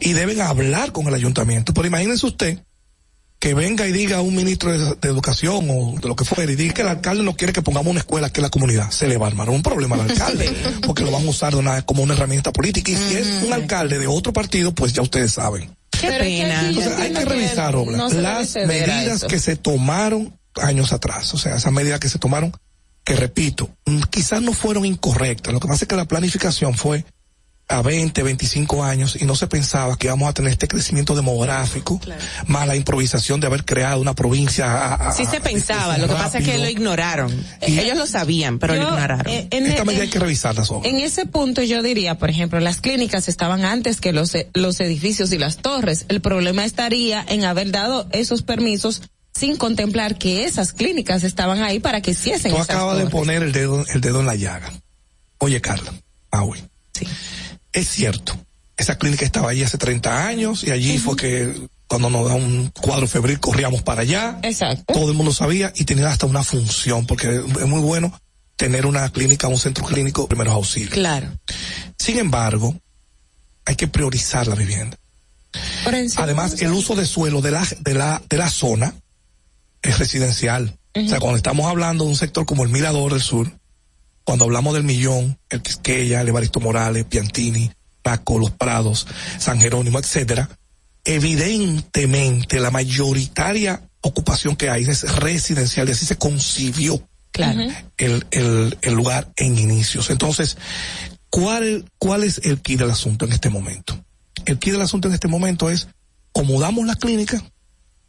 Y 0.00 0.14
deben 0.14 0.40
hablar 0.40 0.92
con 0.92 1.06
el 1.06 1.14
ayuntamiento. 1.14 1.74
Pero 1.74 1.86
imagínense 1.86 2.26
usted 2.26 2.58
que 3.40 3.54
venga 3.54 3.86
y 3.86 3.92
diga 3.92 4.18
a 4.18 4.20
un 4.20 4.36
ministro 4.36 4.70
de, 4.70 4.96
de 5.00 5.08
Educación 5.08 5.66
o 5.70 5.98
de 5.98 6.06
lo 6.06 6.14
que 6.14 6.26
fuera 6.26 6.52
y 6.52 6.56
diga 6.56 6.74
que 6.74 6.82
el 6.82 6.88
alcalde 6.88 7.22
no 7.22 7.34
quiere 7.34 7.54
que 7.54 7.62
pongamos 7.62 7.90
una 7.90 8.00
escuela 8.00 8.26
aquí 8.26 8.40
en 8.40 8.42
la 8.42 8.50
comunidad. 8.50 8.90
Se 8.90 9.08
le 9.08 9.16
va 9.16 9.26
a 9.26 9.30
armar 9.30 9.48
un 9.48 9.62
problema 9.62 9.96
al 9.96 10.02
alcalde, 10.02 10.54
porque 10.86 11.04
lo 11.04 11.10
van 11.10 11.26
a 11.26 11.30
usar 11.30 11.54
de 11.54 11.58
una, 11.58 11.80
como 11.82 12.02
una 12.02 12.12
herramienta 12.12 12.52
política. 12.52 12.92
Y 12.92 12.96
si 12.96 13.16
es 13.16 13.26
un 13.46 13.52
alcalde 13.52 13.98
de 13.98 14.06
otro 14.06 14.34
partido, 14.34 14.74
pues 14.74 14.92
ya 14.92 15.00
ustedes 15.00 15.32
saben. 15.32 15.74
Qué 15.90 16.08
pena. 16.08 16.68
Entonces 16.68 16.92
hay 16.98 17.12
que 17.14 17.24
revisar, 17.24 17.74
Obla, 17.76 17.96
no 17.96 18.08
las 18.10 18.54
medidas 18.56 19.24
que 19.24 19.38
se 19.38 19.56
tomaron 19.56 20.38
años 20.56 20.92
atrás. 20.92 21.32
O 21.32 21.38
sea, 21.38 21.56
esas 21.56 21.72
medidas 21.72 21.98
que 21.98 22.10
se 22.10 22.18
tomaron, 22.18 22.52
que 23.04 23.16
repito, 23.16 23.70
mm, 23.86 24.02
quizás 24.10 24.42
no 24.42 24.52
fueron 24.52 24.84
incorrectas. 24.84 25.52
Lo 25.52 25.60
que 25.60 25.68
pasa 25.68 25.84
es 25.84 25.88
que 25.88 25.96
la 25.96 26.04
planificación 26.06 26.74
fue 26.74 27.04
a 27.72 27.82
20, 27.82 28.24
25 28.24 28.82
años 28.82 29.16
y 29.20 29.24
no 29.26 29.36
se 29.36 29.46
pensaba 29.46 29.96
que 29.96 30.08
íbamos 30.08 30.28
a 30.28 30.32
tener 30.32 30.50
este 30.50 30.66
crecimiento 30.66 31.14
demográfico, 31.14 32.00
más 32.48 32.66
la 32.66 32.74
improvisación 32.74 33.38
de 33.38 33.46
haber 33.46 33.64
creado 33.64 34.00
una 34.00 34.12
provincia. 34.12 34.66
a- 34.66 34.94
a- 35.10 35.12
Sí 35.12 35.24
se 35.24 35.36
a- 35.36 35.40
pensaba, 35.40 35.96
lo 35.96 36.08
que 36.08 36.14
pasa 36.14 36.38
es 36.38 36.44
que 36.44 36.58
lo 36.58 36.68
ignoraron. 36.68 37.32
Y- 37.64 37.78
Ellos 37.78 37.96
lo 37.96 38.08
sabían, 38.08 38.58
pero 38.58 38.74
lo 38.74 38.82
ignoraron. 38.82 39.24
eh, 39.28 39.46
en- 39.52 39.66
Esta 39.66 39.84
medida 39.84 40.02
en- 40.02 40.08
hay 40.08 40.12
que 40.12 40.18
revisarlas. 40.18 40.68
En 40.82 40.98
ese 40.98 41.26
punto 41.26 41.62
yo 41.62 41.80
diría, 41.80 42.18
por 42.18 42.28
ejemplo, 42.28 42.58
las 42.58 42.80
clínicas 42.80 43.28
estaban 43.28 43.64
antes 43.64 44.00
que 44.00 44.12
los, 44.12 44.34
e- 44.34 44.50
los 44.52 44.80
edificios 44.80 45.32
y 45.32 45.38
las 45.38 45.58
torres. 45.58 46.06
El 46.08 46.20
problema 46.20 46.64
estaría 46.64 47.24
en 47.28 47.44
haber 47.44 47.70
dado 47.70 48.08
esos 48.10 48.42
permisos 48.42 49.02
sin 49.40 49.56
contemplar 49.56 50.18
que 50.18 50.44
esas 50.44 50.74
clínicas 50.74 51.24
estaban 51.24 51.62
ahí 51.62 51.80
para 51.80 52.02
que 52.02 52.10
hiciesen 52.10 52.52
Tú 52.52 52.58
acabas 52.58 52.98
de 52.98 53.06
poner 53.06 53.42
el 53.42 53.52
dedo, 53.52 53.86
el 53.88 54.02
dedo 54.02 54.20
en 54.20 54.26
la 54.26 54.34
llaga. 54.34 54.70
Oye, 55.38 55.62
Carla, 55.62 55.94
Maui. 56.30 56.62
Es 57.72 57.88
cierto. 57.88 58.38
Esa 58.76 58.98
clínica 58.98 59.24
estaba 59.24 59.50
allí 59.50 59.62
hace 59.62 59.78
30 59.78 60.26
años 60.26 60.62
y 60.64 60.70
allí 60.70 60.98
fue 60.98 61.16
que 61.16 61.54
cuando 61.86 62.10
nos 62.10 62.28
da 62.28 62.34
un 62.34 62.68
cuadro 62.68 63.06
febril 63.06 63.40
corríamos 63.40 63.82
para 63.82 64.02
allá. 64.02 64.38
Exacto. 64.42 64.92
Todo 64.92 65.10
el 65.10 65.16
mundo 65.16 65.32
sabía 65.32 65.72
y 65.74 65.84
tenía 65.84 66.08
hasta 66.08 66.26
una 66.26 66.44
función 66.44 67.06
porque 67.06 67.28
es 67.36 67.66
muy 67.66 67.80
bueno 67.80 68.12
tener 68.56 68.84
una 68.84 69.08
clínica, 69.08 69.48
un 69.48 69.58
centro 69.58 69.86
clínico 69.86 70.22
de 70.22 70.28
primeros 70.28 70.52
auxilios. 70.52 70.92
Claro. 70.92 71.28
Sin 71.96 72.18
embargo, 72.18 72.76
hay 73.64 73.74
que 73.74 73.88
priorizar 73.88 74.46
la 74.46 74.54
vivienda. 74.54 74.98
Además, 76.16 76.60
el 76.60 76.72
uso 76.72 76.94
de 76.94 77.06
suelo 77.06 77.40
de 77.40 77.52
la, 77.52 77.66
de 77.80 77.94
la, 77.94 78.22
de 78.28 78.36
la 78.36 78.50
zona 78.50 78.94
es 79.82 79.98
residencial. 79.98 80.76
O 80.94 81.08
sea, 81.08 81.20
cuando 81.20 81.36
estamos 81.36 81.66
hablando 81.66 82.04
de 82.04 82.10
un 82.10 82.16
sector 82.16 82.46
como 82.46 82.64
el 82.64 82.70
Mirador 82.70 83.12
del 83.12 83.22
Sur, 83.22 83.50
cuando 84.24 84.44
hablamos 84.44 84.74
del 84.74 84.84
Millón, 84.84 85.38
el 85.48 85.62
Quisqueya, 85.62 86.20
el 86.20 86.28
Evaristo 86.28 86.60
Morales, 86.60 87.04
Piantini, 87.04 87.70
Paco, 88.02 88.38
Los 88.38 88.50
Prados, 88.50 89.06
San 89.38 89.60
Jerónimo, 89.60 89.98
etcétera, 89.98 90.48
evidentemente 91.04 92.60
la 92.60 92.70
mayoritaria 92.70 93.82
ocupación 94.02 94.56
que 94.56 94.70
hay 94.70 94.84
es 94.84 95.02
residencial 95.16 95.88
y 95.88 95.92
así 95.92 96.06
se 96.06 96.16
concibió 96.16 97.02
Claro. 97.32 97.60
el, 97.96 98.26
el, 98.32 98.76
el 98.82 98.94
lugar 98.94 99.28
en 99.36 99.56
inicios. 99.56 100.10
Entonces, 100.10 100.56
¿cuál, 101.30 101.84
¿cuál 101.98 102.24
es 102.24 102.38
el 102.44 102.60
key 102.60 102.74
del 102.76 102.90
asunto 102.90 103.24
en 103.24 103.32
este 103.32 103.48
momento? 103.50 103.96
El 104.46 104.58
key 104.58 104.72
del 104.72 104.82
asunto 104.82 105.06
en 105.06 105.14
este 105.14 105.28
momento 105.28 105.70
es, 105.70 105.86
o 106.32 106.42
mudamos 106.42 106.84
la 106.86 106.96
clínica 106.96 107.42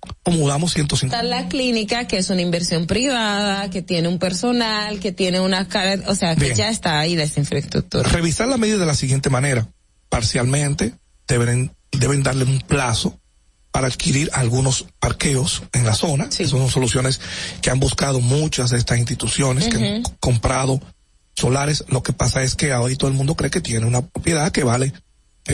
acomodamos 0.01 0.73
150. 0.73 1.15
Está 1.15 1.27
la 1.27 1.47
clínica, 1.47 2.07
que 2.07 2.17
es 2.17 2.29
una 2.29 2.41
inversión 2.41 2.87
privada, 2.87 3.69
que 3.69 3.81
tiene 3.81 4.07
un 4.07 4.19
personal, 4.19 4.99
que 4.99 5.11
tiene 5.11 5.39
una 5.39 5.67
cara, 5.67 6.01
o 6.07 6.15
sea, 6.15 6.35
que 6.35 6.53
ya 6.55 6.69
está 6.69 6.99
ahí 6.99 7.15
la 7.15 7.25
infraestructura. 7.25 8.09
Revisar 8.09 8.47
la 8.47 8.57
medida 8.57 8.77
de 8.77 8.85
la 8.85 8.95
siguiente 8.95 9.29
manera. 9.29 9.67
Parcialmente, 10.09 10.93
deben, 11.27 11.71
deben 11.91 12.23
darle 12.23 12.43
un 12.43 12.59
plazo 12.59 13.17
para 13.71 13.87
adquirir 13.87 14.29
algunos 14.33 14.87
parqueos 14.99 15.63
en 15.71 15.85
la 15.85 15.93
zona. 15.93 16.29
Sí. 16.29 16.43
Esas 16.43 16.59
son 16.59 16.69
soluciones 16.69 17.21
que 17.61 17.69
han 17.69 17.79
buscado 17.79 18.19
muchas 18.19 18.71
de 18.71 18.77
estas 18.77 18.97
instituciones, 18.97 19.69
que 19.69 19.77
han 19.77 20.03
comprado 20.19 20.81
solares. 21.35 21.85
Lo 21.87 22.03
que 22.03 22.11
pasa 22.11 22.43
es 22.43 22.55
que 22.55 22.73
hoy 22.73 22.97
todo 22.97 23.09
el 23.09 23.15
mundo 23.15 23.35
cree 23.35 23.49
que 23.49 23.61
tiene 23.61 23.85
una 23.85 24.01
propiedad 24.01 24.51
que 24.51 24.63
vale 24.63 24.91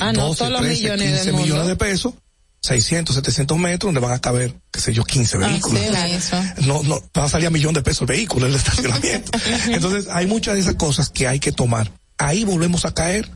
ah, 0.02 0.12
12, 0.12 0.14
no, 0.14 0.34
solo 0.34 0.60
13, 0.60 0.82
millones 0.82 1.22
15 1.24 1.32
millones 1.34 1.68
de 1.68 1.76
pesos 1.76 2.14
600, 2.62 3.16
700 3.16 3.58
metros 3.58 3.88
donde 3.88 4.00
van 4.00 4.14
a 4.16 4.20
caber, 4.20 4.54
qué 4.72 4.80
sé 4.80 4.94
yo, 4.94 5.04
15 5.04 5.38
vehículos. 5.38 5.82
Ah, 5.94 6.08
sí, 6.08 6.14
eso. 6.14 6.44
No, 6.66 6.84
no, 6.84 7.02
va 7.18 7.26
a 7.26 7.30
salir 7.30 7.48
a 7.48 7.50
millón 7.50 7.74
de 7.74 7.82
pesos 7.82 8.02
el 8.02 8.08
vehículo, 8.08 8.48
el 8.48 8.56
estacionamiento. 8.56 9.32
Entonces, 9.68 10.08
hay 10.12 10.28
muchas 10.28 10.56
de 10.56 10.62
esas 10.62 10.76
cosas 10.76 11.10
que 11.10 11.28
hay 11.28 11.40
que 11.40 11.52
tomar. 11.52 11.92
Ahí 12.18 12.44
volvemos 12.44 12.86
a 12.86 12.94
caer 12.94 13.30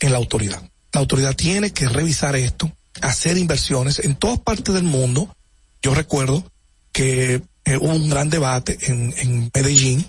en 0.00 0.12
la 0.12 0.18
autoridad. 0.18 0.62
La 0.92 1.00
autoridad 1.00 1.34
tiene 1.34 1.72
que 1.72 1.88
revisar 1.88 2.36
esto, 2.36 2.70
hacer 3.00 3.36
inversiones 3.36 3.98
en 3.98 4.14
todas 4.14 4.38
partes 4.38 4.74
del 4.74 4.84
mundo. 4.84 5.34
Yo 5.82 5.94
recuerdo 5.94 6.44
que 6.92 7.42
eh, 7.64 7.76
hubo 7.76 7.94
un 7.94 8.08
gran 8.08 8.28
debate 8.30 8.78
en, 8.82 9.14
en 9.18 9.50
Medellín 9.54 10.06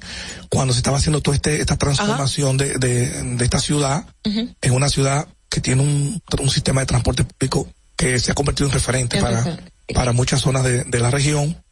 cuando 0.50 0.74
se 0.74 0.80
estaba 0.80 0.98
haciendo 0.98 1.22
toda 1.22 1.36
este, 1.36 1.62
esta 1.62 1.78
transformación 1.78 2.58
de, 2.58 2.78
de, 2.78 3.08
de, 3.36 3.46
esta 3.46 3.60
ciudad 3.60 4.06
uh 4.26 4.30
-huh. 4.30 4.56
en 4.60 4.74
una 4.74 4.90
ciudad 4.90 5.28
que 5.50 5.62
tiene 5.62 5.84
un, 5.84 6.22
un 6.40 6.50
sistema 6.50 6.82
de 6.82 6.88
transporte 6.88 7.24
público 7.24 7.70
que 7.96 8.20
se 8.20 8.32
ha 8.32 8.36
convertido 8.36 8.68
en 8.68 8.74
referente 8.74 9.22
para, 9.22 9.58
para 9.94 10.12
muchas 10.12 10.42
zonas 10.42 10.64
de, 10.64 10.84
de, 10.84 11.00
la 11.00 11.12
región, 11.12 11.64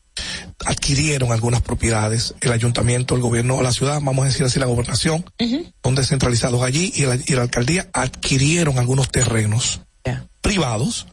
adquirieron 0.65 1.31
algunas 1.31 1.61
propiedades. 1.61 2.35
El 2.41 2.51
ayuntamiento, 2.51 3.15
el 3.15 3.21
gobierno 3.21 3.61
la 3.61 3.71
ciudad, 3.71 3.99
vamos 4.01 4.23
a 4.23 4.27
decir 4.27 4.45
así, 4.45 4.59
la 4.59 4.65
gobernación, 4.65 5.25
uh 5.39 5.43
-huh. 5.43 5.73
son 5.83 5.95
descentralizados 5.95 6.61
allí 6.61 6.91
y 6.95 7.05
la, 7.05 7.15
y 7.15 7.33
la, 7.33 7.43
alcaldía 7.43 7.89
adquirieron 7.93 8.77
algunos 8.77 9.09
terrenos 9.09 9.81
yeah. 10.05 10.27
privados. 10.41 11.07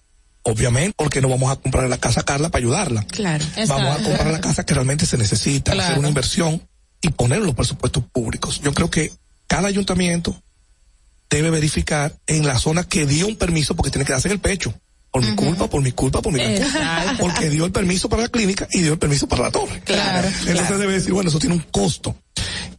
Obviamente, 0.44 0.94
porque 0.96 1.20
no 1.20 1.28
vamos 1.28 1.50
a 1.50 1.56
comprar 1.56 1.90
la 1.90 1.98
casa 1.98 2.22
Carla 2.22 2.48
para 2.48 2.64
ayudarla. 2.64 3.02
Claro. 3.02 3.44
Vamos 3.66 4.00
a 4.00 4.02
comprar 4.02 4.28
la 4.28 4.40
casa 4.40 4.64
que 4.64 4.72
realmente 4.72 5.04
se 5.04 5.18
necesita, 5.18 5.72
claro. 5.72 5.88
hacer 5.88 5.98
una 5.98 6.08
inversión 6.08 6.62
y 7.02 7.10
poner 7.10 7.40
los 7.40 7.54
presupuestos 7.54 8.02
públicos. 8.04 8.58
Yo 8.62 8.72
creo 8.72 8.88
que 8.88 9.12
cada 9.46 9.68
ayuntamiento 9.68 10.34
debe 11.28 11.50
verificar 11.50 12.14
en 12.26 12.46
la 12.46 12.58
zona 12.58 12.84
que 12.84 13.04
dio 13.04 13.26
un 13.26 13.36
permiso 13.36 13.76
porque 13.76 13.90
tiene 13.90 14.06
que 14.06 14.12
darse 14.12 14.28
en 14.28 14.32
el 14.32 14.40
pecho 14.40 14.72
por 15.18 15.24
mi 15.24 15.32
uh 15.32 15.34
-huh. 15.34 15.46
culpa, 15.46 15.70
por 15.70 15.82
mi 15.82 15.92
culpa, 15.92 16.22
por 16.22 16.32
mi 16.32 16.40
culpa. 16.40 17.16
Porque 17.18 17.50
dio 17.50 17.64
el 17.64 17.72
permiso 17.72 18.08
para 18.08 18.22
la 18.22 18.28
clínica 18.28 18.68
y 18.72 18.80
dio 18.82 18.92
el 18.92 18.98
permiso 18.98 19.26
para 19.26 19.44
la 19.44 19.50
torre. 19.50 19.80
Claro. 19.84 20.28
Entonces 20.28 20.54
claro. 20.54 20.78
debe 20.78 20.94
decir, 20.94 21.12
bueno, 21.12 21.30
eso 21.30 21.38
tiene 21.38 21.54
un 21.54 21.64
costo. 21.70 22.16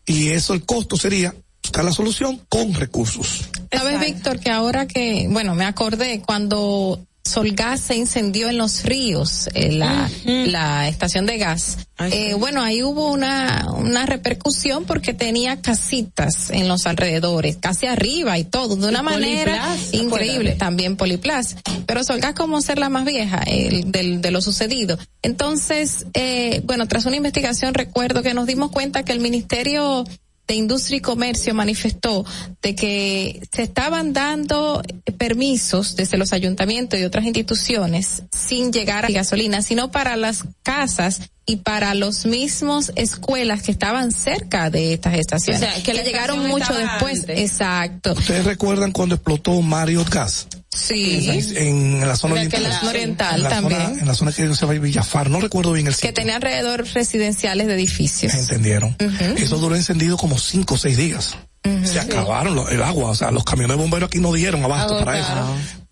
Y 0.06 0.30
eso, 0.30 0.54
el 0.54 0.66
costo 0.66 0.98
sería 0.98 1.34
buscar 1.62 1.84
la 1.86 1.92
solución 1.92 2.42
con 2.50 2.74
recursos. 2.74 3.50
Sabes, 3.72 4.00
Víctor, 4.00 4.40
que 4.40 4.50
ahora 4.50 4.88
que, 4.88 5.28
bueno, 5.30 5.54
me 5.56 5.66
acordé 5.66 6.22
cuando 6.22 7.06
Solgas 7.24 7.82
se 7.82 7.96
incendió 7.96 8.50
en 8.50 8.58
los 8.58 8.84
ríos, 8.84 9.50
eh, 9.54 9.72
la, 9.72 10.10
uh 10.10 10.28
-huh. 10.28 10.46
la 10.48 10.88
estación 10.88 11.26
de 11.26 11.38
gas. 11.38 11.78
Eh. 12.00 12.34
Bueno, 12.36 12.64
ahí 12.64 12.82
hubo 12.82 13.12
una, 13.12 13.68
una 13.76 14.06
repercusión 14.06 14.86
porque 14.86 15.14
tenía 15.14 15.62
casitas 15.62 16.50
en 16.50 16.68
los 16.68 16.88
alrededores, 16.88 17.58
casi 17.58 17.88
arriba 17.88 18.38
y 18.38 18.46
todo, 18.46 18.76
de 18.78 18.88
una 18.88 19.04
manera 19.04 19.66
Poliplas, 19.68 19.94
increíble. 19.94 20.52
También 20.54 20.96
Poliplas. 20.96 21.58
Pero 21.86 22.04
Solgas 22.04 22.34
como 22.36 22.62
ser 22.62 22.80
la 22.80 22.90
más 22.90 23.06
vieja 23.06 23.44
eh, 23.46 23.84
de, 23.86 24.18
de, 24.20 24.32
lo 24.32 24.42
sucedido. 24.42 24.98
Entonces, 25.22 26.06
eh, 26.14 26.62
bueno, 26.64 26.88
tras 26.88 27.06
una 27.06 27.18
investigación 27.18 27.74
recuerdo 27.74 28.24
que 28.24 28.34
nos 28.34 28.48
dimos 28.48 28.72
cuenta 28.72 29.04
que 29.04 29.12
el 29.12 29.20
Ministerio 29.20 30.06
de 30.50 30.56
Industria 30.56 30.98
y 30.98 31.02
Comercio 31.02 31.54
manifestó 31.54 32.26
de 32.64 32.76
que 32.76 33.48
se 33.54 33.62
estaban 33.62 34.14
dando 34.14 34.82
permisos 35.20 35.96
desde 35.96 36.18
los 36.18 36.34
ayuntamientos 36.34 37.00
y 37.00 37.04
otras 37.04 37.24
instituciones 37.26 38.24
sin 38.32 38.74
llegar 38.74 39.06
a 39.06 39.10
gasolina, 39.10 39.62
sino 39.62 39.92
para 39.92 40.16
las 40.16 40.44
casas 40.64 41.22
y 41.46 41.58
para 41.58 41.94
los 41.94 42.26
mismos 42.26 42.92
escuelas 42.96 43.62
que 43.64 43.72
estaban 43.72 44.12
cerca 44.12 44.70
de 44.70 44.94
estas 44.94 45.16
estaciones. 45.16 45.62
O 45.62 45.66
sea, 45.66 45.84
que, 45.84 45.94
que 45.94 46.04
llegaron 46.04 46.48
mucho 46.48 46.74
después. 46.74 47.22
Antes. 47.22 47.40
Exacto. 47.40 48.14
¿Ustedes 48.14 48.46
recuerdan 48.46 48.92
cuando 48.92 49.16
explotó 49.16 49.62
Mario 49.62 50.06
Gas? 50.06 50.48
Sí. 50.72 51.28
En, 51.56 52.02
en 52.02 52.08
la 52.08 52.16
zona 52.16 52.36
oriental. 52.36 52.62
La 52.62 52.80
zona 52.80 52.90
oriental 52.92 53.36
en 53.38 53.44
la 53.44 53.50
también. 53.50 53.82
Zona, 53.82 54.00
en 54.00 54.08
la 54.08 54.14
zona 54.14 54.32
que 54.32 54.56
se 54.56 54.66
va 54.68 54.74
a 54.74 54.78
Villafar, 54.78 55.30
no 55.32 55.42
recuerdo 55.42 55.74
bien 55.74 55.88
el 55.88 55.96
sitio. 55.96 56.10
Que 56.10 56.14
tenía 56.14 56.36
alrededor 56.36 56.86
residenciales 56.94 57.66
de 57.66 57.74
edificios. 57.74 58.36
Entendieron. 58.36 58.96
Uh 59.00 59.06
-huh. 59.06 59.38
Eso 59.38 59.58
duró 59.58 59.76
encendido 59.76 60.18
como 60.18 60.38
cinco 60.44 60.76
o 60.76 60.78
seis 60.78 60.98
días. 60.98 61.38
Uh 61.66 61.70
-huh. 61.70 61.86
Se 61.86 62.00
acabaron 62.00 62.56
los, 62.56 62.72
el 62.72 62.82
agua, 62.82 63.10
o 63.12 63.16
sea, 63.16 63.32
los 63.32 63.44
camiones 63.44 63.78
de 63.78 63.82
bomberos 63.84 64.08
aquí 64.08 64.20
no 64.20 64.34
dieron 64.34 64.64
abasto 64.64 64.96
oh, 64.96 65.00
para 65.00 65.20
eso. 65.20 65.34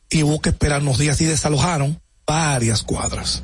Y 0.09 0.24
hubo 0.24 0.42
que 0.42 0.50
esperar 0.50 0.82
unos 0.82 0.98
días 0.98 1.19
y 1.22 1.26
desalojaron 1.26 2.00
varias 2.26 2.84
cuadras. 2.84 3.43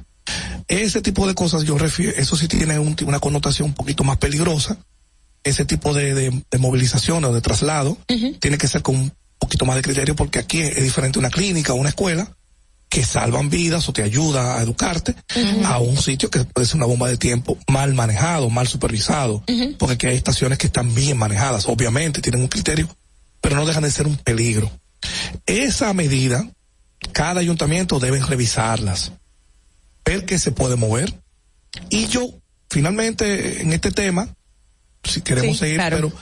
Ese 0.68 1.02
tipo 1.02 1.28
de 1.28 1.36
cosas 1.36 1.64
yo 1.64 1.78
refiero, 1.78 2.14
eso 2.16 2.36
sí 2.38 2.48
tiene 2.48 2.80
un, 2.80 2.96
una 3.06 3.20
connotación 3.20 3.70
un 3.70 3.74
poquito 3.74 4.04
más 4.04 4.18
peligrosa. 4.18 4.78
Ese 5.44 5.66
tipo 5.66 5.94
de, 5.94 6.14
de, 6.14 6.44
de 6.50 6.58
movilización 6.58 7.26
o 7.26 7.34
de 7.34 7.42
traslado 7.42 7.92
uh 7.92 8.14
-huh. 8.14 8.40
tiene 8.40 8.58
que 8.58 8.68
ser 8.68 8.82
con 8.82 8.96
un 8.96 9.12
poquito 9.38 9.66
más 9.66 9.76
de 9.76 9.82
criterio 9.82 10.16
porque 10.16 10.40
aquí 10.40 10.62
es 10.62 10.82
diferente 10.82 11.20
una 11.20 11.30
clínica 11.30 11.74
o 11.74 11.76
una 11.76 11.90
escuela 11.90 12.34
que 12.94 13.04
salvan 13.04 13.50
vidas 13.50 13.90
o 13.90 13.92
te 13.92 14.04
ayuda 14.04 14.56
a 14.56 14.62
educarte 14.62 15.14
uh 15.14 15.40
-huh. 15.40 15.66
a 15.66 15.80
un 15.80 15.98
sitio 15.98 16.30
que 16.30 16.46
puede 16.46 16.68
ser 16.68 16.76
una 16.76 16.86
bomba 16.86 17.10
de 17.10 17.18
tiempo 17.18 17.58
mal 17.68 17.96
manejado, 17.96 18.52
mal 18.52 18.68
supervisado, 18.68 19.38
uh 19.38 19.44
-huh. 19.48 19.78
porque 19.78 19.96
aquí 19.96 20.06
hay 20.06 20.16
estaciones 20.16 20.60
que 20.60 20.68
están 20.68 20.94
bien 20.94 21.18
manejadas, 21.18 21.66
obviamente 21.66 22.22
tienen 22.22 22.42
un 22.42 22.48
criterio, 22.50 22.88
pero 23.42 23.56
no 23.56 23.66
dejan 23.66 23.82
de 23.82 23.90
ser 23.90 24.06
un 24.06 24.16
peligro. 24.18 24.72
Esa 25.48 25.92
medida, 25.94 26.48
cada 27.14 27.40
ayuntamiento 27.40 28.00
debe 28.00 28.20
revisarlas, 28.22 29.12
ver 30.06 30.26
qué 30.26 30.38
se 30.38 30.52
puede 30.52 30.76
mover. 30.76 31.20
Y 31.90 32.06
yo, 32.06 32.30
finalmente, 32.70 33.64
en 33.64 33.74
este 33.74 33.90
tema, 33.90 34.30
si 35.04 35.22
queremos 35.22 35.58
sí, 35.58 35.62
seguir, 35.62 35.78
claro. 35.78 35.96
pero 35.96 36.14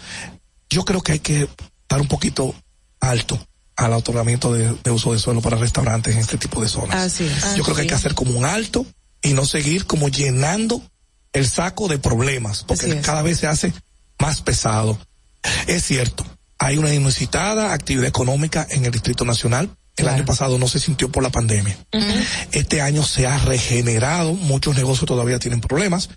yo 0.69 0.85
creo 0.85 1.01
que 1.01 1.11
hay 1.11 1.19
que 1.19 1.50
dar 1.90 2.00
un 2.00 2.08
poquito 2.08 2.56
alto 3.01 3.45
al 3.75 3.93
otorgamiento 3.93 4.53
de, 4.53 4.75
de, 4.83 4.91
uso 4.91 5.14
de 5.14 5.19
suelo 5.19 5.41
para 5.41 5.58
restaurantes 5.58 6.14
en 6.14 6.22
este 6.22 6.38
tipo 6.38 6.61
de 6.61 6.67
zonas. 6.67 6.95
Así 6.95 7.25
es. 7.25 7.41
Yo 7.41 7.48
Así 7.48 7.61
creo 7.61 7.75
que 7.75 7.82
hay 7.82 7.88
que 7.88 7.95
hacer 7.95 8.14
como 8.14 8.38
un 8.38 8.45
alto 8.45 8.85
y 9.22 9.33
no 9.33 9.45
seguir 9.45 9.85
como 9.85 10.09
llenando 10.09 10.82
el 11.33 11.48
saco 11.48 11.88
de 11.88 11.98
problemas, 11.98 12.64
porque 12.64 13.00
cada 13.01 13.22
vez 13.22 13.40
se 13.40 13.48
hace 13.48 13.74
más 14.19 14.41
pesado. 14.41 15.00
Es 15.67 15.83
cierto, 15.83 16.25
hay 16.59 16.77
una 16.77 16.93
inusitada 16.93 17.74
actividad 17.74 18.08
económica 18.08 18.67
en 18.69 18.85
el 18.85 18.91
Distrito 18.91 19.25
Nacional, 19.25 19.75
el 19.97 20.03
claro. 20.03 20.17
año 20.17 20.25
pasado 20.25 20.57
no 20.57 20.67
se 20.67 20.79
sintió 20.79 21.11
por 21.11 21.21
la 21.23 21.29
pandemia. 21.29 21.77
Uh 21.93 21.97
-huh. 21.97 22.25
Este 22.53 22.81
año 22.81 23.03
se 23.03 23.27
ha 23.27 23.37
regenerado, 23.39 24.33
muchos 24.33 24.75
negocios 24.75 25.05
todavía 25.05 25.37
tienen 25.39 25.61
problemas, 25.61 26.09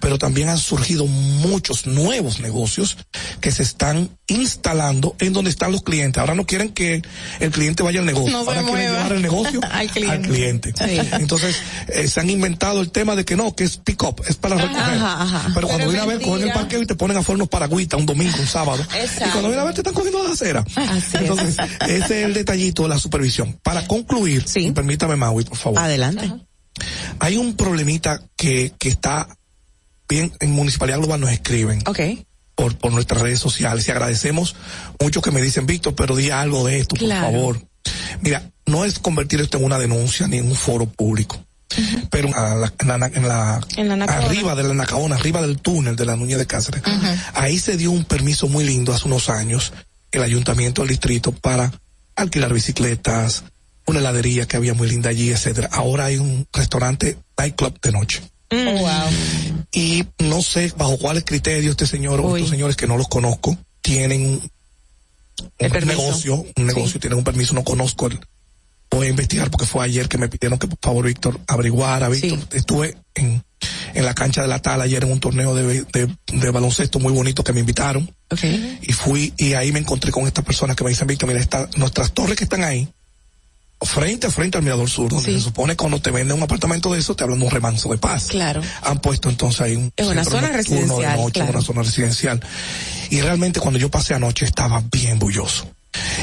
pero 0.00 0.18
también 0.18 0.48
han 0.48 0.58
surgido 0.58 1.06
muchos 1.06 1.86
nuevos 1.86 2.40
negocios 2.40 2.96
que 3.40 3.52
se 3.52 3.62
están 3.62 4.10
instalando 4.26 5.16
en 5.18 5.32
donde 5.32 5.50
están 5.50 5.72
los 5.72 5.82
clientes. 5.82 6.20
Ahora 6.20 6.34
no 6.34 6.44
quieren 6.44 6.70
que 6.70 7.02
el 7.38 7.50
cliente 7.50 7.82
vaya 7.82 8.00
al 8.00 8.06
negocio, 8.06 8.32
no 8.32 8.38
ahora 8.38 8.62
quieren 8.62 8.92
llevar 8.92 9.12
el 9.12 9.22
negocio 9.22 9.60
al 9.70 9.90
cliente. 9.90 10.16
Al 10.16 10.22
cliente. 10.22 10.74
Sí. 10.76 11.00
Entonces, 11.12 11.56
eh, 11.88 12.08
se 12.08 12.20
han 12.20 12.30
inventado 12.30 12.80
el 12.80 12.90
tema 12.90 13.14
de 13.16 13.24
que 13.24 13.36
no, 13.36 13.54
que 13.54 13.64
es 13.64 13.76
pick 13.76 14.02
up, 14.02 14.22
es 14.28 14.36
para 14.36 14.56
recoger. 14.56 14.82
Ajá, 14.82 15.22
ajá. 15.22 15.40
Pero, 15.42 15.54
pero 15.54 15.68
cuando 15.68 15.86
viene 15.86 16.00
a 16.00 16.06
ver, 16.06 16.20
cogen 16.20 16.48
el 16.48 16.52
parqueo 16.52 16.82
y 16.82 16.86
te 16.86 16.94
ponen 16.94 17.16
afuera 17.16 17.36
unos 17.36 17.48
paragüitas 17.48 17.98
un 17.98 18.06
domingo, 18.06 18.36
un 18.38 18.46
sábado. 18.46 18.82
Exacto. 18.94 19.26
Y 19.26 19.30
cuando 19.30 19.48
viene 19.48 19.62
a 19.62 19.64
ver, 19.64 19.74
te 19.74 19.80
están 19.80 19.94
cogiendo 19.94 20.22
la 20.24 20.32
acera. 20.32 20.64
Así 20.74 21.16
Entonces, 21.18 21.56
es. 21.58 21.88
ese 21.88 22.20
es 22.20 22.26
el 22.26 22.34
detallito 22.34 22.82
de 22.84 22.88
la 22.88 22.98
supervisión. 23.20 23.58
Para 23.62 23.86
concluir, 23.86 24.44
sí. 24.46 24.72
permítame, 24.72 25.16
Maui, 25.16 25.44
por 25.44 25.56
favor. 25.56 25.78
Adelante. 25.78 26.24
Ajá. 26.24 26.38
Hay 27.18 27.36
un 27.36 27.54
problemita 27.56 28.22
que, 28.36 28.72
que 28.78 28.88
está 28.88 29.28
bien 30.08 30.32
en 30.40 30.52
Municipalidad 30.52 30.98
Global 30.98 31.20
nos 31.20 31.30
escriben. 31.30 31.82
Ok. 31.86 32.00
Por, 32.54 32.76
por 32.76 32.92
nuestras 32.92 33.22
redes 33.22 33.40
sociales 33.40 33.86
y 33.88 33.90
agradecemos 33.90 34.54
mucho 35.00 35.22
que 35.22 35.30
me 35.30 35.40
dicen, 35.40 35.66
Víctor, 35.66 35.94
pero 35.94 36.14
di 36.16 36.30
algo 36.30 36.66
de 36.66 36.78
esto, 36.78 36.96
claro. 36.96 37.26
por 37.26 37.34
favor. 37.34 37.66
Mira, 38.20 38.50
no 38.66 38.84
es 38.84 38.98
convertir 38.98 39.40
esto 39.40 39.58
en 39.58 39.64
una 39.64 39.78
denuncia 39.78 40.26
ni 40.26 40.38
en 40.38 40.46
un 40.46 40.56
foro 40.56 40.86
público. 40.86 41.36
Uh 41.36 41.80
-huh. 41.80 42.08
Pero 42.10 42.28
la, 42.28 42.72
en, 42.78 42.88
la, 42.88 42.94
en, 43.06 43.28
la, 43.28 43.60
en 43.76 43.88
la 43.88 44.04
arriba 44.04 44.54
de 44.54 44.64
la 44.64 44.74
Nacaona, 44.74 45.16
arriba 45.16 45.40
del 45.40 45.58
túnel 45.58 45.96
de 45.96 46.04
la 46.04 46.16
Nuña 46.16 46.36
de 46.36 46.46
Cáceres, 46.46 46.82
uh 46.84 46.90
-huh. 46.90 47.18
ahí 47.34 47.58
se 47.58 47.76
dio 47.76 47.90
un 47.92 48.04
permiso 48.04 48.48
muy 48.48 48.64
lindo 48.64 48.92
hace 48.92 49.06
unos 49.06 49.28
años, 49.30 49.72
el 50.10 50.22
ayuntamiento 50.22 50.82
del 50.82 50.90
distrito 50.90 51.32
para 51.32 51.72
alquilar 52.22 52.52
bicicletas, 52.52 53.44
una 53.86 54.00
heladería 54.00 54.46
que 54.46 54.56
había 54.56 54.74
muy 54.74 54.88
linda 54.88 55.10
allí, 55.10 55.30
etcétera. 55.30 55.68
Ahora 55.72 56.06
hay 56.06 56.16
un 56.18 56.46
restaurante 56.52 57.18
nightclub 57.38 57.80
de 57.80 57.92
noche. 57.92 58.22
Mm. 58.50 58.66
Oh, 58.68 58.78
wow. 58.78 59.10
Y 59.72 60.04
no 60.18 60.42
sé 60.42 60.72
bajo 60.76 60.98
cuáles 60.98 61.24
criterios 61.24 61.72
este 61.72 61.86
señor 61.86 62.20
o 62.20 62.36
estos 62.36 62.50
señores 62.50 62.76
que 62.76 62.86
no 62.86 62.96
los 62.96 63.08
conozco 63.08 63.56
tienen 63.80 64.26
un, 64.26 64.50
un 65.58 65.86
negocio, 65.86 66.44
un 66.56 66.66
negocio, 66.66 66.92
sí. 66.92 66.98
tienen 66.98 67.18
un 67.18 67.24
permiso, 67.24 67.54
no 67.54 67.64
conozco 67.64 68.08
el, 68.08 68.20
voy 68.90 69.06
a 69.06 69.10
investigar 69.10 69.50
porque 69.50 69.66
fue 69.66 69.84
ayer 69.84 70.08
que 70.08 70.18
me 70.18 70.28
pidieron 70.28 70.58
que 70.58 70.66
por 70.66 70.78
favor 70.82 71.06
Víctor 71.06 71.40
averiguara, 71.46 72.08
Víctor, 72.08 72.38
estuve 72.52 72.96
en, 73.14 73.42
en 73.94 74.04
la 74.04 74.14
cancha 74.14 74.42
de 74.42 74.48
la 74.48 74.60
Tala 74.60 74.84
ayer 74.84 75.04
en 75.04 75.12
un 75.12 75.20
torneo 75.20 75.54
de, 75.54 75.84
de, 75.84 76.16
de 76.32 76.50
baloncesto 76.50 76.98
muy 76.98 77.12
bonito 77.12 77.44
que 77.44 77.52
me 77.52 77.60
invitaron. 77.60 78.12
Y 78.82 78.92
fui 78.92 79.32
y 79.36 79.54
ahí 79.54 79.72
me 79.72 79.78
encontré 79.78 80.10
con 80.10 80.26
estas 80.26 80.44
personas 80.44 80.76
que 80.76 80.84
me 80.84 80.90
dicen, 80.90 81.06
Víctor, 81.06 81.28
mira, 81.28 81.40
está, 81.40 81.68
nuestras 81.76 82.12
torres 82.12 82.36
que 82.36 82.44
están 82.44 82.64
ahí, 82.64 82.88
frente 83.82 84.26
a 84.26 84.30
frente 84.30 84.58
al 84.58 84.64
Mirador 84.64 84.90
Sur, 84.90 85.10
donde 85.10 85.32
se 85.32 85.40
supone 85.40 85.74
cuando 85.74 86.00
te 86.00 86.10
venden 86.10 86.36
un 86.36 86.42
apartamento 86.42 86.92
de 86.92 86.98
eso, 86.98 87.16
te 87.16 87.24
hablan 87.24 87.38
de 87.38 87.46
un 87.46 87.50
remanso 87.50 87.88
de 87.90 87.98
paz. 87.98 88.26
Claro. 88.26 88.60
Han 88.82 89.00
puesto 89.00 89.30
entonces 89.30 89.60
ahí 89.62 89.76
un... 89.76 89.92
Es 89.96 90.06
una 90.06 90.24
zona 90.24 90.48
residencial. 90.48 91.16
De 91.16 91.22
noche, 91.22 91.40
claro. 91.40 91.52
Una 91.52 91.62
zona 91.62 91.82
residencial. 91.82 92.40
Y 93.10 93.20
realmente 93.20 93.58
cuando 93.58 93.78
yo 93.78 93.90
pasé 93.90 94.14
anoche 94.14 94.44
estaba 94.44 94.82
bien 94.92 95.18
bulloso. 95.18 95.66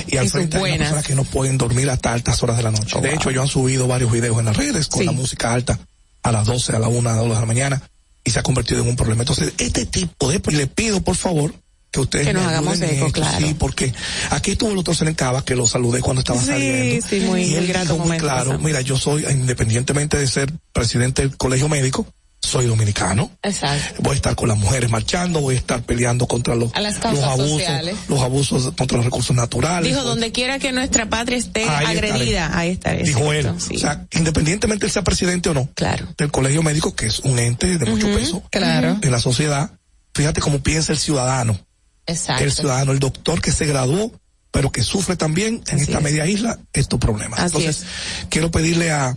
Y 0.07 0.17
al 0.17 0.29
frente 0.29 0.57
hay 0.57 0.77
personas 0.77 1.05
que 1.05 1.15
no 1.15 1.23
pueden 1.23 1.57
dormir 1.57 1.89
hasta 1.89 2.13
altas 2.13 2.41
horas 2.43 2.57
de 2.57 2.63
la 2.63 2.71
noche. 2.71 2.95
Oh, 2.97 3.01
de 3.01 3.09
wow. 3.09 3.17
hecho, 3.17 3.31
yo 3.31 3.41
han 3.41 3.47
subido 3.47 3.87
varios 3.87 4.11
videos 4.11 4.37
en 4.39 4.45
las 4.45 4.55
redes 4.57 4.87
con 4.87 4.99
Sí. 4.99 5.05
la 5.05 5.11
música 5.11 5.53
alta 5.53 5.79
a 6.23 6.31
las 6.31 6.45
12, 6.45 6.75
a 6.75 6.79
la 6.79 6.87
1, 6.87 7.09
a 7.09 7.13
las 7.13 7.21
2 7.23 7.33
de 7.35 7.39
la 7.39 7.45
mañana 7.45 7.81
y 8.23 8.31
se 8.31 8.39
ha 8.39 8.43
convertido 8.43 8.81
en 8.81 8.89
un 8.89 8.95
problema. 8.95 9.21
Entonces, 9.23 9.53
este 9.57 9.85
tipo 9.85 10.29
de, 10.29 10.39
pues, 10.39 10.55
le 10.57 10.67
pido 10.67 11.01
por 11.01 11.15
favor 11.15 11.53
que 11.89 12.01
ustedes 12.01 12.27
Que 12.27 12.33
nos 12.33 12.43
hagamos 12.45 12.81
eco, 12.81 13.05
esto, 13.07 13.11
claro. 13.13 13.47
Sí, 13.47 13.55
porque 13.57 13.93
aquí 14.31 14.51
estuvo 14.51 14.69
el 14.71 14.75
doctor 14.75 14.93
Selencaba 14.95 15.45
que 15.45 15.55
lo 15.55 15.65
saludé 15.65 16.01
cuando 16.01 16.19
estaba 16.19 16.39
Sí, 16.41 16.47
saliendo. 16.47 17.07
sí, 17.07 17.19
muy- 17.21 17.43
y 17.43 17.45
muy 17.51 17.55
él 17.55 17.67
dijo 17.67 17.85
muy 17.93 17.97
momento 17.99 18.23
claro, 18.25 18.43
pasamos. 18.45 18.61
mira, 18.63 18.81
yo 18.81 18.97
soy, 18.97 19.25
independientemente 19.29 20.17
de 20.17 20.27
ser 20.27 20.51
presidente 20.73 21.21
del 21.21 21.37
colegio 21.37 21.69
médico, 21.69 22.05
soy 22.47 22.65
dominicano. 22.65 23.29
Exacto. 23.43 24.01
Voy 24.01 24.13
a 24.13 24.15
estar 24.15 24.35
con 24.35 24.47
las 24.47 24.57
mujeres 24.57 24.89
marchando, 24.89 25.41
voy 25.41 25.55
a 25.55 25.57
estar 25.57 25.81
peleando 25.83 26.27
contra 26.27 26.55
los, 26.55 26.71
los 26.75 27.03
abusos, 27.03 27.49
sociales. 27.49 27.95
los 28.07 28.21
abusos 28.21 28.73
contra 28.77 28.97
los 28.97 29.05
recursos 29.05 29.35
naturales. 29.35 29.91
Dijo, 29.91 30.03
donde 30.03 30.31
quiera 30.31 30.57
que 30.57 30.71
nuestra 30.71 31.09
patria 31.09 31.37
esté 31.37 31.63
Ahí 31.63 31.95
estaré. 31.95 32.11
agredida, 32.11 32.57
ahí 32.57 32.69
estaré. 32.71 33.03
Dijo 33.03 33.33
él. 33.33 33.51
sí. 33.59 33.75
O 33.75 33.79
sea, 33.79 34.07
independientemente 34.11 34.85
él 34.85 34.91
sea 34.91 35.03
presidente 35.03 35.49
o 35.49 35.53
no. 35.53 35.69
Claro. 35.75 36.07
Del 36.17 36.31
colegio 36.31 36.63
médico, 36.63 36.95
que 36.95 37.07
es 37.07 37.19
un 37.19 37.37
ente 37.37 37.77
de 37.77 37.85
mucho 37.85 38.07
peso. 38.07 38.43
claro. 38.51 38.97
En 39.01 39.11
la 39.11 39.19
sociedad. 39.19 39.71
Fíjate 40.13 40.41
cómo 40.41 40.59
piensa 40.59 40.93
el 40.93 40.97
ciudadano. 40.97 41.59
Exacto. 42.07 42.43
El 42.43 42.51
ciudadano, 42.51 42.91
el 42.91 42.99
doctor 42.99 43.41
que 43.41 43.51
se 43.51 43.65
graduó, 43.65 44.11
pero 44.51 44.71
que 44.71 44.81
sufre 44.81 45.15
también 45.15 45.61
en 45.67 45.79
esta 45.79 45.99
media 45.99 46.25
isla 46.25 46.57
estos 46.73 46.99
problemas. 46.99 47.39
Así 47.39 47.57
Entonces, 47.57 47.85
quiero 48.29 48.49
pedirle 48.49 48.91
a, 48.91 49.15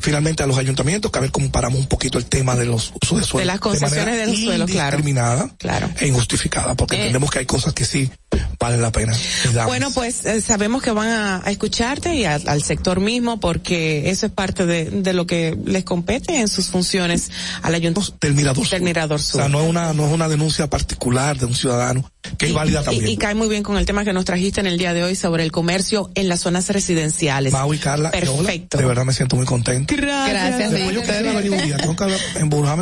finalmente 0.00 0.42
a 0.42 0.46
los 0.46 0.58
ayuntamientos 0.58 1.10
que 1.10 1.18
a 1.18 1.22
ver 1.22 1.30
cómo 1.30 1.50
paramos 1.50 1.78
un 1.80 1.86
poquito 1.86 2.18
el 2.18 2.26
tema 2.26 2.56
de 2.56 2.66
los 2.66 2.92
usos 3.02 3.20
de 3.20 3.24
suelo. 3.24 3.40
De 3.40 3.46
las 3.46 3.60
concesiones 3.60 4.16
del 4.16 4.36
suelo, 4.36 4.66
claro. 4.66 4.96
indiscriminada 4.98 5.50
Claro. 5.58 5.90
E 6.00 6.06
injustificada, 6.08 6.74
porque 6.74 6.96
Eh. 6.96 6.98
entendemos 7.00 7.30
que 7.30 7.40
hay 7.40 7.46
cosas 7.46 7.72
que 7.74 7.84
sí 7.84 8.10
valen 8.58 8.82
la 8.82 8.92
pena. 8.92 9.12
y. 9.52 9.66
Bueno, 9.66 9.90
pues 9.90 10.24
eh, 10.26 10.40
sabemos 10.40 10.82
que 10.82 10.90
van 10.90 11.08
a, 11.08 11.42
a 11.44 11.50
escucharte 11.50 12.14
y 12.14 12.24
al- 12.24 12.46
al 12.48 12.62
sector 12.62 13.00
mismo 13.00 13.40
porque 13.40 14.10
eso 14.10 14.26
es 14.26 14.32
parte 14.32 14.66
de, 14.66 14.84
de 14.86 15.12
lo 15.12 15.26
que 15.26 15.56
les 15.64 15.84
compete 15.84 16.38
en 16.40 16.48
sus 16.48 16.66
funciones 16.66 17.30
al 17.62 17.74
ayuntamiento 17.74 18.16
del 18.20 18.34
Mirador 18.34 18.68
Del 18.68 18.82
Mirador 18.82 19.18
o 19.18 19.22
Sur. 19.22 19.40
sea, 19.40 19.48
no 19.48 19.62
es 19.62 19.68
una, 19.68 19.92
no 19.92 20.06
es 20.06 20.12
una 20.12 20.28
denuncia 20.28 20.68
particular 20.68 21.38
de 21.38 21.46
un 21.46 21.54
ciudadano, 21.54 22.10
que 22.38 22.46
es 22.46 22.52
válida 22.52 22.82
Y- 22.82 22.84
también. 22.84 23.08
Y, 23.08 23.16
cae 23.16 23.34
muy 23.34 23.48
bien 23.48 23.62
con 23.62 23.76
el 23.78 23.86
tema 23.86 24.04
que 24.04 24.12
nos 24.12 24.24
trajiste 24.24 24.60
en 24.60 24.66
el 24.66 24.78
día 24.78 24.92
de 24.94 25.02
hoy 25.02 25.16
sobre 25.16 25.42
el 25.42 25.50
comercio 25.52 26.10
en 26.14 26.28
las 26.28 26.40
zonas 26.40 26.68
residenciales. 26.68 27.52
Mau 27.52 27.72
y 27.74 27.78
Carla, 27.78 28.10
hola, 28.14 28.20
Perfecto. 28.20 28.78
de 28.78 28.84
verdad 28.84 29.04
me 29.04 29.12
siento 29.12 29.36
muy 29.36 29.46
contento. 29.46 29.94
Gracias. 29.96 30.70
Después 30.70 30.94
yo 30.94 31.02
quedé 31.02 31.22
un 31.50 31.62
día, 31.62 31.76
tengo 31.78 31.96
que 31.96 32.04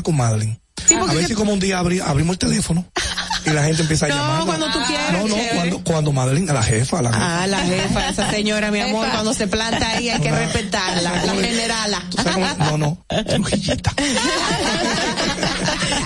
con 0.02 0.16
Madeline. 0.16 0.60
Sí, 0.86 0.94
porque 0.98 1.12
a 1.12 1.14
ver 1.16 1.26
si 1.26 1.34
como 1.34 1.52
un 1.52 1.58
día 1.60 1.80
abri- 1.80 2.00
abrimos 2.00 2.34
el 2.34 2.38
teléfono 2.38 2.86
y 3.46 3.50
la 3.50 3.62
gente 3.64 3.82
empieza 3.82 4.06
a 4.06 4.08
No, 4.08 4.14
llamar. 4.16 4.44
cuando 4.46 4.66
tú 4.72 4.78
quieras, 4.86 5.12
No, 5.12 5.18
no, 5.28 5.34
chévere. 5.34 5.54
cuando, 5.56 5.84
cuando 5.84 6.12
Madeline, 6.12 6.50
a 6.50 6.54
la 6.54 6.62
jefa, 6.62 6.98
a 6.98 7.02
la 7.02 7.12
jefa. 7.12 7.42
Ah, 7.42 7.46
la 7.46 7.58
jefa, 7.60 8.08
esa 8.08 8.30
señora, 8.30 8.70
mi 8.70 8.80
amor, 8.80 9.06
cuando 9.10 9.32
se 9.34 9.46
planta 9.46 9.88
ahí 9.90 10.08
hay 10.10 10.20
que 10.20 10.30
respetarla, 10.30 11.24
la 11.24 11.34
generala. 11.34 12.02
¿Tú 12.10 12.22
sabes 12.22 12.54
cómo? 12.58 12.78
No, 12.78 12.96
no, 13.08 13.24
trujillita. 13.24 13.92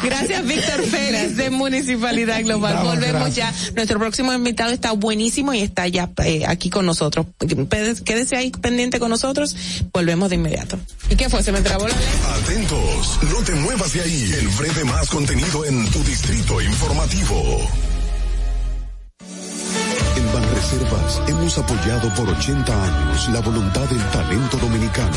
Gracias, 0.03 0.45
Víctor 0.47 0.83
Félix, 0.85 1.37
de 1.37 1.51
Municipalidad 1.51 2.43
Global. 2.43 2.75
Vamos, 2.75 2.95
Volvemos 2.95 3.35
gracias. 3.35 3.67
ya. 3.67 3.73
Nuestro 3.73 3.99
próximo 3.99 4.33
invitado 4.33 4.73
está 4.73 4.93
buenísimo 4.93 5.55
y 5.55 5.61
está 5.61 5.87
ya 5.89 6.11
eh, 6.25 6.45
aquí 6.47 6.71
con 6.71 6.87
nosotros. 6.87 7.27
Quédese 8.05 8.37
ahí 8.37 8.51
pendiente 8.51 8.99
con 8.99 9.11
nosotros. 9.11 9.57
Volvemos 9.93 10.29
de 10.31 10.37
inmediato. 10.37 10.79
¿Y 11.11 11.17
qué 11.17 11.29
fue? 11.29 11.43
¿Se 11.43 11.53
me 11.53 11.61
trabó 11.61 11.87
la? 11.89 11.95
Atentos, 12.43 13.19
no 13.31 13.43
te 13.45 13.53
muevas 13.53 13.93
de 13.93 14.01
ahí. 14.01 14.33
El 14.39 14.49
breve 14.49 14.85
más 14.85 15.09
contenido 15.09 15.65
en 15.65 15.89
tu 15.91 16.03
distrito 16.05 16.61
informativo. 16.61 17.61
En 20.17 20.33
Banreservas 20.33 21.21
hemos 21.29 21.59
apoyado 21.59 22.15
por 22.15 22.29
80 22.29 22.85
años 22.85 23.29
la 23.31 23.41
voluntad 23.41 23.89
del 23.89 24.03
talento 24.11 24.57
dominicano, 24.59 25.17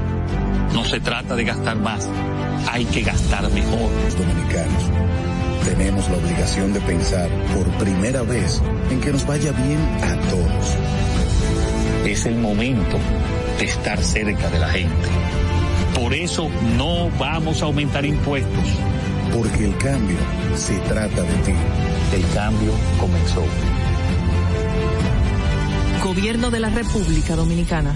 No 0.73 0.85
se 0.85 0.99
trata 0.99 1.35
de 1.35 1.43
gastar 1.43 1.77
más, 1.77 2.07
hay 2.71 2.85
que 2.85 3.01
gastar 3.01 3.49
mejor. 3.51 3.91
Los 4.05 4.17
dominicanos 4.17 4.83
tenemos 5.65 6.09
la 6.09 6.17
obligación 6.17 6.73
de 6.73 6.81
pensar 6.81 7.29
por 7.53 7.69
primera 7.77 8.23
vez 8.23 8.61
en 8.89 8.99
que 8.99 9.11
nos 9.11 9.25
vaya 9.25 9.51
bien 9.51 9.79
a 10.01 10.15
todos. 10.29 10.77
Es 12.05 12.25
el 12.25 12.35
momento 12.35 12.97
de 13.59 13.65
estar 13.65 14.03
cerca 14.03 14.49
de 14.49 14.59
la 14.59 14.69
gente. 14.69 15.07
Por 15.95 16.13
eso 16.13 16.49
no 16.77 17.09
vamos 17.19 17.61
a 17.61 17.65
aumentar 17.65 18.05
impuestos. 18.05 18.65
Porque 19.33 19.65
el 19.65 19.77
cambio 19.77 20.17
se 20.55 20.77
trata 20.79 21.21
de 21.21 21.35
ti. 21.43 21.53
El 22.13 22.27
cambio 22.33 22.73
comenzó. 22.99 23.43
Gobierno 26.03 26.51
de 26.51 26.59
la 26.59 26.69
República 26.69 27.35
Dominicana. 27.35 27.95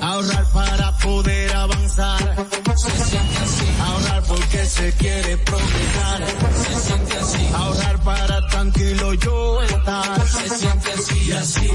Ahorrar 0.00 0.44
para 0.52 0.96
poder 0.98 1.56
avanzar. 1.56 2.46
Se 2.76 2.90
siente 2.90 3.38
así. 3.38 3.66
Ahorrar 3.80 4.22
porque 4.24 4.64
se 4.66 4.92
quiere 4.92 5.36
progresar. 5.38 6.24
Se 6.64 6.80
siente 6.80 7.16
así. 7.16 7.48
Ahorrar 7.54 7.98
para 8.04 8.46
tranquilo 8.48 9.14
yo 9.14 9.62
estar. 9.62 10.28
Se 10.28 10.48
siente 10.56 10.92
así 10.92 11.24
y 11.26 11.32
así. 11.32 11.70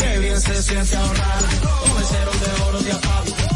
Qué 0.00 0.18
bien 0.18 0.40
se 0.40 0.62
siente 0.62 0.96
ahorrar. 0.96 1.42
Con 1.62 1.98
el 1.98 2.04
cero 2.08 2.30
de 2.40 2.62
oro 2.62 2.80
de 2.80 2.92
APAP. 2.92 3.55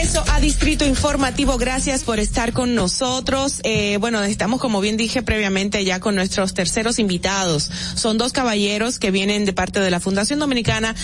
regreso 0.00 0.24
a 0.32 0.40
Distrito 0.40 0.86
Informativo, 0.86 1.58
gracias 1.58 2.04
por 2.04 2.20
estar 2.20 2.54
con 2.54 2.74
nosotros. 2.74 3.60
Eh, 3.64 3.98
bueno, 4.00 4.22
estamos, 4.22 4.58
como 4.58 4.80
bien 4.80 4.96
dije 4.96 5.20
previamente, 5.20 5.84
ya 5.84 6.00
con 6.00 6.14
nuestros 6.14 6.54
terceros 6.54 6.98
invitados. 6.98 7.70
Son 7.96 8.16
dos 8.16 8.32
caballeros 8.32 8.98
que 8.98 9.10
vienen 9.10 9.44
de 9.44 9.52
parte 9.52 9.78
de 9.78 9.90
la 9.90 10.00
Fundación 10.00 10.38
Dominicana. 10.38 10.94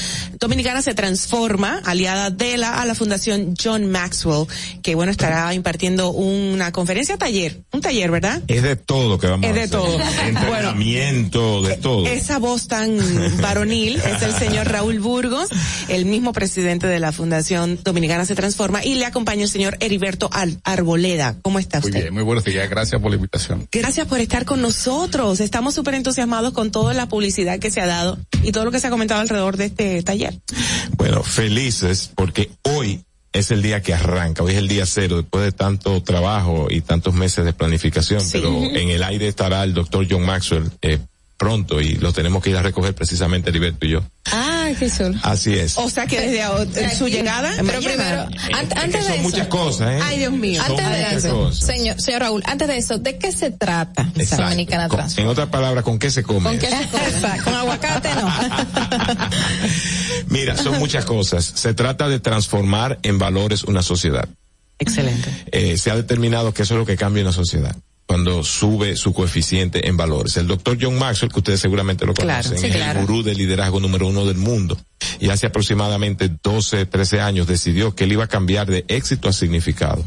Dominicana 0.41 0.81
se 0.81 0.94
transforma, 0.94 1.83
aliada 1.84 2.31
de 2.31 2.57
la, 2.57 2.81
a 2.81 2.86
la 2.86 2.94
Fundación 2.94 3.55
John 3.62 3.91
Maxwell, 3.91 4.47
que 4.83 4.94
bueno, 4.94 5.12
estará 5.12 5.52
impartiendo 5.52 6.12
una 6.12 6.73
conferencia 6.73 7.18
taller, 7.18 7.65
un 7.73 7.83
taller, 7.83 8.10
¿verdad? 8.10 8.41
Es 8.49 8.62
de 8.62 8.76
todo 8.76 9.18
que 9.18 9.26
vamos 9.26 9.44
es 9.44 9.50
a 9.50 9.55
de 9.55 9.60
hacer. 9.60 9.78
todo. 9.78 10.00
Entrenamiento, 10.26 11.60
de 11.60 11.76
todo. 11.76 12.07
Esa 12.07 12.39
voz 12.39 12.66
tan 12.66 12.97
varonil 13.42 13.97
es 13.97 14.23
el 14.23 14.33
señor 14.33 14.68
Raúl 14.68 15.00
Burgos, 15.00 15.50
el 15.89 16.07
mismo 16.07 16.33
presidente 16.33 16.86
de 16.86 16.99
la 16.99 17.12
Fundación 17.12 17.78
Dominicana 17.84 18.25
se 18.25 18.34
transforma 18.34 18.86
y 18.87 18.95
le 18.95 19.05
acompaña 19.05 19.43
el 19.43 19.49
señor 19.49 19.77
Heriberto 19.81 20.31
Al 20.33 20.61
Arboleda. 20.63 21.35
¿Cómo 21.43 21.59
está 21.59 21.79
usted? 21.79 21.91
Muy 21.91 22.01
bien, 22.03 22.15
muy 22.15 22.23
buenos 22.23 22.45
días. 22.45 22.71
Gracias 22.71 23.01
por 23.03 23.11
la 23.11 23.17
invitación. 23.17 23.67
Gracias 23.73 24.07
por 24.07 24.21
estar 24.21 24.45
con 24.45 24.63
nosotros. 24.63 25.41
Estamos 25.41 25.75
súper 25.75 25.95
entusiasmados 25.95 26.53
con 26.53 26.71
toda 26.71 26.95
la 26.95 27.09
publicidad 27.09 27.59
que 27.59 27.73
se 27.73 27.81
ha 27.81 27.87
dado 27.87 28.17
y 28.45 28.53
todo 28.53 28.65
lo 28.65 28.71
que 28.71 28.79
se 28.79 28.87
ha 28.87 28.91
comentado 28.91 29.21
alrededor 29.21 29.57
de 29.57 29.65
este 29.65 30.03
taller. 30.05 30.39
Bueno, 30.97 31.25
felices 31.25 32.13
porque 32.15 32.51
hoy 32.63 33.03
es 33.33 33.51
el 33.51 33.61
día 33.61 33.83
que 33.83 33.93
arranca, 33.93 34.45
hoy 34.45 34.53
es 34.53 34.59
el 34.59 34.69
día 34.69 34.87
cero, 34.87 35.17
después 35.17 35.45
de 35.45 35.51
tanto 35.53 36.01
trabajo 36.05 36.69
y 36.71 36.81
tantos 36.81 37.13
meses 37.13 37.45
de 37.45 37.53
planificación, 37.53 38.21
Sí. 38.21 38.31
pero 38.35 38.49
en 38.67 38.89
el 38.89 39.03
aire 39.03 39.27
estará 39.27 39.65
el 39.65 39.75
doctor 39.75 40.07
John 40.09 40.25
Maxwell 40.25 40.71
eh, 40.81 40.99
pronto 41.37 41.81
y 41.81 41.95
lo 41.97 42.13
tenemos 42.13 42.43
que 42.43 42.51
ir 42.51 42.57
a 42.57 42.63
recoger 42.63 42.95
precisamente 42.95 43.51
Heriberto 43.51 43.85
y 43.87 43.91
yo. 43.91 44.03
Ah, 44.33 44.69
qué 44.79 44.91
chulo. 44.91 45.19
Así 45.23 45.55
es. 45.55 45.77
O 45.79 45.89
sea 45.91 46.07
que 46.07 46.21
desde 46.21 46.43
ahora- 46.43 46.95
su 46.97 47.09
llegada, 47.09 47.53
Pero 47.65 47.79
primero, 47.81 48.23
an- 48.23 48.33
Es 48.33 48.55
antes 48.73 48.91
que 48.91 48.97
de 48.99 49.03
son 49.05 49.13
eso. 49.13 49.23
muchas 49.23 49.47
cosas, 49.49 49.91
¿eh? 49.93 50.01
Ay, 50.03 50.19
Dios 50.19 50.33
mío. 50.33 50.63
Son 50.63 50.71
Antes 50.73 50.89
de 50.91 50.97
muchas 51.05 51.25
eso, 51.25 51.35
cosas. 51.37 51.67
señor, 51.67 52.01
señor 52.01 52.21
Raúl, 52.23 52.43
antes 52.47 52.69
de 52.69 52.77
eso, 52.79 52.99
¿de 52.99 53.19
qué 53.19 53.33
se 53.33 53.51
trata 53.51 54.11
esa. 54.17 54.37
Dominicana 54.45 54.89
Con- 54.89 54.99
Trans? 54.99 55.19
en 55.19 55.27
otras 55.29 55.49
palabras, 55.49 55.85
¿con 55.85 55.99
qué 55.99 56.11
se 56.11 56.23
come? 56.23 56.49
¿Con 56.49 56.59
qué 56.59 56.69
se 56.69 56.89
come? 57.21 57.39
Con 57.45 57.55
aguacate 57.55 58.09
no. 58.15 58.33
Mira, 60.29 60.57
son 60.57 60.79
muchas 60.79 61.05
cosas. 61.05 61.45
Se 61.45 61.75
trata 61.75 62.09
de 62.09 62.21
transformar 62.21 62.99
en 63.03 63.19
valores 63.19 63.65
una 63.65 63.83
sociedad. 63.83 64.29
Excelente. 64.79 65.31
Eh, 65.53 65.77
se 65.79 65.91
ha 65.91 65.97
determinado 65.97 66.53
que 66.53 66.63
eso 66.63 66.75
es 66.75 66.79
lo 66.81 66.87
que 66.87 66.97
cambia 66.97 67.23
una 67.23 67.33
sociedad 67.33 67.75
cuando 68.07 68.44
sube 68.44 68.97
su 68.97 69.12
coeficiente 69.12 69.89
en 69.89 69.97
valores. 69.97 70.36
El 70.36 70.47
doctor 70.47 70.78
John 70.81 70.99
Maxwell, 70.99 71.33
que 71.33 71.41
ustedes 71.41 71.60
seguramente 71.60 72.07
lo 72.07 72.15
Claro, 72.15 72.43
conocen, 72.44 72.59
sí, 72.59 72.67
es 72.67 72.76
claro. 72.76 73.01
el 73.01 73.07
gurú 73.07 73.23
de 73.23 73.35
liderazgo 73.35 73.81
número 73.81 74.07
uno 74.07 74.25
del 74.25 74.36
mundo. 74.36 74.78
Y 75.20 75.28
hace 75.28 75.47
aproximadamente 75.47 76.31
12, 76.43 76.86
13 76.86 77.20
años 77.20 77.47
decidió 77.47 77.94
que 77.94 78.05
él 78.05 78.12
iba 78.12 78.25
a 78.25 78.28
cambiar 78.28 78.68
de 78.68 78.85
éxito 78.89 79.28
a 79.28 79.33
significado. 79.33 80.05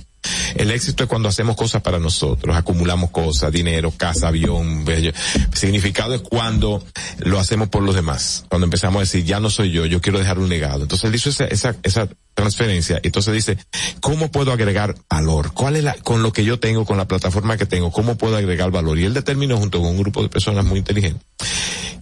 El 0.56 0.72
éxito 0.72 1.04
es 1.04 1.10
cuando 1.10 1.30
hacemos 1.30 1.56
cosas 1.56 1.82
para 1.82 2.00
nosotros, 2.00 2.56
acumulamos 2.56 3.12
cosas, 3.12 3.52
dinero, 3.52 3.92
casa, 3.92 4.28
avión, 4.28 4.86
bello. 4.86 5.12
Significado 5.54 6.16
es 6.16 6.22
cuando 6.22 6.84
lo 7.20 7.40
hacemos 7.40 7.70
por 7.70 7.84
los 7.84 7.96
demás. 7.96 8.46
Cuando 8.50 8.66
empezamos 8.66 8.98
a 8.98 9.02
decir, 9.02 9.24
ya 9.24 9.40
no 9.40 9.50
soy 9.50 9.72
yo, 9.72 9.86
yo 9.86 10.02
quiero 10.02 10.20
dejar 10.20 10.40
un 10.40 10.50
legado. 10.50 10.84
Entonces 10.84 11.10
él 11.10 11.16
hizo 11.16 11.30
esa, 11.30 11.46
esa, 11.46 11.76
esa 11.84 12.08
transferencia. 12.34 13.00
Entonces 13.04 13.34
dice, 13.34 13.58
¿cómo 14.02 14.32
puedo 14.32 14.52
agregar 14.52 14.96
valor? 15.10 15.54
¿Cuál 15.54 15.76
es 15.76 15.84
la, 15.84 15.94
con 15.94 16.24
lo 16.24 16.34
que 16.34 16.44
yo 16.44 16.60
tengo, 16.60 16.86
con 16.86 16.98
la 16.98 17.08
plataforma 17.08 17.58
que 17.58 17.66
tengo, 17.66 17.92
cómo 17.92 18.18
puedo 18.18 18.38
agregar 18.38 18.72
valor? 18.72 19.00
Y 19.00 19.06
él 19.06 19.14
determinó 19.14 19.58
junto 19.58 19.80
con 19.80 19.90
un 19.90 19.98
grupo 19.98 20.22
de 20.22 20.30
personas 20.30 20.66
muy 20.66 20.80
inteligentes 20.80 21.24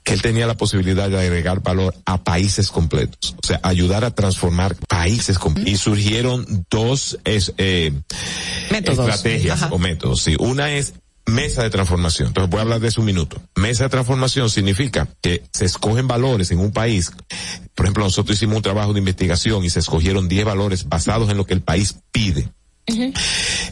que 0.07 0.13
él 0.13 0.21
tenía 0.21 0.47
la 0.47 0.55
posibilidad 0.55 1.09
de 1.09 1.19
agregar 1.19 1.61
valor 1.61 1.93
a 2.05 2.23
países 2.23 2.71
completos, 2.71 3.35
o 3.43 3.45
sea, 3.45 3.59
ayudar 3.61 4.05
a 4.05 4.11
transformar 4.11 4.73
países 4.87 5.37
completos. 5.37 5.69
Y 5.69 5.75
surgieron 5.75 6.65
dos 6.69 7.19
es, 7.25 7.53
eh, 7.57 7.91
estrategias 8.71 9.63
Ajá. 9.63 9.73
o 9.73 9.77
métodos. 9.77 10.21
Sí, 10.21 10.37
una 10.39 10.71
es 10.71 10.93
mesa 11.25 11.63
de 11.63 11.69
transformación. 11.69 12.29
Entonces 12.29 12.49
voy 12.49 12.59
a 12.59 12.61
hablar 12.61 12.79
de 12.79 12.87
eso 12.87 13.01
un 13.01 13.07
minuto. 13.07 13.41
Mesa 13.57 13.83
de 13.83 13.89
transformación 13.89 14.49
significa 14.49 15.09
que 15.21 15.43
se 15.51 15.65
escogen 15.65 16.07
valores 16.07 16.51
en 16.51 16.59
un 16.59 16.71
país. 16.71 17.11
Por 17.75 17.85
ejemplo, 17.85 18.05
nosotros 18.05 18.37
hicimos 18.37 18.55
un 18.55 18.61
trabajo 18.61 18.93
de 18.93 18.99
investigación 18.99 19.65
y 19.65 19.69
se 19.69 19.79
escogieron 19.79 20.29
10 20.29 20.45
valores 20.45 20.87
basados 20.87 21.29
en 21.29 21.35
lo 21.35 21.45
que 21.45 21.53
el 21.53 21.61
país 21.61 21.95
pide. 22.13 22.49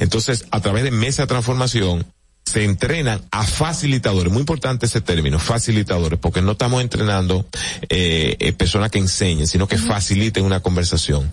Entonces, 0.01 0.45
a 0.51 0.59
través 0.59 0.83
de 0.83 0.91
mesa 0.91 1.23
de 1.23 1.27
transformación, 1.27 2.05
se 2.45 2.63
entrenan 2.63 3.21
a 3.31 3.43
facilitadores, 3.43 4.31
muy 4.31 4.41
importante 4.41 4.85
ese 4.85 5.01
término, 5.01 5.39
facilitadores, 5.39 6.19
porque 6.19 6.41
no 6.41 6.51
estamos 6.53 6.81
entrenando 6.81 7.47
eh, 7.89 8.35
eh, 8.39 8.53
personas 8.53 8.91
que 8.91 8.99
enseñen, 8.99 9.47
sino 9.47 9.67
que 9.67 9.77
faciliten 9.77 10.45
una 10.45 10.59
conversación. 10.59 11.31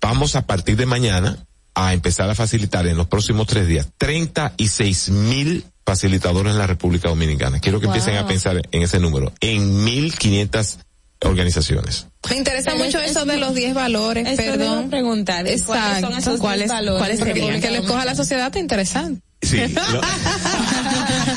Vamos 0.00 0.36
a 0.36 0.46
partir 0.46 0.76
de 0.76 0.86
mañana 0.86 1.38
a 1.74 1.94
empezar 1.94 2.28
a 2.28 2.34
facilitar 2.34 2.86
en 2.86 2.98
los 2.98 3.06
próximos 3.08 3.46
tres 3.46 3.66
días 3.66 3.88
36 3.96 5.08
mil 5.10 5.64
facilitadores 5.86 6.52
en 6.52 6.58
la 6.58 6.66
República 6.66 7.08
Dominicana. 7.08 7.58
Quiero 7.60 7.80
que 7.80 7.86
Wow. 7.86 7.94
empiecen 7.96 8.18
a 8.22 8.26
pensar 8.26 8.60
en 8.70 8.82
ese 8.82 8.98
número, 9.00 9.32
en 9.40 9.84
1.500 9.86 10.78
organizaciones. 11.24 12.06
Me 12.28 12.36
interesa 12.36 12.74
mucho 12.74 13.00
eso 13.00 13.24
de 13.24 13.36
los 13.38 13.54
10 13.54 13.74
valores, 13.74 14.26
Eso 14.28 14.36
perdón. 14.36 14.86
a 14.86 14.90
preguntar, 14.90 15.44
¿cuáles 15.44 15.62
son 15.64 15.76
Exacto. 15.76 16.08
esos 16.10 16.24
10 16.24 16.40
¿Cuáles, 16.40 16.68
valores 16.68 17.18
cuáles 17.20 17.60
Que 17.62 17.70
le 17.70 17.78
escoja 17.78 18.04
la 18.04 18.14
sociedad 18.14 18.46
está 18.46 18.58
interesante. 18.58 19.22
Sí. 19.42 19.58
lo- 19.68 20.00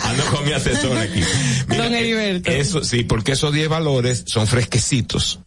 Ando 0.04 0.24
con 0.32 0.46
mi 0.46 0.54
asesor 0.54 0.98
aquí. 0.98 1.22
Mira, 1.68 1.84
Don 1.86 1.94
Heriberto. 1.96 2.52
Eso, 2.52 2.84
sí, 2.84 3.04
porque 3.04 3.32
esos 3.34 3.52
10 3.54 3.68
valores 3.68 4.24
son 4.28 4.48
fresquecitos. 4.48 5.40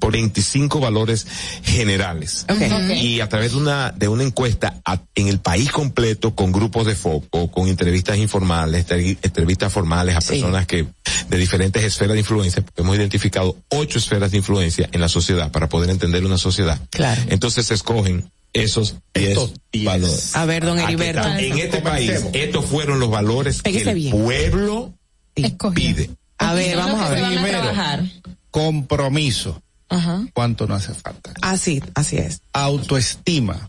Por 0.00 0.12
25 0.12 0.80
valores 0.80 1.26
generales. 1.62 2.46
Ok. 2.48 2.56
Ok. 2.62 2.90
Y 3.02 3.20
a 3.20 3.28
través 3.28 3.52
de 3.52 3.58
una, 3.58 3.92
de 3.92 4.08
una 4.08 4.22
encuesta 4.24 4.80
a- 4.84 5.00
en 5.14 5.28
el 5.28 5.40
país 5.40 5.70
completo 5.70 6.34
con 6.34 6.52
grupos 6.52 6.86
de 6.86 6.94
foco, 6.94 7.50
con 7.50 7.68
entrevistas 7.68 8.16
informales, 8.18 8.80
entre- 8.80 9.18
entrevistas 9.22 9.72
formales 9.72 10.16
a 10.16 10.20
Sí. 10.20 10.28
personas 10.34 10.66
que, 10.66 10.86
de 11.28 11.36
diferentes 11.38 11.84
esferas 11.84 12.14
de 12.14 12.20
influencia, 12.20 12.62
porque 12.62 12.82
hemos 12.82 12.96
identificado 12.96 13.56
ocho 13.68 13.98
esferas 13.98 14.30
de 14.30 14.38
influencia 14.38 14.88
en 14.92 15.00
la 15.00 15.08
sociedad 15.08 15.50
para 15.52 15.68
poder 15.68 15.90
entender 15.90 16.24
una 16.24 16.38
sociedad. 16.38 16.80
Claro. 16.90 17.20
Entonces 17.28 17.66
se 17.66 17.74
escogen 17.74 18.30
esos 18.62 18.96
10 19.14 19.28
Estos 19.30 19.52
10. 19.72 19.84
valores. 19.84 20.36
A 20.36 20.44
ver, 20.44 20.64
don 20.64 20.78
Heriberto. 20.78 21.26
En 21.28 21.58
este 21.58 21.80
país, 21.80 22.24
estos 22.32 22.64
fueron 22.66 22.98
los 23.00 23.10
valores 23.10 23.62
que 23.62 23.82
el 23.82 23.94
bien. 23.94 24.10
pueblo 24.12 24.92
pide. 25.74 26.10
A 26.38 26.54
ver, 26.54 26.76
vamos 26.76 27.00
a 27.00 27.10
ver. 27.10 27.24
Primero. 27.26 27.60
trabajar. 27.60 28.04
Compromiso. 28.50 29.60
Ajá. 29.88 30.26
¿Cuánto 30.32 30.66
no 30.66 30.74
hace 30.74 30.92
falta? 30.94 31.32
Así, 31.42 31.80
así 31.94 32.16
es. 32.16 32.40
Autoestima. 32.52 33.68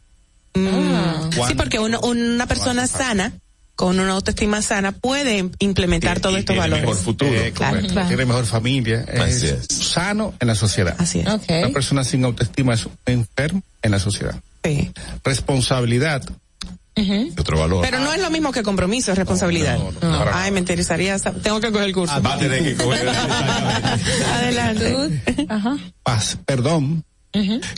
Mm. 0.56 1.30
Sí, 1.32 1.38
¿Cuánto? 1.38 1.58
porque 1.58 1.80
uno- 1.80 2.00
una 2.02 2.48
persona 2.48 2.88
sana, 2.88 3.34
con 3.76 4.00
una 4.00 4.14
autoestima 4.14 4.62
sana, 4.64 4.92
puede 4.92 5.48
implementar 5.60 6.20
todos 6.20 6.36
Y 6.36 6.40
estos 6.40 6.56
tiene 6.56 6.62
valores. 6.62 6.82
mejor 6.86 6.98
futuro. 7.04 7.32
Eh, 7.32 7.52
Claro, 7.54 7.74
correcto. 7.76 7.94
claro. 7.94 8.08
Tiene 8.08 8.26
mejor 8.26 8.46
familia. 8.48 9.06
Así 9.22 9.32
Es, 9.34 9.44
es. 9.44 9.68
sano 9.70 10.34
en 10.40 10.48
la 10.48 10.56
sociedad. 10.56 10.96
Así 10.98 11.20
es. 11.20 11.28
Una 11.28 11.70
persona 11.74 12.04
sin 12.04 12.26
autoestima 12.26 12.74
es 12.74 12.86
un 12.88 12.94
enfermo 13.06 13.62
en 13.84 13.92
la 13.92 14.00
sociedad. 14.00 14.36
Sí. 14.76 14.92
Responsabilidad. 15.24 16.24
Otro 17.38 17.60
valor. 17.60 17.84
Pero 17.86 18.00
no 18.00 18.12
es 18.12 18.20
lo 18.20 18.32
mismo 18.32 18.52
que 18.52 18.64
compromiso, 18.64 19.12
es 19.12 19.18
responsabilidad. 19.20 19.78
No, 19.78 19.92
no, 20.02 20.12
no, 20.14 20.18
para 20.18 20.42
Ay, 20.44 20.52
me 20.52 20.60
interesaría. 20.60 21.18
Tengo 21.20 21.60
que 21.60 21.72
coger 21.72 21.88
el 21.88 21.94
curso. 21.94 22.22
Va 22.24 22.34
a 22.34 22.40
tener 22.40 22.64
que 22.64 22.76
coger 22.76 23.08
Adelante. 24.34 25.46
Ajá. 25.50 25.78
Paz. 26.04 26.38
Perdón. 26.46 27.04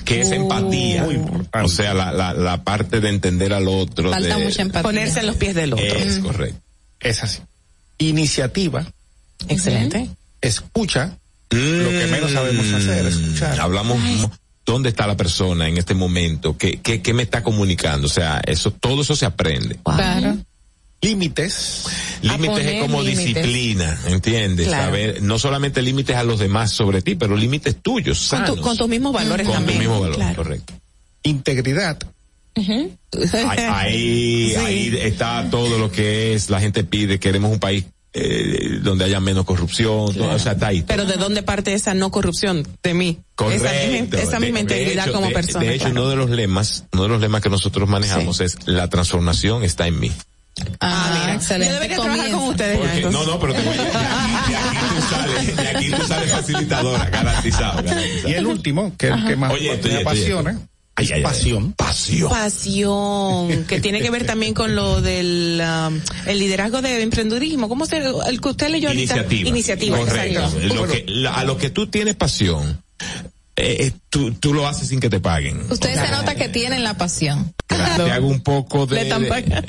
que 0.05 0.21
es 0.21 0.31
empatía. 0.31 1.03
Muy 1.03 1.15
importante. 1.15 1.65
O 1.65 1.67
sea, 1.67 1.93
la, 1.93 2.11
la, 2.13 2.33
la 2.33 2.63
parte 2.63 3.01
de 3.01 3.09
entender 3.09 3.51
al 3.53 3.67
otro. 3.67 4.09
Falta 4.09 4.37
de- 4.37 4.43
mucha 4.45 4.61
empatía. 4.61 4.83
Ponerse 4.83 5.19
en 5.19 5.27
los 5.27 5.35
pies 5.35 5.53
del 5.55 5.73
otro. 5.73 5.85
Es 5.85 6.19
correcto. 6.19 6.61
Es 7.01 7.21
así. 7.23 7.39
Iniciativa. 7.97 8.85
Excelente. 9.49 10.09
Escucha. 10.41 11.17
Lo 11.51 11.89
que 11.89 12.07
menos 12.11 12.31
sabemos 12.31 12.65
hacer, 12.73 13.05
escuchar. 13.07 13.59
Hablamos 13.59 13.97
dónde 14.71 14.89
está 14.89 15.07
la 15.07 15.17
persona 15.17 15.67
en 15.67 15.77
este 15.77 15.93
momento, 15.95 16.57
qué, 16.57 16.79
qué, 16.81 17.01
qué 17.01 17.13
me 17.13 17.23
está 17.23 17.43
comunicando. 17.43 18.07
O 18.07 18.09
sea, 18.09 18.39
eso, 18.45 18.71
todo 18.71 19.01
eso 19.01 19.15
se 19.15 19.25
aprende. 19.25 19.79
Claro. 19.83 20.37
Límites. 21.01 21.85
Límites 22.21 22.65
es 22.65 22.81
como 22.81 23.03
disciplina, 23.03 23.97
¿entiendes? 24.07 24.67
Claro. 24.67 24.83
Saber, 24.85 25.21
no 25.23 25.39
solamente 25.39 25.81
límites 25.81 26.15
a 26.15 26.23
los 26.23 26.39
demás 26.39 26.71
sobre 26.71 27.01
ti, 27.01 27.15
pero 27.15 27.35
límites 27.37 27.77
tuyos, 27.81 28.27
Con, 28.29 28.39
tu- 28.39 28.45
sanos. 28.47 28.59
con 28.65 28.77
tus 28.77 28.87
mismos 28.89 29.13
valores 29.13 29.47
Con 29.47 29.55
también. 29.55 29.79
mismo 29.79 29.99
valor, 30.01 30.15
Claro. 30.17 30.35
correcto. 30.35 30.73
Integridad. 31.23 31.97
ahí, 33.47 34.53
ahí, 34.55 34.97
está 35.01 35.47
todo 35.49 35.77
lo 35.79 35.91
que 35.91 36.33
es, 36.33 36.49
la 36.49 36.59
gente 36.59 36.83
pide, 36.83 37.19
queremos 37.19 37.51
un 37.51 37.59
país 37.59 37.85
eh, 38.13 38.79
donde 38.81 39.05
haya 39.05 39.19
menos 39.19 39.45
corrupción, 39.45 40.19
o 40.19 40.39
sea, 40.39 40.53
está 40.53 40.67
ahí. 40.67 40.83
Pero 40.83 41.05
¿de 41.05 41.15
dónde 41.15 41.43
parte 41.43 41.73
esa 41.73 41.93
no 41.93 42.11
corrupción? 42.11 42.67
De 42.81 42.93
mí. 42.93 43.19
Correcto. 43.35 44.17
Esa, 44.17 44.39
misma 44.39 44.59
integridad 44.59 45.11
como 45.11 45.31
persona. 45.31 45.65
De 45.65 45.75
hecho, 45.75 45.89
uno 45.89 46.09
de 46.09 46.15
los 46.15 46.29
lemas, 46.29 46.85
uno 46.93 47.03
de 47.03 47.09
los 47.09 47.21
lemas 47.21 47.41
que 47.41 47.49
nosotros 47.49 47.87
manejamos 47.87 48.41
es 48.41 48.67
la 48.67 48.89
transformación 48.89 49.63
está 49.63 49.87
en 49.87 49.99
mí. 49.99 50.11
Ah, 50.79 51.19
mira, 51.21 51.35
excelente. 51.35 51.67
Yo 51.67 51.73
debería 51.73 51.97
trabajar 51.97 52.31
con 52.31 52.43
ustedes 52.49 53.11
No, 53.11 53.25
no, 53.25 53.39
pero 53.39 53.53
te 53.53 53.61
voy 53.61 53.77
a, 53.77 53.81
de, 53.81 54.57
aquí, 54.57 54.77
tú 54.89 55.01
sales, 55.09 55.55
de 55.55 55.67
aquí 55.69 55.91
tú 55.91 56.07
sales 56.07 56.31
facilitadora, 56.31 57.09
garantizado, 57.09 57.83
Y 58.27 58.33
el 58.33 58.45
último, 58.45 58.93
que, 58.97 59.07
que 59.27 59.35
más 59.35 59.53
oye, 59.53 59.79
me 59.83 59.97
apasiona, 59.97 60.59
pasión. 61.21 61.73
Pasión. 61.73 62.29
Pasión, 62.29 63.65
que 63.65 63.79
tiene 63.79 64.01
que 64.01 64.09
ver 64.09 64.25
también 64.25 64.53
con 64.53 64.75
lo 64.75 65.01
del 65.01 65.61
um, 65.61 65.99
el 66.25 66.39
liderazgo 66.39 66.81
de 66.81 67.01
emprendedurismo. 67.01 67.69
¿Cómo 67.69 67.85
se, 67.85 67.97
el 67.97 68.41
que 68.41 68.49
usted 68.49 68.69
leyó 68.69 68.89
ahorita? 68.89 69.15
Iniciativa. 69.15 69.49
Iniciativa, 69.49 69.97
Correcto. 69.97 70.51
Lo 70.75 70.87
que, 70.87 71.05
a 71.31 71.43
lo 71.43 71.57
que 71.57 71.69
tú 71.69 71.87
tienes 71.87 72.15
pasión, 72.15 72.83
eh, 73.55 73.87
eh, 73.87 73.91
tú, 74.09 74.33
tú 74.33 74.53
lo 74.53 74.67
haces 74.67 74.87
sin 74.87 74.99
que 74.99 75.09
te 75.09 75.19
paguen. 75.19 75.61
Usted 75.69 75.93
se 75.93 76.11
nota 76.11 76.35
que 76.35 76.47
tienen 76.47 76.83
la 76.83 76.95
pasión. 76.95 77.53
Te 77.67 77.75
hago 78.11 78.27
un 78.27 78.41
poco 78.41 78.85
de. 78.85 78.95
¿Le 78.95 79.01
están 79.03 79.27
pagando? 79.27 79.61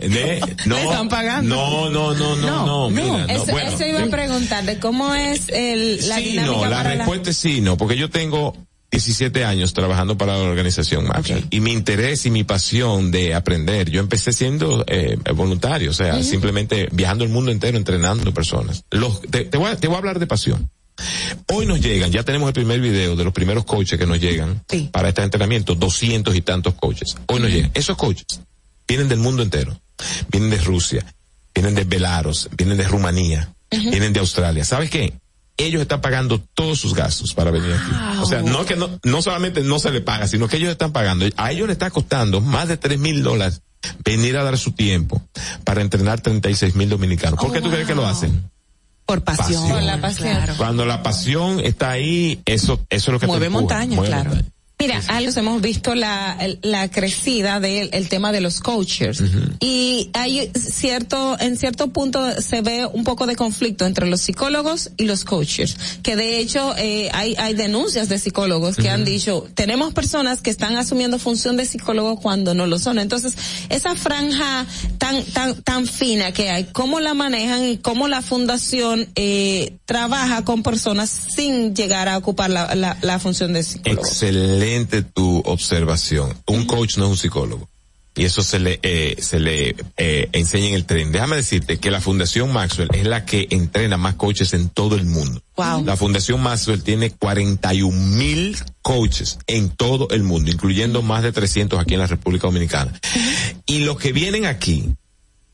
no, 0.66 0.74
¿Le 0.76 0.82
están 0.84 1.08
pagando? 1.08 1.56
No, 1.56 1.90
no, 1.90 2.14
no, 2.14 2.36
no, 2.36 2.66
no. 2.66 2.90
mira, 2.90 3.26
eso, 3.26 3.46
bueno, 3.46 3.70
eso 3.70 3.84
iba 3.84 4.02
a 4.02 4.06
preguntar, 4.06 4.64
de 4.64 4.78
cómo 4.78 5.14
es 5.14 5.48
el, 5.48 6.08
la 6.08 6.16
sí, 6.16 6.24
dinámica 6.24 6.56
no, 6.56 6.64
la 6.66 6.76
para 6.76 6.94
respuesta 6.94 7.30
es 7.30 7.36
sí, 7.36 7.60
no, 7.60 7.76
porque 7.76 7.96
yo 7.96 8.10
tengo 8.10 8.56
17 8.90 9.44
años 9.44 9.72
trabajando 9.72 10.18
para 10.18 10.36
la 10.36 10.42
organización 10.42 11.06
Maxwell 11.06 11.46
y 11.50 11.60
mi 11.60 11.72
interés 11.72 12.26
y 12.26 12.30
mi 12.30 12.44
pasión 12.44 13.10
de 13.10 13.34
aprender, 13.34 13.90
yo 13.90 14.00
empecé 14.00 14.32
siendo 14.32 14.84
eh, 14.86 15.16
voluntario, 15.34 15.90
o 15.90 15.94
sea, 15.94 16.22
simplemente 16.22 16.88
viajando 16.92 17.24
el 17.24 17.30
mundo 17.30 17.52
entero 17.52 17.78
entrenando 17.78 18.34
personas. 18.34 18.84
Los, 18.90 19.20
te, 19.22 19.44
te, 19.44 19.56
voy 19.58 19.70
a, 19.70 19.76
te 19.76 19.86
voy 19.86 19.94
a 19.94 19.98
hablar 19.98 20.18
de 20.18 20.26
pasión. 20.26 20.70
Hoy 21.46 21.66
nos 21.66 21.80
llegan, 21.80 22.10
ya 22.10 22.24
tenemos 22.24 22.48
el 22.48 22.54
primer 22.54 22.80
video 22.80 23.16
de 23.16 23.24
los 23.24 23.32
primeros 23.32 23.64
coaches 23.64 23.98
que 23.98 24.06
nos 24.06 24.20
llegan 24.20 24.62
para 24.90 25.08
este 25.08 25.22
entrenamiento, 25.22 25.74
doscientos 25.74 26.34
y 26.34 26.42
tantos 26.42 26.74
coaches. 26.74 27.16
Hoy 27.26 27.40
nos 27.40 27.50
llegan. 27.50 27.70
Esos 27.74 27.96
coaches 27.96 28.40
vienen 28.86 29.08
del 29.08 29.18
mundo 29.18 29.42
entero. 29.42 29.80
Vienen 30.30 30.50
de 30.50 30.58
Rusia, 30.58 31.04
vienen 31.54 31.74
de 31.74 31.84
Belarus, 31.84 32.48
vienen 32.56 32.76
de 32.76 32.84
Rumanía, 32.84 33.52
vienen 33.70 34.12
de 34.12 34.20
Australia. 34.20 34.64
¿Sabes 34.64 34.90
qué? 34.90 35.12
Ellos 35.56 35.82
están 35.82 36.00
pagando 36.00 36.40
todos 36.54 36.78
sus 36.80 36.94
gastos 36.94 37.34
para 37.34 37.50
venir 37.50 37.72
aquí. 37.72 38.20
O 38.20 38.26
sea, 38.26 38.42
no 38.42 38.64
que 38.64 38.76
no, 38.76 38.98
no 39.04 39.22
solamente 39.22 39.62
no 39.62 39.78
se 39.78 39.90
le 39.90 40.00
paga, 40.00 40.26
sino 40.26 40.48
que 40.48 40.56
ellos 40.56 40.70
están 40.70 40.92
pagando. 40.92 41.26
A 41.36 41.52
ellos 41.52 41.66
le 41.66 41.74
está 41.74 41.90
costando 41.90 42.40
más 42.40 42.68
de 42.68 42.76
tres 42.76 42.98
mil 42.98 43.22
dólares 43.22 43.62
venir 44.04 44.36
a 44.36 44.44
dar 44.44 44.58
su 44.58 44.72
tiempo 44.72 45.22
para 45.64 45.80
entrenar 45.80 46.20
36 46.20 46.74
mil 46.74 46.88
dominicanos. 46.88 47.38
¿Por 47.38 47.52
qué 47.52 47.60
tú 47.60 47.70
crees 47.70 47.86
que 47.86 47.94
lo 47.94 48.06
hacen? 48.06 48.50
Por 49.06 49.22
pasión. 49.22 49.68
Por 49.68 49.82
la 49.82 50.00
pasión. 50.00 50.38
Cuando 50.56 50.86
la 50.86 51.02
pasión 51.02 51.60
está 51.60 51.90
ahí, 51.90 52.40
eso, 52.44 52.80
eso 52.90 53.10
es 53.10 53.12
lo 53.12 53.18
que 53.18 53.26
mueve 53.26 53.40
te 53.40 53.46
empuja, 53.46 53.60
montaña, 53.62 53.96
mueve 53.96 54.08
claro. 54.08 54.30
montaña. 54.30 54.52
Mira, 54.80 54.98
Alex, 55.08 55.36
hemos 55.36 55.60
visto 55.60 55.94
la, 55.94 56.38
la 56.62 56.90
crecida 56.90 57.60
del 57.60 57.90
el 57.92 58.08
tema 58.08 58.32
de 58.32 58.40
los 58.40 58.60
coaches. 58.60 59.22
Y 59.60 60.08
hay 60.14 60.50
cierto, 60.54 61.36
en 61.38 61.58
cierto 61.58 61.88
punto 61.88 62.40
se 62.40 62.62
ve 62.62 62.86
un 62.86 63.04
poco 63.04 63.26
de 63.26 63.36
conflicto 63.36 63.84
entre 63.84 64.06
los 64.06 64.22
psicólogos 64.22 64.90
y 64.96 65.04
los 65.04 65.26
coaches, 65.26 65.76
que 66.02 66.16
de 66.16 66.38
hecho 66.38 66.74
eh, 66.78 67.10
hay, 67.12 67.34
hay 67.36 67.52
denuncias 67.52 68.08
de 68.08 68.18
psicólogos 68.18 68.76
que 68.76 68.88
han 68.88 69.04
dicho, 69.04 69.46
tenemos 69.54 69.92
personas 69.92 70.40
que 70.40 70.48
están 70.48 70.76
asumiendo 70.76 71.18
función 71.18 71.58
de 71.58 71.66
psicólogo 71.66 72.16
cuando 72.16 72.54
no 72.54 72.66
lo 72.66 72.78
son. 72.78 72.98
Entonces, 72.98 73.34
esa 73.68 73.94
franja 73.96 74.64
tan, 74.96 75.22
tan, 75.24 75.60
tan 75.62 75.86
fina 75.86 76.32
que 76.32 76.48
hay, 76.48 76.64
¿cómo 76.64 77.00
la 77.00 77.12
manejan 77.12 77.66
y 77.66 77.76
cómo 77.76 78.08
la 78.08 78.22
fundación 78.22 79.10
eh, 79.14 79.76
trabaja 79.84 80.42
con 80.46 80.62
personas 80.62 81.10
sin 81.10 81.74
llegar 81.74 82.08
a 82.08 82.16
ocupar 82.16 82.48
la, 82.48 82.74
la, 82.74 82.96
la 83.02 83.18
función 83.18 83.52
de 83.52 83.62
psicólogo? 83.62 84.00
Excelente 84.00 84.69
tu 85.14 85.42
observación. 85.44 86.34
Un 86.46 86.66
coach 86.66 86.96
no 86.98 87.04
es 87.06 87.10
un 87.10 87.16
psicólogo. 87.16 87.68
Y 88.16 88.24
eso 88.24 88.42
se 88.42 88.58
le, 88.58 88.80
eh, 88.82 89.16
se 89.20 89.38
le 89.38 89.76
eh, 89.96 90.28
enseña 90.32 90.68
en 90.68 90.74
el 90.74 90.84
tren. 90.84 91.12
Déjame 91.12 91.36
decirte 91.36 91.78
que 91.78 91.92
la 91.92 92.00
Fundación 92.00 92.52
Maxwell 92.52 92.88
es 92.92 93.06
la 93.06 93.24
que 93.24 93.46
entrena 93.50 93.96
más 93.96 94.16
coaches 94.16 94.52
en 94.52 94.68
todo 94.68 94.96
el 94.96 95.04
mundo. 95.04 95.40
Wow. 95.56 95.84
La 95.84 95.96
Fundación 95.96 96.42
Maxwell 96.42 96.82
tiene 96.82 97.10
41 97.10 97.96
mil 98.16 98.56
coaches 98.82 99.38
en 99.46 99.70
todo 99.70 100.08
el 100.10 100.24
mundo, 100.24 100.50
incluyendo 100.50 101.02
más 101.02 101.22
de 101.22 101.30
300 101.30 101.78
aquí 101.78 101.94
en 101.94 102.00
la 102.00 102.08
República 102.08 102.46
Dominicana. 102.46 102.92
Y 103.66 103.84
los 103.84 103.98
que 103.98 104.12
vienen 104.12 104.46
aquí 104.46 104.96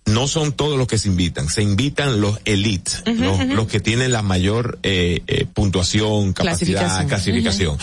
no 0.07 0.29
son 0.29 0.53
todos 0.53 0.79
los 0.79 0.87
que 0.87 0.99
se 0.99 1.09
invitan, 1.09 1.49
se 1.49 1.63
invitan 1.63 2.21
los 2.21 2.39
elites, 2.45 3.03
los, 3.07 3.45
los 3.49 3.67
que 3.67 3.81
tienen 3.81 4.13
la 4.13 4.23
mayor 4.23 4.79
eh, 4.83 5.21
eh, 5.27 5.47
puntuación, 5.53 6.33
capacidad, 6.33 7.07
Clasificación. 7.09 7.77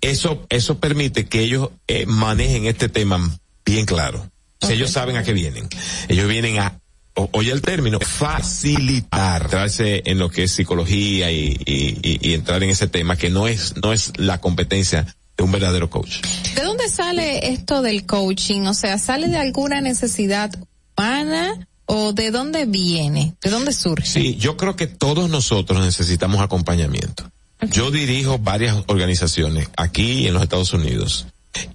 Eso, 0.00 0.46
eso 0.48 0.78
permite 0.78 1.26
que 1.26 1.40
ellos 1.40 1.70
eh, 1.88 2.06
manejen 2.06 2.66
este 2.66 2.88
tema 2.88 3.38
bien 3.66 3.86
claro. 3.86 4.30
O 4.60 4.66
sea, 4.66 4.74
ellos 4.76 4.90
saben 4.90 5.16
a 5.16 5.22
qué 5.24 5.32
vienen. 5.32 5.68
Ellos 6.08 6.28
vienen 6.28 6.58
a 6.58 6.78
o- 7.16 7.28
oye 7.32 7.52
el 7.52 7.60
término, 7.62 7.98
facilitar, 8.00 9.42
entrarse 9.42 10.02
en 10.06 10.18
lo 10.18 10.30
que 10.30 10.44
es 10.44 10.52
psicología 10.52 11.30
y, 11.30 11.56
y- 11.64 11.98
y- 12.02 12.18
y 12.30 12.34
entrar 12.34 12.62
en 12.62 12.70
ese 12.70 12.86
tema 12.88 13.16
que 13.16 13.30
no 13.30 13.46
es, 13.46 13.74
no 13.82 13.92
es 13.92 14.12
la 14.16 14.40
competencia 14.40 15.06
de 15.36 15.44
un 15.44 15.52
verdadero 15.52 15.90
coach. 15.90 16.20
¿De 16.54 16.62
dónde 16.62 16.88
sale 16.88 17.52
esto 17.52 17.82
del 17.82 18.06
coaching? 18.06 18.62
O 18.62 18.74
sea, 18.74 18.98
¿sale 18.98 19.28
de 19.28 19.36
alguna 19.38 19.80
necesidad 19.80 20.50
humana 20.96 21.66
o 21.86 22.12
de 22.12 22.30
dónde 22.30 22.66
viene? 22.66 23.34
¿De 23.42 23.50
dónde 23.50 23.72
surge? 23.72 24.06
Sí, 24.06 24.36
yo 24.36 24.56
creo 24.56 24.76
que 24.76 24.86
todos 24.86 25.28
nosotros 25.28 25.84
necesitamos 25.84 26.40
acompañamiento. 26.40 27.30
Yo 27.70 27.90
dirijo 27.90 28.38
varias 28.38 28.76
organizaciones 28.88 29.68
aquí 29.76 30.26
en 30.26 30.34
los 30.34 30.42
Estados 30.42 30.72
Unidos 30.72 31.26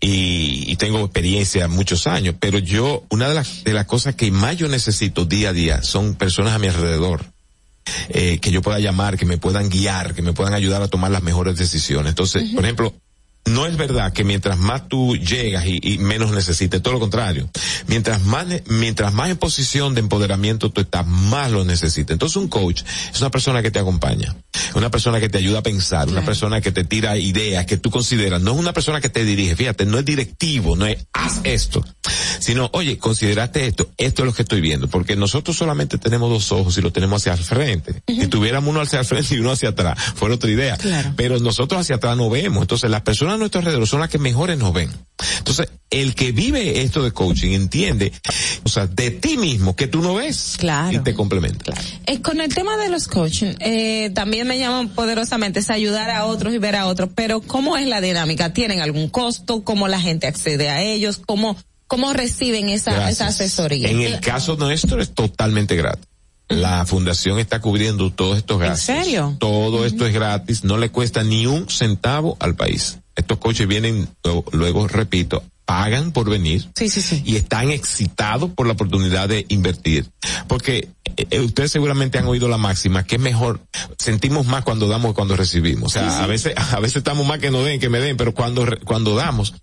y, 0.02 0.72
y 0.72 0.76
tengo 0.76 1.00
experiencia 1.00 1.68
muchos 1.68 2.06
años, 2.06 2.36
pero 2.40 2.60
yo, 2.60 3.04
una 3.10 3.28
de 3.30 3.36
las, 3.36 3.64
de 3.64 3.74
las 3.74 3.86
cosas 3.86 4.16
que 4.16 4.30
más 4.30 4.58
yo 4.58 4.68
necesito 4.68 5.26
día 5.26 5.50
a 5.50 5.54
día 5.54 5.82
son 5.84 6.16
personas 6.16 6.54
a 6.54 6.60
mi 6.60 6.68
alrededor. 6.68 7.26
eh, 8.10 8.40
que 8.40 8.52
yo 8.52 8.62
pueda 8.62 8.80
llamar, 8.80 9.18
que 9.18 9.26
me 9.26 9.38
puedan 9.38 9.70
guiar, 9.70 10.14
que 10.14 10.22
me 10.22 10.34
puedan 10.34 10.54
ayudar 10.54 10.82
a 10.82 10.88
tomar 10.88 11.12
las 11.12 11.24
mejores 11.24 11.58
decisiones. 11.58 12.10
Entonces, 12.12 12.50
por 12.54 12.64
ejemplo, 12.64 12.94
no 13.46 13.66
es 13.66 13.78
verdad 13.78 14.14
que 14.14 14.24
mientras 14.24 14.58
más 14.58 14.88
tú 14.88 15.16
llegas 15.16 15.66
y, 15.66 15.80
y 15.82 15.98
menos 15.98 16.32
necesites, 16.32 16.82
todo 16.82 16.94
lo 16.94 17.00
contrario. 17.00 17.50
Mientras 17.88 18.22
más, 18.24 18.46
mientras 18.68 19.14
más 19.14 19.30
en 19.30 19.38
posición 19.38 19.94
de 19.96 20.02
empoderamiento 20.02 20.70
tú 20.70 20.82
estás, 20.82 21.06
más 21.08 21.52
lo 21.52 21.66
necesitas. 21.66 22.14
Entonces 22.14 22.36
un 22.38 22.48
coach 22.48 22.84
es 23.12 23.20
una 23.20 23.32
persona 23.32 23.62
que 23.62 23.72
te 23.72 23.80
acompaña, 23.80 24.36
una 24.76 24.92
persona 24.92 25.20
que 25.20 25.30
te 25.30 25.38
ayuda 25.38 25.60
a 25.60 25.64
pensar, 25.64 26.08
una 26.10 26.24
persona 26.24 26.62
que 26.62 26.72
te 26.72 26.84
tira 26.84 27.18
ideas 27.18 27.66
que 27.66 27.78
tú 27.78 27.90
consideras, 27.90 28.42
no 28.42 28.52
es 28.52 28.58
una 28.58 28.74
persona 28.74 29.02
que 29.02 29.10
te 29.10 29.24
dirige, 29.24 29.56
fíjate, 29.56 29.86
no 29.86 29.98
es 29.98 30.06
directivo, 30.06 30.76
no 30.76 30.86
es 30.86 31.06
haz 31.14 31.42
esto, 31.44 31.84
sino, 32.40 32.70
oye, 32.74 32.98
consideraste 32.98 33.66
esto, 33.66 33.90
esto 33.98 34.24
es 34.24 34.26
lo 34.26 34.34
que 34.34 34.44
estoy 34.44 34.62
viendo, 34.62 34.88
porque 34.88 35.16
nosotros 35.16 35.58
solamente 35.58 35.98
tenemos 35.98 36.30
dos 36.30 36.52
ojos 36.52 36.78
y 36.78 36.82
lo 36.82 36.92
tenemos 36.92 37.22
hacia 37.22 37.34
el 37.34 37.44
frente. 37.44 38.02
Si 38.08 38.28
tuviéramos 38.28 38.70
uno 38.70 38.82
hacia 38.82 39.00
el 39.00 39.06
frente 39.06 39.36
y 39.36 39.40
uno 39.40 39.52
hacia 39.52 39.70
atrás, 39.70 39.98
fuera 40.16 40.36
otra 40.36 40.50
idea. 40.50 40.78
Pero 41.16 41.40
nosotros 41.40 41.82
hacia 41.82 41.96
atrás 41.96 42.16
no 42.18 42.30
vemos. 42.30 42.62
Entonces 42.62 42.90
las 42.90 43.02
personas 43.02 43.29
a 43.34 43.38
nuestro 43.38 43.60
alrededor 43.60 43.88
son 43.88 44.00
las 44.00 44.10
que 44.10 44.18
mejores 44.18 44.58
nos 44.58 44.74
ven. 44.74 44.90
Entonces, 45.40 45.70
el 45.90 46.16
que 46.16 46.32
vive 46.32 46.82
esto 46.82 47.04
de 47.04 47.12
coaching 47.12 47.52
entiende, 47.52 48.12
o 48.64 48.70
sea, 48.70 48.88
de 48.88 49.12
ti 49.12 49.38
mismo 49.38 49.76
que 49.76 49.88
tú 49.88 50.02
no 50.02 50.16
ves. 50.16 50.56
Claro. 50.58 50.96
Y 50.96 51.00
te 51.00 51.14
complementa. 51.14 51.74
Eh, 52.06 52.22
con 52.22 52.40
el 52.42 52.54
tema 52.54 52.78
de 52.78 52.90
los 52.90 53.08
coaching, 53.08 53.54
eh, 53.60 54.12
también 54.14 54.48
me 54.48 54.60
llaman 54.60 54.90
poderosamente 54.90 55.60
es 55.60 55.70
ayudar 55.70 56.10
a 56.12 56.26
otros 56.26 56.54
y 56.54 56.58
ver 56.58 56.76
a 56.76 56.88
otros, 56.88 57.10
pero 57.16 57.42
¿cómo 57.42 57.78
es 57.78 57.88
la 57.88 58.02
dinámica? 58.02 58.54
¿Tienen 58.54 58.82
algún 58.82 59.10
costo? 59.10 59.64
¿Cómo 59.64 59.88
la 59.88 60.00
gente 60.00 60.28
accede 60.28 60.70
a 60.70 60.82
ellos? 60.82 61.20
¿Cómo, 61.26 61.58
cómo 61.88 62.14
reciben 62.14 62.70
esa, 62.70 63.08
asesoría? 63.08 63.90
En 63.90 64.02
el 64.02 64.20
caso 64.20 64.56
nuestro 64.56 65.02
es 65.02 65.14
totalmente 65.14 65.76
gratis. 65.76 66.06
La 66.50 66.84
fundación 66.86 67.38
está 67.38 67.62
cubriendo 67.62 68.12
todos 68.12 68.38
estos 68.38 68.60
gastos. 68.60 68.82
serio? 68.82 69.36
Todo 69.40 69.86
esto 69.86 70.08
es 70.08 70.14
gratis, 70.14 70.64
no 70.64 70.78
le 70.78 70.90
cuesta 70.90 71.24
ni 71.24 71.46
un 71.46 71.70
centavo 71.70 72.38
al 72.40 72.56
país. 72.56 72.98
Estos 73.20 73.38
coches 73.38 73.68
vienen, 73.68 74.08
luego, 74.54 74.88
repito, 74.88 75.44
pagan 75.70 76.12
por 76.12 76.28
venir 76.28 76.68
Sí, 76.76 76.90
sí, 76.90 77.00
sí. 77.00 77.22
y 77.24 77.36
están 77.36 77.70
excitados 77.70 78.50
por 78.50 78.66
la 78.66 78.74
oportunidad 78.74 79.30
de 79.30 79.46
invertir. 79.50 80.10
Porque 80.48 80.90
eh, 81.16 81.28
eh, 81.30 81.40
ustedes 81.42 81.72
seguramente 81.72 82.18
han 82.18 82.26
oído 82.26 82.48
la 82.48 82.58
máxima 82.58 83.04
que 83.04 83.18
es 83.18 83.22
mejor, 83.22 83.62
sentimos 84.00 84.48
más 84.48 84.64
cuando 84.64 84.88
damos 84.88 85.12
que 85.12 85.16
cuando 85.16 85.36
recibimos. 85.36 85.92
O 85.96 86.00
sea, 86.00 86.24
a 86.24 86.26
veces, 86.26 86.56
a 86.72 86.80
veces 86.80 86.98
estamos 86.98 87.28
más 87.28 87.38
que 87.38 87.52
no 87.52 87.64
den, 87.64 87.80
que 87.80 87.88
me 87.88 88.00
den, 88.00 88.18
pero 88.18 88.34
cuando, 88.34 88.66
cuando 88.84 89.16
damos, 89.16 89.54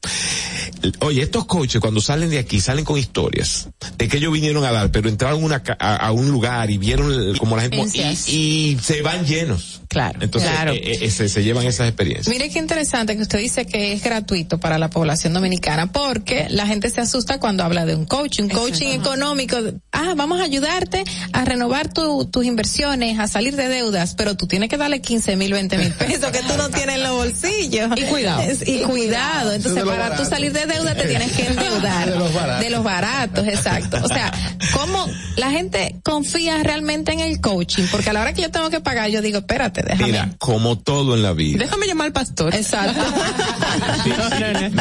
oye, 1.00 1.22
estos 1.22 1.46
coches 1.46 1.80
cuando 1.80 2.00
salen 2.00 2.30
de 2.30 2.38
aquí 2.38 2.60
salen 2.60 2.84
con 2.84 2.98
historias. 2.98 3.68
de 3.98 4.08
que 4.08 4.18
ellos 4.18 4.32
vinieron 4.32 4.64
a 4.64 4.72
dar, 4.72 4.90
pero 4.90 5.08
entraron 5.08 5.42
una, 5.42 5.62
a, 5.78 6.12
un 6.12 6.30
lugar 6.30 6.70
y 6.70 6.78
vieron 6.78 7.36
como 7.38 7.56
la 7.56 7.62
gente 7.62 7.84
y, 8.28 8.76
se 8.80 9.02
van 9.02 9.26
llenos. 9.26 9.80
Claro. 9.88 10.18
Entonces 10.20 10.50
claro. 10.50 10.72
Eh, 10.72 10.98
eh, 11.02 11.10
se, 11.10 11.42
llevan 11.42 11.66
esas 11.66 11.88
experiencias. 11.88 12.28
Mire 12.28 12.50
qué 12.50 12.58
interesante 12.58 13.16
que 13.16 13.22
usted 13.22 13.38
dice 13.38 13.66
que 13.66 13.92
es 13.92 14.02
gratuito 14.02 14.58
para 14.58 14.78
la 14.78 14.90
población 14.90 15.32
dominicana 15.32 15.90
porque 15.96 16.46
la 16.50 16.66
gente 16.66 16.90
se 16.90 17.00
asusta 17.00 17.40
cuando 17.40 17.64
habla 17.64 17.86
de 17.86 17.94
un 17.94 18.04
coaching, 18.04 18.44
un 18.44 18.48
coaching 18.50 18.88
económico. 18.88 19.56
Ah, 19.92 20.12
vamos 20.14 20.40
a 20.40 20.44
ayudarte 20.44 21.02
a 21.32 21.44
renovar 21.46 21.90
tus 21.90 22.44
inversiones, 22.44 23.18
a 23.18 23.26
salir 23.28 23.56
de 23.56 23.68
deudas, 23.68 24.14
pero 24.14 24.36
tú 24.36 24.46
tienes 24.46 24.68
que 24.68 24.76
darle 24.76 25.00
15 25.00 25.36
mil, 25.36 25.54
20 25.54 25.78
mil 25.78 25.92
pesos 25.94 26.30
que 26.32 26.40
tú 26.40 26.54
no 26.58 26.68
tienes 26.68 26.96
en 26.96 27.02
los 27.02 27.12
bolsillos. 27.12 27.90
Y 27.96 28.02
cuidado. 28.02 28.42
y, 28.66 28.80
cuidado. 28.80 29.52
Entonces, 29.52 29.84
para 29.84 30.16
tú 30.16 30.26
salir 30.26 30.52
de 30.52 30.66
deuda 30.66 30.94
te 30.94 31.06
tienes 31.06 31.32
que 31.32 31.46
endeudar. 31.46 32.10
de 32.10 32.18
los 32.18 32.34
baratos. 32.34 32.60
De 32.60 32.70
los 32.70 32.84
baratos, 32.84 33.48
exacto. 33.48 33.98
O 34.04 34.08
sea, 34.08 34.30
¿cómo 34.74 35.06
la 35.36 35.50
gente 35.50 35.98
confía 36.04 36.62
realmente 36.62 37.12
en 37.12 37.20
el 37.20 37.40
coaching? 37.40 37.84
Porque 37.90 38.10
a 38.10 38.12
la 38.12 38.20
hora 38.20 38.34
que 38.34 38.42
yo 38.42 38.50
tengo 38.50 38.68
que 38.68 38.80
pagar, 38.80 39.08
yo 39.08 39.22
digo, 39.22 39.38
espérate, 39.38 39.82
déjame. 39.82 40.12
Mira, 40.12 40.34
como 40.36 40.78
todo 40.78 41.14
en 41.14 41.22
la 41.22 41.32
vida. 41.32 41.60
Déjame 41.60 41.86
llamar 41.86 42.08
al 42.08 42.12
pastor. 42.12 42.54
Exacto. 42.54 43.00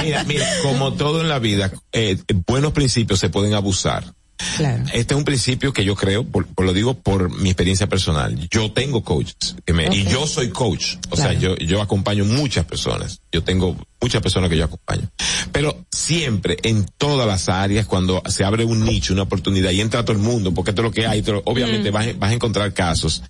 mira, 0.03 0.25
mira, 0.25 0.45
como 0.61 0.91
todo 0.91 1.04
en 1.21 1.29
la 1.29 1.39
vida, 1.39 1.71
eh, 1.91 2.17
buenos 2.47 2.73
principios 2.73 3.19
se 3.19 3.29
pueden 3.29 3.53
abusar. 3.53 4.13
Claro. 4.57 4.83
Este 4.93 5.13
es 5.13 5.17
un 5.17 5.23
principio 5.23 5.71
que 5.71 5.85
yo 5.85 5.95
creo, 5.95 6.25
por, 6.25 6.45
lo 6.61 6.73
digo 6.73 6.93
por 6.95 7.33
mi 7.37 7.49
experiencia 7.49 7.87
personal. 7.87 8.37
Yo 8.49 8.71
tengo 8.71 9.03
coaches 9.03 9.55
y 9.91 10.03
yo 10.03 10.27
soy 10.27 10.49
coach. 10.49 10.97
O 11.09 11.15
sea, 11.15 11.33
yo, 11.33 11.55
yo 11.55 11.81
acompaño 11.81 12.25
muchas 12.25 12.65
personas. 12.65 13.21
Yo 13.31 13.43
tengo 13.43 13.77
muchas 14.01 14.21
personas 14.21 14.49
que 14.49 14.57
yo 14.57 14.65
acompaño. 14.65 15.09
Pero 15.51 15.85
siempre, 15.89 16.57
en 16.63 16.85
todas 16.97 17.27
las 17.27 17.47
áreas, 17.47 17.85
cuando 17.85 18.21
se 18.27 18.43
abre 18.43 18.65
un 18.65 18.83
nicho, 18.83 19.13
una 19.13 19.23
oportunidad 19.23 19.71
y 19.71 19.81
entra 19.81 20.03
todo 20.03 20.17
el 20.17 20.21
mundo, 20.21 20.53
porque 20.53 20.71
esto 20.71 20.81
es 20.81 20.85
lo 20.85 20.91
que 20.91 21.07
hay, 21.07 21.23
obviamente 21.45 21.91
mm. 21.91 21.93
vas, 21.93 22.19
vas, 22.19 22.31
a 22.31 22.33
encontrar 22.33 22.73
casos 22.73 23.23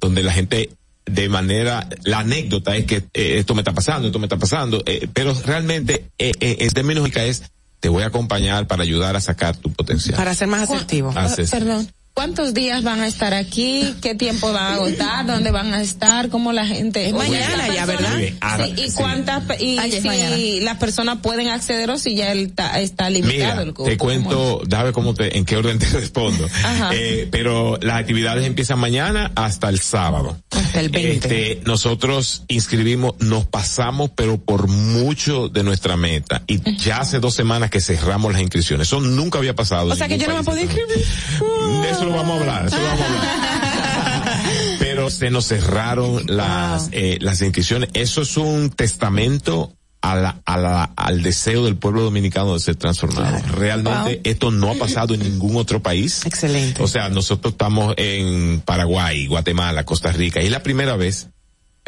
donde 0.00 0.22
la 0.22 0.32
gente 0.32 0.70
de 1.06 1.28
manera, 1.28 1.88
la 2.04 2.20
anécdota 2.20 2.76
es 2.76 2.86
que 2.86 2.96
eh, 3.14 3.38
esto 3.38 3.54
me 3.54 3.60
está 3.60 3.72
pasando, 3.72 4.08
esto 4.08 4.18
me 4.18 4.26
está 4.26 4.38
pasando, 4.38 4.82
eh, 4.86 5.08
pero 5.12 5.34
realmente 5.44 6.06
eh, 6.18 6.32
eh 6.40 6.56
en 6.60 6.70
términos 6.70 7.08
es 7.14 7.42
te 7.80 7.88
voy 7.88 8.04
a 8.04 8.06
acompañar 8.06 8.68
para 8.68 8.84
ayudar 8.84 9.16
a 9.16 9.20
sacar 9.20 9.56
tu 9.56 9.72
potencial. 9.72 10.16
Para 10.16 10.34
ser 10.34 10.46
más 10.46 10.70
asertivo. 10.70 11.12
Perdón. 11.50 11.88
¿Cuántos 12.14 12.52
días 12.52 12.82
van 12.82 13.00
a 13.00 13.06
estar 13.06 13.32
aquí? 13.32 13.94
¿Qué 14.02 14.14
tiempo 14.14 14.52
van 14.52 14.64
a 14.64 14.74
agotar? 14.74 15.24
¿Dónde 15.26 15.50
van 15.50 15.72
a 15.72 15.80
estar? 15.80 16.28
¿Cómo 16.28 16.52
la 16.52 16.66
gente? 16.66 17.06
Es 17.08 17.14
mañana 17.14 17.72
ya, 17.72 17.86
¿verdad? 17.86 18.18
Sí, 18.18 18.74
¿Y 18.76 18.92
cuántas, 18.92 19.42
y 19.58 19.78
si 19.90 20.60
las 20.60 20.76
personas 20.76 21.18
pueden 21.22 21.48
acceder 21.48 21.90
o 21.90 21.96
si 21.96 22.14
ya 22.14 22.32
está, 22.34 22.78
está 22.80 23.08
limitado 23.08 23.62
el 23.62 23.72
Te 23.72 23.96
cuento, 23.96 24.60
déjame 24.66 24.92
cómo 24.92 25.14
te, 25.14 25.38
en 25.38 25.46
qué 25.46 25.56
orden 25.56 25.78
te 25.78 25.86
respondo. 25.92 26.46
Eh, 26.92 27.28
pero 27.30 27.78
las 27.80 27.98
actividades 27.98 28.46
empiezan 28.46 28.78
mañana 28.78 29.32
hasta 29.34 29.70
el 29.70 29.80
sábado. 29.80 30.36
Hasta 30.50 30.80
el 30.80 30.90
20. 30.90 31.12
Este, 31.14 31.62
nosotros 31.64 32.44
inscribimos, 32.48 33.14
nos 33.20 33.46
pasamos, 33.46 34.10
pero 34.14 34.36
por 34.36 34.68
mucho 34.68 35.48
de 35.48 35.62
nuestra 35.62 35.96
meta. 35.96 36.42
Y 36.46 36.60
ya 36.76 36.98
hace 36.98 37.20
dos 37.20 37.34
semanas 37.34 37.70
que 37.70 37.80
cerramos 37.80 38.34
las 38.34 38.42
inscripciones. 38.42 38.88
Eso 38.88 39.00
nunca 39.00 39.38
había 39.38 39.54
pasado. 39.54 39.90
O 39.90 39.96
sea 39.96 40.08
que 40.08 40.18
yo 40.18 40.28
no 40.28 40.36
me 40.36 40.42
puedo 40.42 40.60
inscribir 40.60 40.98
eso 41.90 42.01
lo 42.04 42.12
vamos 42.12 42.36
a 42.36 42.40
hablar, 42.40 42.66
eso 42.66 42.76
lo 42.76 42.84
vamos 42.84 43.00
a 43.00 43.06
hablar. 43.06 44.78
Pero 44.78 45.10
se 45.10 45.30
nos 45.30 45.46
cerraron 45.46 46.22
las, 46.26 46.88
eh, 46.92 47.18
las 47.20 47.40
inscripciones. 47.42 47.90
Eso 47.94 48.22
es 48.22 48.36
un 48.36 48.70
testamento 48.70 49.72
a 50.02 50.16
la, 50.16 50.42
a 50.44 50.58
la, 50.58 50.84
al 50.96 51.22
deseo 51.22 51.64
del 51.64 51.76
pueblo 51.76 52.02
dominicano 52.02 52.54
de 52.54 52.60
ser 52.60 52.76
transformado. 52.76 53.38
Realmente 53.52 54.20
esto 54.24 54.50
no 54.50 54.70
ha 54.70 54.74
pasado 54.74 55.14
en 55.14 55.20
ningún 55.20 55.56
otro 55.56 55.80
país. 55.80 56.26
Excelente. 56.26 56.82
O 56.82 56.88
sea, 56.88 57.08
nosotros 57.08 57.52
estamos 57.52 57.94
en 57.96 58.60
Paraguay, 58.60 59.26
Guatemala, 59.28 59.84
Costa 59.84 60.10
Rica 60.10 60.42
y 60.42 60.46
es 60.46 60.50
la 60.50 60.62
primera 60.62 60.96
vez 60.96 61.28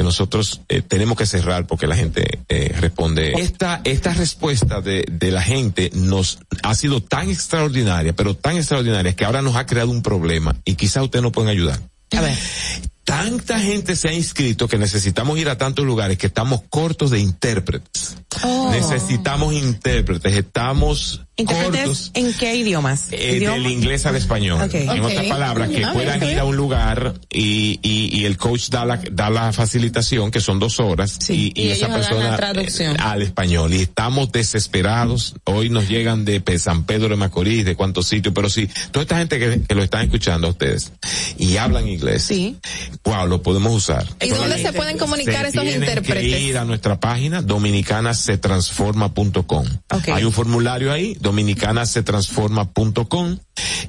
nosotros 0.02 0.60
eh, 0.68 0.82
tenemos 0.82 1.16
que 1.16 1.26
cerrar 1.26 1.66
porque 1.66 1.86
la 1.86 1.96
gente 1.96 2.40
eh, 2.48 2.74
responde. 2.80 3.32
Esta, 3.32 3.80
esta 3.84 4.12
respuesta 4.12 4.80
de, 4.80 5.06
de 5.10 5.30
la 5.30 5.42
gente 5.42 5.90
nos 5.94 6.38
ha 6.62 6.74
sido 6.74 7.00
tan 7.00 7.30
extraordinaria, 7.30 8.14
pero 8.14 8.34
tan 8.34 8.56
extraordinaria 8.56 9.14
que 9.14 9.24
ahora 9.24 9.42
nos 9.42 9.56
ha 9.56 9.66
creado 9.66 9.90
un 9.90 10.02
problema 10.02 10.56
y 10.64 10.74
quizá 10.74 11.02
ustedes 11.02 11.22
no 11.22 11.32
pueden 11.32 11.50
ayudar. 11.50 11.80
A 12.12 12.20
ver 12.20 12.36
tanta 13.04 13.60
gente 13.60 13.96
se 13.96 14.08
ha 14.08 14.12
inscrito 14.12 14.66
que 14.66 14.78
necesitamos 14.78 15.38
ir 15.38 15.48
a 15.48 15.58
tantos 15.58 15.84
lugares 15.84 16.18
que 16.18 16.26
estamos 16.26 16.62
cortos 16.68 17.10
de 17.10 17.20
intérpretes. 17.20 18.16
Oh. 18.42 18.70
Necesitamos 18.70 19.52
intérpretes, 19.52 20.34
estamos 20.34 21.20
¿Intérpretes 21.36 22.12
en 22.14 22.32
qué 22.34 22.54
idiomas? 22.54 23.08
Eh, 23.10 23.40
del 23.40 23.66
inglés 23.66 24.06
al 24.06 24.16
español. 24.16 24.68
En 24.72 25.00
otras 25.00 25.26
palabras, 25.26 25.68
que 25.68 25.84
puedan 25.92 26.22
ir 26.22 26.38
a 26.38 26.44
un 26.44 26.56
lugar 26.56 27.14
y, 27.30 27.80
y, 27.82 28.20
y, 28.20 28.24
el 28.24 28.36
coach 28.36 28.68
da 28.68 28.84
la, 28.84 29.00
da 29.10 29.30
la 29.30 29.52
facilitación, 29.52 30.30
que 30.30 30.40
son 30.40 30.60
dos 30.60 30.78
horas, 30.78 31.18
y, 31.28 31.52
y, 31.54 31.70
esa 31.70 31.88
persona 31.88 32.36
traducción. 32.36 33.00
al 33.00 33.22
español. 33.22 33.74
Y 33.74 33.82
estamos 33.82 34.30
desesperados. 34.30 35.34
Hoy 35.44 35.70
nos 35.70 35.88
llegan 35.88 36.24
de 36.24 36.42
San 36.58 36.84
Pedro 36.84 37.08
de 37.08 37.16
Macorís, 37.16 37.64
de 37.64 37.74
cuántos 37.74 38.06
sitios, 38.06 38.32
pero 38.34 38.48
sí, 38.48 38.68
toda 38.92 39.02
esta 39.02 39.18
gente 39.18 39.38
que, 39.38 39.62
que 39.62 39.74
lo 39.74 39.82
están 39.82 40.04
escuchando 40.04 40.46
a 40.46 40.50
ustedes 40.50 40.92
y 41.36 41.56
hablan 41.56 41.88
inglés. 41.88 42.22
Sí 42.22 42.56
wow, 43.04 43.26
lo 43.26 43.42
podemos 43.42 43.72
usar. 43.72 44.06
¿Y 44.20 44.28
dónde 44.30 44.60
se 44.60 44.72
pueden 44.72 44.98
comunicar 44.98 45.46
esos 45.46 45.64
intérpretes? 45.64 46.32
Que 46.32 46.40
ir 46.40 46.58
a 46.58 46.64
nuestra 46.64 46.98
página 46.98 47.40
dominicanasetransforma.com. 47.42 49.66
Okay. 49.90 50.14
Hay 50.14 50.24
un 50.24 50.32
formulario 50.32 50.90
ahí, 50.92 51.16
dominicanasetransforma.com. 51.24 53.40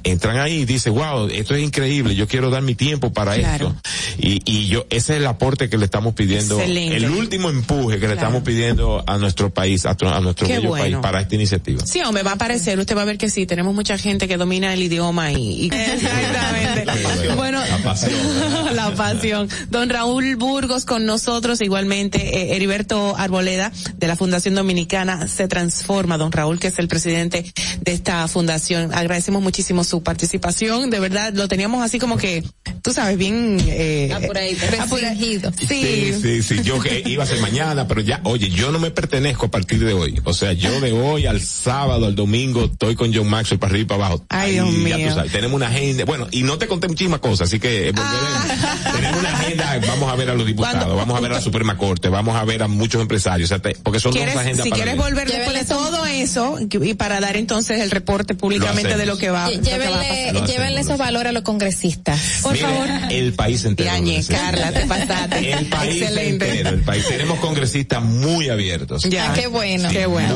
Entran 0.04 0.38
ahí 0.38 0.62
y 0.62 0.66
dicen, 0.66 0.94
wow, 0.94 1.28
esto 1.28 1.56
es 1.56 1.64
increíble, 1.64 2.16
yo 2.16 2.28
quiero 2.28 2.50
dar 2.50 2.62
mi 2.62 2.76
tiempo 2.76 3.12
para 3.12 3.36
esto. 3.36 3.76
Y, 4.18 4.42
y 4.46 4.68
yo, 4.68 4.86
ese 4.90 5.14
es 5.14 5.20
el 5.20 5.28
aporte 5.28 5.70
que 5.70 5.78
le 5.78 5.86
estamos 5.86 6.14
pidiendo, 6.14 6.60
el 6.60 7.10
último 7.10 7.50
empuje 7.50 8.00
que 8.00 8.08
le 8.08 8.14
estamos 8.14 8.44
pidiendo 8.44 9.04
a 9.06 9.18
nuestro 9.18 9.54
país, 9.54 9.86
a, 9.86 9.96
nuestro 10.22 10.48
bello 10.48 10.72
país 10.72 10.98
para 11.02 11.22
esta 11.22 11.36
iniciativa. 11.36 11.86
Sí, 11.86 12.02
me 12.14 12.24
va 12.24 12.34
a 12.34 12.38
parecer, 12.38 12.80
usted 12.80 12.96
va 12.96 13.02
a 13.02 13.06
ver 13.06 13.18
que 13.18 13.30
sí, 13.30 13.46
tenemos 13.46 13.74
mucha 13.74 13.98
gente 13.98 14.28
que 14.28 14.38
domina 14.38 14.74
el 14.74 14.84
idioma 14.84 15.32
y... 15.32 15.70
Exactamente. 15.74 17.36
bueno, 17.36 17.60
la 17.66 17.78
pasión. 17.80 18.12
la 18.76 18.92
pasión. 18.96 19.50
Don 19.70 19.90
Raúl 19.90 20.36
Burgos 20.36 20.86
con 20.86 21.06
nosotros, 21.06 21.62
igualmente 21.62 22.18
eh, 22.18 22.56
Heriberto 22.56 23.16
Arboleda 23.18 23.72
de 23.98 24.08
la 24.08 24.16
Fundación 24.16 24.56
Dominicana 24.56 25.28
Se 25.28 25.48
Transforma. 25.48 26.18
Don 26.18 26.32
Raúl, 26.32 26.60
que 26.60 26.68
es 26.68 26.80
el 26.80 26.88
presidente 26.88 27.54
de 27.82 27.92
esta 27.92 28.28
fundación. 28.28 28.94
Agradecemos 28.94 29.42
muchísimo 29.56 29.86
su 29.86 30.04
participación. 30.04 30.90
De 30.90 31.00
verdad, 31.00 31.32
lo 31.34 31.48
teníamos 31.48 31.82
así 31.82 31.98
como 31.98 32.18
que, 32.18 32.44
tú 32.82 32.92
sabes, 32.92 33.18
bien... 33.18 33.58
Eh, 33.66 34.12
apuradito. 34.14 35.50
Sí. 35.66 36.14
sí, 36.22 36.44
sí, 36.44 36.62
Yo 36.62 36.82
que 36.82 37.02
iba 37.06 37.24
a 37.24 37.28
ser 37.28 37.40
mañana, 37.40 37.88
pero 37.88 38.02
ya, 38.02 38.20
oye, 38.26 38.50
yo 38.50 38.74
no 38.74 38.80
me 38.80 38.92
pertenezco 38.92 39.46
a 39.46 39.52
partir 39.52 39.80
de 39.80 39.94
hoy. 39.94 40.20
O 40.26 40.34
sea, 40.34 40.52
yo 40.52 40.82
de 40.82 40.92
hoy 40.92 41.26
al 41.26 41.40
sábado, 41.40 42.06
al 42.06 42.16
domingo, 42.16 42.66
estoy 42.66 42.96
con 42.96 43.14
John 43.14 43.30
Maxwell 43.30 43.58
para 43.58 43.72
arriba 43.72 43.84
y 43.84 43.88
para 43.88 44.06
abajo. 44.08 44.26
Ay, 44.28 44.52
Dios 44.54 44.70
mío. 44.74 44.98
Ya 44.98 45.08
tú 45.08 45.16
sabes, 45.16 45.32
tenemos 45.32 45.56
una 45.56 45.68
agenda. 45.68 46.04
Bueno, 46.04 46.28
y 46.32 46.44
no 46.44 46.58
te 46.58 46.68
conté 46.68 46.90
muchísimas 46.90 47.22
cosas, 47.22 47.48
así 47.48 47.58
que 47.58 47.94
ah. 47.96 48.92
tenemos 48.94 49.20
una 49.22 49.30
agenda, 49.38 49.80
vamos 49.88 50.12
a 50.12 50.16
ver 50.18 50.32
a 50.32 50.36
los 50.36 50.46
diputados, 50.46 50.98
vamos 50.98 51.18
a 51.18 51.22
ver 51.22 51.32
a 51.32 51.36
la 51.36 51.42
Suprema 51.42 51.78
Corte, 51.78 52.10
vamos 52.10 52.36
a 52.36 52.44
ver 52.44 52.62
a 52.62 52.68
muchos 52.68 53.02
empresarios, 53.02 53.54
porque 53.84 54.02
son 54.02 54.14
dos 54.14 54.22
agendas 54.22 54.66
Si 54.66 54.72
quieres 54.72 54.98
volver 54.98 55.32
después 55.32 55.58
de 55.58 55.66
todo 55.66 56.06
eso, 56.06 56.58
y 56.60 56.94
para 56.96 57.22
dar 57.22 57.38
entonces 57.38 57.80
el 57.80 57.90
reporte 57.90 58.36
públicamente 58.36 58.98
de 58.98 59.06
lo 59.06 59.18
que 59.18 59.30
va, 59.30 59.45
llévenle, 59.52 60.82
esos 60.82 60.98
valores 60.98 61.30
a 61.30 61.34
los 61.34 61.44
congresistas, 61.44 62.20
por 62.42 62.56
favor. 62.58 62.88
El 63.10 63.34
país 63.34 63.66
entero. 63.66 63.92
Carla, 64.30 64.72
te 64.72 64.86
pasaste. 64.86 65.52
El 65.52 65.66
país 65.68 66.02
Excelente. 66.02 66.62
el 66.62 66.82
país. 66.82 67.08
Tenemos 67.08 67.40
congresistas 67.40 68.04
muy 68.04 68.50
abiertos. 68.50 69.04
Ya, 69.04 69.34
qué 69.34 69.48
bueno. 69.48 69.90
Qué 69.90 70.06
bueno. 70.06 70.36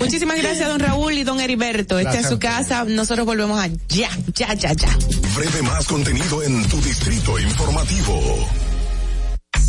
Muchísimas 0.00 0.38
gracias, 0.38 0.68
don 0.68 0.80
Raúl 0.80 1.14
y 1.14 1.24
don 1.24 1.40
Heriberto. 1.40 1.98
Esta 1.98 2.20
es 2.20 2.28
su 2.28 2.38
casa. 2.38 2.84
Nosotros 2.84 3.26
volvemos 3.26 3.58
a 3.60 3.68
ya, 3.88 4.10
ya, 4.34 4.54
ya, 4.54 4.72
ya. 4.72 4.96
Breve 5.34 5.62
más 5.62 5.86
contenido 5.86 6.42
en 6.42 6.66
tu 6.68 6.80
distrito 6.80 7.38
informativo. 7.38 8.67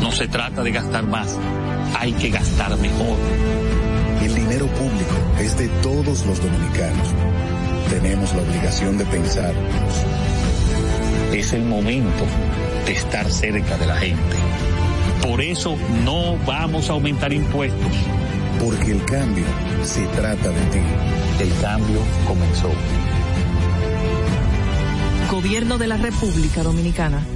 No 0.00 0.12
se 0.12 0.28
trata 0.28 0.62
de 0.62 0.72
gastar 0.72 1.06
más, 1.06 1.38
hay 1.98 2.12
que 2.12 2.30
gastar 2.30 2.76
mejor. 2.78 3.16
El 4.22 4.34
dinero 4.34 4.66
público 4.66 5.14
es 5.38 5.56
de 5.56 5.68
todos 5.82 6.26
los 6.26 6.42
dominicanos. 6.42 7.08
Tenemos 7.90 8.34
la 8.34 8.42
obligación 8.42 8.98
de 8.98 9.04
pensar. 9.04 9.54
Es 11.32 11.52
el 11.52 11.64
momento 11.64 12.24
de 12.86 12.92
estar 12.92 13.30
cerca 13.30 13.76
de 13.78 13.86
la 13.86 13.96
gente. 13.96 14.36
Por 15.22 15.40
eso 15.40 15.76
no 16.04 16.36
vamos 16.46 16.88
a 16.88 16.94
aumentar 16.94 17.32
impuestos. 17.32 17.92
Porque 18.62 18.92
el 18.92 19.04
cambio 19.04 19.44
se 19.82 20.06
trata 20.08 20.48
de 20.48 20.60
ti. 20.66 20.80
El 21.40 21.52
cambio 21.60 22.00
comenzó. 22.26 22.70
Gobierno 25.30 25.78
de 25.78 25.86
la 25.86 25.96
República 25.96 26.62
Dominicana. 26.62 27.35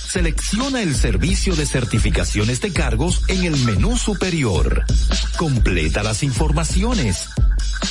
Selecciona 0.11 0.81
el 0.81 0.93
servicio 0.93 1.55
de 1.55 1.65
certificaciones 1.65 2.59
de 2.59 2.73
cargos 2.73 3.21
en 3.29 3.45
el 3.45 3.55
menú 3.59 3.95
superior. 3.97 4.83
Completa 5.37 6.03
las 6.03 6.21
informaciones. 6.21 7.29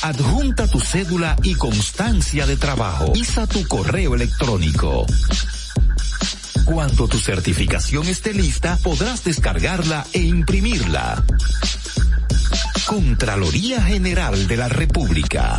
Adjunta 0.02 0.66
tu 0.66 0.80
cédula 0.80 1.34
y 1.42 1.54
constancia 1.54 2.44
de 2.44 2.58
trabajo. 2.58 3.14
Isa 3.14 3.46
tu 3.46 3.66
correo 3.66 4.14
electrónico. 4.14 5.06
Cuando 6.66 7.08
tu 7.08 7.18
certificación 7.18 8.06
esté 8.06 8.34
lista, 8.34 8.76
podrás 8.82 9.24
descargarla 9.24 10.06
e 10.12 10.20
imprimirla. 10.20 11.24
Contraloría 12.84 13.80
General 13.80 14.46
de 14.46 14.56
la 14.58 14.68
República. 14.68 15.58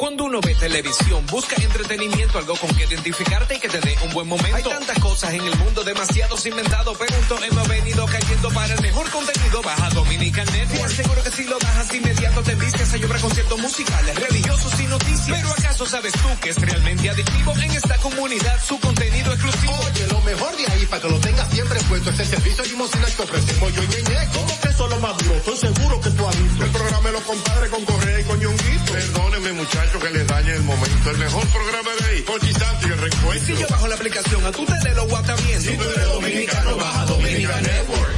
Cuando 0.00 0.24
uno 0.24 0.40
ve 0.40 0.54
televisión, 0.54 1.26
busca 1.26 1.56
entretenimiento, 1.62 2.38
algo 2.38 2.56
con 2.56 2.74
que 2.74 2.84
identificarte 2.84 3.56
y 3.56 3.60
que 3.60 3.68
te 3.68 3.80
dé 3.80 3.98
un 4.02 4.14
buen 4.14 4.26
momento. 4.26 4.56
Hay 4.56 4.62
tantas 4.62 4.98
cosas 4.98 5.34
en 5.34 5.42
el 5.42 5.54
mundo, 5.58 5.84
demasiados 5.84 6.46
inventados, 6.46 6.96
pero 6.96 7.44
hemos 7.44 7.68
venido 7.68 8.06
cayendo 8.06 8.48
para 8.48 8.72
el 8.72 8.80
mejor 8.80 9.10
contenido. 9.10 9.60
Baja 9.60 9.90
Dominican 9.90 10.46
Network. 10.52 10.90
Seguro 10.90 11.22
que 11.22 11.30
si 11.30 11.44
lo 11.44 11.58
bajas 11.58 11.94
inmediato 11.94 12.42
te 12.42 12.54
vistes 12.54 12.94
a 12.94 12.96
llorar 12.96 13.20
conciertos 13.20 13.58
musicales, 13.60 14.18
religiosos 14.18 14.80
y 14.80 14.86
noticias. 14.86 15.38
Pero 15.38 15.50
¿acaso 15.50 15.84
sabes 15.84 16.14
tú 16.14 16.28
que 16.40 16.48
es 16.48 16.56
realmente 16.56 17.10
adictivo 17.10 17.52
en 17.58 17.70
esta 17.70 17.98
comunidad 17.98 18.58
su 18.66 18.80
contenido 18.80 19.34
exclusivo? 19.34 19.78
Oye, 19.84 20.06
lo 20.06 20.20
mejor 20.22 20.56
de 20.56 20.66
ahí 20.72 20.86
para 20.86 21.02
que 21.02 21.08
lo 21.10 21.20
tengas 21.20 21.52
siempre 21.52 21.78
puesto 21.90 22.08
es 22.08 22.20
el 22.20 22.26
servicio 22.26 22.64
limosina 22.64 23.04
que 23.04 23.22
ofrecemos 23.22 23.74
yo 23.74 23.82
y 23.82 23.86
Ñeñe. 23.88 24.28
¿Cómo 24.32 24.60
que 24.62 24.68
eso 24.70 24.88
lo 24.88 24.98
más? 24.98 25.19
Estoy 25.40 25.56
seguro 25.56 25.98
que 26.02 26.10
tú 26.10 26.26
has 26.28 26.42
visto. 26.42 26.64
El 26.64 26.70
programa 26.70 27.08
de 27.08 27.12
los 27.12 27.22
compadres 27.22 27.70
con 27.70 27.84
Correa 27.86 28.20
y 28.20 28.24
con 28.24 28.38
Ñonguito. 28.38 28.92
Perdónenme 28.92 29.52
muchachos 29.54 30.02
que 30.02 30.10
les 30.10 30.26
dañe 30.26 30.52
el 30.52 30.62
momento. 30.64 31.10
El 31.10 31.16
mejor 31.16 31.46
programa 31.46 31.90
de 31.98 32.04
ahí. 32.04 32.20
Por 32.22 32.40
Santo 32.40 32.88
y 32.88 32.90
el 32.92 32.98
reencuentro. 32.98 33.46
Si 33.46 33.62
yo 33.62 33.66
bajo 33.70 33.88
la 33.88 33.94
aplicación, 33.94 34.44
a 34.44 34.52
tú 34.52 34.66
te 34.66 34.88
de 34.88 34.94
lo 34.94 35.08
guataviendo. 35.08 35.70
Si 35.70 35.76
tú 35.78 35.82
eres 35.82 36.12
dominicano, 36.12 36.76
baja 36.76 37.06
Dominica 37.06 37.60
Network. 37.62 38.14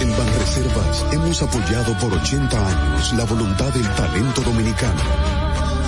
En 0.00 0.16
Banreservas 0.16 1.04
hemos 1.12 1.42
apoyado 1.42 1.98
por 1.98 2.14
80 2.14 2.68
años 2.68 3.12
la 3.14 3.24
voluntad 3.24 3.72
del 3.72 3.94
talento 3.96 4.42
dominicano, 4.42 5.00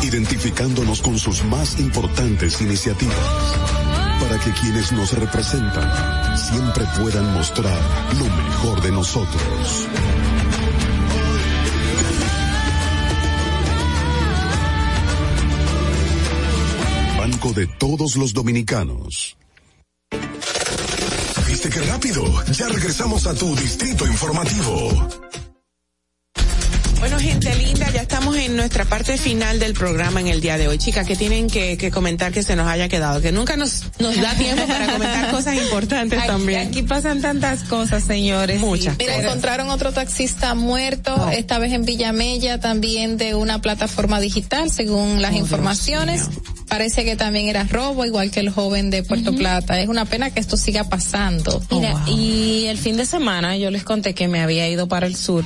identificándonos 0.03 1.03
con 1.03 1.17
sus 1.21 1.45
más 1.45 1.79
importantes 1.79 2.61
iniciativas, 2.61 3.17
para 4.21 4.39
que 4.39 4.53
quienes 4.53 4.93
nos 4.93 5.13
representan 5.13 6.39
siempre 6.39 6.85
puedan 6.99 7.33
mostrar 7.35 7.81
lo 8.19 8.25
mejor 8.25 8.83
de 8.83 8.93
nosotros. 8.93 9.89
Banco 17.19 17.53
de 17.53 17.67
todos 17.67 18.17
los 18.17 18.33
dominicanos. 18.33 19.37
¿Viste 21.47 21.71
qué 21.71 21.81
rápido? 21.81 22.23
Ya 22.53 22.69
regresamos 22.69 23.27
a 23.27 23.35
tu 23.35 23.55
distrito 23.57 24.07
informativo. 24.07 25.09
Bueno, 26.99 27.19
gente 27.21 27.55
linda, 27.55 27.89
ya 27.93 28.03
estamos 28.03 28.37
en 28.37 28.57
nuestra 28.57 28.85
parte 28.85 29.17
final 29.19 29.61
del 29.61 29.73
programa 29.73 30.21
en 30.21 30.27
el 30.27 30.41
día 30.41 30.59
de 30.59 30.67
hoy. 30.67 30.79
Chicas, 30.79 31.07
que 31.07 31.15
tienen 31.15 31.49
que, 31.49 31.79
que 31.79 31.91
comentar 31.93 32.33
que 32.33 32.43
se 32.43 32.57
nos 32.57 32.67
haya 32.67 32.89
quedado? 32.89 33.21
Que 33.21 33.31
nunca 33.31 33.57
nos, 33.57 33.85
nos 34.01 34.21
da 34.21 34.35
tiempo 34.35 34.67
para 34.67 34.93
comentar 34.93 35.31
cosas 35.31 35.55
importantes 35.57 36.19
Aquí- 36.19 36.27
también. 36.29 36.69
Aquí 36.69 36.83
pasan 36.83 37.21
tantas 37.23 37.63
cosas, 37.63 38.03
señores. 38.03 38.61
Muchas. 38.61 38.99
Mira, 38.99 39.17
encontraron 39.17 39.71
otro 39.71 39.93
taxista 39.93 40.55
muerto, 40.57 41.31
esta 41.31 41.59
vez 41.61 41.73
en 41.73 41.85
Villamella, 41.85 42.59
también 42.59 43.17
de 43.17 43.37
una 43.37 43.61
plataforma 43.63 44.19
digital, 44.19 44.71
según 44.71 45.23
las 45.23 45.35
informaciones. 45.35 46.23
Parece 46.69 47.05
que 47.05 47.17
también 47.17 47.47
era 47.49 47.65
robo, 47.65 48.05
igual 48.05 48.31
que 48.31 48.41
el 48.41 48.51
joven 48.51 48.91
de 48.91 49.03
Puerto 49.05 49.35
Plata. 49.35 49.81
Es 49.81 49.89
una 49.89 50.05
pena 50.05 50.31
que 50.31 50.41
esto 50.41 50.57
siga 50.57 50.85
pasando. 50.85 51.63
Mira, 51.71 51.95
y 52.09 52.67
el 52.67 52.77
fin 52.77 52.97
de 52.97 53.07
semana 53.07 53.57
yo 53.57 53.71
les 53.71 53.85
conté 53.85 54.15
que 54.15 54.29
me 54.29 54.43
había 54.43 54.69
ido 54.69 54.89
para 54.89 55.07
el 55.07 55.17
sur 55.17 55.45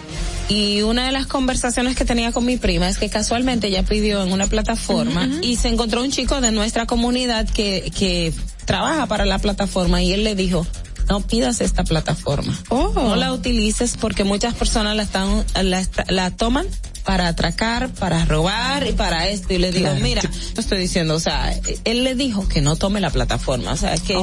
y 0.49 0.83
una 0.83 1.07
de 1.07 1.13
las 1.13 1.27
conversaciones 1.27 1.97
que 1.97 2.05
tenía 2.05 2.33
con 2.33 2.45
mi 2.45 2.57
prima 2.57 2.89
es 2.89 2.99
que 2.99 3.09
casualmente 3.09 3.69
ella 3.69 3.83
pidió 3.83 4.23
en 4.23 4.33
una 4.33 4.47
plataforma 4.47 5.29
y 5.43 5.57
se 5.57 5.69
encontró 5.69 6.03
un 6.03 6.11
chico 6.11 6.41
de 6.41 6.53
nuestra 6.53 6.87
comunidad 6.87 7.49
que, 7.49 7.91
que 7.97 8.33
trabaja 8.65 9.07
para 9.07 9.25
la 9.25 9.39
plataforma 9.39 10.03
y 10.03 10.13
él 10.13 10.25
le 10.25 10.35
dijo, 10.35 10.67
no 11.09 11.21
pidas 11.21 11.61
esta 11.61 11.85
plataforma. 11.85 12.59
No 12.71 13.17
la 13.17 13.33
utilices 13.33 13.97
porque 14.01 14.25
muchas 14.25 14.55
personas 14.55 14.97
la 14.97 15.03
están, 15.03 15.45
la, 15.63 15.87
la 16.09 16.31
toman 16.31 16.67
para 17.05 17.29
atracar, 17.29 17.89
para 17.91 18.25
robar 18.25 18.87
y 18.87 18.93
para 18.93 19.29
esto. 19.29 19.53
Y 19.55 19.59
le 19.59 19.73
digo, 19.73 19.87
Claro. 19.89 20.01
mira, 20.03 20.23
yo 20.23 20.61
estoy 20.61 20.79
diciendo, 20.79 21.15
o 21.15 21.21
sea, 21.21 21.55
él 21.85 22.05
le 22.05 22.15
dijo 22.15 22.49
que 22.49 22.61
no 22.61 22.77
tome 22.77 23.01
la 23.01 23.11
plataforma. 23.11 23.73
O 23.73 23.77
sea, 23.77 23.97
que 23.99 24.17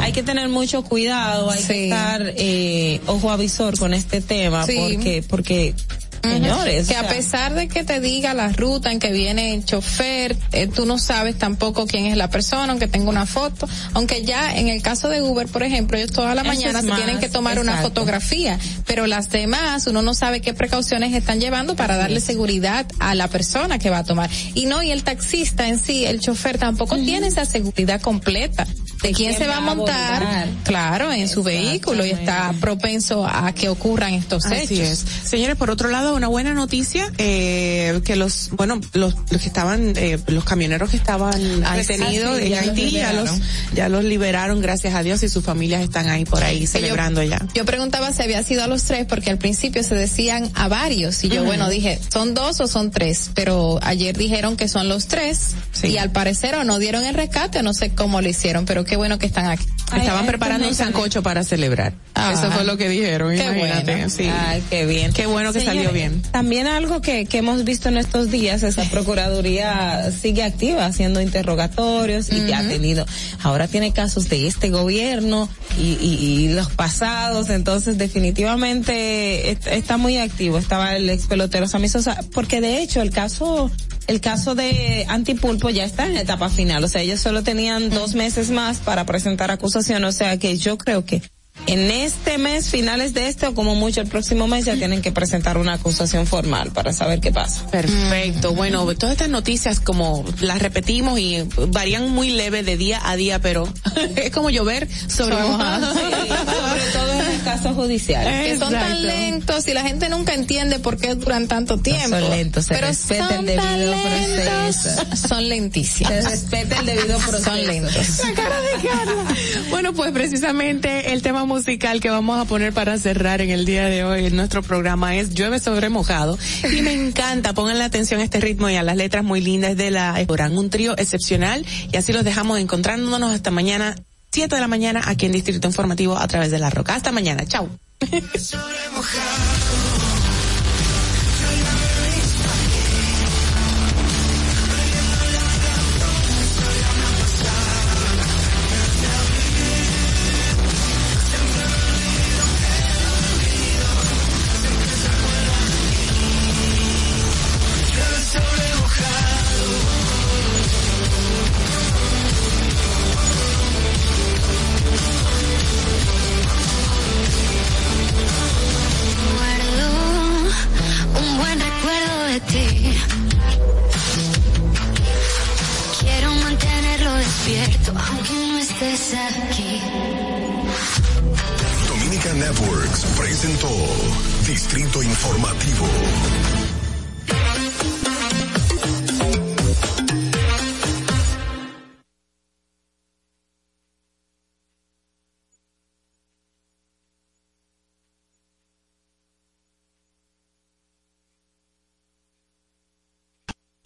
hay 0.00 0.12
que 0.12 0.22
tener 0.22 0.48
mucho 0.48 0.82
cuidado, 0.82 1.50
hay 1.50 1.62
que 1.62 1.84
estar 1.84 2.34
eh, 2.36 3.00
ojo 3.06 3.30
avisor 3.30 3.78
con 3.78 3.94
este 3.94 4.20
tema 4.20 4.64
Sí. 4.66 4.76
porque, 4.78 5.24
porque, 5.26 5.74
señores. 6.22 6.88
que 6.88 6.94
o 6.96 7.00
a 7.00 7.08
pesar 7.08 7.54
de 7.54 7.68
que 7.68 7.84
te 7.84 8.00
diga 8.00 8.34
la 8.34 8.48
ruta 8.48 8.90
en 8.92 8.98
que 8.98 9.12
viene 9.12 9.54
el 9.54 9.64
chofer, 9.64 10.36
eh, 10.52 10.66
tú 10.66 10.86
no 10.86 10.98
sabes 10.98 11.36
tampoco 11.38 11.86
quién 11.86 12.06
es 12.06 12.16
la 12.16 12.28
persona, 12.30 12.70
aunque 12.72 12.88
tenga 12.88 13.08
una 13.08 13.26
foto. 13.26 13.68
Aunque 13.94 14.24
ya 14.24 14.56
en 14.56 14.68
el 14.68 14.82
caso 14.82 15.08
de 15.08 15.22
Uber, 15.22 15.46
por 15.48 15.62
ejemplo, 15.62 15.96
ellos 15.96 16.12
toda 16.12 16.34
la 16.34 16.42
Eso 16.42 16.48
mañana 16.50 16.80
se 16.80 16.86
más, 16.88 16.96
tienen 16.96 17.18
que 17.18 17.28
tomar 17.28 17.58
una 17.58 17.76
fotografía, 17.82 18.58
pero 18.86 19.06
las 19.06 19.30
demás 19.30 19.86
uno 19.86 20.02
no 20.02 20.14
sabe 20.14 20.40
qué 20.40 20.54
precauciones 20.54 21.14
están 21.14 21.40
llevando 21.40 21.76
para 21.76 21.96
darle 21.96 22.20
seguridad 22.20 22.86
a 22.98 23.14
la 23.14 23.28
persona 23.28 23.78
que 23.78 23.90
va 23.90 23.98
a 23.98 24.04
tomar. 24.04 24.30
Y 24.54 24.66
no, 24.66 24.82
y 24.82 24.90
el 24.90 25.04
taxista 25.04 25.68
en 25.68 25.78
sí, 25.78 26.04
el 26.04 26.20
chofer 26.20 26.58
tampoco 26.58 26.96
tiene 26.96 27.28
esa 27.28 27.44
seguridad 27.44 28.00
completa. 28.00 28.66
de 29.02 29.12
quién 29.12 29.36
se 29.36 29.46
va 29.46 29.58
a 29.58 29.60
montar, 29.60 30.48
claro, 30.64 31.12
en 31.12 31.28
su 31.28 31.42
vehículo 31.42 32.04
y 32.04 32.10
está 32.10 32.52
propenso 32.60 33.26
a 33.26 33.52
que 33.52 33.68
ocurran 33.68 34.14
estos 34.14 34.46
Así 34.46 34.74
hechos. 34.74 34.78
es. 34.78 35.04
Señores, 35.24 35.56
por 35.56 35.70
otro 35.70 35.90
lado, 35.90 36.05
una 36.14 36.28
buena 36.28 36.54
noticia, 36.54 37.10
eh, 37.18 38.00
que 38.04 38.16
los, 38.16 38.50
bueno, 38.52 38.80
los, 38.92 39.14
los 39.30 39.40
que 39.40 39.46
estaban, 39.48 39.94
eh, 39.96 40.18
los 40.28 40.44
camioneros 40.44 40.90
que 40.90 40.96
estaban 40.96 41.64
Ah, 41.64 41.76
detenidos 41.76 42.38
en 42.38 42.48
ya 42.50 42.60
los 42.62 42.68
Haití, 42.70 42.90
ya 42.90 43.12
los, 43.12 43.24
liberaron. 43.30 43.42
ya 43.74 43.88
los 43.88 44.04
liberaron, 44.04 44.60
gracias 44.60 44.94
a 44.94 45.02
Dios, 45.02 45.22
y 45.22 45.28
sus 45.28 45.44
familias 45.44 45.82
están 45.82 46.08
ahí 46.08 46.24
por 46.24 46.42
ahí 46.44 46.66
celebrando 46.66 47.22
ya. 47.22 47.38
Yo 47.54 47.64
preguntaba 47.64 48.12
si 48.12 48.22
había 48.22 48.42
sido 48.42 48.64
a 48.64 48.66
los 48.66 48.84
tres 48.84 49.06
porque 49.06 49.30
al 49.30 49.38
principio 49.38 49.82
se 49.82 49.94
decían 49.94 50.50
a 50.54 50.68
varios 50.68 51.22
y 51.24 51.28
yo 51.28 51.44
bueno 51.44 51.68
dije 51.70 51.98
son 52.12 52.34
dos 52.34 52.60
o 52.60 52.66
son 52.66 52.90
tres 52.90 53.30
pero 53.34 53.78
ayer 53.82 54.16
dijeron 54.16 54.56
que 54.56 54.68
son 54.68 54.88
los 54.88 55.06
tres 55.06 55.54
y 55.82 55.96
al 55.98 56.10
parecer 56.12 56.54
o 56.56 56.64
no 56.64 56.78
dieron 56.78 57.04
el 57.04 57.14
rescate 57.14 57.58
o 57.58 57.62
no 57.62 57.74
sé 57.74 57.90
cómo 57.90 58.20
lo 58.20 58.28
hicieron 58.28 58.64
pero 58.66 58.84
qué 58.84 58.96
bueno 58.96 59.18
que 59.18 59.26
están 59.26 59.46
aquí. 59.46 59.64
Estaban 59.96 60.26
preparando 60.26 60.66
un 60.66 60.74
sancocho 60.74 61.22
para 61.22 61.44
celebrar. 61.44 61.94
Eso 62.32 62.50
fue 62.50 62.64
lo 62.64 62.76
que 62.76 62.88
dijeron, 62.88 63.36
Qué 63.36 63.42
imagínate. 63.44 63.92
bueno. 63.92 64.10
Sí. 64.10 64.24
Ay, 64.28 64.62
qué 64.68 64.84
bien. 64.84 65.12
Qué 65.12 65.26
bueno 65.26 65.52
que 65.52 65.60
salió 65.64 65.92
bien. 65.96 66.22
También 66.30 66.66
algo 66.68 67.00
que, 67.00 67.26
que 67.26 67.38
hemos 67.38 67.64
visto 67.64 67.88
en 67.88 67.96
estos 67.96 68.30
días, 68.30 68.62
esa 68.62 68.84
Procuraduría 68.84 70.10
sigue 70.12 70.44
activa 70.44 70.86
haciendo 70.86 71.20
interrogatorios 71.20 72.30
y 72.32 72.46
ya 72.46 72.60
ha 72.60 72.68
tenido, 72.68 73.04
ahora 73.42 73.66
tiene 73.66 73.92
casos 73.92 74.28
de 74.28 74.46
este 74.46 74.70
gobierno 74.70 75.48
y, 75.78 75.98
y, 76.00 76.14
y 76.44 76.48
los 76.54 76.70
pasados, 76.70 77.50
entonces 77.50 77.98
definitivamente 77.98 79.50
est- 79.50 79.66
está 79.66 79.96
muy 79.96 80.18
activo. 80.18 80.58
Estaba 80.58 80.96
el 80.96 81.08
ex 81.10 81.26
pelotero 81.26 81.66
Sammy 81.66 81.88
Sosa, 81.88 82.18
porque 82.32 82.60
de 82.60 82.82
hecho 82.82 83.02
el 83.02 83.10
caso 83.10 83.70
el 84.06 84.20
caso 84.20 84.54
de 84.54 85.04
Antipulpo 85.08 85.68
ya 85.68 85.84
está 85.84 86.06
en 86.06 86.16
etapa 86.16 86.48
final, 86.48 86.84
o 86.84 86.88
sea, 86.88 87.02
ellos 87.02 87.18
solo 87.20 87.42
tenían 87.42 87.90
dos 87.90 88.14
meses 88.14 88.50
más 88.50 88.78
para 88.78 89.04
presentar 89.04 89.50
acusación, 89.50 90.04
o 90.04 90.12
sea 90.12 90.36
que 90.38 90.56
yo 90.58 90.78
creo 90.78 91.04
que 91.04 91.22
en 91.66 91.90
este 91.90 92.38
mes, 92.38 92.70
finales 92.70 93.12
de 93.14 93.28
este 93.28 93.46
o 93.46 93.54
como 93.54 93.74
mucho 93.74 94.00
el 94.00 94.06
próximo 94.08 94.46
mes, 94.46 94.64
ya 94.66 94.76
tienen 94.76 95.02
que 95.02 95.10
presentar 95.10 95.58
una 95.58 95.74
acusación 95.74 96.26
formal 96.26 96.70
para 96.72 96.92
saber 96.92 97.20
qué 97.20 97.32
pasa. 97.32 97.66
Perfecto. 97.68 98.54
Bueno, 98.54 98.84
todas 98.94 99.12
estas 99.12 99.28
noticias 99.28 99.80
como 99.80 100.24
las 100.40 100.60
repetimos 100.60 101.18
y 101.18 101.42
varían 101.68 102.08
muy 102.10 102.30
leve 102.30 102.62
de 102.62 102.76
día 102.76 103.00
a 103.04 103.16
día, 103.16 103.40
pero 103.40 103.68
es 104.16 104.30
como 104.30 104.50
llover 104.50 104.88
sobre 105.08 105.34
Sobre 105.34 105.48
mojado. 105.48 105.86
mojado, 105.86 105.94
sí. 105.94 106.28
Sobre 106.28 106.82
todo 106.92 107.15
en 107.46 107.52
el 107.52 107.62
caso 107.62 107.74
judicial. 107.74 108.24
que 108.44 108.58
son 108.58 108.72
tan 108.72 109.06
lentos 109.06 109.68
y 109.68 109.74
la 109.74 109.82
gente 109.82 110.08
nunca 110.08 110.34
entiende 110.34 110.78
por 110.78 110.96
qué 110.96 111.14
duran 111.14 111.48
tanto 111.48 111.78
tiempo. 111.78 112.18
son 112.18 112.30
lentos, 112.30 112.66
se 112.66 112.74
pero 112.74 112.86
respeta 112.88 113.28
son 113.28 113.38
el 113.38 113.46
debido 113.46 113.92
proceso. 113.92 115.28
Son 115.28 115.48
lentísimos. 115.48 116.12
Se 116.12 116.20
respeta 116.22 116.80
el 116.80 116.86
debido 116.86 117.18
proceso. 117.18 117.44
Son 117.44 117.66
lentos. 117.66 118.20
La 118.24 118.34
cara 118.34 118.60
de 118.60 118.88
Carla. 118.88 119.24
Bueno, 119.70 119.92
pues 119.92 120.12
precisamente 120.12 121.12
el 121.12 121.22
tema 121.22 121.44
musical 121.44 122.00
que 122.00 122.10
vamos 122.10 122.38
a 122.38 122.44
poner 122.44 122.72
para 122.72 122.98
cerrar 122.98 123.40
en 123.40 123.50
el 123.50 123.64
día 123.64 123.86
de 123.86 124.04
hoy 124.04 124.26
en 124.26 124.36
nuestro 124.36 124.62
programa 124.62 125.16
es 125.16 125.34
Llueve 125.34 125.58
sobre 125.58 125.88
mojado. 125.88 126.38
Y 126.64 126.82
me 126.82 126.92
encanta, 126.92 127.52
pongan 127.52 127.78
la 127.78 127.84
atención 127.84 128.20
a 128.20 128.24
este 128.24 128.40
ritmo 128.40 128.68
y 128.70 128.76
a 128.76 128.82
las 128.82 128.96
letras 128.96 129.24
muy 129.24 129.40
lindas 129.40 129.76
de 129.76 129.90
la 129.90 130.20
Esporán, 130.20 130.56
un 130.56 130.70
trío 130.70 130.96
excepcional. 130.96 131.64
Y 131.92 131.96
así 131.96 132.12
los 132.12 132.24
dejamos 132.24 132.58
encontrándonos 132.58 133.32
hasta 133.32 133.50
mañana, 133.50 133.96
7 134.32 134.54
de 134.54 134.60
la 134.60 134.68
mañana, 134.68 135.02
aquí 135.06 135.26
en 135.26 135.32
Distrito 135.32 135.66
Informativo 135.66 136.16
a 136.16 136.26
través 136.26 136.50
de 136.50 136.58
La 136.58 136.70
Roca. 136.70 136.94
Hasta 136.94 137.12
mañana, 137.12 137.46
chao. 137.46 137.68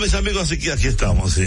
Mis 0.01 0.15
amigos, 0.15 0.45
así 0.45 0.71
aquí 0.71 0.87
estamos, 0.87 1.35
sí. 1.35 1.47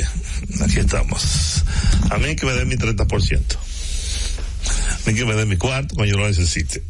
Aquí 0.64 0.78
estamos. 0.78 1.64
A 2.12 2.20
mí 2.20 2.36
que 2.36 2.46
me 2.46 2.54
den 2.54 2.68
mi 2.68 2.76
30%. 2.76 3.42
A 3.56 5.10
mí 5.10 5.16
que 5.16 5.26
me 5.26 5.34
den 5.34 5.50
mi 5.50 5.58
cuarto 5.58 5.96
cuando 5.96 6.14
yo 6.14 6.20
lo 6.20 6.28
necesite. 6.28 6.84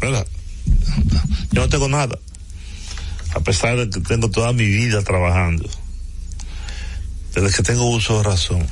¿Verdad? 0.00 0.24
Yo 1.50 1.62
no 1.62 1.68
tengo 1.68 1.88
nada. 1.88 2.16
A 3.34 3.40
pesar 3.40 3.76
de 3.76 3.90
que 3.90 3.98
tengo 3.98 4.30
toda 4.30 4.52
mi 4.52 4.64
vida 4.64 5.02
trabajando. 5.02 5.68
Desde 7.34 7.56
que 7.56 7.62
tengo 7.64 7.90
uso 7.90 8.18
de 8.18 8.22
razón. 8.22 8.64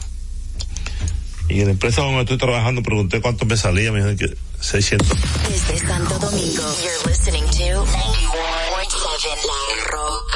Y 1.48 1.60
en 1.60 1.66
la 1.66 1.72
empresa 1.72 2.02
donde 2.02 2.20
estoy 2.20 2.38
trabajando 2.38 2.80
pregunté 2.82 3.20
cuánto 3.20 3.44
me 3.44 3.56
salía, 3.56 3.90
me 3.90 3.98
dijeron 3.98 4.18
que 4.18 4.36
600. 4.60 5.08
Desde 5.48 5.84
Santo 5.84 6.16
Domingo, 6.20 6.62
you're 6.80 7.08
listening 7.08 7.44
to 7.44 7.84
91.7 7.84 7.90
La 9.46 9.90
Roca. 9.90 10.35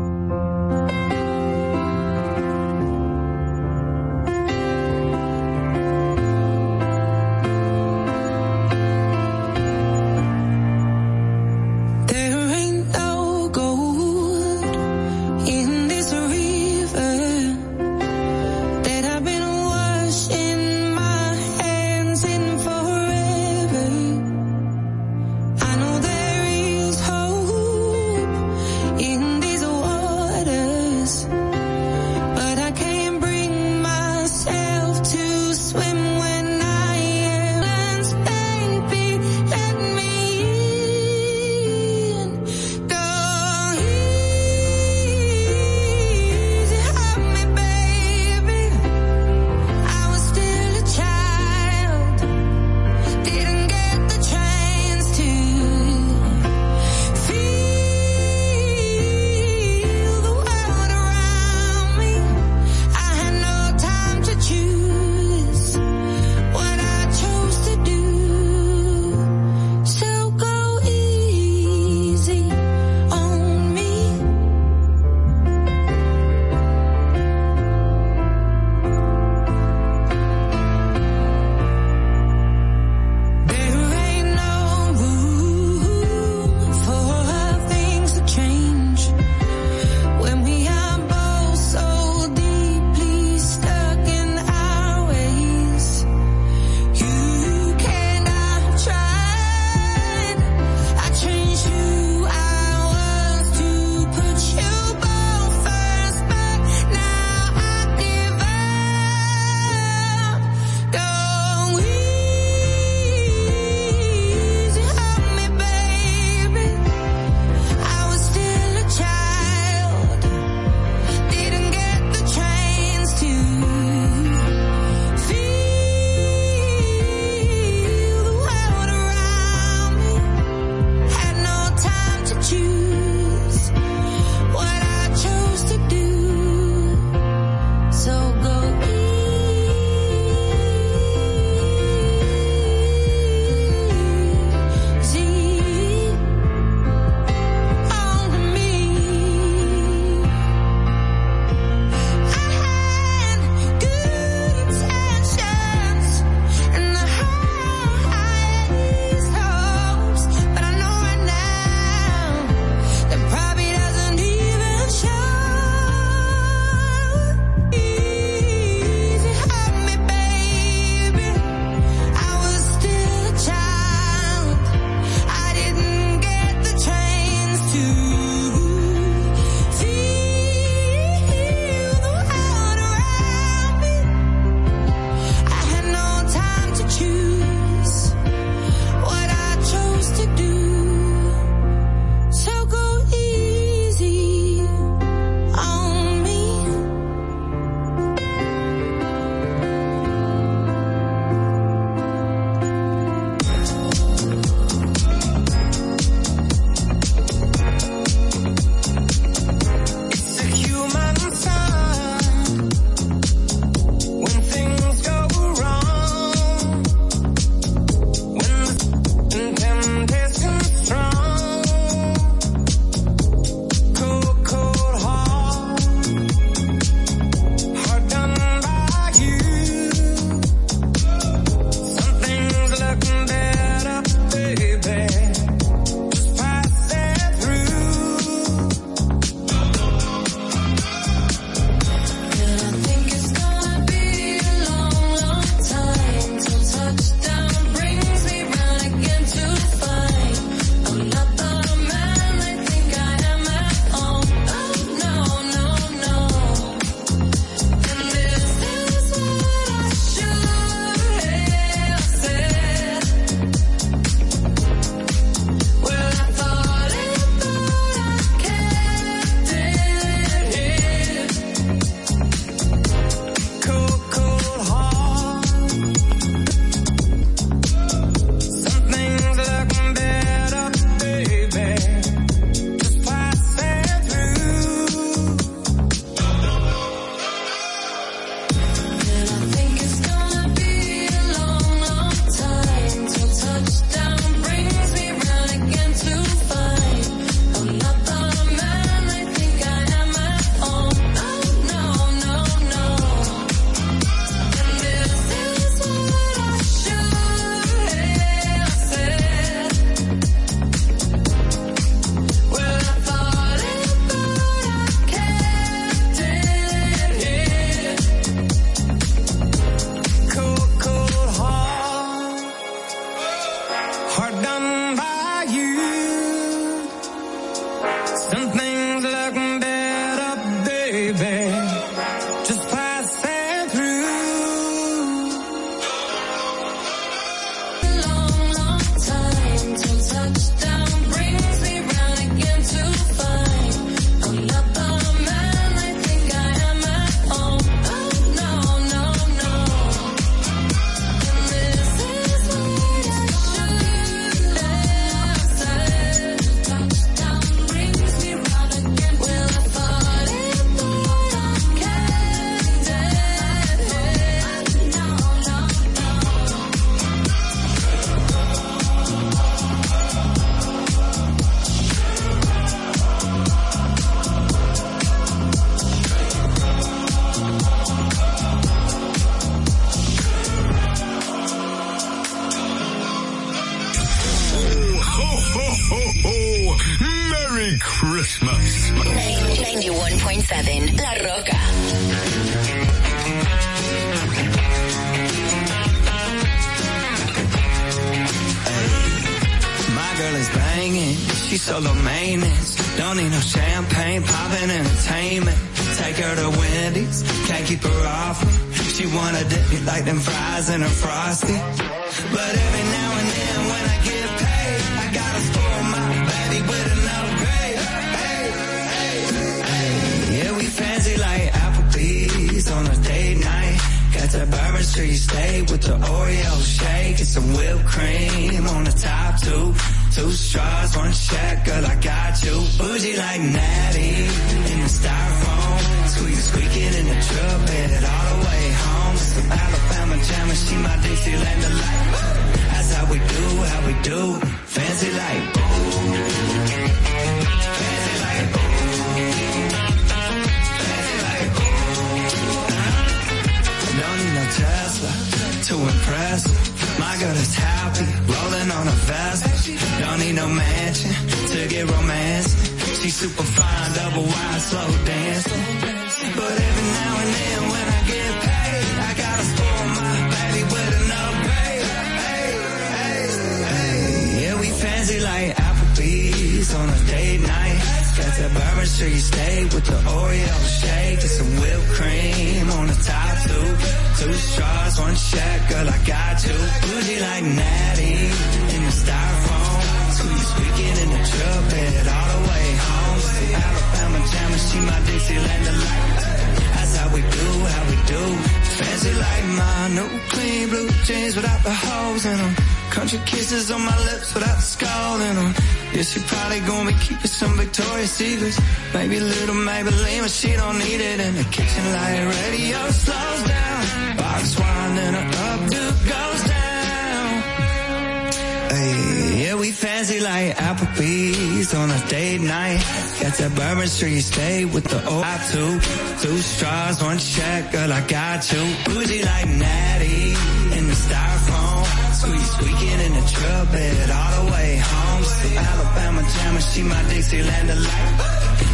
Byron 523.79 523.89
Street, 523.89 524.19
stay 524.19 524.65
with 524.65 524.83
the 524.83 524.99
old 525.07 525.23
I 525.23 525.37
two. 525.51 525.79
Two 526.19 526.37
straws, 526.39 527.01
one 527.01 527.17
check, 527.17 527.71
girl, 527.71 527.93
I 527.93 528.05
got 528.07 528.51
you. 528.51 528.59
Bougie 528.83 529.23
like 529.23 529.47
Natty 529.47 530.31
in 530.77 530.83
the 530.91 530.97
styrofoam. 531.05 531.85
Sweet 532.19 532.67
weekend 532.67 533.01
in 533.03 533.13
the 533.13 533.25
truck 533.31 533.71
bed 533.71 534.09
all 534.09 534.43
the 534.43 534.51
way 534.51 534.81
home. 534.83 535.23
So 535.23 535.47
Alabama 535.57 536.21
jammer, 536.33 536.59
she 536.59 536.83
my 536.83 537.01
Dixieland 537.03 537.67
delight. 537.69 538.15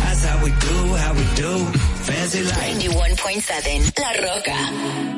That's 0.02 0.26
how 0.26 0.44
we 0.44 0.50
do, 0.50 0.96
how 0.96 1.14
we 1.14 1.26
do. 1.36 1.54
Fancy 2.08 2.42
like 2.42 2.74
91.7 2.82 4.00
La 4.02 4.12
Roca. 4.26 5.15